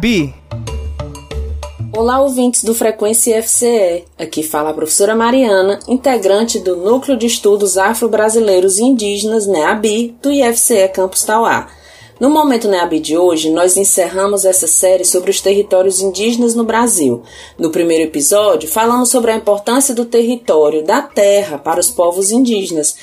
Neabi. 0.06 0.36
Olá, 1.91 2.22
ouvintes 2.22 2.64
do 2.64 2.76
Frequência 2.76 3.40
IFCE. 3.40 4.06
Aqui 4.19 4.44
fala 4.44 4.69
a 4.69 4.73
professora 4.73 5.15
Mariana, 5.15 5.80
integrante 5.88 6.60
do 6.60 6.76
Núcleo 6.76 7.18
de 7.18 7.26
Estudos 7.26 7.76
Afro-Brasileiros 7.77 8.77
e 8.77 8.84
Indígenas, 8.84 9.48
NEABI, 9.48 10.15
do 10.22 10.32
IFCE 10.32 10.90
Campus 10.90 11.23
Tauá. 11.23 11.68
No 12.18 12.30
Momento 12.30 12.69
NEAB 12.69 12.99
de 13.02 13.18
hoje, 13.18 13.49
nós 13.49 13.76
encerramos 13.76 14.45
essa 14.45 14.68
série 14.68 15.03
sobre 15.03 15.32
os 15.32 15.41
territórios 15.41 15.99
indígenas 15.99 16.56
no 16.56 16.64
Brasil. 16.64 17.23
No 17.57 17.72
primeiro 17.72 18.06
episódio, 18.06 18.69
falamos 18.69 19.10
sobre 19.10 19.32
a 19.32 19.36
importância 19.36 19.94
do 19.94 20.06
território, 20.06 20.82
da 20.82 21.02
terra, 21.02 21.57
para 21.57 21.80
os 21.80 21.90
povos 21.90 22.32
indígenas, 22.32 22.95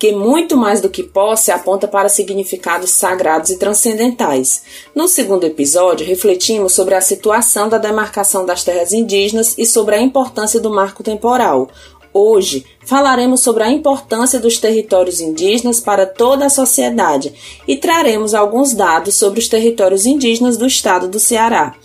que 0.00 0.12
muito 0.12 0.56
mais 0.56 0.80
do 0.80 0.88
que 0.88 1.02
posse 1.02 1.52
aponta 1.52 1.86
para 1.86 2.08
significados 2.08 2.88
sagrados 2.88 3.50
e 3.50 3.58
transcendentais. 3.58 4.62
No 4.94 5.06
segundo 5.06 5.44
episódio, 5.44 6.06
refletimos 6.06 6.72
sobre 6.72 6.94
a 6.94 7.02
situação 7.02 7.68
da 7.68 7.76
demarcação 7.76 8.46
das 8.46 8.64
terras 8.64 8.94
indígenas 8.94 9.54
e 9.58 9.66
sobre 9.66 9.96
a 9.96 10.00
importância 10.00 10.58
do 10.58 10.70
marco 10.70 11.02
temporal, 11.02 11.68
Hoje 12.12 12.66
falaremos 12.84 13.40
sobre 13.40 13.62
a 13.62 13.70
importância 13.70 14.40
dos 14.40 14.58
territórios 14.58 15.20
indígenas 15.20 15.78
para 15.78 16.04
toda 16.04 16.46
a 16.46 16.50
sociedade 16.50 17.32
e 17.68 17.76
traremos 17.76 18.34
alguns 18.34 18.74
dados 18.74 19.14
sobre 19.14 19.38
os 19.38 19.46
territórios 19.46 20.06
indígenas 20.06 20.56
do 20.56 20.66
estado 20.66 21.06
do 21.06 21.20
Ceará. 21.20 21.76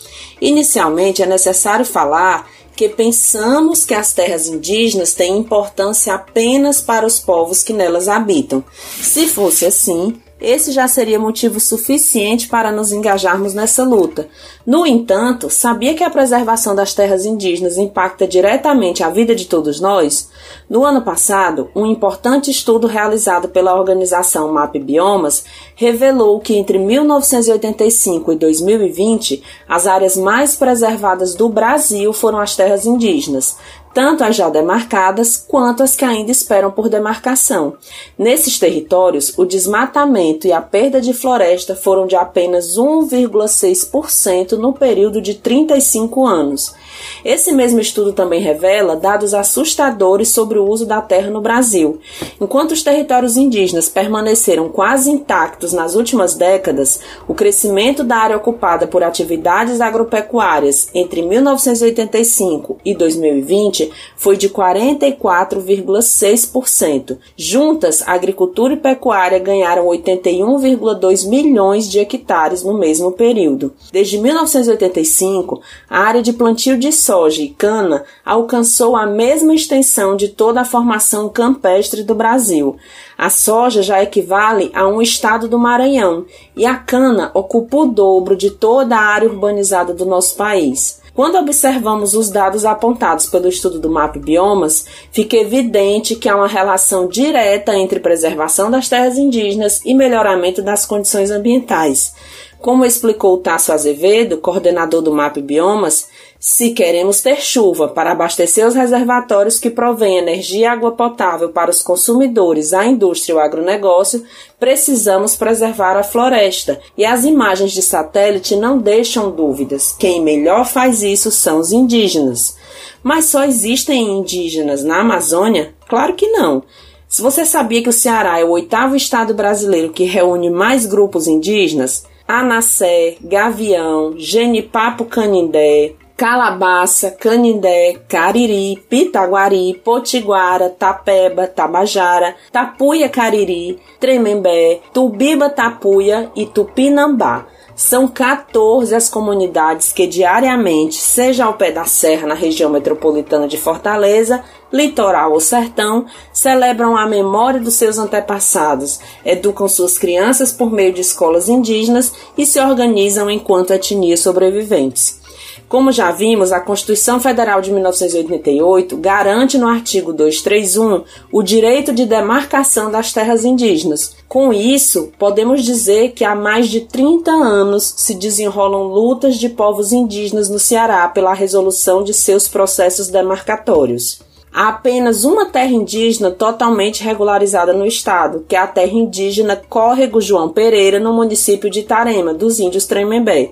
Inicialmente 0.42 1.22
é 1.22 1.28
necessário 1.28 1.86
falar 1.86 2.50
que 2.76 2.90
pensamos 2.90 3.86
que 3.86 3.94
as 3.94 4.14
terras 4.14 4.48
indígenas 4.48 5.14
têm 5.14 5.38
importância 5.38 6.14
apenas 6.14 6.82
para 6.82 7.06
os 7.06 7.20
povos 7.20 7.64
que 7.64 7.74
nelas 7.74 8.08
habitam. 8.08 8.64
Se 9.02 9.28
fosse 9.28 9.66
assim, 9.66 10.20
esse 10.46 10.72
já 10.72 10.88
seria 10.88 11.20
motivo 11.20 11.60
suficiente 11.60 12.48
para 12.48 12.72
nos 12.72 12.92
engajarmos 12.92 13.54
nessa 13.54 13.84
luta. 13.84 14.28
No 14.66 14.86
entanto, 14.86 15.50
sabia 15.50 15.96
que 15.96 16.04
a 16.04 16.10
preservação 16.10 16.76
das 16.76 16.94
terras 16.94 17.26
indígenas 17.26 17.78
impacta 17.78 18.28
diretamente 18.28 19.04
a 19.04 19.10
vida 19.10 19.34
de 19.34 19.46
todos 19.46 19.80
nós? 19.80 20.30
No 20.70 20.84
ano 20.84 21.02
passado, 21.02 21.70
um 21.76 21.86
importante 21.86 22.52
estudo 22.52 22.86
realizado 22.86 23.50
pela 23.50 23.76
organização 23.76 24.52
MAP 24.54 24.76
Biomas 24.76 25.44
revelou 25.76 26.40
que 26.40 26.56
entre 26.56 26.78
1985 26.78 28.32
e 28.32 28.36
2020, 28.36 29.44
as 29.68 29.88
áreas 29.88 30.16
mais 30.16 30.56
preservadas 30.56 31.34
do 31.34 31.50
Brasil 31.50 32.14
foram 32.14 32.40
as 32.40 32.56
terras 32.56 32.86
indígenas, 32.86 33.58
tanto 33.96 34.26
as 34.26 34.36
já 34.36 34.50
demarcadas 34.50 35.38
quanto 35.38 35.82
as 35.82 35.96
que 35.96 36.04
ainda 36.04 36.30
esperam 36.30 36.70
por 36.70 36.90
demarcação. 36.90 37.78
Nesses 38.18 38.60
territórios, 38.60 39.34
o 39.38 39.46
desmatamento 39.46 40.46
e 40.46 40.52
a 40.52 40.62
perda 40.62 41.00
de 41.00 41.14
floresta 41.14 41.78
foram 41.78 42.06
de 42.06 42.14
apenas 42.14 42.78
1,6% 42.78 44.58
no 44.58 44.74
período 44.74 45.22
de 45.22 45.36
35 45.36 46.26
anos. 46.28 46.76
Esse 47.26 47.52
mesmo 47.52 47.80
estudo 47.80 48.14
também 48.14 48.40
revela 48.40 48.96
dados 48.96 49.34
assustadores 49.34 50.30
sobre 50.30 50.60
o 50.60 50.70
uso 50.70 50.86
da 50.86 51.02
terra 51.02 51.32
no 51.32 51.42
Brasil. 51.42 52.00
Enquanto 52.40 52.74
os 52.74 52.84
territórios 52.84 53.36
indígenas 53.36 53.90
permaneceram 53.90 54.70
quase 54.70 55.10
intactos 55.10 55.74
nas 55.74 55.96
últimas 55.96 56.36
décadas, 56.36 57.00
o 57.28 57.34
crescimento 57.34 58.04
da 58.04 58.18
área 58.18 58.38
ocupada 58.38 58.86
por 58.86 59.02
atividades 59.02 59.82
agropecuárias 59.82 60.90
entre 60.94 61.24
1985 61.24 62.78
e 62.86 62.94
2020 62.94 63.92
foi 64.16 64.38
de 64.38 64.48
44,6%. 64.48 67.18
Juntas, 67.36 68.04
agricultura 68.06 68.76
e 68.76 68.78
pecuária 68.78 69.40
ganharam 69.40 69.88
81,2 69.88 71.28
milhões 71.28 71.90
de 71.90 71.98
hectares 71.98 72.62
no 72.62 72.78
mesmo 72.78 73.14
período. 73.14 73.74
Desde 73.92 74.20
1985, 74.20 75.60
a 75.90 76.02
área 76.02 76.22
de 76.22 76.32
plantio 76.32 76.78
de 76.78 76.92
soja 76.92 77.15
e 77.44 77.50
cana 77.50 78.04
alcançou 78.26 78.96
a 78.96 79.06
mesma 79.06 79.54
extensão 79.54 80.16
de 80.16 80.30
toda 80.30 80.62
a 80.62 80.66
formação 80.66 81.30
campestre 81.30 82.04
do 82.04 82.14
Brasil. 82.14 82.76
A 83.18 83.30
soja 83.30 83.82
já 83.82 84.04
equivale 84.04 84.70
a 84.74 84.88
um 84.88 85.02
estado 85.02 85.48
do 85.48 85.58
Maranhão 85.58 86.26
e 86.56 86.66
a 86.66 86.76
cana 86.76 87.32
ocupa 87.34 87.78
o 87.78 87.86
dobro 87.86 88.36
de 88.36 88.52
toda 88.52 88.96
a 88.96 89.02
área 89.02 89.30
urbanizada 89.30 89.94
do 89.94 90.06
nosso 90.06 90.36
país. 90.36 91.02
Quando 91.16 91.38
observamos 91.38 92.14
os 92.14 92.30
dados 92.30 92.66
apontados 92.66 93.28
pelo 93.28 93.48
estudo 93.48 93.80
do 93.80 93.90
MAP 93.90 94.18
Biomas, 94.18 94.86
fica 95.14 95.38
evidente 95.38 96.14
que 96.18 96.28
há 96.28 96.36
uma 96.36 96.46
relação 96.46 97.08
direta 97.08 97.74
entre 97.74 98.02
preservação 98.02 98.70
das 98.70 98.90
terras 98.90 99.18
indígenas 99.18 99.80
e 99.86 99.94
melhoramento 99.94 100.62
das 100.62 100.86
condições 100.86 101.32
ambientais. 101.32 102.14
Como 102.60 102.84
explicou 102.84 103.38
Tasso 103.38 103.72
Azevedo, 103.72 104.40
coordenador 104.40 105.02
do 105.02 105.14
MAP 105.14 105.38
Biomas, 105.38 106.10
se 106.48 106.74
queremos 106.74 107.22
ter 107.22 107.42
chuva 107.42 107.88
para 107.88 108.12
abastecer 108.12 108.68
os 108.68 108.76
reservatórios 108.76 109.58
que 109.58 109.72
provêm 109.72 110.20
energia 110.20 110.60
e 110.60 110.66
água 110.66 110.92
potável 110.92 111.50
para 111.50 111.72
os 111.72 111.82
consumidores, 111.82 112.72
a 112.72 112.86
indústria 112.86 113.34
e 113.34 113.36
o 113.36 113.40
agronegócio, 113.40 114.24
precisamos 114.60 115.36
preservar 115.36 115.98
a 115.98 116.04
floresta. 116.04 116.80
E 116.96 117.04
as 117.04 117.24
imagens 117.24 117.72
de 117.72 117.82
satélite 117.82 118.56
não 118.56 118.78
deixam 118.78 119.32
dúvidas. 119.32 119.96
Quem 119.98 120.22
melhor 120.22 120.68
faz 120.68 121.02
isso 121.02 121.32
são 121.32 121.58
os 121.58 121.72
indígenas. 121.72 122.56
Mas 123.02 123.26
só 123.26 123.44
existem 123.44 124.20
indígenas 124.20 124.84
na 124.84 125.00
Amazônia? 125.00 125.74
Claro 125.90 126.14
que 126.14 126.28
não. 126.28 126.62
Se 127.08 127.24
você 127.24 127.44
sabia 127.44 127.82
que 127.82 127.90
o 127.90 127.94
Ceará 127.94 128.40
é 128.40 128.46
o 128.46 128.52
oitavo 128.52 128.96
estado 128.96 129.34
brasileiro 129.34 129.92
que 129.92 130.04
reúne 130.04 130.52
mais 130.52 130.86
grupos 130.86 131.26
indígenas, 131.26 132.06
Anassé, 132.28 133.18
Gavião, 133.20 134.14
Genipapo 134.16 135.06
Canindé, 135.06 135.96
Calabaça, 136.18 137.12
Canindé, 137.12 137.98
Cariri, 138.08 138.82
Pitaguari, 138.90 139.82
Potiguara, 139.84 140.70
Tapeba, 140.70 141.46
Tabajara, 141.46 142.38
Tapuia 142.54 143.10
Cariri, 143.10 143.78
Tremembé, 144.00 144.80
Tubiba 144.94 145.50
Tapuia 145.50 146.32
e 146.34 146.46
Tupinambá. 146.46 147.48
São 147.76 148.08
14 148.08 148.96
as 148.96 149.10
comunidades 149.10 149.92
que 149.92 150.08
diariamente, 150.08 150.96
seja 150.96 151.44
ao 151.44 151.56
pé 151.56 151.74
da 151.74 151.84
serra 151.84 152.26
na 152.26 152.34
região 152.34 152.70
metropolitana 152.70 153.46
de 153.46 153.58
Fortaleza, 153.58 154.42
litoral 154.72 155.34
ou 155.34 155.42
sertão, 155.42 156.06
celebram 156.32 156.96
a 156.96 157.06
memória 157.06 157.60
dos 157.60 157.74
seus 157.74 157.98
antepassados, 157.98 159.02
educam 159.26 159.68
suas 159.68 159.98
crianças 159.98 160.54
por 160.54 160.72
meio 160.72 160.94
de 160.94 161.02
escolas 161.02 161.50
indígenas 161.50 162.14
e 162.38 162.46
se 162.46 162.58
organizam 162.58 163.30
enquanto 163.30 163.74
etnias 163.74 164.22
sobreviventes. 164.22 165.25
Como 165.68 165.92
já 165.92 166.12
vimos, 166.12 166.52
a 166.52 166.60
Constituição 166.60 167.20
Federal 167.20 167.60
de 167.60 167.72
1988 167.72 168.96
garante 168.98 169.58
no 169.58 169.68
artigo 169.68 170.14
231 170.14 171.04
o 171.32 171.42
direito 171.42 171.92
de 171.92 172.06
demarcação 172.06 172.92
das 172.92 173.12
terras 173.12 173.44
indígenas. 173.44 174.16
Com 174.28 174.54
isso, 174.54 175.12
podemos 175.18 175.64
dizer 175.64 176.12
que 176.12 176.24
há 176.24 176.36
mais 176.36 176.70
de 176.70 176.82
30 176.82 177.32
anos 177.32 177.96
se 177.98 178.14
desenrolam 178.14 178.84
lutas 178.84 179.38
de 179.38 179.50
povos 179.50 179.92
indígenas 179.92 180.50
no 180.50 180.60
Ceará 180.60 181.08
pela 181.08 181.34
resolução 181.34 182.04
de 182.04 182.14
seus 182.14 182.48
processos 182.48 183.08
demarcatórios. 183.08 184.20
Há 184.54 184.70
apenas 184.70 185.26
uma 185.26 185.48
terra 185.48 185.74
indígena 185.74 186.32
totalmente 186.32 187.04
regularizada 187.04 187.74
no 187.74 187.86
estado, 187.86 188.46
que 188.48 188.56
é 188.56 188.60
a 188.60 188.68
terra 188.68 188.94
indígena 188.94 189.62
Córrego 189.68 190.22
João 190.22 190.48
Pereira, 190.48 190.98
no 190.98 191.12
município 191.12 191.70
de 191.70 191.82
Itarema, 191.82 192.34
dos 192.34 192.58
índios 192.58 192.86
Tremembé, 192.86 193.52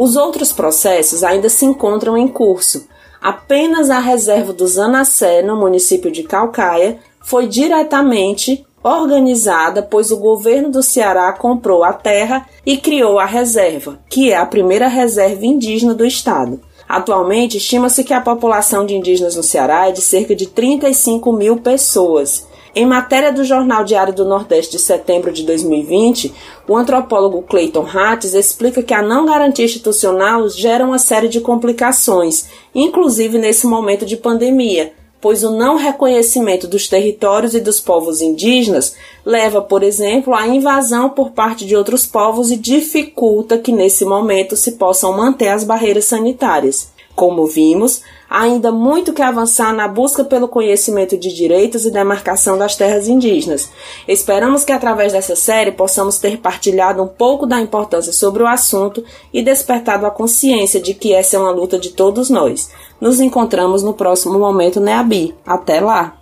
os 0.00 0.14
outros 0.14 0.52
processos 0.52 1.24
ainda 1.24 1.48
se 1.48 1.64
encontram 1.64 2.16
em 2.16 2.28
curso. 2.28 2.86
Apenas 3.20 3.90
a 3.90 3.98
reserva 3.98 4.52
do 4.52 4.64
Zanacé, 4.64 5.42
no 5.42 5.56
município 5.56 6.08
de 6.08 6.22
Calcaia, 6.22 7.00
foi 7.20 7.48
diretamente 7.48 8.64
organizada, 8.80 9.82
pois 9.82 10.12
o 10.12 10.16
governo 10.16 10.70
do 10.70 10.84
Ceará 10.84 11.32
comprou 11.32 11.82
a 11.82 11.92
terra 11.92 12.48
e 12.64 12.76
criou 12.76 13.18
a 13.18 13.26
reserva, 13.26 13.98
que 14.08 14.30
é 14.30 14.36
a 14.36 14.46
primeira 14.46 14.86
reserva 14.86 15.44
indígena 15.44 15.94
do 15.94 16.06
estado. 16.06 16.60
Atualmente, 16.88 17.56
estima-se 17.56 18.04
que 18.04 18.14
a 18.14 18.20
população 18.20 18.86
de 18.86 18.94
indígenas 18.94 19.34
no 19.34 19.42
Ceará 19.42 19.88
é 19.88 19.92
de 19.92 20.00
cerca 20.00 20.32
de 20.32 20.46
35 20.46 21.32
mil 21.32 21.56
pessoas 21.56 22.46
em 22.74 22.86
matéria 22.86 23.32
do 23.32 23.44
Jornal 23.44 23.84
Diário 23.84 24.14
do 24.14 24.24
Nordeste 24.24 24.72
de 24.72 24.82
setembro 24.82 25.32
de 25.32 25.42
2020, 25.44 26.32
o 26.66 26.76
antropólogo 26.76 27.42
Clayton 27.42 27.86
Hattis 27.86 28.34
explica 28.34 28.82
que 28.82 28.94
a 28.94 29.02
não 29.02 29.26
garantia 29.26 29.64
institucional 29.64 30.48
gera 30.48 30.84
uma 30.84 30.98
série 30.98 31.28
de 31.28 31.40
complicações, 31.40 32.46
inclusive 32.74 33.38
nesse 33.38 33.66
momento 33.66 34.04
de 34.04 34.16
pandemia, 34.16 34.92
pois 35.20 35.42
o 35.42 35.50
não 35.50 35.76
reconhecimento 35.76 36.66
dos 36.66 36.86
territórios 36.86 37.54
e 37.54 37.60
dos 37.60 37.80
povos 37.80 38.20
indígenas 38.20 38.94
leva, 39.24 39.60
por 39.60 39.82
exemplo, 39.82 40.34
à 40.34 40.46
invasão 40.46 41.10
por 41.10 41.30
parte 41.32 41.66
de 41.66 41.74
outros 41.74 42.06
povos 42.06 42.50
e 42.50 42.56
dificulta 42.56 43.58
que 43.58 43.72
nesse 43.72 44.04
momento 44.04 44.56
se 44.56 44.72
possam 44.72 45.16
manter 45.16 45.48
as 45.48 45.64
barreiras 45.64 46.04
sanitárias. 46.04 46.96
Como 47.18 47.48
vimos, 47.48 48.02
há 48.30 48.42
ainda 48.42 48.70
muito 48.70 49.12
que 49.12 49.20
avançar 49.20 49.74
na 49.74 49.88
busca 49.88 50.22
pelo 50.22 50.46
conhecimento 50.46 51.16
de 51.16 51.34
direitos 51.34 51.84
e 51.84 51.90
demarcação 51.90 52.56
das 52.56 52.76
terras 52.76 53.08
indígenas. 53.08 53.68
Esperamos 54.06 54.64
que 54.64 54.70
através 54.70 55.12
dessa 55.12 55.34
série 55.34 55.72
possamos 55.72 56.18
ter 56.18 56.38
partilhado 56.38 57.02
um 57.02 57.08
pouco 57.08 57.44
da 57.44 57.60
importância 57.60 58.12
sobre 58.12 58.44
o 58.44 58.46
assunto 58.46 59.02
e 59.34 59.42
despertado 59.42 60.06
a 60.06 60.12
consciência 60.12 60.80
de 60.80 60.94
que 60.94 61.12
essa 61.12 61.34
é 61.34 61.40
uma 61.40 61.50
luta 61.50 61.76
de 61.76 61.90
todos 61.90 62.30
nós. 62.30 62.70
Nos 63.00 63.18
encontramos 63.18 63.82
no 63.82 63.94
próximo 63.94 64.38
momento 64.38 64.78
Neabi. 64.78 65.34
Até 65.44 65.80
lá! 65.80 66.14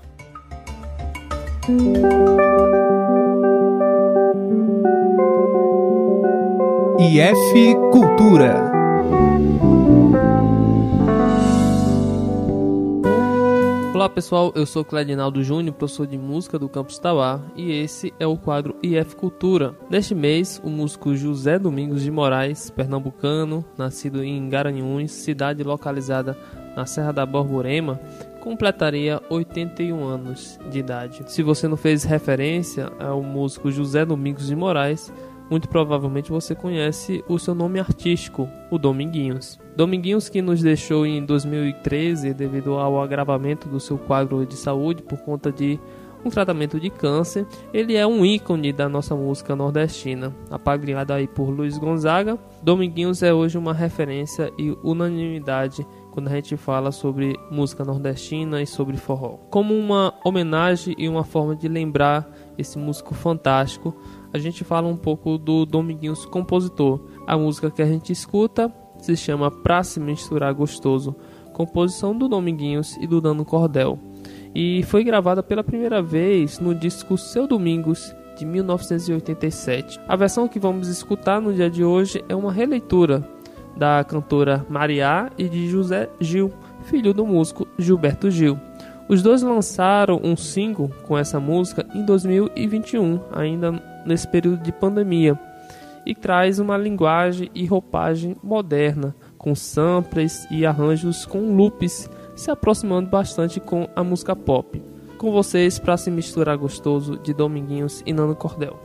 IF 6.98 7.76
Cultura. 7.92 8.72
Olá 14.06 14.14
pessoal, 14.14 14.52
eu 14.54 14.64
sou 14.64 14.84
Cledinaldo 14.84 15.42
Júnior, 15.42 15.74
professor 15.74 16.06
de 16.06 16.16
música 16.16 16.56
do 16.60 16.68
Campus 16.68 16.96
Tauá, 16.96 17.40
e 17.56 17.72
esse 17.72 18.14
é 18.20 18.26
o 18.26 18.36
quadro 18.36 18.76
IF 18.80 19.16
Cultura. 19.16 19.74
Neste 19.90 20.14
mês, 20.14 20.62
o 20.62 20.70
músico 20.70 21.16
José 21.16 21.58
Domingos 21.58 22.02
de 22.02 22.10
Moraes, 22.12 22.70
pernambucano, 22.70 23.64
nascido 23.76 24.22
em 24.22 24.48
Garanhuns, 24.48 25.10
cidade 25.10 25.64
localizada 25.64 26.38
na 26.76 26.86
Serra 26.86 27.10
da 27.10 27.26
Borborema, 27.26 28.00
completaria 28.38 29.20
81 29.28 30.04
anos 30.04 30.56
de 30.70 30.78
idade. 30.78 31.24
Se 31.26 31.42
você 31.42 31.66
não 31.66 31.76
fez 31.76 32.04
referência 32.04 32.92
ao 33.00 33.20
músico 33.20 33.72
José 33.72 34.04
Domingos 34.04 34.46
de 34.46 34.54
Moraes, 34.54 35.12
muito 35.50 35.68
provavelmente 35.68 36.30
você 36.30 36.54
conhece 36.54 37.24
o 37.28 37.38
seu 37.38 37.54
nome 37.54 37.78
artístico, 37.78 38.48
o 38.70 38.78
Dominguinhos. 38.78 39.58
Dominguinhos 39.76 40.28
que 40.28 40.42
nos 40.42 40.62
deixou 40.62 41.06
em 41.06 41.24
2013 41.24 42.34
devido 42.34 42.74
ao 42.74 43.00
agravamento 43.00 43.68
do 43.68 43.78
seu 43.78 43.98
quadro 43.98 44.44
de 44.46 44.56
saúde 44.56 45.02
por 45.02 45.18
conta 45.18 45.52
de 45.52 45.78
um 46.24 46.30
tratamento 46.30 46.80
de 46.80 46.90
câncer. 46.90 47.46
Ele 47.72 47.94
é 47.94 48.06
um 48.06 48.24
ícone 48.24 48.72
da 48.72 48.88
nossa 48.88 49.14
música 49.14 49.54
nordestina, 49.54 50.34
apadrinhado 50.50 51.12
aí 51.12 51.26
por 51.26 51.48
Luiz 51.50 51.78
Gonzaga. 51.78 52.38
Dominguinhos 52.62 53.22
é 53.22 53.32
hoje 53.32 53.56
uma 53.56 53.72
referência 53.72 54.52
e 54.58 54.76
unanimidade 54.82 55.86
quando 56.10 56.28
a 56.28 56.32
gente 56.32 56.56
fala 56.56 56.90
sobre 56.90 57.38
música 57.50 57.84
nordestina 57.84 58.62
e 58.62 58.66
sobre 58.66 58.96
forró. 58.96 59.36
Como 59.50 59.74
uma 59.74 60.14
homenagem 60.24 60.94
e 60.98 61.08
uma 61.08 61.22
forma 61.22 61.54
de 61.54 61.68
lembrar 61.68 62.26
esse 62.56 62.78
músico 62.78 63.14
fantástico, 63.14 63.94
a 64.36 64.38
gente 64.38 64.64
fala 64.64 64.86
um 64.86 64.96
pouco 64.96 65.38
do 65.38 65.64
Dominguinhos 65.64 66.26
compositor. 66.26 67.00
A 67.26 67.38
música 67.38 67.70
que 67.70 67.80
a 67.80 67.86
gente 67.86 68.12
escuta 68.12 68.70
se 68.98 69.16
chama 69.16 69.50
Pra 69.50 69.82
Se 69.82 69.98
Misturar 69.98 70.54
Gostoso, 70.54 71.16
composição 71.54 72.16
do 72.16 72.28
Dominguinhos 72.28 72.96
e 72.98 73.06
do 73.06 73.18
Dano 73.18 73.44
Cordel, 73.44 73.98
e 74.54 74.82
foi 74.84 75.02
gravada 75.02 75.42
pela 75.42 75.64
primeira 75.64 76.02
vez 76.02 76.58
no 76.58 76.74
disco 76.74 77.16
Seu 77.16 77.46
Domingos 77.46 78.14
de 78.38 78.44
1987. 78.44 79.98
A 80.06 80.16
versão 80.16 80.46
que 80.46 80.58
vamos 80.58 80.88
escutar 80.88 81.40
no 81.40 81.54
dia 81.54 81.70
de 81.70 81.82
hoje 81.82 82.22
é 82.28 82.36
uma 82.36 82.52
releitura 82.52 83.26
da 83.74 84.04
cantora 84.04 84.66
Mariá 84.68 85.30
e 85.38 85.48
de 85.48 85.66
José 85.68 86.10
Gil, 86.20 86.52
filho 86.84 87.14
do 87.14 87.26
músico 87.26 87.66
Gilberto 87.78 88.30
Gil. 88.30 88.58
Os 89.08 89.22
dois 89.22 89.40
lançaram 89.40 90.20
um 90.22 90.36
single 90.36 90.90
com 91.06 91.16
essa 91.16 91.40
música 91.40 91.86
em 91.94 92.04
2021, 92.04 93.20
ainda 93.32 93.95
nesse 94.06 94.28
período 94.28 94.62
de 94.62 94.72
pandemia, 94.72 95.38
e 96.06 96.14
traz 96.14 96.58
uma 96.58 96.76
linguagem 96.76 97.50
e 97.54 97.66
roupagem 97.66 98.36
moderna, 98.42 99.14
com 99.36 99.54
samples 99.54 100.46
e 100.50 100.64
arranjos 100.64 101.26
com 101.26 101.56
loops, 101.56 102.08
se 102.36 102.50
aproximando 102.50 103.10
bastante 103.10 103.58
com 103.58 103.88
a 103.96 104.04
música 104.04 104.36
pop. 104.36 104.80
Com 105.18 105.32
vocês 105.32 105.78
para 105.78 105.96
se 105.96 106.10
misturar 106.10 106.56
gostoso 106.56 107.18
de 107.18 107.34
Dominguinhos 107.34 108.02
e 108.06 108.12
Nano 108.12 108.36
Cordel. 108.36 108.78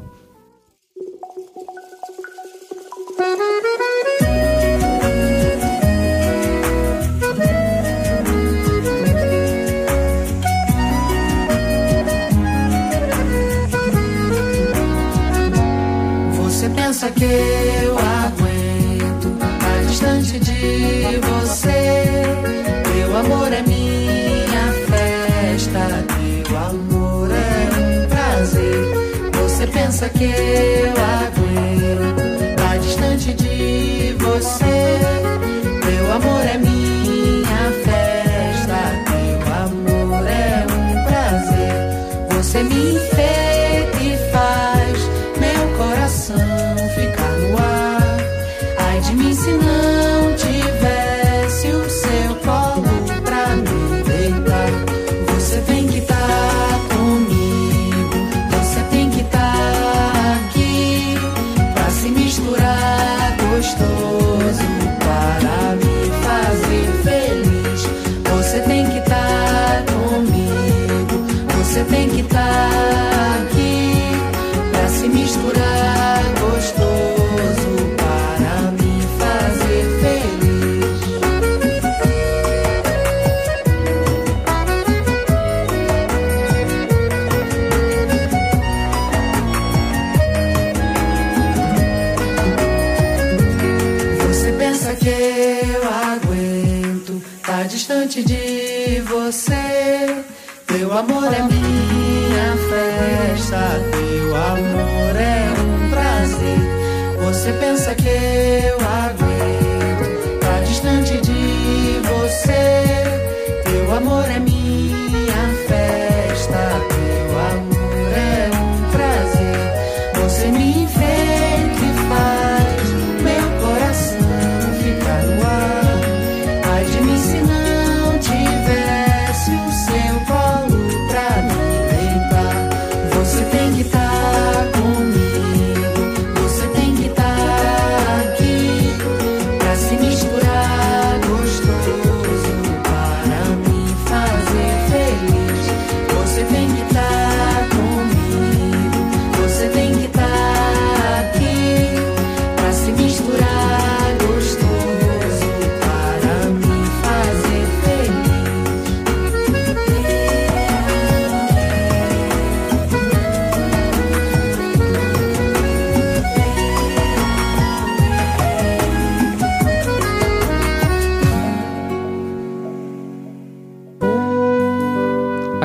Pensa 17.02 17.14
que 17.16 17.26
eu 17.26 17.98
aguento 17.98 19.36
Tá 19.40 19.82
distante 19.88 20.40
de 20.40 21.18
você. 21.18 22.04
Teu 22.94 23.18
amor 23.18 23.52
é 23.52 23.64
minha 23.64 24.72
festa 24.86 26.06
Teu 26.48 26.58
amor 26.60 27.28
é 27.32 27.70
um 27.80 28.08
prazer. 28.08 29.32
Você 29.34 29.66
pensa 29.66 30.10
que 30.10 30.61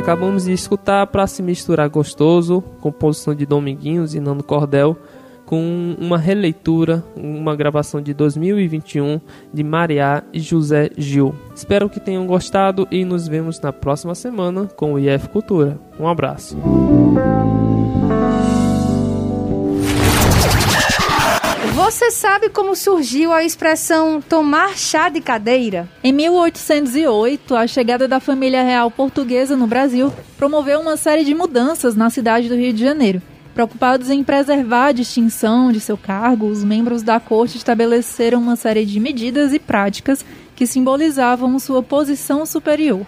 Acabamos 0.06 0.44
de 0.44 0.52
escutar 0.52 1.04
Pra 1.08 1.26
Se 1.26 1.42
Misturar 1.42 1.90
Gostoso, 1.90 2.62
composição 2.80 3.34
de 3.34 3.44
Dominguinhos 3.44 4.14
e 4.14 4.20
Nando 4.20 4.44
Cordel, 4.44 4.96
com 5.44 5.96
uma 5.98 6.16
releitura, 6.16 7.02
uma 7.16 7.56
gravação 7.56 8.00
de 8.00 8.14
2021 8.14 9.20
de 9.52 9.64
Mariá 9.64 10.22
e 10.32 10.38
José 10.38 10.90
Gil. 10.96 11.34
Espero 11.52 11.90
que 11.90 11.98
tenham 11.98 12.24
gostado 12.24 12.86
e 12.88 13.04
nos 13.04 13.26
vemos 13.26 13.60
na 13.60 13.72
próxima 13.72 14.14
semana 14.14 14.68
com 14.76 14.92
o 14.92 14.98
IF 15.00 15.28
Cultura. 15.28 15.76
Um 15.98 16.06
abraço. 16.06 16.56
Você 21.86 22.10
sabe 22.10 22.48
como 22.48 22.74
surgiu 22.74 23.32
a 23.32 23.44
expressão 23.44 24.20
tomar 24.20 24.76
chá 24.76 25.08
de 25.08 25.20
cadeira? 25.20 25.88
Em 26.02 26.12
1808, 26.12 27.54
a 27.54 27.64
chegada 27.68 28.08
da 28.08 28.18
família 28.18 28.64
real 28.64 28.90
portuguesa 28.90 29.56
no 29.56 29.68
Brasil 29.68 30.12
promoveu 30.36 30.80
uma 30.80 30.96
série 30.96 31.24
de 31.24 31.32
mudanças 31.32 31.94
na 31.94 32.10
cidade 32.10 32.48
do 32.48 32.56
Rio 32.56 32.72
de 32.72 32.82
Janeiro. 32.82 33.22
Preocupados 33.54 34.10
em 34.10 34.24
preservar 34.24 34.86
a 34.86 34.92
distinção 34.92 35.70
de 35.70 35.78
seu 35.78 35.96
cargo, 35.96 36.48
os 36.48 36.64
membros 36.64 37.04
da 37.04 37.20
corte 37.20 37.56
estabeleceram 37.56 38.40
uma 38.40 38.56
série 38.56 38.84
de 38.84 38.98
medidas 38.98 39.52
e 39.52 39.60
práticas 39.60 40.26
que 40.56 40.66
simbolizavam 40.66 41.56
sua 41.60 41.84
posição 41.84 42.44
superior. 42.44 43.06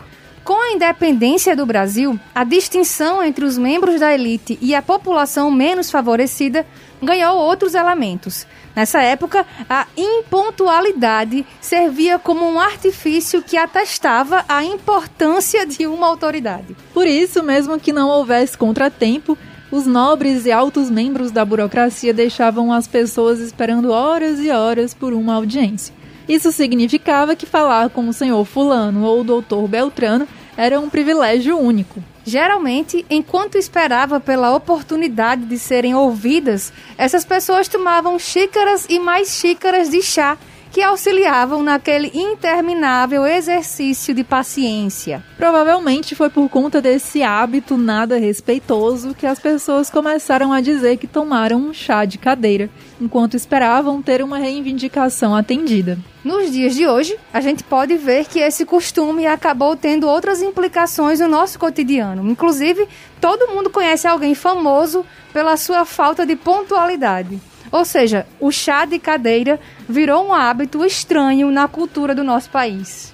Com 0.49 0.63
a 0.63 0.71
independência 0.71 1.55
do 1.55 1.67
Brasil, 1.67 2.19
a 2.35 2.43
distinção 2.43 3.23
entre 3.23 3.45
os 3.45 3.59
membros 3.59 4.01
da 4.01 4.15
elite 4.15 4.59
e 4.63 4.75
a 4.75 4.81
população 4.81 5.51
menos 5.51 5.91
favorecida 5.91 6.65
ganhou 7.03 7.37
outros 7.37 7.75
elementos. 7.75 8.47
Nessa 8.79 9.03
época, 9.03 9.45
a 9.69 9.89
impontualidade 9.97 11.45
servia 11.61 12.17
como 12.17 12.49
um 12.49 12.61
artifício 12.61 13.43
que 13.43 13.57
atestava 13.57 14.45
a 14.49 14.63
importância 14.63 15.67
de 15.67 15.85
uma 15.85 16.07
autoridade. 16.07 16.77
Por 16.95 17.05
isso, 17.05 17.43
mesmo 17.43 17.81
que 17.81 17.93
não 17.93 18.09
houvesse 18.09 18.57
contratempo, 18.57 19.37
os 19.69 19.85
nobres 19.85 20.47
e 20.47 20.53
altos 20.53 20.89
membros 20.89 21.33
da 21.33 21.45
burocracia 21.45 22.15
deixavam 22.15 22.73
as 22.73 22.87
pessoas 22.87 23.41
esperando 23.41 23.91
horas 23.91 24.39
e 24.39 24.49
horas 24.49 24.95
por 24.95 25.13
uma 25.13 25.35
audiência. 25.35 25.93
Isso 26.29 26.53
significava 26.53 27.35
que 27.35 27.47
falar 27.47 27.91
com 27.91 28.09
o 28.09 28.13
senhor 28.13 28.45
Fulano 28.45 29.03
ou 29.03 29.23
o 29.23 29.25
doutor 29.25 29.67
Beltrano 29.67 30.29
era 30.59 30.81
um 30.81 30.91
privilégio 30.91 31.57
único. 31.57 32.03
Geralmente, 32.25 33.07
enquanto 33.09 33.57
esperava 33.57 34.19
pela 34.19 34.53
oportunidade 34.57 35.45
de 35.45 35.57
serem 35.57 35.95
ouvidas, 35.95 36.73
essas 36.99 37.25
pessoas 37.25 37.69
tomavam 37.69 38.19
xícaras 38.19 38.85
e 38.89 38.99
mais 38.99 39.37
xícaras 39.37 39.89
de 39.89 40.03
chá 40.03 40.37
que 40.79 40.83
auxiliavam 40.85 41.61
naquele 41.61 42.09
interminável 42.15 43.27
exercício 43.27 44.15
de 44.15 44.23
paciência. 44.23 45.25
Provavelmente 45.37 46.15
foi 46.15 46.31
por 46.31 46.49
conta 46.49 46.81
desse 46.81 47.21
hábito 47.21 47.77
nada 47.77 48.17
respeitoso 48.17 49.13
que 49.13 49.27
as 49.27 49.41
pessoas 49.41 49.91
começaram 49.91 50.53
a 50.53 50.61
dizer 50.61 50.97
que 50.97 51.09
tomaram 51.09 51.59
um 51.59 51.75
chá 51.75 52.05
de 52.05 52.17
cadeira, 52.17 52.71
enquanto 53.01 53.35
esperavam 53.35 54.01
ter 54.01 54.23
uma 54.23 54.39
reivindicação 54.39 55.35
atendida. 55.35 55.99
Nos 56.23 56.53
dias 56.53 56.77
de 56.77 56.87
hoje, 56.87 57.19
a 57.33 57.41
gente 57.41 57.65
pode 57.65 57.97
ver 57.97 58.27
que 58.27 58.39
esse 58.39 58.65
costume 58.65 59.27
acabou 59.27 59.75
tendo 59.75 60.09
outras 60.09 60.41
implicações 60.41 61.19
no 61.19 61.27
nosso 61.27 61.59
cotidiano. 61.59 62.31
Inclusive, 62.31 62.87
todo 63.21 63.49
mundo 63.49 63.69
conhece 63.69 64.07
alguém 64.07 64.33
famoso 64.33 65.05
pela 65.33 65.57
sua 65.57 65.85
falta 65.85 66.25
de 66.25 66.37
pontualidade. 66.37 67.41
Ou 67.71 67.85
seja, 67.85 68.27
o 68.41 68.51
chá 68.51 68.85
de 68.85 68.99
cadeira 68.99 69.61
virou 69.89 70.27
um 70.27 70.33
hábito 70.33 70.85
estranho 70.85 71.51
na 71.51 71.69
cultura 71.69 72.15
do 72.15 72.25
nosso 72.25 72.51
país. 72.51 73.13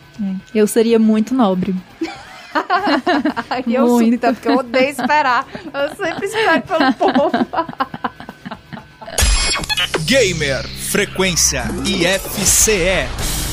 Eu 0.55 0.67
seria 0.67 0.99
muito 0.99 1.35
nobre. 1.35 1.75
e 3.67 3.75
eu 3.75 3.87
Muito. 3.89 4.21
porque 4.21 4.49
eu 4.49 4.57
odeio 4.59 4.91
esperar. 4.91 5.47
Eu 5.73 5.97
sempre 5.97 6.27
espero 6.27 6.63
pelo 6.63 6.93
povo. 6.95 7.31
Gamer 10.07 10.67
Frequência 10.69 11.65
IFCE. 11.85 13.44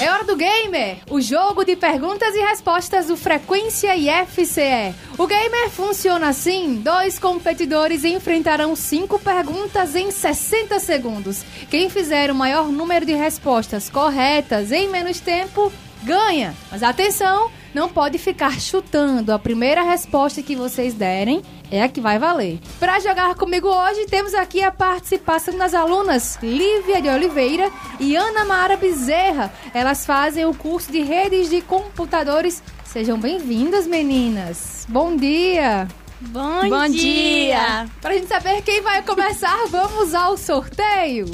É 0.00 0.10
hora 0.10 0.22
do 0.24 0.36
Gamer, 0.36 0.98
o 1.10 1.20
jogo 1.20 1.64
de 1.64 1.74
perguntas 1.74 2.34
e 2.34 2.38
respostas 2.38 3.06
do 3.06 3.16
Frequência 3.16 3.96
IFCE. 3.96 4.94
O 5.18 5.26
Gamer 5.26 5.68
funciona 5.70 6.28
assim: 6.28 6.76
dois 6.76 7.18
competidores 7.18 8.04
enfrentarão 8.04 8.76
cinco 8.76 9.18
perguntas 9.18 9.96
em 9.96 10.10
60 10.10 10.78
segundos. 10.78 11.44
Quem 11.68 11.90
fizer 11.90 12.30
o 12.30 12.34
maior 12.34 12.68
número 12.68 13.04
de 13.04 13.12
respostas 13.12 13.90
corretas 13.90 14.70
em 14.70 14.88
menos 14.88 15.18
tempo 15.18 15.72
ganha. 16.04 16.54
Mas 16.70 16.82
atenção, 16.82 17.50
não 17.74 17.88
pode 17.88 18.18
ficar 18.18 18.60
chutando. 18.60 19.32
A 19.32 19.38
primeira 19.38 19.82
resposta 19.82 20.42
que 20.42 20.56
vocês 20.56 20.94
derem 20.94 21.42
é 21.70 21.82
a 21.82 21.88
que 21.88 22.00
vai 22.00 22.18
valer. 22.18 22.58
Para 22.80 22.98
jogar 23.00 23.34
comigo 23.34 23.68
hoje, 23.68 24.06
temos 24.06 24.34
aqui 24.34 24.62
a 24.62 24.72
participação 24.72 25.56
das 25.56 25.74
alunas 25.74 26.38
Lívia 26.42 27.00
de 27.02 27.08
Oliveira 27.08 27.70
e 28.00 28.16
Ana 28.16 28.44
Mara 28.44 28.76
Bezerra. 28.76 29.52
Elas 29.74 30.06
fazem 30.06 30.44
o 30.46 30.54
curso 30.54 30.90
de 30.90 31.02
redes 31.02 31.50
de 31.50 31.60
computadores. 31.60 32.62
Sejam 32.84 33.18
bem-vindas, 33.18 33.86
meninas. 33.86 34.86
Bom 34.88 35.14
dia. 35.16 35.86
Bom, 36.20 36.68
Bom 36.68 36.88
dia. 36.88 36.98
dia. 36.98 37.88
Pra 38.00 38.14
gente 38.14 38.26
saber 38.26 38.62
quem 38.62 38.80
vai 38.80 39.02
começar, 39.02 39.66
vamos 39.68 40.14
ao 40.14 40.36
sorteio. 40.36 41.26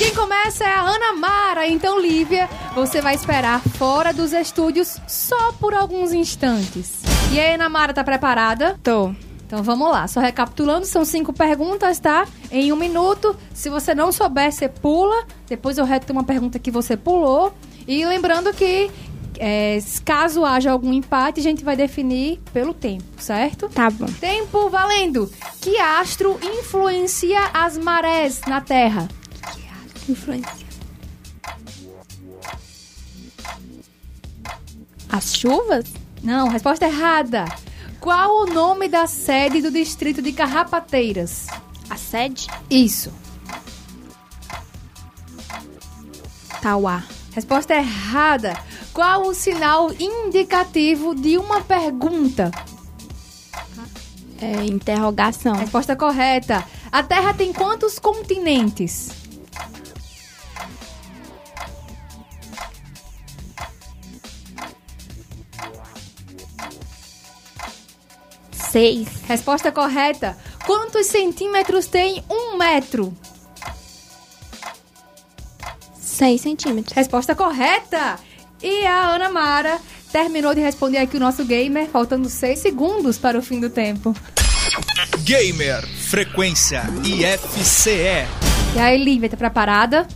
Quem 0.00 0.14
começa 0.14 0.64
é 0.64 0.66
a 0.66 0.80
Ana 0.80 1.12
Mara. 1.12 1.68
Então, 1.68 2.00
Lívia, 2.00 2.48
você 2.74 3.02
vai 3.02 3.14
esperar 3.14 3.60
fora 3.60 4.14
dos 4.14 4.32
estúdios 4.32 4.96
só 5.06 5.52
por 5.52 5.74
alguns 5.74 6.14
instantes. 6.14 7.02
E 7.30 7.38
aí, 7.38 7.52
Ana 7.52 7.68
Mara, 7.68 7.92
tá 7.92 8.02
preparada? 8.02 8.80
Tô. 8.82 9.14
Então 9.46 9.62
vamos 9.62 9.90
lá, 9.90 10.08
só 10.08 10.20
recapitulando, 10.20 10.86
são 10.86 11.04
cinco 11.04 11.34
perguntas, 11.34 11.98
tá? 11.98 12.26
Em 12.50 12.72
um 12.72 12.76
minuto. 12.76 13.36
Se 13.52 13.68
você 13.68 13.94
não 13.94 14.10
souber, 14.10 14.50
você 14.50 14.70
pula. 14.70 15.26
Depois 15.46 15.76
eu 15.76 15.84
retomo 15.84 16.20
uma 16.20 16.24
pergunta 16.24 16.58
que 16.58 16.70
você 16.70 16.96
pulou. 16.96 17.52
E 17.86 18.02
lembrando 18.06 18.54
que 18.54 18.90
é, 19.38 19.78
caso 20.02 20.46
haja 20.46 20.70
algum 20.70 20.94
empate, 20.94 21.40
a 21.40 21.42
gente 21.42 21.62
vai 21.62 21.76
definir 21.76 22.40
pelo 22.54 22.72
tempo, 22.72 23.04
certo? 23.18 23.68
Tá 23.68 23.90
bom. 23.90 24.06
Tempo 24.18 24.70
valendo. 24.70 25.30
Que 25.60 25.76
astro 25.78 26.40
influencia 26.42 27.50
as 27.52 27.76
marés 27.76 28.40
na 28.46 28.62
Terra? 28.62 29.06
Influência. 30.10 30.66
As 35.08 35.34
chuvas? 35.36 35.86
Não, 36.20 36.48
resposta 36.48 36.84
errada. 36.86 37.44
Qual 38.00 38.42
o 38.42 38.46
nome 38.46 38.88
da 38.88 39.06
sede 39.06 39.62
do 39.62 39.70
distrito 39.70 40.20
de 40.20 40.32
Carrapateiras? 40.32 41.46
A 41.88 41.96
sede? 41.96 42.48
Isso. 42.68 43.12
Tauá. 46.60 47.04
Resposta 47.32 47.74
errada. 47.74 48.54
Qual 48.92 49.28
o 49.28 49.34
sinal 49.34 49.92
indicativo 49.92 51.14
de 51.14 51.38
uma 51.38 51.60
pergunta? 51.60 52.50
É, 54.40 54.64
interrogação. 54.64 55.54
Resposta 55.54 55.94
correta. 55.94 56.64
A 56.90 57.00
Terra 57.02 57.32
tem 57.32 57.52
quantos 57.52 57.98
continentes? 58.00 59.19
Seis. 68.70 69.08
Resposta 69.26 69.72
correta. 69.72 70.36
Quantos 70.64 71.06
centímetros 71.06 71.86
tem 71.86 72.22
um 72.30 72.56
metro? 72.56 73.12
Seis 75.98 76.40
centímetros. 76.42 76.94
Resposta 76.94 77.34
correta. 77.34 78.18
E 78.62 78.86
a 78.86 79.14
Ana 79.14 79.28
Mara 79.28 79.80
terminou 80.12 80.54
de 80.54 80.60
responder 80.60 80.98
aqui 80.98 81.16
o 81.16 81.20
nosso 81.20 81.44
gamer, 81.44 81.88
faltando 81.88 82.28
seis 82.28 82.60
segundos 82.60 83.18
para 83.18 83.38
o 83.38 83.42
fim 83.42 83.58
do 83.58 83.70
tempo. 83.70 84.14
Gamer 85.24 85.84
Frequência 85.86 86.82
IFCE. 87.04 88.26
E 88.76 88.78
aí, 88.78 89.02
Lívia, 89.02 89.28
tá 89.28 89.36
preparada? 89.36 90.06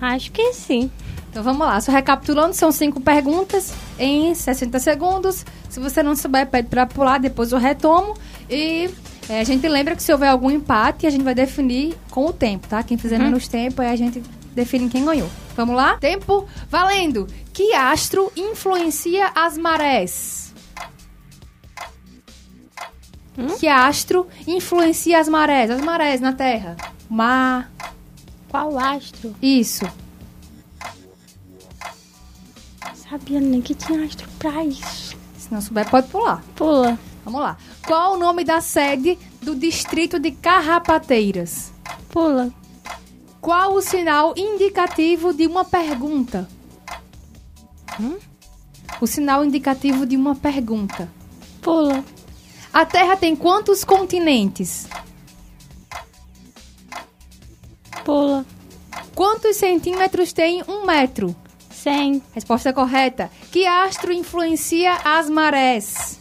Acho 0.00 0.30
que 0.30 0.52
sim. 0.52 0.88
Então 1.30 1.42
vamos 1.42 1.66
lá, 1.66 1.80
só 1.80 1.92
recapitulando, 1.92 2.54
são 2.54 2.72
cinco 2.72 3.00
perguntas 3.00 3.72
em 3.98 4.34
60 4.34 4.78
segundos. 4.80 5.44
Se 5.68 5.78
você 5.78 6.02
não 6.02 6.16
souber, 6.16 6.46
pede 6.46 6.68
pra 6.68 6.86
pular, 6.86 7.18
depois 7.18 7.52
eu 7.52 7.58
retomo. 7.58 8.14
E 8.48 8.88
é, 9.28 9.40
a 9.40 9.44
gente 9.44 9.68
lembra 9.68 9.94
que 9.94 10.02
se 10.02 10.10
houver 10.12 10.28
algum 10.30 10.50
empate, 10.50 11.06
a 11.06 11.10
gente 11.10 11.22
vai 11.22 11.34
definir 11.34 11.94
com 12.10 12.26
o 12.26 12.32
tempo, 12.32 12.66
tá? 12.66 12.82
Quem 12.82 12.96
fizer 12.96 13.18
Uhum. 13.18 13.24
menos 13.24 13.46
tempo, 13.46 13.82
aí 13.82 13.88
a 13.92 13.96
gente 13.96 14.22
define 14.54 14.88
quem 14.88 15.04
ganhou. 15.04 15.28
Vamos 15.54 15.76
lá? 15.76 15.96
Tempo 15.98 16.48
valendo. 16.70 17.26
Que 17.52 17.74
astro 17.74 18.32
influencia 18.34 19.30
as 19.34 19.58
marés? 19.58 20.48
Que 23.60 23.68
astro 23.68 24.26
influencia 24.46 25.20
as 25.20 25.28
marés? 25.28 25.70
As 25.70 25.80
marés 25.80 26.20
na 26.20 26.32
Terra. 26.32 26.76
Mar. 27.08 27.70
Qual 28.48 28.76
astro? 28.78 29.34
Isso. 29.40 29.84
Sabia 33.08 33.40
nem 33.40 33.62
que 33.62 33.74
tinha 33.74 34.04
astro 34.04 34.28
pra 34.38 34.62
isso. 34.62 35.16
Se 35.38 35.50
não 35.50 35.62
souber, 35.62 35.88
pode 35.88 36.08
pular. 36.08 36.44
Pula. 36.54 36.98
Vamos 37.24 37.40
lá. 37.40 37.56
Qual 37.86 38.14
o 38.14 38.18
nome 38.18 38.44
da 38.44 38.60
sede 38.60 39.18
do 39.40 39.54
distrito 39.56 40.18
de 40.18 40.30
Carrapateiras? 40.30 41.72
Pula. 42.10 42.52
Qual 43.40 43.72
o 43.72 43.80
sinal 43.80 44.34
indicativo 44.36 45.32
de 45.32 45.46
uma 45.46 45.64
pergunta? 45.64 46.46
Hum? 47.98 48.18
O 49.00 49.06
sinal 49.06 49.42
indicativo 49.42 50.04
de 50.04 50.14
uma 50.14 50.34
pergunta. 50.34 51.08
Pula. 51.62 52.04
A 52.74 52.84
Terra 52.84 53.16
tem 53.16 53.34
quantos 53.34 53.84
continentes? 53.84 54.86
Pula. 58.04 58.44
Quantos 59.14 59.56
centímetros 59.56 60.34
tem 60.34 60.62
um 60.68 60.84
metro? 60.84 61.34
100. 61.88 62.22
Resposta 62.34 62.72
correta. 62.72 63.30
Que 63.50 63.66
astro 63.66 64.12
influencia 64.12 64.92
as 65.04 65.30
marés? 65.30 66.18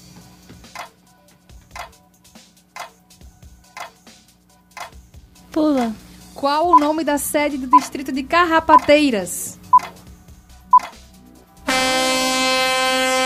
Pula. 5.52 5.94
Qual 6.34 6.70
o 6.70 6.80
nome 6.80 7.04
da 7.04 7.18
sede 7.18 7.58
do 7.58 7.68
distrito 7.78 8.12
de 8.12 8.24
Carrapateiras? 8.24 9.60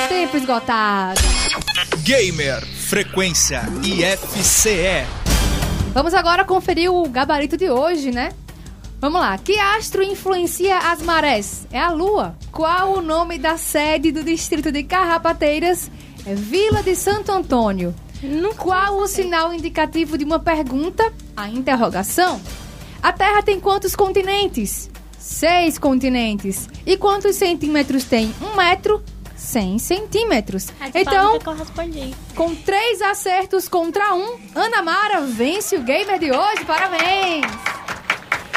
Tempo 0.09 0.37
esgotado. 0.37 1.21
Gamer 2.03 2.65
Frequência 2.65 3.61
IFCE. 3.83 5.05
Vamos 5.93 6.13
agora 6.13 6.43
conferir 6.45 6.91
o 6.91 7.07
gabarito 7.07 7.57
de 7.57 7.69
hoje, 7.69 8.11
né? 8.11 8.33
Vamos 9.01 9.19
lá. 9.19 9.35
Que 9.35 9.57
astro 9.57 10.03
influencia 10.03 10.77
as 10.77 11.01
marés? 11.01 11.65
É 11.71 11.79
a 11.79 11.89
Lua. 11.89 12.37
Qual 12.51 12.93
o 12.93 13.01
nome 13.01 13.39
da 13.39 13.57
sede 13.57 14.11
do 14.11 14.23
distrito 14.23 14.71
de 14.71 14.83
Carrapateiras? 14.83 15.89
É 16.23 16.35
Vila 16.35 16.83
de 16.83 16.95
Santo 16.95 17.31
Antônio. 17.31 17.95
Qual 18.55 18.97
o 18.99 19.07
sinal 19.07 19.51
indicativo 19.51 20.19
de 20.19 20.23
uma 20.23 20.37
pergunta? 20.37 21.11
A 21.35 21.49
interrogação. 21.49 22.39
A 23.01 23.11
Terra 23.11 23.41
tem 23.41 23.59
quantos 23.59 23.95
continentes? 23.95 24.87
Seis 25.17 25.79
continentes. 25.79 26.69
E 26.85 26.95
quantos 26.95 27.35
centímetros 27.35 28.03
tem? 28.03 28.31
Um 28.39 28.55
metro? 28.55 29.03
100 29.35 29.79
centímetros. 29.79 30.67
Então, 30.93 31.39
eu 31.43 31.53
respondi. 31.55 32.13
com 32.35 32.53
três 32.53 33.01
acertos 33.01 33.67
contra 33.67 34.13
um, 34.13 34.37
Ana 34.53 34.83
Mara 34.83 35.21
vence 35.21 35.75
o 35.75 35.81
gamer 35.81 36.19
de 36.19 36.31
hoje. 36.31 36.63
Parabéns! 36.63 37.47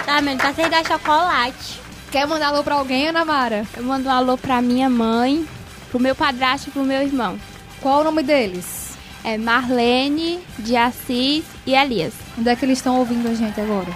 Tá, 0.05 0.21
mano, 0.21 0.39
tá 0.39 0.53
sem 0.53 0.69
dar 0.69 0.85
chocolate. 0.87 1.81
Quer 2.11 2.27
mandar 2.27 2.49
alô 2.49 2.63
pra 2.63 2.77
alguém, 2.77 3.09
Ana 3.09 3.25
Mara? 3.25 3.67
Eu 3.77 3.83
mando 3.83 4.09
um 4.09 4.13
alô 4.13 4.37
pra 4.37 4.61
minha 4.63 4.89
mãe, 4.89 5.47
pro 5.91 5.99
meu 5.99 6.15
padrasto 6.15 6.69
e 6.69 6.73
pro 6.73 6.85
meu 6.85 7.03
irmão. 7.03 7.39
Qual 7.81 8.01
o 8.01 8.05
nome 8.05 8.23
deles? 8.23 8.97
É 9.25 9.39
Marlene, 9.39 10.41
de 10.59 10.77
Assis 10.77 11.45
e 11.67 11.75
Elias. 11.75 12.13
Onde 12.39 12.51
é 12.51 12.57
que 12.57 12.65
eles 12.65 12.79
estão 12.79 12.99
ouvindo 12.99 13.29
a 13.29 13.35
gente 13.35 13.59
agora? 13.61 13.89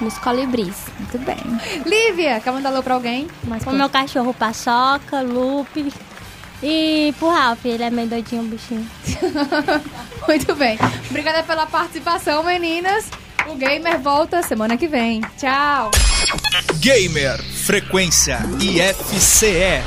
Nos 0.00 0.16
colibris. 0.18 0.86
Muito 0.98 1.18
bem. 1.18 1.36
Lívia, 1.84 2.38
quer 2.40 2.52
mandar 2.52 2.68
alô 2.68 2.82
pra 2.82 2.94
alguém? 2.94 3.26
Mais 3.44 3.64
O 3.66 3.70
meu 3.70 3.88
cachorro 3.88 4.32
Paçoca, 4.34 5.22
Lupe. 5.22 5.92
E 6.62 7.14
pro 7.18 7.30
Ralph, 7.30 7.64
ele 7.64 7.82
é 7.82 7.90
meio 7.90 8.08
doidinho, 8.08 8.42
bichinho. 8.44 8.86
Muito 10.28 10.54
bem. 10.54 10.78
Obrigada 11.08 11.42
pela 11.42 11.66
participação, 11.66 12.42
meninas. 12.44 13.10
O 13.50 13.54
Gamer 13.54 13.98
volta 13.98 14.42
semana 14.42 14.76
que 14.76 14.86
vem. 14.86 15.22
Tchau. 15.38 15.90
Gamer 16.80 17.42
Frequência 17.42 18.38
IFCE. 18.60 19.82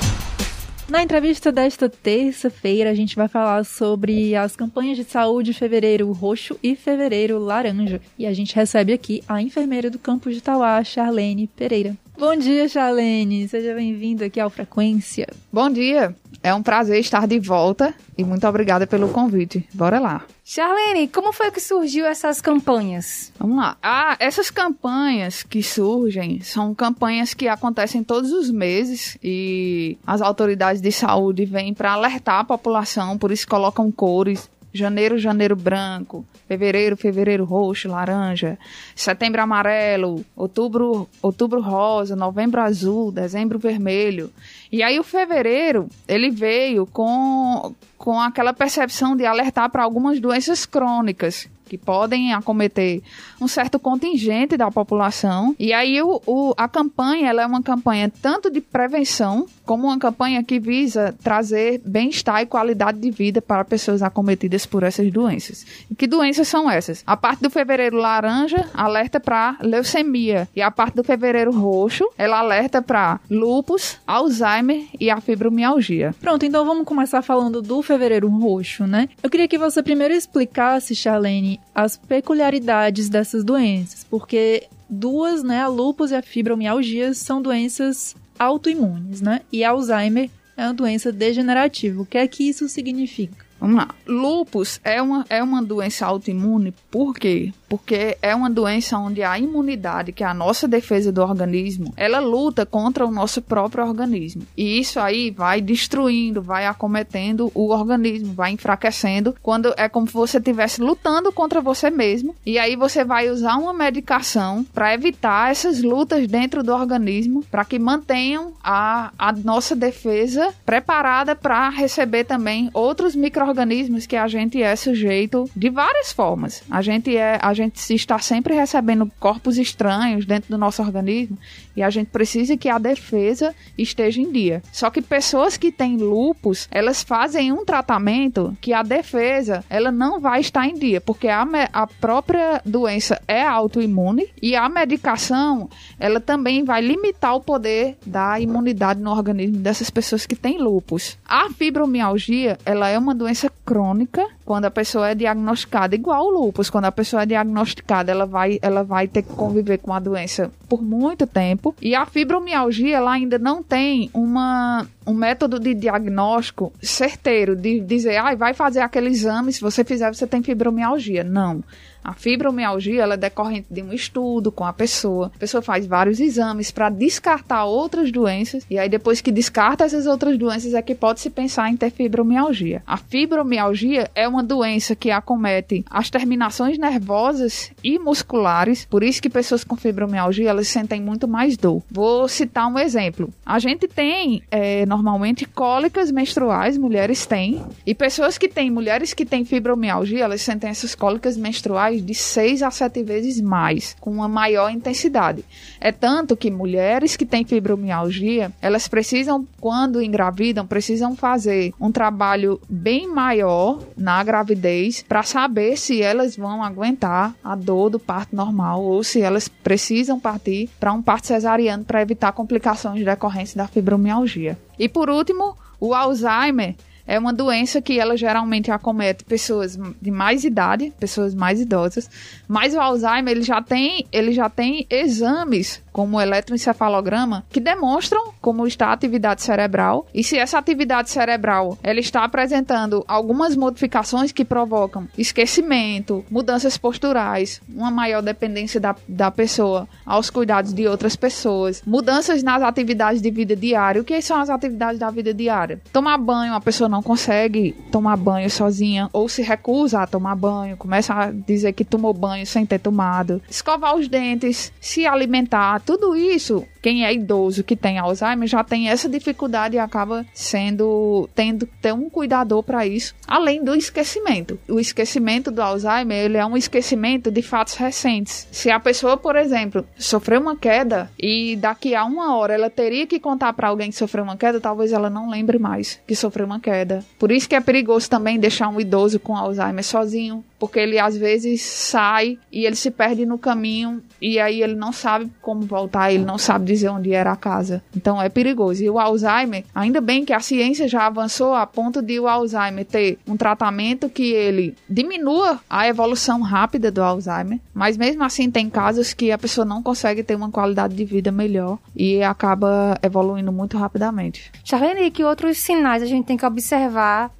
Na 0.90 1.04
entrevista 1.04 1.52
desta 1.52 1.88
terça-feira, 1.88 2.90
a 2.90 2.96
gente 2.96 3.16
vai 3.16 3.28
falar 3.28 3.64
sobre 3.64 4.36
as 4.36 4.56
campanhas 4.56 4.98
de 4.98 5.04
saúde 5.04 5.54
Fevereiro 5.54 6.12
Roxo 6.12 6.58
e 6.62 6.76
Fevereiro 6.76 7.38
Laranja. 7.38 8.02
E 8.18 8.26
a 8.26 8.34
gente 8.34 8.56
recebe 8.56 8.94
aqui 8.94 9.24
a 9.28 9.42
enfermeira 9.42 9.90
do 9.90 10.00
campus 10.00 10.34
de 10.34 10.42
Tauá, 10.42 10.84
Charlene 10.84 11.48
Pereira. 11.48 11.96
Bom 12.22 12.36
dia, 12.36 12.70
Charlene. 12.70 13.48
Seja 13.48 13.74
bem-vinda 13.74 14.26
aqui 14.26 14.40
ao 14.40 14.48
Frequência. 14.48 15.28
Bom 15.52 15.72
dia. 15.72 16.16
É 16.44 16.54
um 16.54 16.62
prazer 16.62 17.00
estar 17.00 17.26
de 17.26 17.40
volta 17.40 17.96
e 18.16 18.24
muito 18.24 18.48
obrigada 18.48 18.86
pelo 18.86 19.10
convite. 19.10 19.68
Bora 19.74 20.00
lá. 20.00 20.24
Charlene, 20.46 21.08
como 21.08 21.34
foi 21.34 21.50
que 21.50 21.60
surgiu 21.60 22.06
essas 22.06 22.40
campanhas? 22.40 23.34
Vamos 23.40 23.58
lá. 23.58 23.76
Ah, 23.82 24.16
essas 24.20 24.52
campanhas 24.52 25.42
que 25.42 25.64
surgem 25.64 26.42
são 26.42 26.76
campanhas 26.76 27.34
que 27.34 27.48
acontecem 27.48 28.04
todos 28.04 28.32
os 28.32 28.52
meses 28.52 29.18
e 29.24 29.98
as 30.06 30.22
autoridades 30.22 30.80
de 30.80 30.92
saúde 30.92 31.44
vêm 31.44 31.74
para 31.74 31.94
alertar 31.94 32.42
a 32.42 32.44
população, 32.44 33.18
por 33.18 33.32
isso 33.32 33.48
colocam 33.48 33.92
cores. 33.92 34.48
Janeiro, 34.74 35.18
janeiro 35.18 35.56
branco, 35.56 36.26
fevereiro, 36.48 36.96
fevereiro 36.96 37.44
roxo, 37.46 37.90
laranja, 37.90 38.58
setembro 38.96 39.42
amarelo, 39.42 40.26
outubro, 40.36 41.10
outubro 41.22 41.62
rosa, 41.62 42.16
novembro 42.16 42.62
azul, 42.62 43.12
dezembro 43.12 43.60
vermelho. 43.60 44.32
E 44.72 44.82
aí 44.82 45.00
o 45.00 45.04
fevereiro, 45.04 45.90
ele 46.08 46.30
veio 46.30 46.86
com, 46.86 47.76
com 47.98 48.20
aquela 48.20 48.54
percepção 48.54 49.16
de 49.16 49.26
alertar 49.26 49.70
para 49.70 49.84
algumas 49.84 50.20
doenças 50.20 50.66
crônicas 50.66 51.50
que 51.66 51.78
podem 51.78 52.34
acometer 52.34 53.02
um 53.42 53.48
certo 53.48 53.80
contingente 53.80 54.56
da 54.56 54.70
população. 54.70 55.56
E 55.60 55.74
aí 55.74 56.02
o, 56.02 56.22
o- 56.26 56.54
a 56.56 56.68
campanha 56.68 57.28
ela 57.30 57.42
é 57.42 57.46
uma 57.46 57.62
campanha 57.64 58.12
tanto 58.22 58.50
de 58.52 58.62
prevenção 58.62 59.48
como 59.66 59.88
uma 59.88 59.98
campanha 59.98 60.44
que 60.44 60.60
visa 60.60 61.16
trazer 61.24 61.82
bem-estar 61.86 62.42
e 62.42 62.46
qualidade 62.46 63.00
de 63.00 63.10
vida 63.10 63.42
para 63.42 63.66
pessoas 63.66 64.02
acometidas 64.04 64.66
por 64.66 64.84
essas 64.84 65.12
doenças. 65.12 65.66
E 65.90 65.96
que 65.96 66.06
doenças 66.08 66.48
são 66.48 66.70
essas? 66.70 67.04
A 67.08 67.18
parte 67.18 67.42
do 67.42 67.50
fevereiro 67.50 67.98
laranja 67.98 68.70
alerta 68.74 69.20
para 69.20 69.58
leucemia 69.62 70.48
e 70.56 70.62
a 70.62 70.70
parte 70.70 70.96
do 70.96 71.04
fevereiro 71.04 71.52
roxo 71.52 72.08
ela 72.18 72.40
alerta 72.40 72.82
para 72.82 73.20
lúpus, 73.30 73.98
Alzheimer 74.06 74.86
e 75.00 75.10
a 75.10 75.20
fibromialgia. 75.20 76.14
Pronto, 76.22 76.46
então 76.46 76.64
vamos 76.66 76.86
começar 76.86 77.22
falando 77.22 77.62
do 77.62 77.82
Fevereiro 77.82 78.28
Roxo, 78.30 78.86
né? 78.86 79.10
Eu 79.24 79.30
queria 79.30 79.48
que 79.48 79.58
você 79.58 79.82
primeiro 79.82 80.14
explicasse, 80.14 80.94
Charlene, 80.96 81.60
as 81.74 81.98
peculiaridades 81.98 83.10
dessas 83.32 83.44
doenças, 83.44 84.06
porque 84.10 84.68
duas, 84.90 85.42
né, 85.44 85.62
a 85.62 85.68
lúpus 85.68 86.12
e 86.12 86.16
a 86.16 86.22
fibromialgia, 86.22 87.14
são 87.14 87.42
doenças 87.42 88.16
autoimunes, 88.38 89.22
né? 89.22 89.42
E 89.52 89.64
Alzheimer 89.64 90.30
é 90.58 90.66
uma 90.66 90.74
doença 90.74 91.12
degenerativa. 91.12 92.02
O 92.02 92.06
que 92.06 92.18
é 92.18 92.28
que 92.28 92.48
isso 92.48 92.68
significa? 92.68 93.41
Vamos 93.62 93.76
lá. 93.76 93.90
Lupus 94.08 94.82
é 94.84 95.00
uma, 95.00 95.24
é 95.30 95.44
uma 95.44 95.62
doença 95.62 96.08
autoimune, 96.08 96.74
por 96.90 97.14
quê? 97.14 97.54
Porque 97.70 98.18
é 98.20 98.36
uma 98.36 98.50
doença 98.50 98.98
onde 98.98 99.22
a 99.22 99.38
imunidade, 99.38 100.12
que 100.12 100.24
é 100.24 100.28
a 100.28 100.34
nossa 100.34 100.68
defesa 100.68 101.12
do 101.12 101.22
organismo, 101.22 101.94
ela 101.96 102.20
luta 102.20 102.66
contra 102.66 103.06
o 103.06 103.12
nosso 103.12 103.40
próprio 103.42 103.86
organismo. 103.86 104.42
E 104.58 104.80
isso 104.80 105.00
aí 105.00 105.30
vai 105.30 105.62
destruindo, 105.62 106.42
vai 106.42 106.66
acometendo 106.66 107.52
o 107.54 107.70
organismo, 107.70 108.34
vai 108.34 108.52
enfraquecendo, 108.52 109.36
quando 109.44 109.74
é 109.78 109.88
como 109.88 110.08
se 110.08 110.14
você 110.14 110.40
estivesse 110.40 110.82
lutando 110.82 111.32
contra 111.32 111.62
você 111.62 111.92
mesmo. 111.92 112.36
E 112.44 112.58
aí 112.58 112.76
você 112.76 113.06
vai 113.06 113.30
usar 113.30 113.58
uma 113.58 113.74
medicação 113.74 114.66
para 114.74 114.94
evitar 114.94 115.52
essas 115.52 115.84
lutas 115.84 116.28
dentro 116.28 116.64
do 116.64 116.74
organismo, 116.74 117.44
para 117.50 117.64
que 117.64 117.78
mantenham 117.78 118.54
a, 118.64 119.12
a 119.18 119.32
nossa 119.32 119.76
defesa 119.76 120.52
preparada 120.66 121.36
para 121.36 121.70
receber 121.70 122.24
também 122.24 122.70
outros 122.74 123.16
micro-organismos 123.52 124.06
que 124.06 124.16
a 124.16 124.28
gente 124.28 124.62
é 124.62 124.76
sujeito 124.76 125.50
de 125.56 125.70
várias 125.70 126.12
formas. 126.12 126.64
A 126.70 126.82
gente 126.82 127.16
é, 127.16 127.38
a 127.42 127.54
gente 127.54 127.94
está 127.94 128.20
sempre 128.20 128.54
recebendo 128.54 129.12
corpos 129.20 129.58
estranhos 129.58 130.26
dentro 130.26 130.50
do 130.50 130.58
nosso 130.58 130.82
organismo 130.82 131.38
e 131.76 131.84
a 131.84 131.90
gente 131.90 132.08
precisa 132.08 132.58
que 132.58 132.70
a 132.70 132.78
defesa 132.78 133.54
esteja 133.78 134.22
em 134.22 134.32
dia. 134.32 134.62
Só 134.72 134.90
que 134.90 135.02
pessoas 135.02 135.58
que 135.58 135.72
têm 135.72 135.98
lupus, 135.98 136.68
elas 136.72 137.04
fazem 137.04 137.52
um 137.52 137.66
tratamento 137.66 138.56
que 138.60 138.74
a 138.74 138.84
defesa, 138.84 139.64
ela 139.70 139.92
não 139.92 140.20
vai 140.20 140.42
estar 140.42 140.68
em 140.68 140.74
dia, 140.74 141.00
porque 141.00 141.28
a, 141.28 141.46
a 141.72 141.88
própria 141.88 142.62
doença 142.66 143.22
é 143.28 143.42
autoimune 143.44 144.28
e 144.42 144.56
a 144.56 144.68
medicação, 144.68 145.70
ela 146.00 146.20
também 146.20 146.64
vai 146.64 146.82
limitar 146.82 147.36
o 147.36 147.42
poder 147.42 147.98
da 148.06 148.40
imunidade 148.40 149.00
no 149.00 149.12
organismo 149.12 149.58
dessas 149.58 149.90
pessoas 149.90 150.26
que 150.26 150.36
têm 150.36 150.58
lupus. 150.58 151.18
A 151.26 151.50
fibromialgia, 151.50 152.58
ela 152.66 152.90
é 152.90 152.98
uma 152.98 153.16
doença 153.16 153.41
crônica 153.50 154.28
quando 154.46 154.66
a 154.66 154.72
pessoa 154.72 155.10
é 155.10 155.16
diagnosticada, 155.16 155.96
igual 155.96 156.26
o 156.26 156.30
lupus, 156.30 156.70
quando 156.70 156.86
a 156.86 156.92
pessoa 156.92 157.24
é 157.24 157.26
diagnosticada, 157.26 158.12
ela 158.12 158.26
vai, 158.26 158.60
ela 158.62 158.84
vai 158.84 159.08
ter 159.08 159.22
que 159.22 159.34
conviver 159.34 159.78
com 159.78 159.94
a 159.94 160.00
doença 160.00 160.52
por 160.68 160.82
muito 160.82 161.26
tempo. 161.26 161.76
E 161.82 161.96
a 161.96 162.06
fibromialgia, 162.06 162.98
ela 162.98 163.12
ainda 163.12 163.40
não 163.40 163.64
tem 163.64 164.10
uma, 164.14 164.86
um 165.06 165.14
método 165.14 165.60
de 165.60 165.74
diagnóstico 165.74 166.74
certeiro, 166.82 167.56
de 167.56 167.80
dizer, 167.80 168.18
ah, 168.18 168.36
vai 168.36 168.54
fazer 168.54 168.82
aquele 168.82 169.10
exame, 169.10 169.54
se 169.54 169.62
você 169.62 169.84
fizer, 169.84 170.14
você 170.14 170.28
tem 170.28 170.44
fibromialgia. 170.44 171.24
Não. 171.24 171.64
A 172.04 172.14
fibromialgia 172.14 173.04
ela 173.04 173.14
é 173.14 173.18
decorrente 173.18 173.68
de 173.70 173.82
um 173.82 173.94
estudo 173.94 174.52
com 174.52 174.66
a 174.66 174.74
pessoa. 174.74 175.32
A 175.36 175.40
pessoa 175.40 175.62
faz 175.62 175.86
vários 175.86 176.20
exames 176.20 176.72
para 176.72 176.90
descartar 176.90 177.66
outras 177.66 178.12
doenças 178.12 178.66
e 178.70 178.78
aí 178.78 178.90
depois 178.90 179.22
que 179.22 179.32
descarta 179.32 179.84
essas 179.84 180.08
outras 180.08 180.38
doenças 180.38 180.74
é 180.74 180.82
que 180.82 180.96
pode 180.96 181.20
se 181.20 181.30
pensar 181.30 181.70
em 181.70 181.78
ter 181.78 181.92
fibromialgia. 181.92 182.82
A 182.86 182.98
fibromialgia 182.98 184.10
é 184.16 184.28
uma 184.28 184.44
doença 184.44 184.96
que 184.96 185.12
acomete 185.12 185.86
as 185.90 186.10
terminações 186.10 186.78
nervosas 186.78 187.72
e 187.84 188.00
musculares, 188.00 188.86
por 188.86 189.04
isso 189.04 189.22
que 189.22 189.30
pessoas 189.30 189.64
com 189.64 189.76
fibromialgia 189.76 190.50
elas 190.50 190.68
sentem 190.68 191.02
muito 191.02 191.28
mais 191.28 191.58
dor. 191.58 191.84
Vou 191.90 192.28
citar 192.28 192.68
um 192.68 192.80
exemplo. 192.80 193.30
A 193.46 193.60
gente 193.60 193.88
tem 193.88 194.42
é, 194.50 194.86
normalmente 194.86 195.46
cólicas 195.46 196.12
menstruais, 196.12 196.78
mulheres 196.78 197.26
têm, 197.26 197.62
e 197.86 197.94
pessoas 197.94 198.38
que 198.38 198.48
têm, 198.48 198.72
mulheres 198.72 199.14
que 199.14 199.26
têm 199.26 199.46
fibromialgia, 199.46 200.24
elas 200.24 200.42
sentem 200.42 200.70
essas 200.70 200.96
cólicas 200.96 201.38
menstruais 201.38 201.91
de 202.00 202.14
6 202.14 202.64
a 202.64 202.72
7 202.72 203.04
vezes 203.04 203.42
mais, 203.42 203.96
com 204.00 204.12
uma 204.12 204.28
maior 204.28 204.70
intensidade. 204.70 205.44
É 205.80 205.92
tanto 205.92 206.38
que 206.38 206.52
mulheres 206.52 207.18
que 207.18 207.26
têm 207.26 207.44
fibromialgia, 207.44 208.52
elas 208.62 208.88
precisam, 208.88 209.48
quando 209.60 210.02
engravidam, 210.02 210.66
precisam 210.66 211.16
fazer 211.16 211.74
um 211.80 211.92
trabalho 211.92 212.62
bem 212.70 213.08
maior 213.08 213.80
na 213.98 214.24
gravidez 214.24 215.04
para 215.08 215.24
saber 215.24 215.78
se 215.78 216.02
elas 216.02 216.38
vão 216.38 216.64
aguentar 216.64 217.36
a 217.44 217.56
dor 217.56 217.90
do 217.90 218.00
parto 218.00 218.36
normal 218.36 218.84
ou 218.84 219.04
se 219.04 219.22
elas 219.22 219.48
precisam 219.48 220.20
partir 220.20 220.70
para 220.80 220.94
um 220.94 221.02
parto 221.02 221.28
cesariano 221.28 221.84
para 221.84 222.02
evitar 222.02 222.32
complicações 222.32 223.04
decorrentes 223.04 223.56
da 223.56 223.68
fibromialgia. 223.68 224.58
E 224.78 224.88
por 224.88 225.10
último, 225.10 225.58
o 225.80 225.94
Alzheimer 225.96 226.76
é 227.06 227.18
uma 227.18 227.34
doença 227.34 227.82
que 227.82 228.00
ela 228.00 228.16
geralmente 228.16 228.72
acomete 228.72 229.24
pessoas 229.24 229.78
de 230.02 230.12
mais 230.12 230.44
idade, 230.44 230.94
pessoas 231.00 231.34
mais 231.34 231.60
idosas, 231.60 232.10
mas 232.48 232.74
o 232.74 232.80
Alzheimer 232.80 233.32
ele 233.32 233.44
já 233.44 233.62
tem, 233.62 234.06
ele 234.12 234.32
já 234.32 234.50
tem 234.50 234.86
exames 234.90 235.82
como 235.92 236.18
o 236.18 236.22
eletroencefalograma 236.22 237.44
que 237.50 237.60
demonstram 237.60 238.34
como 238.42 238.66
está 238.66 238.88
a 238.88 238.94
atividade 238.94 239.42
cerebral 239.42 240.08
e 240.14 240.24
se 240.24 240.38
essa 240.38 240.58
atividade 240.58 241.10
cerebral 241.10 241.78
ela 241.84 242.00
está 242.00 242.24
apresentando 242.24 243.04
algumas 243.08 243.56
modificações 243.56 244.32
que 244.32 244.46
provocam 244.46 245.08
esquecimento, 245.18 246.24
mudanças 246.30 246.78
posturais, 246.78 247.62
uma 247.70 247.92
maior 247.92 248.22
dependência 248.22 248.80
da, 248.80 248.96
da 249.08 249.30
pessoa 249.30 249.88
aos 250.06 250.30
cuidados 250.30 250.74
de 250.74 250.88
outras 250.88 251.16
pessoas, 251.16 251.82
mudanças 251.86 252.42
nas 252.44 252.62
atividades 252.62 253.22
de 253.22 253.32
vida 253.32 253.56
diária. 253.56 254.02
O 254.02 254.06
que 254.06 254.22
são 254.22 254.40
as 254.40 254.50
atividades 254.50 255.00
da 255.00 255.10
vida 255.10 255.34
diária? 255.34 255.82
Tomar 255.92 256.18
banho, 256.18 256.54
a 256.54 256.62
pessoa 256.62 256.90
não 256.90 257.01
consegue 257.02 257.74
tomar 257.92 258.18
banho 258.18 258.50
sozinha 258.50 259.10
ou 259.14 259.28
se 259.28 259.42
recusa 259.42 260.02
a 260.02 260.08
tomar 260.08 260.36
banho, 260.36 260.78
começa 260.78 261.14
a 261.14 261.32
dizer 261.32 261.74
que 261.74 261.86
tomou 261.86 262.14
banho 262.14 262.46
sem 262.46 262.66
ter 262.66 262.80
tomado, 262.80 263.42
escovar 263.50 263.96
os 263.96 264.08
dentes, 264.08 264.72
se 264.80 265.06
alimentar, 265.06 265.82
tudo 265.82 266.16
isso, 266.16 266.66
quem 266.82 267.06
é 267.06 267.14
idoso 267.14 267.64
que 267.64 267.76
tem 267.76 268.00
Alzheimer 268.00 268.48
já 268.48 268.64
tem 268.64 268.90
essa 268.90 269.08
dificuldade 269.08 269.76
e 269.76 269.80
acaba 269.80 270.26
sendo 270.34 271.30
tendo 271.36 271.68
ter 271.82 271.94
um 271.94 272.10
cuidador 272.10 272.64
para 272.64 272.86
isso, 272.86 273.16
além 273.28 273.64
do 273.64 273.76
esquecimento. 273.76 274.60
O 274.68 274.80
esquecimento 274.80 275.52
do 275.52 275.62
Alzheimer, 275.62 276.18
ele 276.18 276.38
é 276.38 276.46
um 276.46 276.58
esquecimento 276.58 277.30
de 277.30 277.42
fatos 277.42 277.76
recentes. 277.76 278.48
Se 278.52 278.70
a 278.70 278.80
pessoa, 278.80 279.16
por 279.16 279.36
exemplo, 279.36 279.86
sofreu 279.98 280.42
uma 280.42 280.56
queda 280.56 281.12
e 281.20 281.56
daqui 281.56 281.94
a 281.96 282.04
uma 282.04 282.36
hora 282.36 282.54
ela 282.54 282.70
teria 282.70 283.06
que 283.06 283.20
contar 283.20 283.54
para 283.54 283.68
alguém 283.68 283.90
que 283.90 283.96
sofreu 283.96 284.24
uma 284.24 284.38
queda, 284.38 284.60
talvez 284.60 284.92
ela 284.92 285.10
não 285.10 285.30
lembre 285.30 285.60
mais 285.60 286.00
que 286.08 286.16
sofreu 286.16 286.46
uma 286.46 286.60
queda. 286.60 286.81
Por 287.20 287.32
isso 287.32 287.48
que 287.48 287.56
é 287.56 287.62
perigoso 287.62 288.10
também 288.10 288.40
deixar 288.40 288.70
um 288.70 288.80
idoso 288.80 289.20
com 289.20 289.36
Alzheimer 289.36 289.84
sozinho, 289.84 290.44
porque 290.60 290.80
ele 290.80 291.00
às 291.00 291.18
vezes 291.18 291.62
sai 291.62 292.38
e 292.52 292.66
ele 292.66 292.76
se 292.76 292.92
perde 292.92 293.26
no 293.26 293.38
caminho 293.38 294.02
e 294.22 294.40
aí 294.40 294.62
ele 294.62 294.76
não 294.76 294.92
sabe 294.92 295.32
como 295.42 295.62
voltar, 295.62 296.12
ele 296.12 296.24
não 296.24 296.38
sabe 296.38 296.66
dizer 296.66 296.90
onde 296.90 297.14
era 297.14 297.32
a 297.32 297.36
casa. 297.36 297.82
Então 297.96 298.22
é 298.22 298.30
perigoso. 298.30 298.84
E 298.84 298.90
o 298.90 299.00
Alzheimer, 299.00 299.64
ainda 299.74 300.00
bem 300.00 300.24
que 300.24 300.34
a 300.34 300.40
ciência 300.40 300.88
já 300.88 301.08
avançou 301.08 301.54
a 301.56 301.66
ponto 301.66 302.02
de 302.02 302.20
o 302.20 302.28
Alzheimer 302.28 302.86
ter 302.86 303.18
um 303.28 303.36
tratamento 303.36 304.10
que 304.10 304.32
ele 304.34 304.76
diminua 304.88 305.60
a 305.70 305.88
evolução 305.88 306.42
rápida 306.42 306.92
do 306.92 307.02
Alzheimer, 307.02 307.60
mas 307.74 307.98
mesmo 307.98 308.24
assim 308.24 308.52
tem 308.52 308.70
casos 308.70 309.14
que 309.14 309.32
a 309.32 309.38
pessoa 309.38 309.66
não 309.66 309.82
consegue 309.82 310.24
ter 310.24 310.36
uma 310.36 310.52
qualidade 310.52 310.96
de 310.96 311.06
vida 311.06 311.32
melhor 311.32 311.80
e 311.96 312.22
acaba 312.22 312.98
evoluindo 313.02 313.52
muito 313.52 313.78
rapidamente. 313.78 314.52
Charlene, 314.64 315.12
que 315.12 315.24
outros 315.24 315.58
sinais 315.58 316.04
a 316.04 316.06
gente 316.06 316.26
tem 316.26 316.38
que 316.38 316.46
observar 316.46 316.71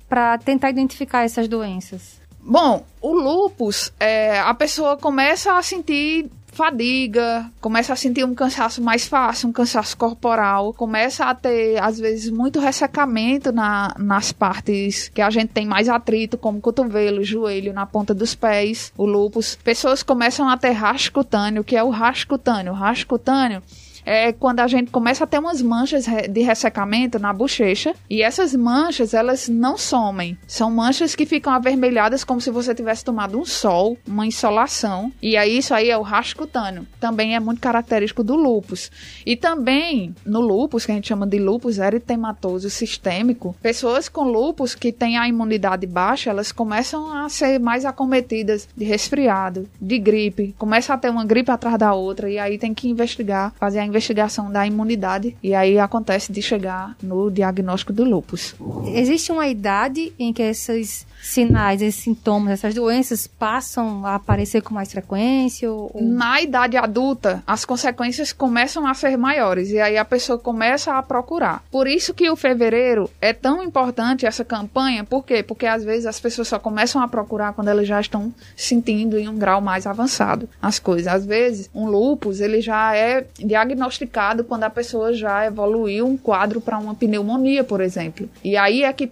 para 0.10 0.38
tentar 0.38 0.70
identificar 0.70 1.24
essas 1.24 1.48
doenças? 1.48 2.22
Bom, 2.44 2.84
o 3.00 3.14
lupus, 3.14 3.94
é, 4.00 4.40
a 4.40 4.54
pessoa 4.54 4.98
começa 4.98 5.54
a 5.54 5.62
sentir 5.62 6.30
fadiga, 6.52 7.50
começa 7.62 7.94
a 7.94 7.96
sentir 7.96 8.26
um 8.26 8.36
cansaço 8.36 8.82
mais 8.82 9.08
fácil, 9.08 9.50
um 9.50 9.54
cansaço 9.54 9.96
corporal, 9.96 10.74
começa 10.74 11.26
a 11.26 11.34
ter, 11.34 11.82
às 11.82 11.98
vezes, 11.98 12.30
muito 12.30 12.60
ressecamento 12.60 13.52
na, 13.52 13.94
nas 13.98 14.32
partes 14.32 15.08
que 15.10 15.22
a 15.22 15.30
gente 15.30 15.50
tem 15.50 15.66
mais 15.66 15.88
atrito, 15.88 16.38
como 16.38 16.60
cotovelo, 16.60 17.24
joelho, 17.24 17.74
na 17.74 17.86
ponta 17.86 18.14
dos 18.14 18.36
pés, 18.36 18.92
o 18.98 19.06
lupus. 19.06 19.58
Pessoas 19.64 20.04
começam 20.04 20.50
a 20.50 20.58
ter 20.58 20.72
rasco 20.72 21.22
cutâneo, 21.22 21.64
que 21.64 21.76
é 21.76 21.84
o 21.84 21.90
rasco 21.90 22.32
cutâneo. 22.32 23.62
É 24.06 24.32
quando 24.32 24.60
a 24.60 24.68
gente 24.68 24.92
começa 24.92 25.24
a 25.24 25.28
ter 25.28 25.40
umas 25.40 25.62
manchas 25.62 26.06
de 26.30 26.42
ressecamento 26.42 27.20
na 27.20 27.32
bochecha 27.32 27.94
e 28.10 28.22
essas 28.22 28.56
manchas 28.56 29.14
elas 29.14 29.48
não 29.48 29.78
somem. 29.78 30.38
São 30.48 30.72
manchas 30.72 31.16
que 31.16 31.26
ficam 31.26 31.54
avermelhadas 31.54 32.24
como 32.24 32.42
se 32.42 32.50
você 32.50 32.74
tivesse 32.74 33.04
tomado 33.04 33.40
um 33.40 33.46
sol, 33.46 33.98
uma 34.08 34.26
insolação. 34.26 35.12
E 35.22 35.38
aí 35.38 35.58
isso 35.58 35.74
aí 35.74 35.90
é 35.90 35.98
o 35.98 36.02
rasco 36.02 36.42
cutâneo. 36.42 36.88
Também 37.00 37.36
é 37.36 37.40
muito 37.40 37.62
característico 37.62 38.24
do 38.24 38.36
lúpus. 38.36 38.92
E 39.26 39.36
também 39.36 40.16
no 40.26 40.40
lúpus, 40.40 40.86
que 40.86 40.92
a 40.92 40.96
gente 40.96 41.08
chama 41.08 41.28
de 41.28 41.38
lúpus 41.40 41.78
eritematoso 41.78 42.70
sistêmico, 42.70 43.56
pessoas 43.62 44.10
com 44.10 44.24
lúpus 44.24 44.76
que 44.76 44.92
têm 44.92 45.18
a 45.18 45.28
imunidade 45.28 45.86
baixa, 45.86 46.30
elas 46.30 46.52
começam 46.52 47.12
a 47.16 47.30
ser 47.30 47.60
mais 47.60 47.86
acometidas 47.86 48.68
de 48.76 48.86
resfriado, 48.86 49.70
de 49.80 50.00
gripe, 50.00 50.56
começa 50.58 50.94
a 50.94 50.98
ter 50.98 51.10
uma 51.10 51.26
gripe 51.26 51.52
atrás 51.52 51.78
da 51.78 51.94
outra 51.94 52.30
e 52.30 52.40
aí 52.40 52.58
tem 52.58 52.74
que 52.74 52.90
investigar, 52.90 53.54
fazer 53.60 53.80
a 53.80 53.86
investigação 53.92 54.52
da 54.52 54.66
imunidade 54.66 55.36
e 55.44 55.54
aí 55.54 55.78
acontece 55.78 56.32
de 56.32 56.42
chegar 56.42 56.96
no 57.02 57.30
diagnóstico 57.30 57.94
do 57.94 58.04
lúpus. 58.04 58.56
Existe 58.94 59.32
uma 59.32 59.48
idade 59.48 60.14
em 60.18 60.34
que 60.34 60.42
esses 60.42 61.06
sinais, 61.22 61.82
esses 61.82 62.04
sintomas, 62.04 62.54
essas 62.54 62.74
doenças 62.74 63.28
passam 63.28 64.06
a 64.06 64.16
aparecer 64.16 64.62
com 64.62 64.74
mais 64.74 64.92
frequência? 64.92 65.72
Ou... 65.72 65.92
Na 66.02 66.42
idade 66.42 66.76
adulta, 66.78 67.44
as 67.46 67.64
consequências 67.64 68.34
começam 68.34 68.86
a 68.88 68.94
ser 68.94 69.18
maiores 69.18 69.70
e 69.70 69.80
aí 69.80 69.98
a 69.98 70.06
pessoa 70.06 70.38
começa 70.38 70.94
a 70.94 71.04
procurar. 71.04 71.64
Por 71.72 71.88
isso 71.88 72.14
que 72.14 72.30
o 72.30 72.36
fevereiro 72.36 73.10
é 73.22 73.34
tão 73.34 73.64
importante 73.64 74.26
essa 74.26 74.44
campanha, 74.44 75.04
por 75.04 75.24
quê? 75.24 75.44
Porque 75.44 75.66
às 75.66 75.84
vezes 75.84 76.06
as 76.06 76.20
pessoas 76.20 76.48
só 76.48 76.60
começam 76.60 77.02
a 77.02 77.08
procurar 77.08 77.54
quando 77.54 77.68
elas 77.68 77.88
já 77.88 78.02
estão 78.02 78.34
sentindo 78.56 79.18
em 79.18 79.28
um 79.28 79.38
grau 79.38 79.62
mais 79.62 79.86
avançado 79.86 80.50
as 80.62 80.80
coisas. 80.80 81.08
Às 81.08 81.26
vezes, 81.26 81.70
um 81.74 81.86
lúpus, 81.86 82.42
ele 82.42 82.62
já 82.62 82.96
é 82.96 83.26
diagnosticado 83.38 84.44
quando 84.44 84.64
a 84.64 84.70
pessoa 84.70 85.14
já 85.14 85.46
evoluiu 85.46 86.08
um 86.08 86.18
quadro 86.18 86.60
para 86.60 86.78
uma 86.78 86.96
pneumonia, 86.96 87.64
por 87.64 87.82
exemplo. 87.82 88.30
E 88.44 88.58
aí 88.58 88.84
é 88.84 88.92
que 88.92 89.12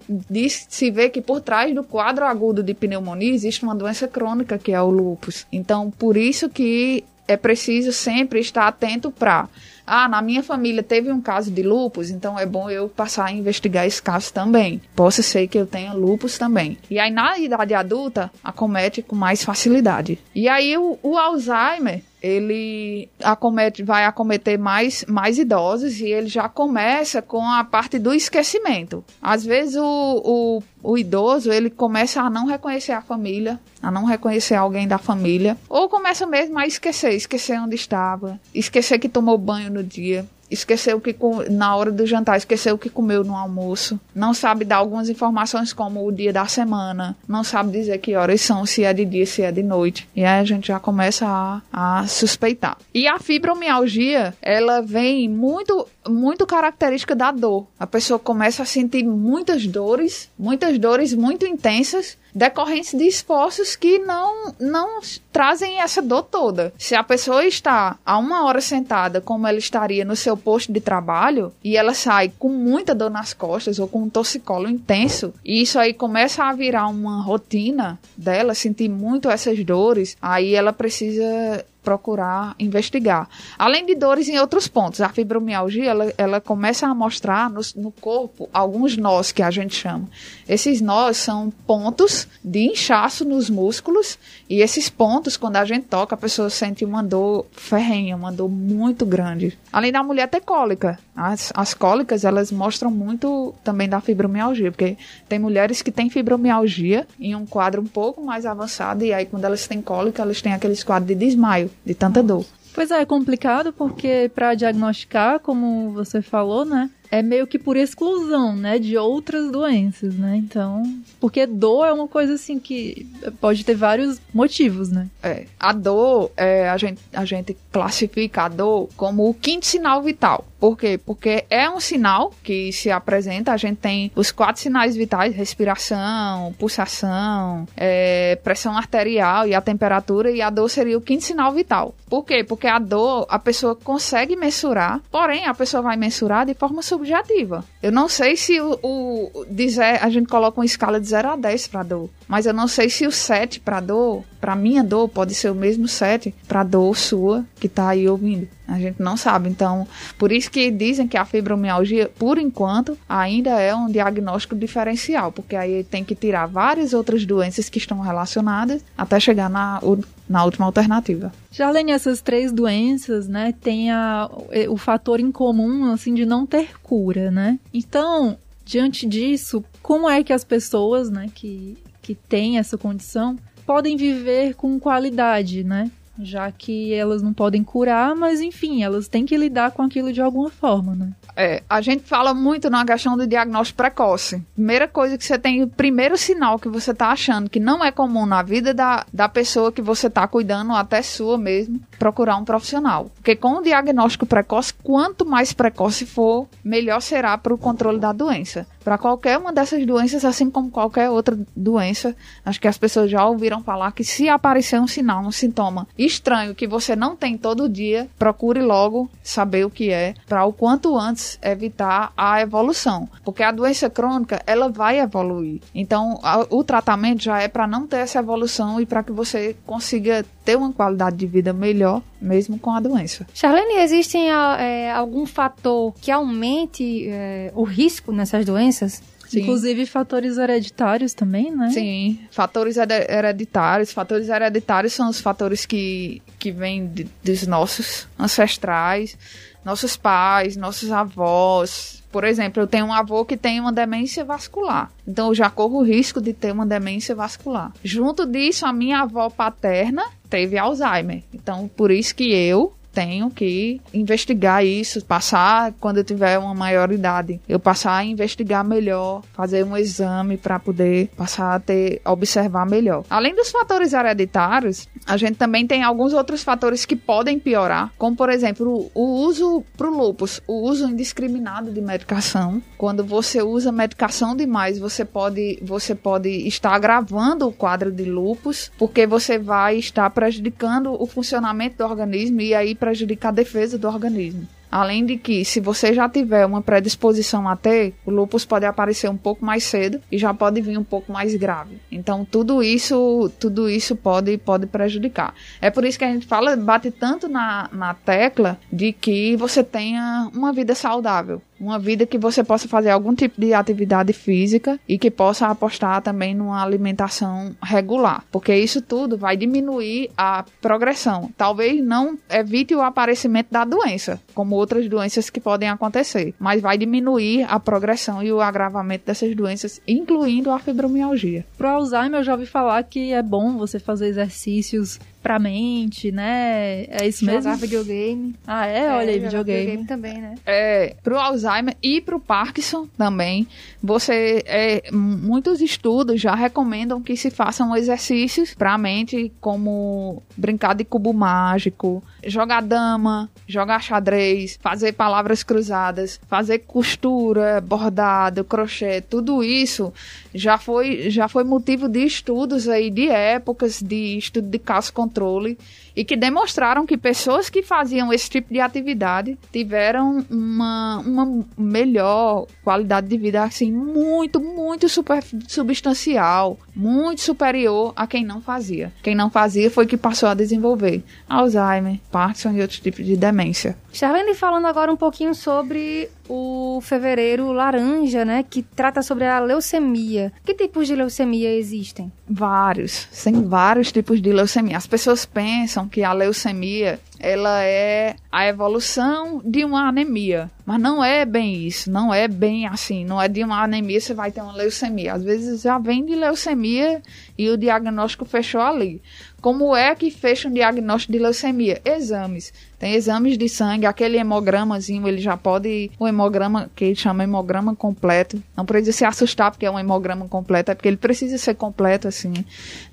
se 0.70 0.92
vê 0.92 1.10
que 1.10 1.22
por 1.22 1.42
trás 1.42 1.74
do 1.74 1.84
quadro 1.84 1.99
agudo 2.00 2.64
de 2.64 2.74
pneumonia 2.74 3.34
existe 3.34 3.64
uma 3.64 3.76
doença 3.76 4.08
crônica 4.08 4.58
que 4.58 4.72
é 4.72 4.82
o 4.82 4.90
lúpus. 4.90 5.46
Então, 5.52 5.92
por 5.92 6.18
isso 6.18 6.50
que 6.50 7.04
é 7.28 7.38
preciso 7.38 7.92
sempre 7.92 8.40
estar 8.40 8.68
atento 8.68 9.12
para 9.12 9.48
ah, 9.92 10.08
na 10.08 10.22
minha 10.22 10.44
família 10.44 10.84
teve 10.84 11.12
um 11.12 11.20
caso 11.20 11.50
de 11.50 11.64
lúpus, 11.64 12.12
então 12.12 12.38
é 12.38 12.46
bom 12.46 12.70
eu 12.70 12.88
passar 12.88 13.26
a 13.26 13.32
investigar 13.32 13.88
esse 13.88 14.00
caso 14.00 14.32
também. 14.32 14.80
Possa 14.96 15.24
ser 15.24 15.48
que 15.48 15.58
eu 15.58 15.66
tenha 15.66 15.94
lúpus 15.94 16.38
também. 16.38 16.78
E 16.92 17.00
aí, 17.00 17.10
na 17.10 17.40
idade 17.40 17.74
adulta, 17.74 18.32
acomete 18.44 19.02
com 19.02 19.16
mais 19.16 19.44
facilidade. 19.44 20.20
E 20.36 20.48
aí, 20.48 20.78
o, 20.78 21.00
o 21.02 21.18
Alzheimer, 21.18 22.04
ele 22.22 23.10
acomete, 23.24 23.84
vai 23.84 24.06
acometer 24.06 24.58
mais, 24.58 25.06
mais 25.08 25.38
idosos 25.38 26.00
e 26.00 26.08
ele 26.08 26.28
já 26.28 26.50
começa 26.50 27.22
com 27.22 27.42
a 27.42 27.64
parte 27.64 27.98
do 27.98 28.14
esquecimento. 28.14 29.04
Às 29.22 29.46
vezes 29.46 29.76
o, 29.76 29.82
o, 29.84 30.64
o, 30.84 30.98
idoso 30.98 31.52
ele 31.52 31.70
começa 31.70 32.22
a 32.22 32.30
não 32.30 32.46
reconhecer 32.46 32.92
a 32.92 33.02
família, 33.02 33.60
a 33.82 33.90
não 33.90 34.06
reconhecer 34.06 34.56
alguém 34.56 34.88
da 34.88 34.98
família, 34.98 35.58
ou 35.70 35.88
começa 35.88 36.26
mesmo 36.26 36.60
a 36.60 36.68
esquecer, 36.68 37.14
esquecer 37.14 37.60
onde 37.60 37.76
estava, 37.76 38.40
esquecer 38.54 39.00
que 39.00 39.08
tomou 39.08 39.38
banho 39.38 39.72
no 39.72 39.84
dia, 39.84 40.26
esqueceu 40.50 41.00
que 41.00 41.16
na 41.50 41.76
hora 41.76 41.92
do 41.92 42.06
jantar, 42.06 42.38
esqueceu 42.38 42.76
o 42.76 42.78
que 42.78 42.90
comeu 42.90 43.24
no 43.24 43.36
almoço, 43.36 44.00
não 44.14 44.34
sabe 44.34 44.66
dar 44.66 44.78
algumas 44.78 45.10
informações 45.10 45.74
como 45.74 46.06
o 46.06 46.12
dia 46.12 46.34
da 46.34 46.46
semana, 46.48 47.16
não 47.28 47.44
sabe 47.44 47.72
dizer 47.72 47.98
que 48.00 48.16
horas 48.16 48.42
são, 48.42 48.66
se 48.66 48.84
é 48.84 48.94
de 48.94 49.06
dia, 49.06 49.26
se 49.26 49.42
é 49.42 49.52
de 49.52 49.64
noite. 49.64 50.08
E 50.16 50.24
aí 50.24 50.40
a 50.40 50.44
gente 50.44 50.68
já 50.68 50.80
começa 50.80 51.26
a, 51.26 51.62
a 51.72 52.08
suspeitar. 52.08 52.78
E 52.94 53.08
a 53.08 53.20
fibromialgia, 53.20 54.34
ela 54.42 54.82
vem 54.82 55.30
muito 55.30 55.88
muito 56.08 56.46
característica 56.48 57.16
da 57.16 57.32
dor. 57.32 57.68
A 57.80 57.86
pessoa 57.86 58.18
começa 58.18 58.64
a 58.64 58.66
sentir 58.66 59.04
muitas 59.04 59.68
dores, 59.68 60.30
muitas 60.38 60.80
dores 60.80 61.14
muito 61.14 61.46
intensas 61.46 62.18
decorrentes 62.34 62.98
de 62.98 63.06
esforços 63.06 63.76
que 63.76 64.00
não, 64.00 64.54
não 64.60 65.00
trazem 65.32 65.82
essa 65.82 66.02
dor 66.02 66.24
toda. 66.24 66.74
Se 66.78 66.96
a 66.96 67.04
pessoa 67.04 67.46
está 67.46 67.98
a 68.06 68.18
uma 68.18 68.46
hora 68.46 68.62
sentada, 68.62 69.22
como 69.22 69.48
ela 69.48 69.58
estaria 69.58 70.06
no 70.06 70.16
seu 70.16 70.36
posto 70.36 70.72
de 70.72 70.80
trabalho, 70.80 71.54
e 71.64 71.78
ela 71.78 71.94
sai 71.94 72.32
com 72.38 72.50
muita 72.50 72.96
dor 72.96 73.10
nas 73.10 73.34
costas 73.34 73.80
ou 73.80 73.88
com 73.88 74.04
um 74.04 74.10
torcicolo 74.10 74.70
intenso, 74.70 75.34
e 75.44 75.62
isso 75.62 75.80
aí 75.80 75.94
começa 75.94 76.44
a 76.44 76.54
virar 76.54 76.88
uma 76.88 77.22
rotina 77.22 78.00
dela, 78.18 78.54
sentir 78.54 78.90
muito 78.90 79.30
essas 79.30 79.64
dores, 79.64 80.18
aí 80.22 80.56
ela 80.56 80.74
precisa 80.74 81.66
procurar 81.90 82.54
investigar. 82.60 83.28
Além 83.58 83.84
de 83.84 83.96
dores 83.96 84.30
em 84.30 84.38
outros 84.38 84.68
pontos, 84.68 85.02
a 85.02 85.10
fibromialgia 85.10 85.90
ela, 85.90 86.14
ela 86.20 86.40
começa 86.40 86.86
a 86.86 86.94
mostrar 86.94 87.50
no, 87.50 87.62
no 87.76 87.92
corpo 87.92 88.48
alguns 88.54 88.96
nós 88.96 89.32
que 89.32 89.42
a 89.42 89.50
gente 89.50 89.76
chama. 89.76 90.08
Esses 90.48 90.82
nós 90.82 91.18
são 91.18 91.52
pontos 91.66 92.28
de 92.44 92.60
inchaço 92.60 93.26
nos 93.26 93.50
músculos 93.50 94.20
e 94.48 94.62
esses 94.62 94.88
pontos, 94.88 95.36
quando 95.36 95.56
a 95.56 95.66
gente 95.66 95.88
toca, 95.88 96.14
a 96.14 96.18
pessoa 96.18 96.48
sente 96.52 96.86
uma 96.86 97.02
dor 97.02 97.48
ferrenha, 97.54 98.16
uma 98.16 98.32
dor 98.32 98.50
muito 98.50 99.04
grande. 99.04 99.58
Além 99.74 99.92
da 99.92 100.04
mulher 100.04 100.28
ter 100.28 100.42
cólica, 100.42 101.00
as, 101.16 101.52
as 101.56 101.74
cólicas 101.74 102.24
elas 102.24 102.52
mostram 102.52 102.92
muito 102.92 103.56
também 103.64 103.90
da 103.90 104.00
fibromialgia, 104.00 104.72
porque 104.72 104.96
tem 105.28 105.40
mulheres 105.40 105.82
que 105.82 105.92
têm 105.92 106.08
fibromialgia 106.08 107.08
em 107.20 107.36
um 107.36 107.48
quadro 107.48 107.82
um 107.82 107.88
pouco 107.88 108.24
mais 108.24 108.46
avançado 108.46 109.04
e 109.04 109.12
aí 109.12 109.26
quando 109.26 109.46
elas 109.46 109.66
têm 109.66 109.82
cólica, 109.82 110.22
elas 110.22 110.40
têm 110.40 110.54
aqueles 110.54 110.84
quadros 110.84 111.08
de 111.08 111.16
desmaio 111.16 111.72
de 111.86 111.94
tanta 111.94 112.22
dor. 112.22 112.46
Pois 112.74 112.92
é, 112.92 113.02
é 113.02 113.06
complicado 113.06 113.74
porque 113.74 114.32
para 114.34 114.54
diagnosticar, 114.54 115.40
como 115.40 115.92
você 115.92 116.22
falou, 116.22 116.64
né? 116.64 116.90
É 117.12 117.22
meio 117.22 117.48
que 117.48 117.58
por 117.58 117.76
exclusão, 117.76 118.56
né, 118.56 118.78
de 118.78 118.98
outras 118.98 119.52
doenças, 119.52 120.16
né? 120.16 120.38
Então, 120.38 120.84
porque 121.20 121.46
dor 121.46 121.86
é 121.86 121.94
uma 121.94 122.08
coisa 122.08 122.34
assim 122.34 122.60
que 122.60 123.08
pode 123.42 123.64
ter 123.64 123.76
vários 123.76 124.22
motivos, 124.34 124.92
né? 124.92 125.08
É, 125.24 125.46
a 125.60 125.74
dor, 125.74 126.32
é, 126.38 126.70
a, 126.70 126.78
gente, 126.78 127.02
a 127.14 127.26
gente 127.26 127.58
classifica 127.72 128.44
a 128.44 128.48
dor 128.48 128.90
como 128.96 129.30
o 129.30 129.34
quinto 129.34 129.66
sinal 129.66 130.02
vital. 130.02 130.46
Por 130.60 130.78
quê? 130.78 131.00
Porque 131.04 131.46
é 131.50 131.70
um 131.70 131.80
sinal 131.80 132.34
que 132.44 132.74
se 132.74 132.92
apresenta, 132.92 133.54
a 133.54 133.58
gente 133.58 133.78
tem 133.78 134.12
os 134.14 134.30
quatro 134.30 134.62
sinais 134.62 134.96
vitais, 134.96 135.34
respiração, 135.34 136.54
pulsação, 136.60 137.66
é, 137.78 138.36
pressão 138.44 138.78
arterial 138.78 139.48
e 139.48 139.56
a 139.56 139.62
temperatura, 139.62 140.30
e 140.30 140.42
a 140.42 140.50
dor 140.50 140.70
seria 140.70 140.98
o 140.98 141.02
quinto 141.02 141.24
sinal 141.24 141.54
vital. 141.54 141.96
Por 142.10 142.26
quê? 142.26 142.44
Porque 142.44 142.68
a 142.68 142.78
dor 142.78 143.26
a 143.30 143.40
pessoa 143.40 143.74
consegue 143.74 144.36
mensurar, 144.36 145.00
porém 145.10 145.46
a 145.46 145.54
pessoa 145.54 145.82
vai 145.82 145.96
mensurar 145.96 146.46
de 146.46 146.54
forma 146.54 146.82
subjetiva. 147.00 147.64
Eu 147.82 147.92
não 147.92 148.10
sei 148.10 148.36
se 148.36 148.60
o, 148.60 148.78
o 148.84 149.46
dizer, 149.50 150.04
a 150.04 150.10
gente 150.10 150.28
coloca 150.28 150.60
uma 150.60 150.66
escala 150.66 151.00
de 151.00 151.08
0 151.08 151.30
a 151.30 151.36
10 151.36 151.68
para 151.68 151.84
dor, 151.84 152.10
mas 152.30 152.46
eu 152.46 152.54
não 152.54 152.68
sei 152.68 152.92
se 152.92 153.08
o 153.08 153.12
7 153.12 153.60
para 153.60 153.80
dor, 153.80 154.24
para 154.40 154.56
minha 154.56 154.84
dor, 154.84 155.10
pode 155.10 155.34
ser 155.34 155.50
o 155.50 155.56
mesmo 155.56 155.88
7 155.88 156.32
para 156.48 156.64
dor 156.64 156.96
sua 156.96 157.44
que 157.60 157.68
tá 157.68 157.90
aí 157.90 158.08
ouvindo. 158.08 158.48
A 158.68 158.78
gente 158.78 159.02
não 159.02 159.18
sabe. 159.18 159.50
Então, 159.50 159.88
por 160.16 160.32
isso 160.32 160.52
que 160.52 160.70
dizem 160.70 161.08
que 161.08 161.18
a 161.18 161.26
fibromialgia, 161.26 162.08
por 162.20 162.38
enquanto, 162.38 162.96
ainda 163.10 163.60
é 163.60 163.74
um 163.74 163.90
diagnóstico 163.90 164.56
diferencial, 164.56 165.32
porque 165.32 165.56
aí 165.56 165.84
tem 165.84 166.04
que 166.04 166.14
tirar 166.14 166.46
várias 166.46 166.94
outras 166.94 167.26
doenças 167.26 167.68
que 167.68 167.80
estão 167.80 168.00
relacionadas 168.00 168.86
até 168.96 169.20
chegar 169.20 169.50
na, 169.50 169.82
na 170.30 170.46
última 170.46 170.68
alternativa. 170.68 171.34
Já 171.52 171.70
além 171.70 171.88
dessas 171.88 172.22
três 172.22 172.52
doenças, 172.52 173.28
né, 173.28 173.56
tem 173.60 173.90
a, 173.90 174.30
o 174.70 174.78
fator 174.78 175.20
em 175.20 175.32
comum, 175.32 175.92
assim, 175.92 176.14
de 176.14 176.28
não 176.28 176.46
ter 176.46 176.80
cura, 176.84 177.32
né? 177.32 177.58
Então, 177.74 178.38
diante 178.64 179.08
disso, 179.08 179.66
como 179.82 180.08
é 180.08 180.24
que 180.24 180.32
as 180.32 180.44
pessoas, 180.44 181.10
né, 181.10 181.28
que, 181.34 181.76
que 182.10 182.16
têm 182.16 182.58
essa 182.58 182.76
condição 182.76 183.38
podem 183.68 183.96
viver 183.96 184.56
com 184.56 184.80
qualidade, 184.80 185.64
né? 185.64 185.92
já 186.22 186.52
que 186.52 186.92
elas 186.94 187.22
não 187.22 187.34
podem 187.34 187.64
curar, 187.64 188.16
mas 188.16 188.42
enfim, 188.42 188.84
elas 188.84 189.08
têm 189.08 189.26
que 189.26 189.38
lidar 189.38 189.72
com 189.72 189.84
aquilo 189.84 190.12
de 190.12 190.20
alguma 190.20 190.50
forma, 190.50 190.96
né? 190.96 191.14
É, 191.42 191.64
a 191.70 191.80
gente 191.80 192.04
fala 192.04 192.34
muito 192.34 192.70
na 192.70 192.86
questão 192.86 193.16
do 193.16 193.26
diagnóstico 193.26 193.78
precoce. 193.78 194.44
Primeira 194.56 194.90
coisa 194.90 195.18
que 195.18 195.24
você 195.24 195.40
tem, 195.40 195.64
o 195.64 195.70
primeiro 195.70 196.18
sinal 196.18 196.60
que 196.60 196.68
você 196.68 196.94
tá 196.94 197.12
achando 197.12 197.50
que 197.50 197.62
não 197.62 197.82
é 197.82 197.94
comum 197.94 198.26
na 198.26 198.44
vida 198.44 198.74
da, 198.74 199.06
da 199.14 199.30
pessoa 199.30 199.72
que 199.72 199.82
você 199.82 200.10
tá 200.10 200.28
cuidando, 200.28 200.74
até 200.74 201.02
sua 201.02 201.38
mesmo, 201.38 201.80
procurar 201.98 202.36
um 202.36 202.44
profissional. 202.44 203.10
Porque 203.16 203.38
com 203.38 203.60
o 203.60 203.64
diagnóstico 203.64 204.26
precoce, 204.26 204.74
quanto 204.84 205.26
mais 205.26 205.54
precoce 205.54 206.06
for, 206.06 206.46
melhor 206.62 207.02
será 207.02 207.38
para 207.38 207.54
o 207.54 207.58
controle 207.58 208.00
da 208.00 208.12
doença. 208.12 208.68
Para 208.84 208.98
qualquer 208.98 209.38
uma 209.38 209.54
dessas 209.54 209.86
doenças, 209.86 210.26
assim 210.26 210.50
como 210.50 210.70
qualquer 210.70 211.10
outra 211.10 211.38
doença, 211.56 212.16
acho 212.44 212.60
que 212.60 212.68
as 212.68 212.78
pessoas 212.78 213.10
já 213.10 213.26
ouviram 213.26 213.62
falar 213.62 213.92
que 213.94 214.04
se 214.04 214.28
aparecer 214.28 214.82
um 214.82 214.88
sinal, 214.88 215.24
um 215.24 215.32
sintoma 215.32 215.88
estranho 215.98 216.56
que 216.56 216.68
você 216.68 216.96
não 216.96 217.16
tem 217.16 217.38
todo 217.38 217.70
dia, 217.70 218.10
procure 218.18 218.62
logo 218.62 219.10
saber 219.24 219.66
o 219.66 219.70
que 219.70 219.92
é, 219.92 220.16
para 220.28 220.44
o 220.44 220.52
quanto 220.52 220.98
antes 220.98 221.29
evitar 221.42 222.14
a 222.18 222.42
evolução, 222.42 223.10
porque 223.24 223.44
a 223.44 223.52
doença 223.52 223.90
crônica 223.90 224.42
ela 224.48 224.70
vai 224.70 225.00
evoluir. 225.00 225.62
Então, 225.76 226.20
a, 226.24 226.46
o 226.50 226.64
tratamento 226.64 227.24
já 227.24 227.42
é 227.42 227.48
para 227.48 227.68
não 227.68 227.86
ter 227.86 227.98
essa 227.98 228.20
evolução 228.20 228.80
e 228.80 228.86
para 228.86 229.04
que 229.04 229.12
você 229.12 229.56
consiga 229.66 230.26
ter 230.46 230.56
uma 230.56 230.72
qualidade 230.72 231.18
de 231.18 231.28
vida 231.28 231.54
melhor, 231.54 232.02
mesmo 232.22 232.58
com 232.58 232.72
a 232.72 232.80
doença. 232.80 233.28
Charlene, 233.34 233.76
existe 233.76 234.18
é, 234.18 234.92
algum 234.92 235.26
fator 235.26 235.94
que 236.02 236.12
aumente 236.12 237.08
é, 237.08 237.52
o 237.54 237.64
risco 237.64 238.12
nessas 238.12 238.46
doenças? 238.46 239.02
Sim. 239.30 239.42
Inclusive 239.42 239.86
fatores 239.86 240.40
hereditários 240.40 241.14
também, 241.14 241.52
né? 241.52 241.70
Sim, 241.70 242.20
fatores 242.32 242.78
hereditários. 242.78 243.92
Fatores 243.92 244.28
hereditários 244.28 244.94
são 244.94 245.08
os 245.08 245.22
fatores 245.22 245.68
que, 245.68 246.20
que 246.40 246.52
vêm 246.52 246.88
de, 246.88 247.08
dos 247.24 247.46
nossos 247.46 248.08
ancestrais, 248.18 249.16
nossos 249.64 249.98
pais, 249.98 250.56
nossos 250.56 250.92
avós. 250.92 252.04
Por 252.12 252.24
exemplo, 252.24 252.64
eu 252.64 252.68
tenho 252.68 252.88
um 252.88 252.94
avô 252.94 253.24
que 253.24 253.38
tem 253.38 253.60
uma 253.60 253.72
demência 253.72 254.26
vascular. 254.26 254.92
Então 255.08 255.28
eu 255.28 255.36
já 255.36 255.50
corro 255.50 255.80
o 255.80 255.84
risco 255.84 256.20
de 256.20 256.34
ter 256.34 256.52
uma 256.52 256.66
demência 256.66 257.14
vascular. 257.14 257.72
Junto 257.84 258.26
disso, 258.26 258.66
a 258.66 258.74
minha 258.74 259.02
avó 259.02 259.30
paterna 259.30 260.04
teve 260.30 260.58
Alzheimer. 260.58 261.24
Então, 261.34 261.68
por 261.68 261.92
isso 261.92 262.16
que 262.16 262.32
eu 262.34 262.74
tenho 263.00 263.30
que 263.30 263.80
investigar 263.94 264.66
isso, 264.66 265.06
passar 265.06 265.72
quando 265.80 266.00
eu 266.00 266.04
tiver 266.04 266.38
uma 266.38 266.54
maior 266.54 266.92
idade, 266.92 267.40
eu 267.48 267.58
passar 267.58 267.94
a 267.94 268.04
investigar 268.04 268.62
melhor, 268.62 269.24
fazer 269.32 269.64
um 269.64 269.78
exame 269.78 270.36
para 270.36 270.60
poder 270.60 271.10
passar 271.16 271.56
a 271.56 271.60
ter 271.62 272.02
observar 272.04 272.66
melhor. 272.66 273.06
Além 273.10 273.34
dos 273.34 273.52
fatores 273.52 273.94
hereditários, 273.94 274.86
a 275.08 275.16
gente 275.16 275.38
também 275.38 275.66
tem 275.66 275.82
alguns 275.82 276.12
outros 276.12 276.44
fatores 276.44 276.86
que 276.86 276.94
podem 276.94 277.40
piorar, 277.40 277.90
como 277.98 278.18
por 278.18 278.30
exemplo, 278.30 278.92
o 278.94 279.04
uso 279.24 279.64
pro 279.78 279.96
lupus, 279.96 280.42
o 280.46 280.70
uso 280.70 280.90
indiscriminado 280.90 281.72
de 281.72 281.80
medicação. 281.80 282.62
Quando 282.78 283.02
você 283.02 283.42
usa 283.42 283.72
medicação 283.72 284.36
demais, 284.36 284.78
você 284.78 285.06
pode 285.06 285.58
você 285.62 285.96
pode 285.96 286.30
estar 286.48 286.76
agravando 286.76 287.48
o 287.48 287.54
quadro 287.54 287.94
de 287.94 288.04
lupus, 288.04 288.70
porque 288.78 289.08
você 289.08 289.40
vai 289.40 289.78
estar 289.78 290.10
prejudicando 290.10 291.02
o 291.02 291.08
funcionamento 291.08 291.78
do 291.78 291.86
organismo 291.86 292.42
e 292.42 292.54
aí 292.54 292.76
prejudicar 292.90 293.30
a 293.30 293.32
defesa 293.32 293.78
do 293.78 293.88
organismo. 293.88 294.48
Além 294.72 295.04
de 295.04 295.18
que, 295.18 295.44
se 295.44 295.60
você 295.60 295.94
já 295.94 296.08
tiver 296.08 296.46
uma 296.46 296.62
predisposição 296.62 297.50
a 297.50 297.56
ter, 297.56 297.96
o 298.06 298.12
lúpus 298.12 298.46
pode 298.46 298.66
aparecer 298.66 299.10
um 299.10 299.18
pouco 299.18 299.44
mais 299.44 299.64
cedo 299.64 300.00
e 300.12 300.18
já 300.18 300.32
pode 300.32 300.62
vir 300.62 300.78
um 300.78 300.84
pouco 300.84 301.12
mais 301.12 301.36
grave. 301.36 301.80
Então, 301.92 302.24
tudo 302.24 302.62
isso, 302.62 303.32
tudo 303.40 303.68
isso 303.68 303.96
pode, 303.96 304.38
pode 304.38 304.68
prejudicar. 304.68 305.34
É 305.60 305.72
por 305.72 305.84
isso 305.86 305.98
que 305.98 306.06
a 306.06 306.12
gente 306.12 306.28
fala, 306.28 306.56
bate 306.56 306.92
tanto 306.92 307.28
na, 307.28 307.68
na 307.74 307.96
tecla 307.96 308.60
de 308.72 308.94
que 308.94 309.36
você 309.36 309.64
tenha 309.64 310.30
uma 310.36 310.54
vida 310.54 310.76
saudável 310.76 311.42
uma 311.60 311.78
vida 311.78 312.06
que 312.06 312.18
você 312.18 312.44
possa 312.44 312.68
fazer 312.68 312.90
algum 312.90 313.14
tipo 313.14 313.40
de 313.40 313.54
atividade 313.54 314.14
física 314.14 314.80
e 314.88 314.98
que 314.98 315.12
possa 315.12 315.48
apostar 315.48 316.02
também 316.02 316.34
numa 316.34 316.64
alimentação 316.64 317.56
regular, 317.62 318.24
porque 318.32 318.56
isso 318.56 318.82
tudo 318.82 319.18
vai 319.18 319.36
diminuir 319.36 320.10
a 320.18 320.46
progressão. 320.62 321.32
Talvez 321.38 321.84
não 321.84 322.18
evite 322.30 322.74
o 322.74 322.82
aparecimento 322.82 323.48
da 323.52 323.66
doença, 323.66 324.22
como 324.34 324.56
outras 324.56 324.88
doenças 324.88 325.30
que 325.30 325.40
podem 325.40 325.70
acontecer, 325.70 326.34
mas 326.40 326.62
vai 326.62 326.78
diminuir 326.78 327.46
a 327.50 327.60
progressão 327.60 328.24
e 328.24 328.32
o 328.32 328.42
agravamento 328.42 329.06
dessas 329.06 329.36
doenças, 329.36 329.82
incluindo 329.88 330.52
a 330.52 330.60
fibromialgia. 330.60 331.46
Pro 331.58 331.68
Alzheimer 331.68 332.20
eu 332.20 332.24
já 332.24 332.34
ouvi 332.34 332.46
falar 332.46 332.84
que 332.84 333.12
é 333.14 333.22
bom 333.22 333.58
você 333.58 333.80
fazer 333.80 334.08
exercícios 334.08 335.00
pra 335.22 335.40
mente, 335.40 336.12
né? 336.12 336.86
É 336.86 337.08
isso 337.08 337.26
Jogar 337.26 337.42
mesmo? 337.42 337.58
videogame. 337.58 338.36
Ah, 338.48 338.66
é? 338.66 338.92
Olha 338.92 339.12
aí, 339.12 339.20
jogar 339.20 339.44
videogame. 339.44 339.86
também, 339.86 340.22
né? 340.22 340.36
É, 340.46 340.96
pro 341.04 341.18
Alzheimer 341.18 341.76
e 341.84 342.02
pro 342.02 342.20
Parkinson 342.20 342.88
também, 342.98 343.48
você 343.82 344.44
é, 344.46 344.92
muitos 344.92 345.62
estudos 345.62 346.20
já 346.20 346.34
recomendam 346.36 347.02
que 347.02 347.16
se 347.16 347.30
façam 347.30 347.76
exercícios 347.76 348.54
para 348.54 348.74
a 348.74 348.78
mente, 348.78 349.32
como 349.42 350.24
brincar 350.38 350.76
de 350.76 350.84
cubo 350.84 351.14
mágico, 351.14 352.04
jogar 352.26 352.62
dama, 352.62 353.30
jogar 353.48 353.82
xadrez, 353.82 354.58
fazer 354.62 354.94
palavras 354.94 355.44
cruzadas, 355.44 356.20
fazer 356.28 356.60
costura, 356.60 357.62
bordado, 357.62 358.44
crochê, 358.44 359.02
tudo 359.02 359.44
isso 359.44 359.94
já 360.34 360.58
foi 360.58 361.10
já 361.10 361.28
foi 361.28 361.44
motivo 361.44 361.88
de 361.90 362.04
estudos 362.06 362.68
aí 362.68 362.90
de 362.90 363.08
épocas 363.10 363.82
de 363.82 364.18
estudo 364.18 364.48
de 364.48 364.60
caso 364.60 364.94
controle 365.10 365.56
e 366.00 366.06
que 366.06 366.16
demonstraram 366.16 366.86
que 366.86 366.98
pessoas 366.98 367.50
que 367.50 367.62
faziam 367.62 368.14
esse 368.14 368.30
tipo 368.30 368.54
de 368.54 368.62
atividade 368.62 369.38
tiveram 369.52 370.26
uma, 370.30 371.00
uma 371.00 371.44
melhor 371.58 372.48
qualidade 372.64 373.10
de 373.10 373.18
vida, 373.18 373.44
assim, 373.44 373.70
muito, 373.70 374.40
muito 374.40 374.88
super, 374.88 375.22
substancial, 375.46 376.58
muito 376.74 377.20
superior 377.20 377.92
a 377.98 378.08
quem 378.08 378.24
não 378.24 378.40
fazia. 378.40 378.94
Quem 379.04 379.14
não 379.14 379.30
fazia 379.30 379.70
foi 379.70 379.86
que 379.86 379.98
passou 379.98 380.30
a 380.30 380.34
desenvolver 380.34 381.04
Alzheimer, 381.28 382.00
Parkinson 382.10 382.54
e 382.54 382.62
outros 382.62 382.80
tipos 382.80 383.06
de 383.06 383.18
demência. 383.18 383.78
Charlene 383.92 384.34
falando 384.34 384.68
agora 384.68 384.94
um 384.94 384.96
pouquinho 384.96 385.36
sobre 385.36 386.10
o 386.30 386.80
fevereiro 386.82 387.52
laranja, 387.52 388.24
né? 388.24 388.46
Que 388.48 388.62
trata 388.62 389.02
sobre 389.02 389.26
a 389.26 389.40
leucemia. 389.40 390.32
Que 390.46 390.54
tipos 390.54 390.88
de 390.88 390.96
leucemia 390.96 391.52
existem? 391.56 392.12
Vários, 392.30 393.06
tem 393.24 393.42
vários 393.42 393.92
tipos 393.92 394.22
de 394.22 394.32
leucemia. 394.32 394.78
As 394.78 394.86
pessoas 394.86 395.26
pensam 395.26 395.89
que 395.90 396.04
a 396.04 396.14
leucemia 396.14 397.00
ela 397.20 397.64
é 397.64 398.16
a 398.32 398.48
evolução 398.48 399.42
de 399.44 399.66
uma 399.66 399.88
anemia, 399.88 400.50
mas 400.66 400.80
não 400.80 401.04
é 401.04 401.26
bem 401.26 401.66
isso, 401.66 401.92
não 401.92 402.14
é 402.14 402.28
bem 402.28 402.66
assim, 402.66 403.04
não 403.04 403.22
é 403.22 403.28
de 403.28 403.44
uma 403.44 403.62
anemia 403.62 404.00
você 404.00 404.14
vai 404.14 404.32
ter 404.32 404.42
uma 404.42 404.54
leucemia. 404.54 405.14
Às 405.14 405.24
vezes 405.24 405.62
já 405.62 405.78
vem 405.78 406.06
de 406.06 406.16
leucemia 406.16 407.02
e 407.38 407.50
o 407.50 407.58
diagnóstico 407.58 408.24
fechou 408.26 408.62
ali. 408.62 409.02
Como 409.42 409.76
é 409.76 409.96
que 409.96 410.12
fecha 410.12 410.50
um 410.50 410.54
diagnóstico 410.54 411.14
de 411.14 411.20
leucemia? 411.20 411.82
Exames. 411.86 412.52
Tem 412.78 412.94
exames 412.94 413.38
de 413.38 413.50
sangue, 413.50 413.86
aquele 413.86 414.18
hemogramazinho, 414.18 415.08
ele 415.08 415.20
já 415.20 415.36
pode. 415.36 415.92
O 416.00 416.08
hemograma, 416.08 416.70
que 416.76 416.86
ele 416.86 416.96
chama 416.96 417.24
hemograma 417.24 417.76
completo. 417.76 418.42
Não 418.56 418.66
precisa 418.66 418.92
se 418.92 419.06
assustar 419.06 419.52
porque 419.52 419.66
é 419.66 419.72
um 419.72 419.80
hemograma 419.80 420.28
completo, 420.28 420.72
é 420.72 420.76
porque 420.76 420.88
ele 420.88 420.98
precisa 420.98 421.38
ser 421.38 421.56
completo, 421.56 422.08
assim. 422.08 422.34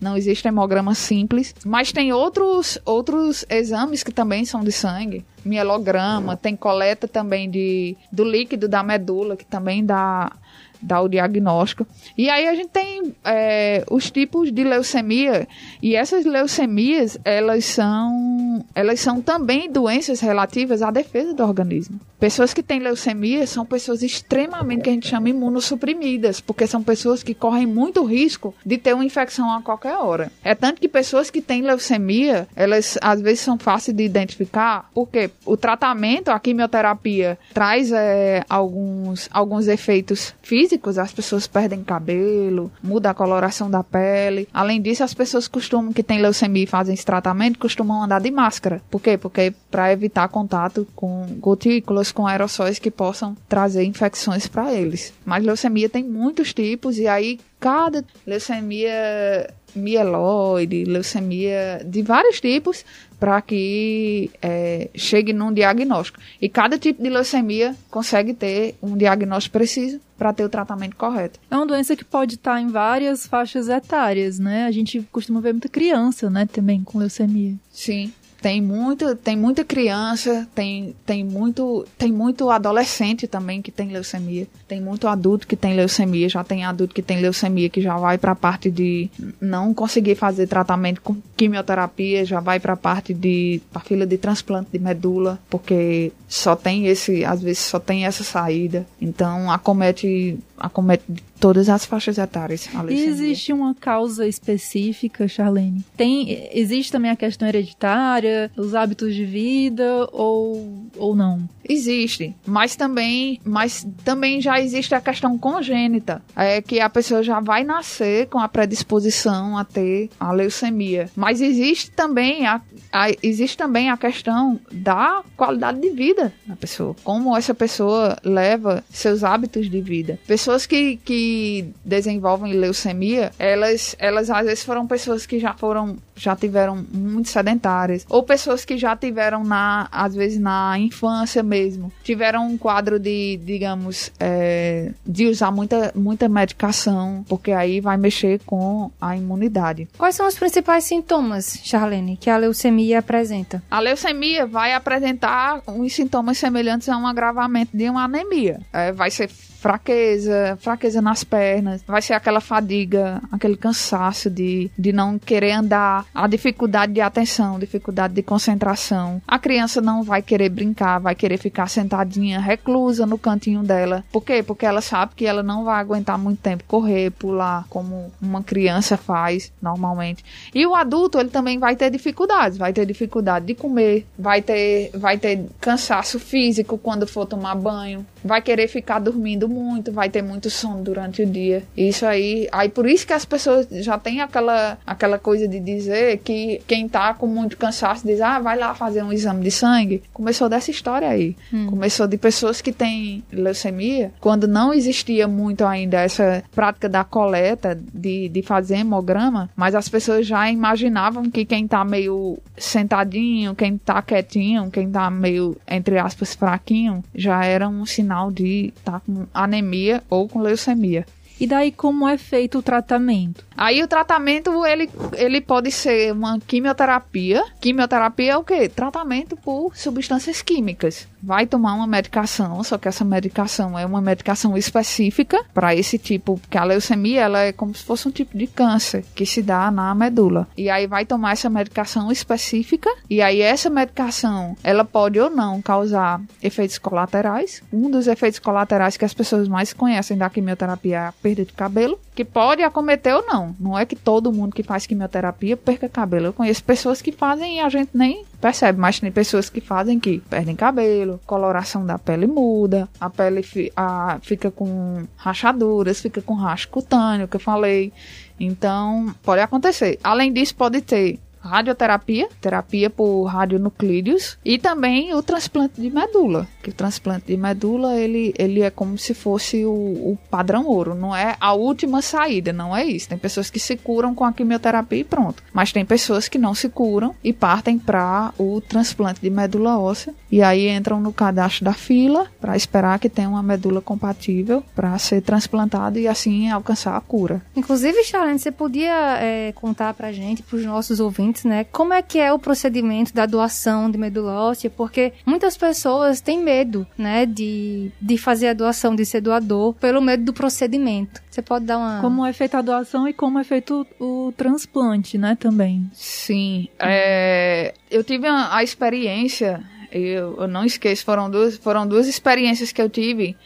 Não 0.01 0.17
existe 0.17 0.47
hemograma 0.47 0.95
simples. 0.95 1.55
Mas 1.65 1.93
tem 1.93 2.13
outros, 2.13 2.79
outros 2.85 3.45
exames 3.49 4.03
que 4.03 4.11
também 4.17 4.47
são 4.47 4.65
de 4.65 4.73
sangue. 4.73 5.27
Mielograma, 5.45 6.37
tem 6.37 6.57
coleta 6.57 7.07
também 7.07 7.51
de, 7.51 7.95
do 8.11 8.25
líquido 8.25 8.67
da 8.67 8.83
medula, 8.83 9.37
que 9.37 9.45
também 9.45 9.85
dá 9.85 10.33
dá 10.81 11.01
o 11.01 11.09
diagnóstico. 11.09 11.87
E 12.17 12.29
aí 12.29 12.47
a 12.47 12.55
gente 12.55 12.69
tem 12.69 13.15
é, 13.25 13.85
os 13.91 14.11
tipos 14.11 14.53
de 14.53 14.65
leucemia 14.65 15.47
e 15.83 15.95
essas 15.95 16.25
leucemias 16.25 17.19
elas 17.25 17.65
são 17.65 18.65
elas 18.75 19.01
são 19.01 19.21
também 19.21 19.71
doenças 19.71 20.21
relativas 20.21 20.83
à 20.83 20.91
defesa 20.91 21.35
do 21.35 21.43
organismo. 21.43 22.01
Pessoas 22.19 22.55
que 22.55 22.63
têm 22.63 22.81
leucemia 22.81 23.47
são 23.47 23.67
pessoas 23.67 24.03
extremamente 24.03 24.83
que 24.83 24.91
a 24.91 24.93
gente 24.93 25.07
chama 25.07 25.29
imunossuprimidas, 25.29 26.41
porque 26.41 26.67
são 26.67 26.83
pessoas 26.83 27.23
que 27.23 27.35
correm 27.35 27.67
muito 27.67 28.03
risco 28.05 28.55
de 28.65 28.79
ter 28.79 28.95
uma 28.95 29.05
infecção 29.05 29.53
a 29.53 29.61
qualquer 29.61 29.97
hora. 29.99 30.33
É 30.43 30.55
tanto 30.55 30.81
que 30.81 30.89
pessoas 30.89 31.31
que 31.31 31.43
têm 31.43 31.61
leucemia, 31.61 32.49
elas 32.57 32.99
às 33.03 33.21
vezes 33.21 33.41
são 33.41 33.59
fáceis 33.59 33.95
de 33.95 34.03
identificar, 34.03 34.91
porque 34.95 35.31
o 35.45 35.57
tratamento, 35.59 36.31
a 36.31 36.41
quimioterapia, 36.41 37.39
traz 37.53 37.93
é, 37.93 38.43
alguns, 38.49 39.29
alguns 39.31 39.69
efeitos 39.69 40.35
físicos, 40.43 40.66
as 40.99 41.13
pessoas 41.13 41.47
perdem 41.47 41.83
cabelo, 41.83 42.71
muda 42.83 43.11
a 43.11 43.15
coloração 43.15 43.71
da 43.71 43.83
pele. 43.83 44.49
Além 44.53 44.81
disso, 44.81 45.05
as 45.05 45.15
pessoas 45.15 45.49
costumam, 45.49 45.93
que 45.93 46.03
têm 46.03 46.21
leucemia 46.21 46.65
e 46.65 46.67
fazem 46.67 46.95
esse 46.95 47.05
tratamento, 47.05 47.59
costumam 47.59 48.03
andar 48.03 48.21
de 48.21 48.31
máscara. 48.31 48.83
Por 48.91 49.01
quê? 49.01 49.17
Porque 49.17 49.53
para 49.71 49.93
evitar 49.93 50.29
contato 50.29 50.87
com 50.95 51.27
gotículas, 51.39 52.13
com 52.13 52.27
aerossóis 52.27 52.79
que 52.79 52.91
possam 52.91 53.37
trazer 53.49 53.85
infecções 53.85 54.47
para 54.47 54.73
eles. 54.73 55.13
Mas 55.25 55.45
leucemia 55.45 55.89
tem 55.89 56.05
muitos 56.05 56.53
tipos 56.53 56.99
e 56.99 57.07
aí 57.07 57.39
cada 57.61 58.05
leucemia 58.27 59.51
mieloide, 59.79 60.85
leucemia 60.85 61.83
de 61.85 62.03
vários 62.03 62.41
tipos, 62.41 62.85
para 63.19 63.41
que 63.41 64.31
é, 64.43 64.91
chegue 64.95 65.33
num 65.33 65.53
diagnóstico. 65.53 66.21
E 66.41 66.49
cada 66.49 66.79
tipo 66.79 67.03
de 67.03 67.09
leucemia 67.09 67.75
consegue 67.91 68.35
ter 68.35 68.75
um 68.83 68.97
diagnóstico 68.97 69.55
preciso 69.55 70.01
para 70.19 70.33
ter 70.33 70.45
o 70.45 70.49
tratamento 70.49 70.97
correto. 70.97 71.39
É 71.51 71.57
uma 71.57 71.67
doença 71.67 71.97
que 71.97 72.05
pode 72.05 72.35
estar 72.35 72.61
em 72.61 72.69
várias 72.69 73.27
faixas 73.27 73.69
etárias, 73.69 74.39
né? 74.39 74.67
A 74.67 74.71
gente 74.71 75.01
costuma 75.13 75.41
ver 75.41 75.53
muita 75.53 75.69
criança, 75.69 76.29
né, 76.29 76.47
também 76.51 76.83
com 76.83 76.99
leucemia. 76.99 77.55
Sim. 77.71 78.13
Tem 78.41 78.61
muito, 78.61 79.17
tem 79.17 79.37
muita 79.37 79.65
criança, 79.65 80.47
tem, 80.55 80.95
tem 81.05 81.25
muito, 81.25 81.87
tem 81.99 82.13
muito 82.13 82.51
adolescente 82.51 83.27
também 83.27 83.63
que 83.63 83.71
tem 83.71 83.89
leucemia. 83.89 84.47
Tem 84.69 84.81
muito 84.81 85.09
adulto 85.09 85.47
que 85.47 85.57
tem 85.57 85.75
leucemia, 85.75 86.29
já 86.29 86.45
tem 86.45 86.65
adulto 86.65 86.95
que 86.95 87.03
tem 87.03 87.21
leucemia 87.21 87.69
que 87.69 87.81
já 87.81 87.97
vai 87.97 88.19
para 88.19 88.33
a 88.33 88.37
parte 88.37 88.71
de 88.71 89.11
não 89.41 89.73
conseguir 89.73 90.15
fazer 90.15 90.47
tratamento 90.47 91.01
com 91.01 91.17
quimioterapia, 91.37 92.25
já 92.25 92.41
vai 92.41 92.61
para 92.61 92.75
a 92.75 92.77
parte 92.77 93.15
de 93.15 93.61
pra 93.73 93.81
fila 93.81 94.07
de 94.07 94.19
transplante 94.19 94.71
de 94.73 94.79
medula, 94.79 95.39
porque 95.49 96.13
só 96.29 96.55
tem 96.55 96.87
esse, 96.87 97.25
às 97.25 97.43
vezes 97.43 97.59
só 97.61 97.79
tem 97.79 98.07
essa 98.07 98.25
saída. 98.25 98.87
Então 99.01 99.51
acomete 99.51 100.39
acomete 100.59 101.05
todas 101.39 101.69
as 101.69 101.85
faixas 101.85 102.19
etárias. 102.19 102.69
a 102.75 102.83
E 102.91 103.05
existe 103.05 103.53
uma 103.53 103.75
causa 103.75 104.27
específica, 104.27 105.29
Charlene? 105.29 105.85
Tem, 105.97 106.49
existe 106.53 106.91
também 106.91 107.11
a 107.11 107.17
questão 107.17 107.47
hereditária, 107.47 108.51
os 108.57 108.75
hábitos 108.75 109.15
de 109.15 109.25
vida 109.25 110.09
ou, 110.13 110.87
ou 110.97 111.15
não? 111.15 111.47
Existe, 111.69 112.35
mas 112.47 112.77
também, 112.77 113.41
mas 113.45 113.87
também 114.05 114.41
já 114.41 114.61
existe 114.61 114.95
a 114.95 115.01
questão 115.01 115.37
congênita, 115.37 116.23
é 116.35 116.63
que 116.63 116.81
a 116.81 116.89
pessoa 116.89 117.23
já 117.23 117.41
vai 117.41 117.65
nascer 117.65 118.29
com 118.29 118.39
a 118.39 118.49
predisposição 118.49 119.59
a 119.59 119.65
ter 119.65 120.09
a 120.19 120.33
leucemia. 120.33 121.11
Mas 121.17 121.41
existe 121.41 121.91
também 121.91 122.47
a, 122.47 122.61
a- 122.93 123.11
existe 123.23 123.57
também 123.57 123.91
a 123.91 123.97
questão 123.97 124.59
da 124.73 125.23
qualidade 125.37 125.81
de 125.81 125.91
vida 125.91 126.33
da 126.47 126.55
pessoa, 126.57 126.95
como 127.03 127.37
essa 127.37 127.53
pessoa 127.55 128.17
leva 128.25 128.85
seus 128.91 129.25
hábitos 129.25 129.69
de 129.69 129.81
vida. 129.81 130.19
Pessoas 130.47 130.65
que, 130.65 130.97
que 130.99 131.75
desenvolvem 131.85 132.53
leucemia, 132.53 133.33
elas, 133.37 133.97
elas 133.99 134.31
às 134.31 134.47
vezes 134.47 134.63
foram 134.63 134.87
pessoas 134.87 135.27
que 135.27 135.41
já 135.41 135.55
foram 135.55 135.97
já 136.15 136.35
tiveram 136.35 136.85
muito 136.93 137.29
sedentárias 137.29 138.07
ou 138.09 138.23
pessoas 138.23 138.65
que 138.65 138.79
já 138.79 138.97
tiveram 138.97 139.45
na 139.45 139.87
às 139.93 140.15
vezes 140.15 140.39
na 140.41 140.79
infância 140.79 141.43
mesmo 141.43 141.93
tiveram 142.03 142.47
um 142.47 142.57
quadro 142.57 142.99
de 142.99 143.39
digamos 143.45 144.11
é, 144.19 144.93
de 145.07 145.27
usar 145.27 145.51
muita 145.51 145.93
muita 145.95 146.27
medicação 146.27 147.23
porque 147.29 147.53
aí 147.53 147.81
vai 147.81 147.99
mexer 147.99 148.41
com 148.47 148.91
a 148.99 149.15
imunidade 149.15 149.87
Quais 149.99 150.15
são 150.15 150.27
os 150.27 150.39
principais 150.39 150.85
sintomas, 150.85 151.61
Charlene, 151.65 152.17
que 152.17 152.31
a 152.31 152.39
leucemia 152.39 153.01
apresenta? 153.01 153.63
a 153.71 153.79
leucemia 153.79 154.47
vai 154.47 154.73
apresentar 154.73 155.61
uns 155.69 155.93
sintomas 155.93 156.39
semelhantes 156.39 156.89
a 156.89 156.97
um 156.97 157.07
agravamento 157.07 157.77
de 157.77 157.91
uma 157.91 158.05
anemia. 158.05 158.61
É, 158.73 158.91
vai 158.91 159.11
ser 159.11 159.29
fraqueza, 159.67 160.57
fraqueza 160.61 161.03
nas 161.03 161.25
pernas, 161.25 161.83
vai 161.85 162.01
ser 162.01 162.13
aquela 162.15 162.41
fadiga, 162.41 163.21
aquele 163.33 163.57
cansaço 163.57 164.31
de, 164.31 164.71
de 164.79 164.93
não 164.93 165.19
querer 165.19 165.51
andar, 165.51 166.07
a 166.15 166.29
dificuldade 166.29 166.93
de 166.93 167.01
atenção, 167.01 167.59
dificuldade 167.59 168.15
de 168.15 168.23
concentração. 168.23 169.21
A 169.27 169.41
criança 169.41 169.81
não 169.81 170.05
vai 170.05 170.23
querer 170.23 170.51
brincar, 170.51 171.01
vai 171.01 171.17
querer 171.17 171.37
ficar 171.37 171.69
sentadinha, 171.69 172.39
reclusa 172.39 173.05
no 173.05 173.19
cantinho 173.19 173.65
dela. 173.65 174.05
Por 174.13 174.23
quê? 174.23 174.41
Porque 174.41 174.65
ela 174.65 174.81
sabe 174.81 175.15
que 175.17 175.27
ela 175.27 175.43
não 175.43 175.65
vai 175.65 175.81
aguentar 175.81 176.17
muito 176.17 176.41
tempo 176.41 176.63
correr, 176.69 177.11
pular, 177.11 177.67
como 177.69 178.13
uma 178.23 178.45
criança 178.45 178.97
faz 178.97 179.51
normalmente. 179.61 180.25
E 180.55 180.65
o 180.65 180.77
adulto, 180.77 181.19
ele 181.19 181.31
também 181.31 181.59
vai 181.59 181.75
ter 181.75 181.91
dificuldades, 181.91 182.57
vai 182.57 182.73
ter 182.73 182.87
dificuldade 182.87 183.47
de 183.47 183.55
comer, 183.55 184.07
vai 184.17 184.41
ter, 184.41 184.93
vai 184.95 185.19
ter 185.19 185.45
cansaço 185.61 186.21
físico 186.21 186.79
quando 186.79 187.05
for 187.05 187.27
tomar 187.27 187.57
banho, 187.57 188.07
vai 188.25 188.41
querer 188.41 188.69
ficar 188.69 189.01
dormindo 189.01 189.56
muito, 189.57 189.93
vai 189.93 190.09
ter 190.09 190.23
muito 190.23 190.51
sono 190.51 190.83
durante 190.83 191.23
o 191.23 191.27
dia. 191.27 191.63
Isso 191.77 192.05
aí, 192.05 192.49
aí 192.53 192.69
por 192.69 192.87
isso 192.87 193.07
que 193.07 193.13
as 193.13 193.25
pessoas 193.25 193.67
já 193.71 193.99
têm 193.99 194.21
aquela, 194.21 194.79
aquela 194.87 195.19
coisa 195.19 195.49
de 195.49 195.59
dizer 195.59 196.19
que 196.19 196.61
quem 196.67 196.89
tá 196.89 197.15
com 197.15 197.27
muito 197.27 197.57
cansaço 197.57 198.07
diz, 198.07 198.21
ah, 198.21 198.39
vai 198.39 198.59
lá 198.59 198.75
fazer 198.75 199.03
um 199.03 199.13
exame 199.13 199.43
de 199.43 199.51
sangue. 199.51 200.03
Começou 200.13 200.49
dessa 200.49 200.71
história 200.71 201.09
aí. 201.09 201.37
Hum. 201.53 201.67
Começou 201.67 202.07
de 202.07 202.17
pessoas 202.17 202.61
que 202.61 202.73
têm 202.73 203.25
leucemia, 203.33 204.13
quando 204.21 204.47
não 204.47 204.73
existia 204.73 205.27
muito 205.27 205.65
ainda 205.65 206.01
essa 206.01 206.43
prática 206.55 206.89
da 206.89 207.05
coleta, 207.05 207.79
de, 207.93 208.29
de 208.29 208.43
fazer 208.43 208.77
hemograma, 208.77 209.49
mas 209.57 209.75
as 209.75 209.89
pessoas 209.89 210.27
já 210.27 210.51
imaginavam 210.51 211.31
que 211.31 211.45
quem 211.45 211.67
tá 211.67 211.85
meio 211.85 212.39
sentadinho, 212.57 213.55
quem 213.55 213.79
tá 213.79 214.03
quietinho, 214.03 214.71
quem 214.71 214.91
tá 214.91 215.11
meio, 215.11 215.57
entre 215.69 215.99
aspas, 215.99 216.35
fraquinho, 216.35 217.03
já 217.15 217.45
era 217.45 217.69
um 217.69 217.85
sinal 217.87 218.31
de 218.31 218.73
tá 218.85 219.01
com 219.01 219.27
anemia 219.47 220.03
ou 220.11 220.29
com 220.29 220.41
leucemia. 220.41 221.07
E 221.39 221.47
daí 221.47 221.71
como 221.71 222.09
é 222.09 222.17
feito 222.17 222.59
o 222.59 222.63
tratamento? 222.63 223.45
Aí 223.55 223.83
o 223.83 223.89
tratamento 223.89 224.65
ele, 224.65 224.89
ele 225.15 225.41
pode 225.41 225.71
ser 225.71 226.13
uma 226.13 226.39
quimioterapia. 226.41 227.45
Quimioterapia 227.61 228.33
é 228.33 228.37
o 228.37 228.45
quê? 228.45 228.69
Tratamento 228.71 229.37
por 229.37 229.77
substâncias 229.77 230.41
químicas. 230.41 231.07
Vai 231.23 231.47
tomar 231.47 231.75
uma 231.75 231.87
medicação, 231.87 232.63
só 232.63 232.79
que 232.79 232.89
essa 232.89 233.05
medicação 233.05 233.79
é 233.79 233.85
uma 233.85 234.01
medicação 234.01 234.57
específica 234.57 235.45
para 235.53 235.75
esse 235.75 235.99
tipo, 235.99 236.39
porque 236.39 236.59
a 236.59 236.65
leucemia 236.65 237.23
ela 237.23 237.41
é 237.41 237.53
como 237.53 237.75
se 237.75 237.85
fosse 237.85 238.07
um 238.09 238.11
tipo 238.11 238.37
de 238.37 238.47
câncer 238.47 239.05
que 239.15 239.27
se 239.27 239.43
dá 239.43 239.71
na 239.71 239.95
medula. 239.95 240.47
E 240.57 240.71
aí 240.71 240.87
vai 240.87 241.05
tomar 241.05 241.33
essa 241.33 241.51
medicação 241.51 242.11
específica 242.13 242.91
e 243.09 243.21
aí 243.21 243.41
essa 243.41 243.71
medicação 243.71 244.57
ela 244.63 244.85
pode 244.85 245.19
ou 245.19 245.31
não 245.31 245.61
causar 245.61 246.21
efeitos 246.43 246.79
colaterais. 246.79 247.63
Um 247.73 247.91
dos 247.91 248.07
efeitos 248.07 248.39
colaterais 248.39 248.97
que 248.97 249.05
as 249.05 249.15
pessoas 249.15 249.49
mais 249.49 249.73
conhecem 249.73 250.17
da 250.17 250.31
quimioterapia 250.31 250.97
é 250.97 251.07
a 251.07 251.13
perda 251.13 251.45
de 251.45 251.53
cabelo, 251.53 251.99
que 252.15 252.25
pode 252.25 252.63
acometer 252.63 253.15
ou 253.15 253.27
não. 253.27 253.55
Não 253.59 253.79
é 253.79 253.85
que 253.85 253.97
todo 253.97 254.33
mundo 254.33 254.55
que 254.55 254.63
faz 254.63 254.87
quimioterapia 254.87 255.57
perca 255.57 255.89
cabelo. 255.89 256.27
Eu 256.27 256.33
conheço 256.33 256.65
pessoas 256.65 257.03
que 257.03 257.13
fazem 257.13 257.59
e 257.59 257.61
a 257.61 257.69
gente 257.69 257.91
nem 257.93 258.25
percebe, 258.41 258.79
mas 258.79 259.01
tem 259.01 259.11
pessoas 259.11 259.49
que 259.49 259.61
fazem 259.61 259.99
que 259.99 260.19
perdem 260.31 260.55
cabelo, 260.55 261.21
coloração 261.27 261.85
da 261.85 261.99
pele 261.99 262.27
muda, 262.27 262.89
a 263.01 263.09
pele 263.11 263.43
fi, 263.43 263.73
a, 263.77 264.19
fica 264.23 264.51
com 264.51 265.07
rachaduras, 265.17 266.01
fica 266.01 266.21
com 266.21 266.35
racho 266.35 266.69
cutâneo, 266.69 267.29
que 267.29 267.37
eu 267.37 267.41
falei. 267.41 267.93
Então, 268.39 269.15
pode 269.23 269.41
acontecer. 269.41 269.99
Além 270.05 270.33
disso, 270.33 270.55
pode 270.55 270.81
ter 270.83 271.19
radioterapia, 271.47 272.29
terapia 272.41 272.91
por 272.91 273.25
radionuclídeos 273.25 274.39
e 274.45 274.59
também 274.59 275.15
o 275.15 275.23
transplante 275.23 275.81
de 275.81 275.91
medula. 275.91 276.47
Que 276.63 276.71
o 276.71 276.75
transplante 276.75 277.27
de 277.27 277.37
medula 277.37 277.97
ele, 277.97 278.35
ele 278.39 278.63
é 278.63 278.71
como 278.71 278.99
se 278.99 279.15
fosse 279.15 279.65
o, 279.65 279.71
o, 279.71 280.19
padrão 280.31 280.67
ouro, 280.67 280.95
não 280.95 281.15
é 281.15 281.37
a 281.41 281.53
última 281.55 282.03
saída, 282.03 282.53
não 282.53 282.77
é 282.77 282.85
isso. 282.85 283.09
Tem 283.09 283.19
pessoas 283.19 283.49
que 283.51 283.59
se 283.59 283.77
curam 283.77 284.15
com 284.15 284.25
a 284.25 284.33
quimioterapia 284.33 284.99
e 284.99 285.05
pronto, 285.05 285.43
mas 285.53 285.73
tem 285.73 285.85
pessoas 285.85 286.29
que 286.29 286.39
não 286.39 286.55
se 286.55 286.69
curam 286.69 287.15
e 287.23 287.33
partem 287.33 287.79
para 287.79 288.33
o 288.39 288.61
transplante 288.61 289.21
de 289.21 289.31
medula 289.31 289.79
óssea 289.79 290.15
e 290.31 290.43
aí 290.43 290.69
entram 290.69 291.01
no 291.01 291.13
cadastro 291.13 291.65
da 291.65 291.73
fila 291.73 292.27
para 292.41 292.57
esperar 292.57 292.99
que 292.99 293.09
tenha 293.09 293.29
uma 293.29 293.43
medula 293.43 293.81
compatível 293.81 294.63
para 294.75 294.97
ser 294.99 295.23
transplantado 295.23 295.99
e 295.99 296.09
assim 296.09 296.51
alcançar 296.51 296.97
a 296.97 297.01
cura. 297.01 297.43
Inclusive, 297.55 298.03
Charlene, 298.05 298.39
você 298.39 298.51
podia 298.51 299.19
é, 299.21 299.53
contar 299.53 299.95
para 299.95 300.13
gente, 300.13 300.43
para 300.43 300.57
os 300.57 300.65
nossos 300.65 301.01
ouvintes 301.01 301.36
né? 301.45 301.65
Como 301.65 301.93
é 301.93 302.03
que 302.03 302.19
é 302.19 302.33
o 302.33 302.39
procedimento 302.39 303.13
da 303.13 303.27
doação 303.27 303.91
de 303.91 303.99
medula 303.99 304.33
óssea? 304.35 304.71
Porque 304.71 305.13
muitas 305.25 305.57
pessoas 305.57 306.21
têm 306.21 306.43
medo, 306.43 306.87
né, 306.97 307.27
de, 307.27 307.91
de 308.01 308.19
fazer 308.19 308.49
a 308.49 308.53
doação, 308.53 308.95
de 308.95 309.05
ser 309.05 309.21
doador, 309.21 309.75
pelo 309.75 310.01
medo 310.01 310.25
do 310.25 310.33
procedimento. 310.33 311.21
Você 311.31 311.43
pode 311.43 311.65
dar 311.65 311.79
uma... 311.79 312.01
Como 312.01 312.25
é 312.25 312.33
feita 312.33 312.59
a 312.59 312.63
doação 312.63 313.09
e 313.09 313.13
como 313.13 313.39
é 313.39 313.45
feito 313.45 313.87
o, 313.99 314.29
o 314.29 314.33
transplante, 314.33 315.19
né, 315.19 315.37
também. 315.39 315.91
Sim. 315.93 316.69
É, 316.79 317.75
eu 317.91 318.03
tive 318.05 318.27
a, 318.27 318.57
a 318.57 318.63
experiência, 318.63 319.63
eu, 319.91 320.37
eu 320.41 320.49
não 320.49 320.65
esqueço, 320.65 321.05
foram 321.05 321.31
duas, 321.31 321.57
foram 321.57 321.87
duas 321.87 322.07
experiências 322.07 322.73
que 322.73 322.81
eu 322.81 322.89
tive. 322.89 323.37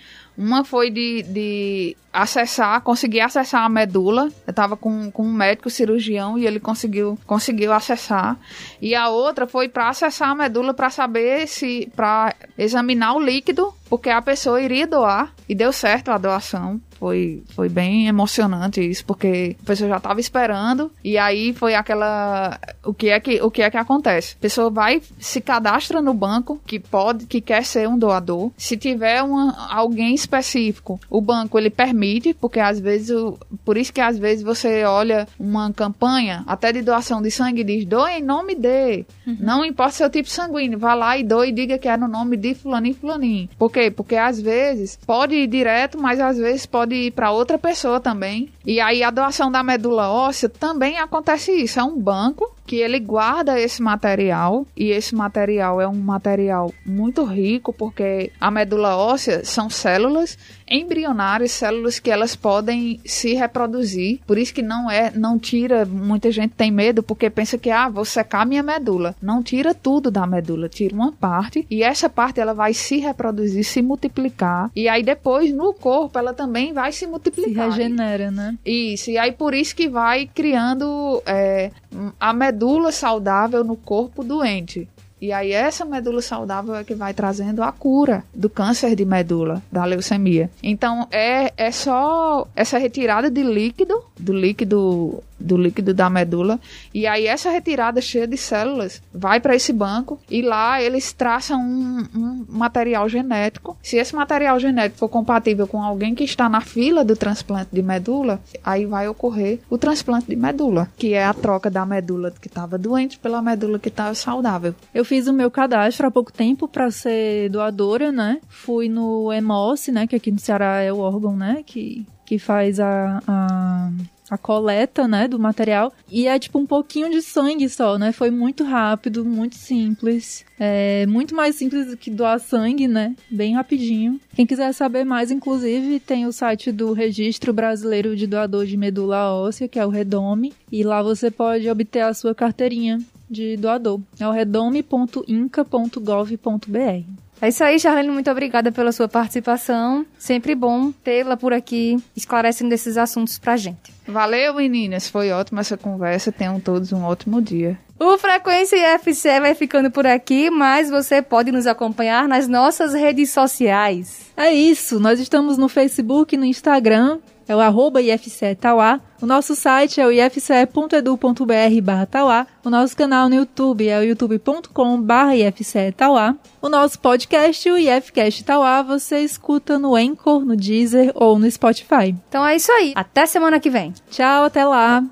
Uma 0.41 0.65
foi 0.65 0.89
de, 0.89 1.23
de 1.25 1.95
acessar, 2.11 2.81
conseguir 2.81 3.21
acessar 3.21 3.63
a 3.63 3.69
medula. 3.69 4.31
Eu 4.47 4.55
tava 4.55 4.75
com, 4.75 5.11
com 5.11 5.23
um 5.23 5.33
médico 5.35 5.69
cirurgião 5.69 6.39
e 6.39 6.47
ele 6.47 6.59
conseguiu, 6.59 7.19
conseguiu 7.27 7.75
acessar. 7.75 8.39
E 8.81 8.95
a 8.95 9.11
outra 9.11 9.47
foi 9.47 9.69
para 9.69 9.91
acessar 9.91 10.31
a 10.31 10.35
medula 10.35 10.73
para 10.73 10.89
saber 10.89 11.47
se 11.47 11.93
para 11.95 12.35
examinar 12.57 13.17
o 13.17 13.21
líquido, 13.21 13.75
porque 13.91 14.09
a 14.09 14.23
pessoa 14.23 14.63
iria 14.63 14.87
doar 14.87 15.31
e 15.47 15.55
deu 15.55 15.75
certo 15.75 16.11
a 16.11 16.17
doação. 16.17 16.81
Foi, 17.01 17.43
foi 17.55 17.71
bem 17.71 18.09
emocionante 18.09 18.87
isso, 18.87 19.07
porque 19.07 19.57
a 19.63 19.67
pessoa 19.67 19.89
já 19.89 19.97
estava 19.97 20.21
esperando 20.21 20.93
e 21.03 21.17
aí 21.17 21.55
foi 21.55 21.75
aquela 21.75 22.61
o 22.85 22.93
que 22.93 23.09
é 23.09 23.19
que 23.19 23.41
o 23.41 23.51
que 23.51 23.63
é 23.63 23.71
que 23.71 23.79
acontece? 23.79 24.37
A 24.39 24.43
pessoa 24.43 24.69
vai 24.69 25.01
se 25.19 25.41
cadastra 25.41 26.03
no 26.03 26.13
banco 26.13 26.61
que 26.67 26.79
pode 26.79 27.25
que 27.25 27.41
quer 27.41 27.65
ser 27.65 27.89
um 27.89 27.99
doador. 27.99 28.53
Se 28.59 28.77
tiver 28.77 29.23
uma, 29.23 29.69
alguém 29.71 30.15
específico, 30.15 31.01
o 31.09 31.23
banco 31.23 31.59
ele 31.59 31.71
permite, 31.71 32.35
porque 32.35 32.61
às 32.61 32.79
vezes 32.79 33.09
o, 33.09 33.39
por 33.65 33.79
isso 33.79 33.95
que 33.95 34.01
às 34.03 34.19
vezes 34.19 34.45
você 34.45 34.85
olha 34.85 35.27
uma 35.39 35.73
campanha 35.73 36.45
até 36.47 36.71
de 36.71 36.83
doação 36.83 37.23
de 37.23 37.31
sangue 37.31 37.63
e 37.63 37.65
diz 37.65 37.87
doe 37.87 38.13
em 38.13 38.23
nome 38.23 38.55
de, 38.55 39.07
uhum. 39.27 39.39
não 39.41 39.65
importa 39.65 39.93
seu 39.93 40.11
tipo 40.11 40.29
sanguíneo, 40.29 40.79
vá 40.79 40.93
lá 40.93 41.17
e 41.17 41.25
doe 41.25 41.49
e 41.49 41.53
diga 41.53 41.79
que 41.79 41.89
é 41.89 41.97
no 41.97 42.07
nome 42.07 42.37
de 42.37 42.55
fulaninho 42.55 42.95
fulaninho. 42.95 43.49
Por 43.59 43.73
quê? 43.73 43.91
Porque 43.91 44.17
às 44.17 44.39
vezes 44.39 44.99
pode 45.07 45.35
ir 45.35 45.47
direto, 45.47 45.99
mas 45.99 46.21
às 46.21 46.37
vezes 46.37 46.67
pode 46.67 46.90
pode 46.91 46.95
ir 46.97 47.11
para 47.13 47.31
outra 47.31 47.57
pessoa 47.57 48.01
também. 48.01 48.51
E 48.65 48.81
aí 48.81 49.03
a 49.03 49.11
doação 49.11 49.51
da 49.51 49.63
medula 49.63 50.11
óssea 50.11 50.49
também 50.49 50.99
acontece 50.99 51.53
isso. 51.53 51.81
É 51.81 51.85
um 51.85 51.99
banco 51.99 52.55
que 52.71 52.77
ele 52.77 53.01
guarda 53.01 53.59
esse 53.59 53.83
material 53.83 54.65
e 54.77 54.91
esse 54.91 55.13
material 55.13 55.81
é 55.81 55.89
um 55.89 55.97
material 55.97 56.73
muito 56.87 57.25
rico 57.25 57.73
porque 57.73 58.31
a 58.41 58.49
medula 58.49 58.97
óssea 58.97 59.45
são 59.45 59.69
células 59.69 60.39
embrionárias, 60.71 61.51
células 61.51 61.99
que 61.99 62.13
elas 62.13 62.37
podem 62.37 63.01
se 63.05 63.35
reproduzir. 63.35 64.21
Por 64.25 64.39
isso 64.39 64.55
que 64.55 64.63
não 64.63 64.89
é, 64.89 65.11
não 65.13 65.37
tira, 65.37 65.85
muita 65.85 66.31
gente 66.31 66.53
tem 66.53 66.71
medo 66.71 67.03
porque 67.03 67.29
pensa 67.29 67.59
que 67.59 67.71
ah, 67.71 67.89
vou 67.89 68.05
secar 68.05 68.47
minha 68.47 68.63
medula. 68.63 69.17
Não 69.21 69.43
tira 69.43 69.75
tudo 69.75 70.09
da 70.09 70.25
medula, 70.25 70.69
tira 70.69 70.95
uma 70.95 71.11
parte 71.11 71.67
e 71.69 71.83
essa 71.83 72.09
parte 72.09 72.39
ela 72.39 72.55
vai 72.55 72.73
se 72.73 72.99
reproduzir, 72.99 73.65
se 73.65 73.83
multiplicar 73.83 74.71
e 74.77 74.89
aí 74.89 75.03
depois 75.03 75.53
no 75.53 75.75
corpo 75.75 76.17
ela 76.17 76.33
também 76.33 76.73
vai 76.73 76.93
se 76.93 77.05
multiplicar. 77.05 77.73
Se 77.73 77.79
regenera, 77.81 78.31
né? 78.31 78.50
Isso, 78.65 79.11
e 79.11 79.19
aí 79.19 79.33
por 79.33 79.55
isso 79.55 79.75
que 79.75 79.89
vai 79.89 80.27
criando 80.27 81.23
é, 81.27 81.71
a 82.19 82.33
medula 82.33 82.93
saudável 82.93 83.65
no 83.65 83.77
corpo 83.77 84.23
doente. 84.23 84.89
E 85.21 85.33
aí 85.33 85.53
essa 85.53 85.85
medula 85.85 86.23
saudável 86.23 86.75
é 86.75 86.83
que 86.83 86.95
vai 86.95 87.13
trazendo 87.13 87.63
a 87.63 87.71
cura 87.71 88.25
do 88.35 88.49
câncer 88.49 88.97
de 88.97 89.05
medula, 89.05 89.63
da 89.71 89.85
leucemia. 89.85 90.51
Então 90.63 91.07
é, 91.11 91.53
é 91.57 91.71
só 91.71 92.49
essa 92.57 92.79
retirada 92.79 93.31
de 93.31 93.43
líquido, 93.43 94.03
do 94.19 94.33
líquido 94.33 95.23
do 95.41 95.57
líquido 95.57 95.95
da 95.95 96.11
medula. 96.11 96.61
E 96.93 97.07
aí 97.07 97.27
essa 97.27 97.51
retirada 97.51 98.01
cheia 98.01 98.27
de 98.27 98.37
células 98.37 99.03
vai 99.13 99.41
para 99.41 99.55
esse 99.55 99.73
banco 99.73 100.21
e 100.31 100.43
lá 100.43 100.81
eles 100.83 101.13
traçam 101.13 101.61
um, 101.61 102.07
um, 102.15 102.47
material 102.49 103.09
genético. 103.09 103.77
Se 103.83 103.97
esse 103.97 104.15
material 104.15 104.59
genético 104.61 104.99
for 104.99 105.09
compatível 105.09 105.67
com 105.67 105.83
alguém 105.83 106.15
que 106.15 106.25
está 106.25 106.49
na 106.49 106.61
fila 106.61 107.05
do 107.05 107.17
transplante 107.17 107.71
de 107.73 107.83
medula, 107.83 108.41
aí 108.63 108.85
vai 108.87 109.09
ocorrer 109.09 109.61
o 109.69 109.79
transplante 109.79 110.27
de 110.29 110.37
medula, 110.37 110.89
que 110.97 111.15
é 111.15 111.25
a 111.25 111.35
troca 111.35 111.71
da 111.71 111.87
medula 111.87 112.31
que 112.31 112.49
estava 112.49 112.77
doente 112.77 113.19
pela 113.19 113.43
medula 113.43 113.79
que 113.79 113.89
estava 113.89 114.15
saudável. 114.15 114.75
Eu 114.95 115.05
fiz 115.05 115.27
o 115.27 115.33
meu 115.33 115.51
cadastro 115.51 116.07
há 116.07 116.11
pouco 116.11 116.33
tempo 116.33 116.69
para 116.69 116.91
ser 116.91 117.49
doadora, 117.51 118.13
né? 118.13 118.41
Fui 118.49 118.89
no 118.89 119.33
EMOS, 119.33 119.89
né, 119.89 120.07
que 120.07 120.17
aqui 120.17 120.31
no 120.31 120.39
Ceará 120.39 120.81
é 120.81 120.93
o 120.93 120.99
órgão, 120.99 121.37
né, 121.37 121.63
que 121.65 122.07
que 122.31 122.39
faz 122.39 122.79
a, 122.79 123.21
a 123.27 123.91
a 124.31 124.39
coleta, 124.39 125.09
né, 125.09 125.27
do 125.27 125.39
material. 125.39 125.93
E 126.09 126.29
é 126.29 126.39
tipo 126.39 126.59
um 126.59 126.67
pouquinho 126.67 127.11
de 127.11 127.21
sangue 127.21 127.69
só, 127.69 127.99
né? 127.99 128.13
Foi 128.13 128.31
muito 128.31 128.63
rápido, 128.63 129.25
muito 129.25 129.57
simples. 129.57 130.45
É 130.59 131.05
muito 131.07 131.35
mais 131.35 131.57
simples 131.57 131.89
do 131.89 131.97
que 131.97 132.11
doar 132.11 132.39
sangue, 132.39 132.87
né? 132.87 133.17
Bem 133.31 133.55
rapidinho. 133.55 134.21
Quem 134.35 134.47
quiser 134.47 134.73
saber 134.73 135.05
mais, 135.05 135.31
inclusive, 135.31 135.99
tem 135.99 136.27
o 136.27 136.33
site 136.33 136.71
do 136.71 136.93
Registro 136.93 137.53
Brasileiro 137.53 138.15
de 138.15 138.27
Doador 138.27 138.67
de 138.67 138.77
Medula 138.77 139.33
Óssea, 139.33 139.67
que 139.67 139.79
é 139.79 139.87
o 139.87 139.91
Redome. 139.91 140.53
E 140.71 140.85
lá 140.85 141.03
você 141.03 141.31
pode 141.31 141.69
obter 141.69 142.01
a 142.01 142.15
sua 142.15 142.35
carteirinha 142.35 142.99
de 143.29 143.57
doador. 143.57 144.01
É 144.19 144.27
o 144.27 144.33
redome.inca.gov.br. 144.33 147.30
É 147.43 147.49
isso 147.49 147.65
aí, 147.65 147.81
Charlene. 147.81 148.11
Muito 148.11 148.31
obrigada 148.31 148.71
pela 148.71 148.93
sua 148.93 149.09
participação. 149.09 150.05
Sempre 150.19 150.55
bom 150.55 150.93
tê-la 150.93 151.37
por 151.37 151.53
aqui, 151.53 151.97
esclarecendo 152.15 152.75
esses 152.75 152.97
assuntos 152.97 153.39
pra 153.39 153.57
gente. 153.57 153.93
Valeu, 154.07 154.55
meninas. 154.55 155.09
Foi 155.09 155.31
ótima 155.31 155.61
essa 155.61 155.77
conversa. 155.77 156.31
Tenham 156.31 156.61
todos 156.61 156.93
um 156.93 157.03
ótimo 157.03 157.41
dia. 157.41 157.79
O 157.99 158.17
Frequência 158.17 158.95
IFCE 158.95 159.41
vai 159.41 159.55
ficando 159.55 159.91
por 159.91 160.07
aqui, 160.07 160.49
mas 160.49 160.89
você 160.89 161.21
pode 161.21 161.53
nos 161.53 161.67
acompanhar 161.67 162.27
nas 162.27 162.49
nossas 162.49 162.95
redes 162.95 163.31
sociais. 163.31 164.33
É 164.35 164.51
isso, 164.51 164.99
nós 164.99 165.21
estamos 165.21 165.59
no 165.59 165.69
Facebook 165.69 166.35
e 166.35 166.39
no 166.39 166.47
Instagram, 166.47 167.19
é 167.51 167.57
o 167.57 167.61
arroba 167.61 168.01
IFCE 168.01 168.55
Tauá. 168.55 169.01
O 169.21 169.27
nosso 169.27 169.57
site 169.57 170.01
é 170.01 170.07
o 170.07 170.13
ifce.edu.br 170.13 171.83
barra 171.83 172.07
Tauá. 172.07 172.47
O 172.65 172.71
nosso 172.71 172.97
canal 172.97 173.29
no 173.29 173.35
YouTube 173.35 173.89
é 173.89 173.99
o 173.99 174.05
youtube.com 174.05 175.03
barra 175.03 175.35
IFCE 175.35 175.93
Tauá. 175.97 176.37
O 176.63 176.69
nosso 176.69 177.01
podcast, 177.01 177.69
o 177.69 177.77
IFCast 177.77 178.45
Tauá, 178.45 178.83
você 178.83 179.19
escuta 179.23 179.81
no 179.81 179.97
Anchor, 179.97 180.45
no 180.45 180.57
Deezer 180.57 181.11
ou 181.13 181.41
no 181.41 181.51
Spotify. 181.51 182.15
Então 182.29 182.47
é 182.47 182.55
isso 182.55 182.71
aí. 182.71 182.93
Até 182.95 183.27
semana 183.27 183.59
que 183.59 183.69
vem. 183.69 183.93
Tchau, 184.09 184.45
até 184.45 184.65
lá. 184.65 185.03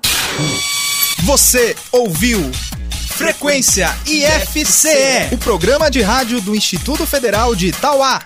Você 1.25 1.75
ouviu 1.91 2.39
Frequência 3.09 3.89
IFCE, 4.07 5.33
o 5.33 5.37
programa 5.37 5.91
de 5.91 6.01
rádio 6.01 6.39
do 6.39 6.55
Instituto 6.55 7.05
Federal 7.05 7.53
de 7.53 7.67
Itauá. 7.67 8.21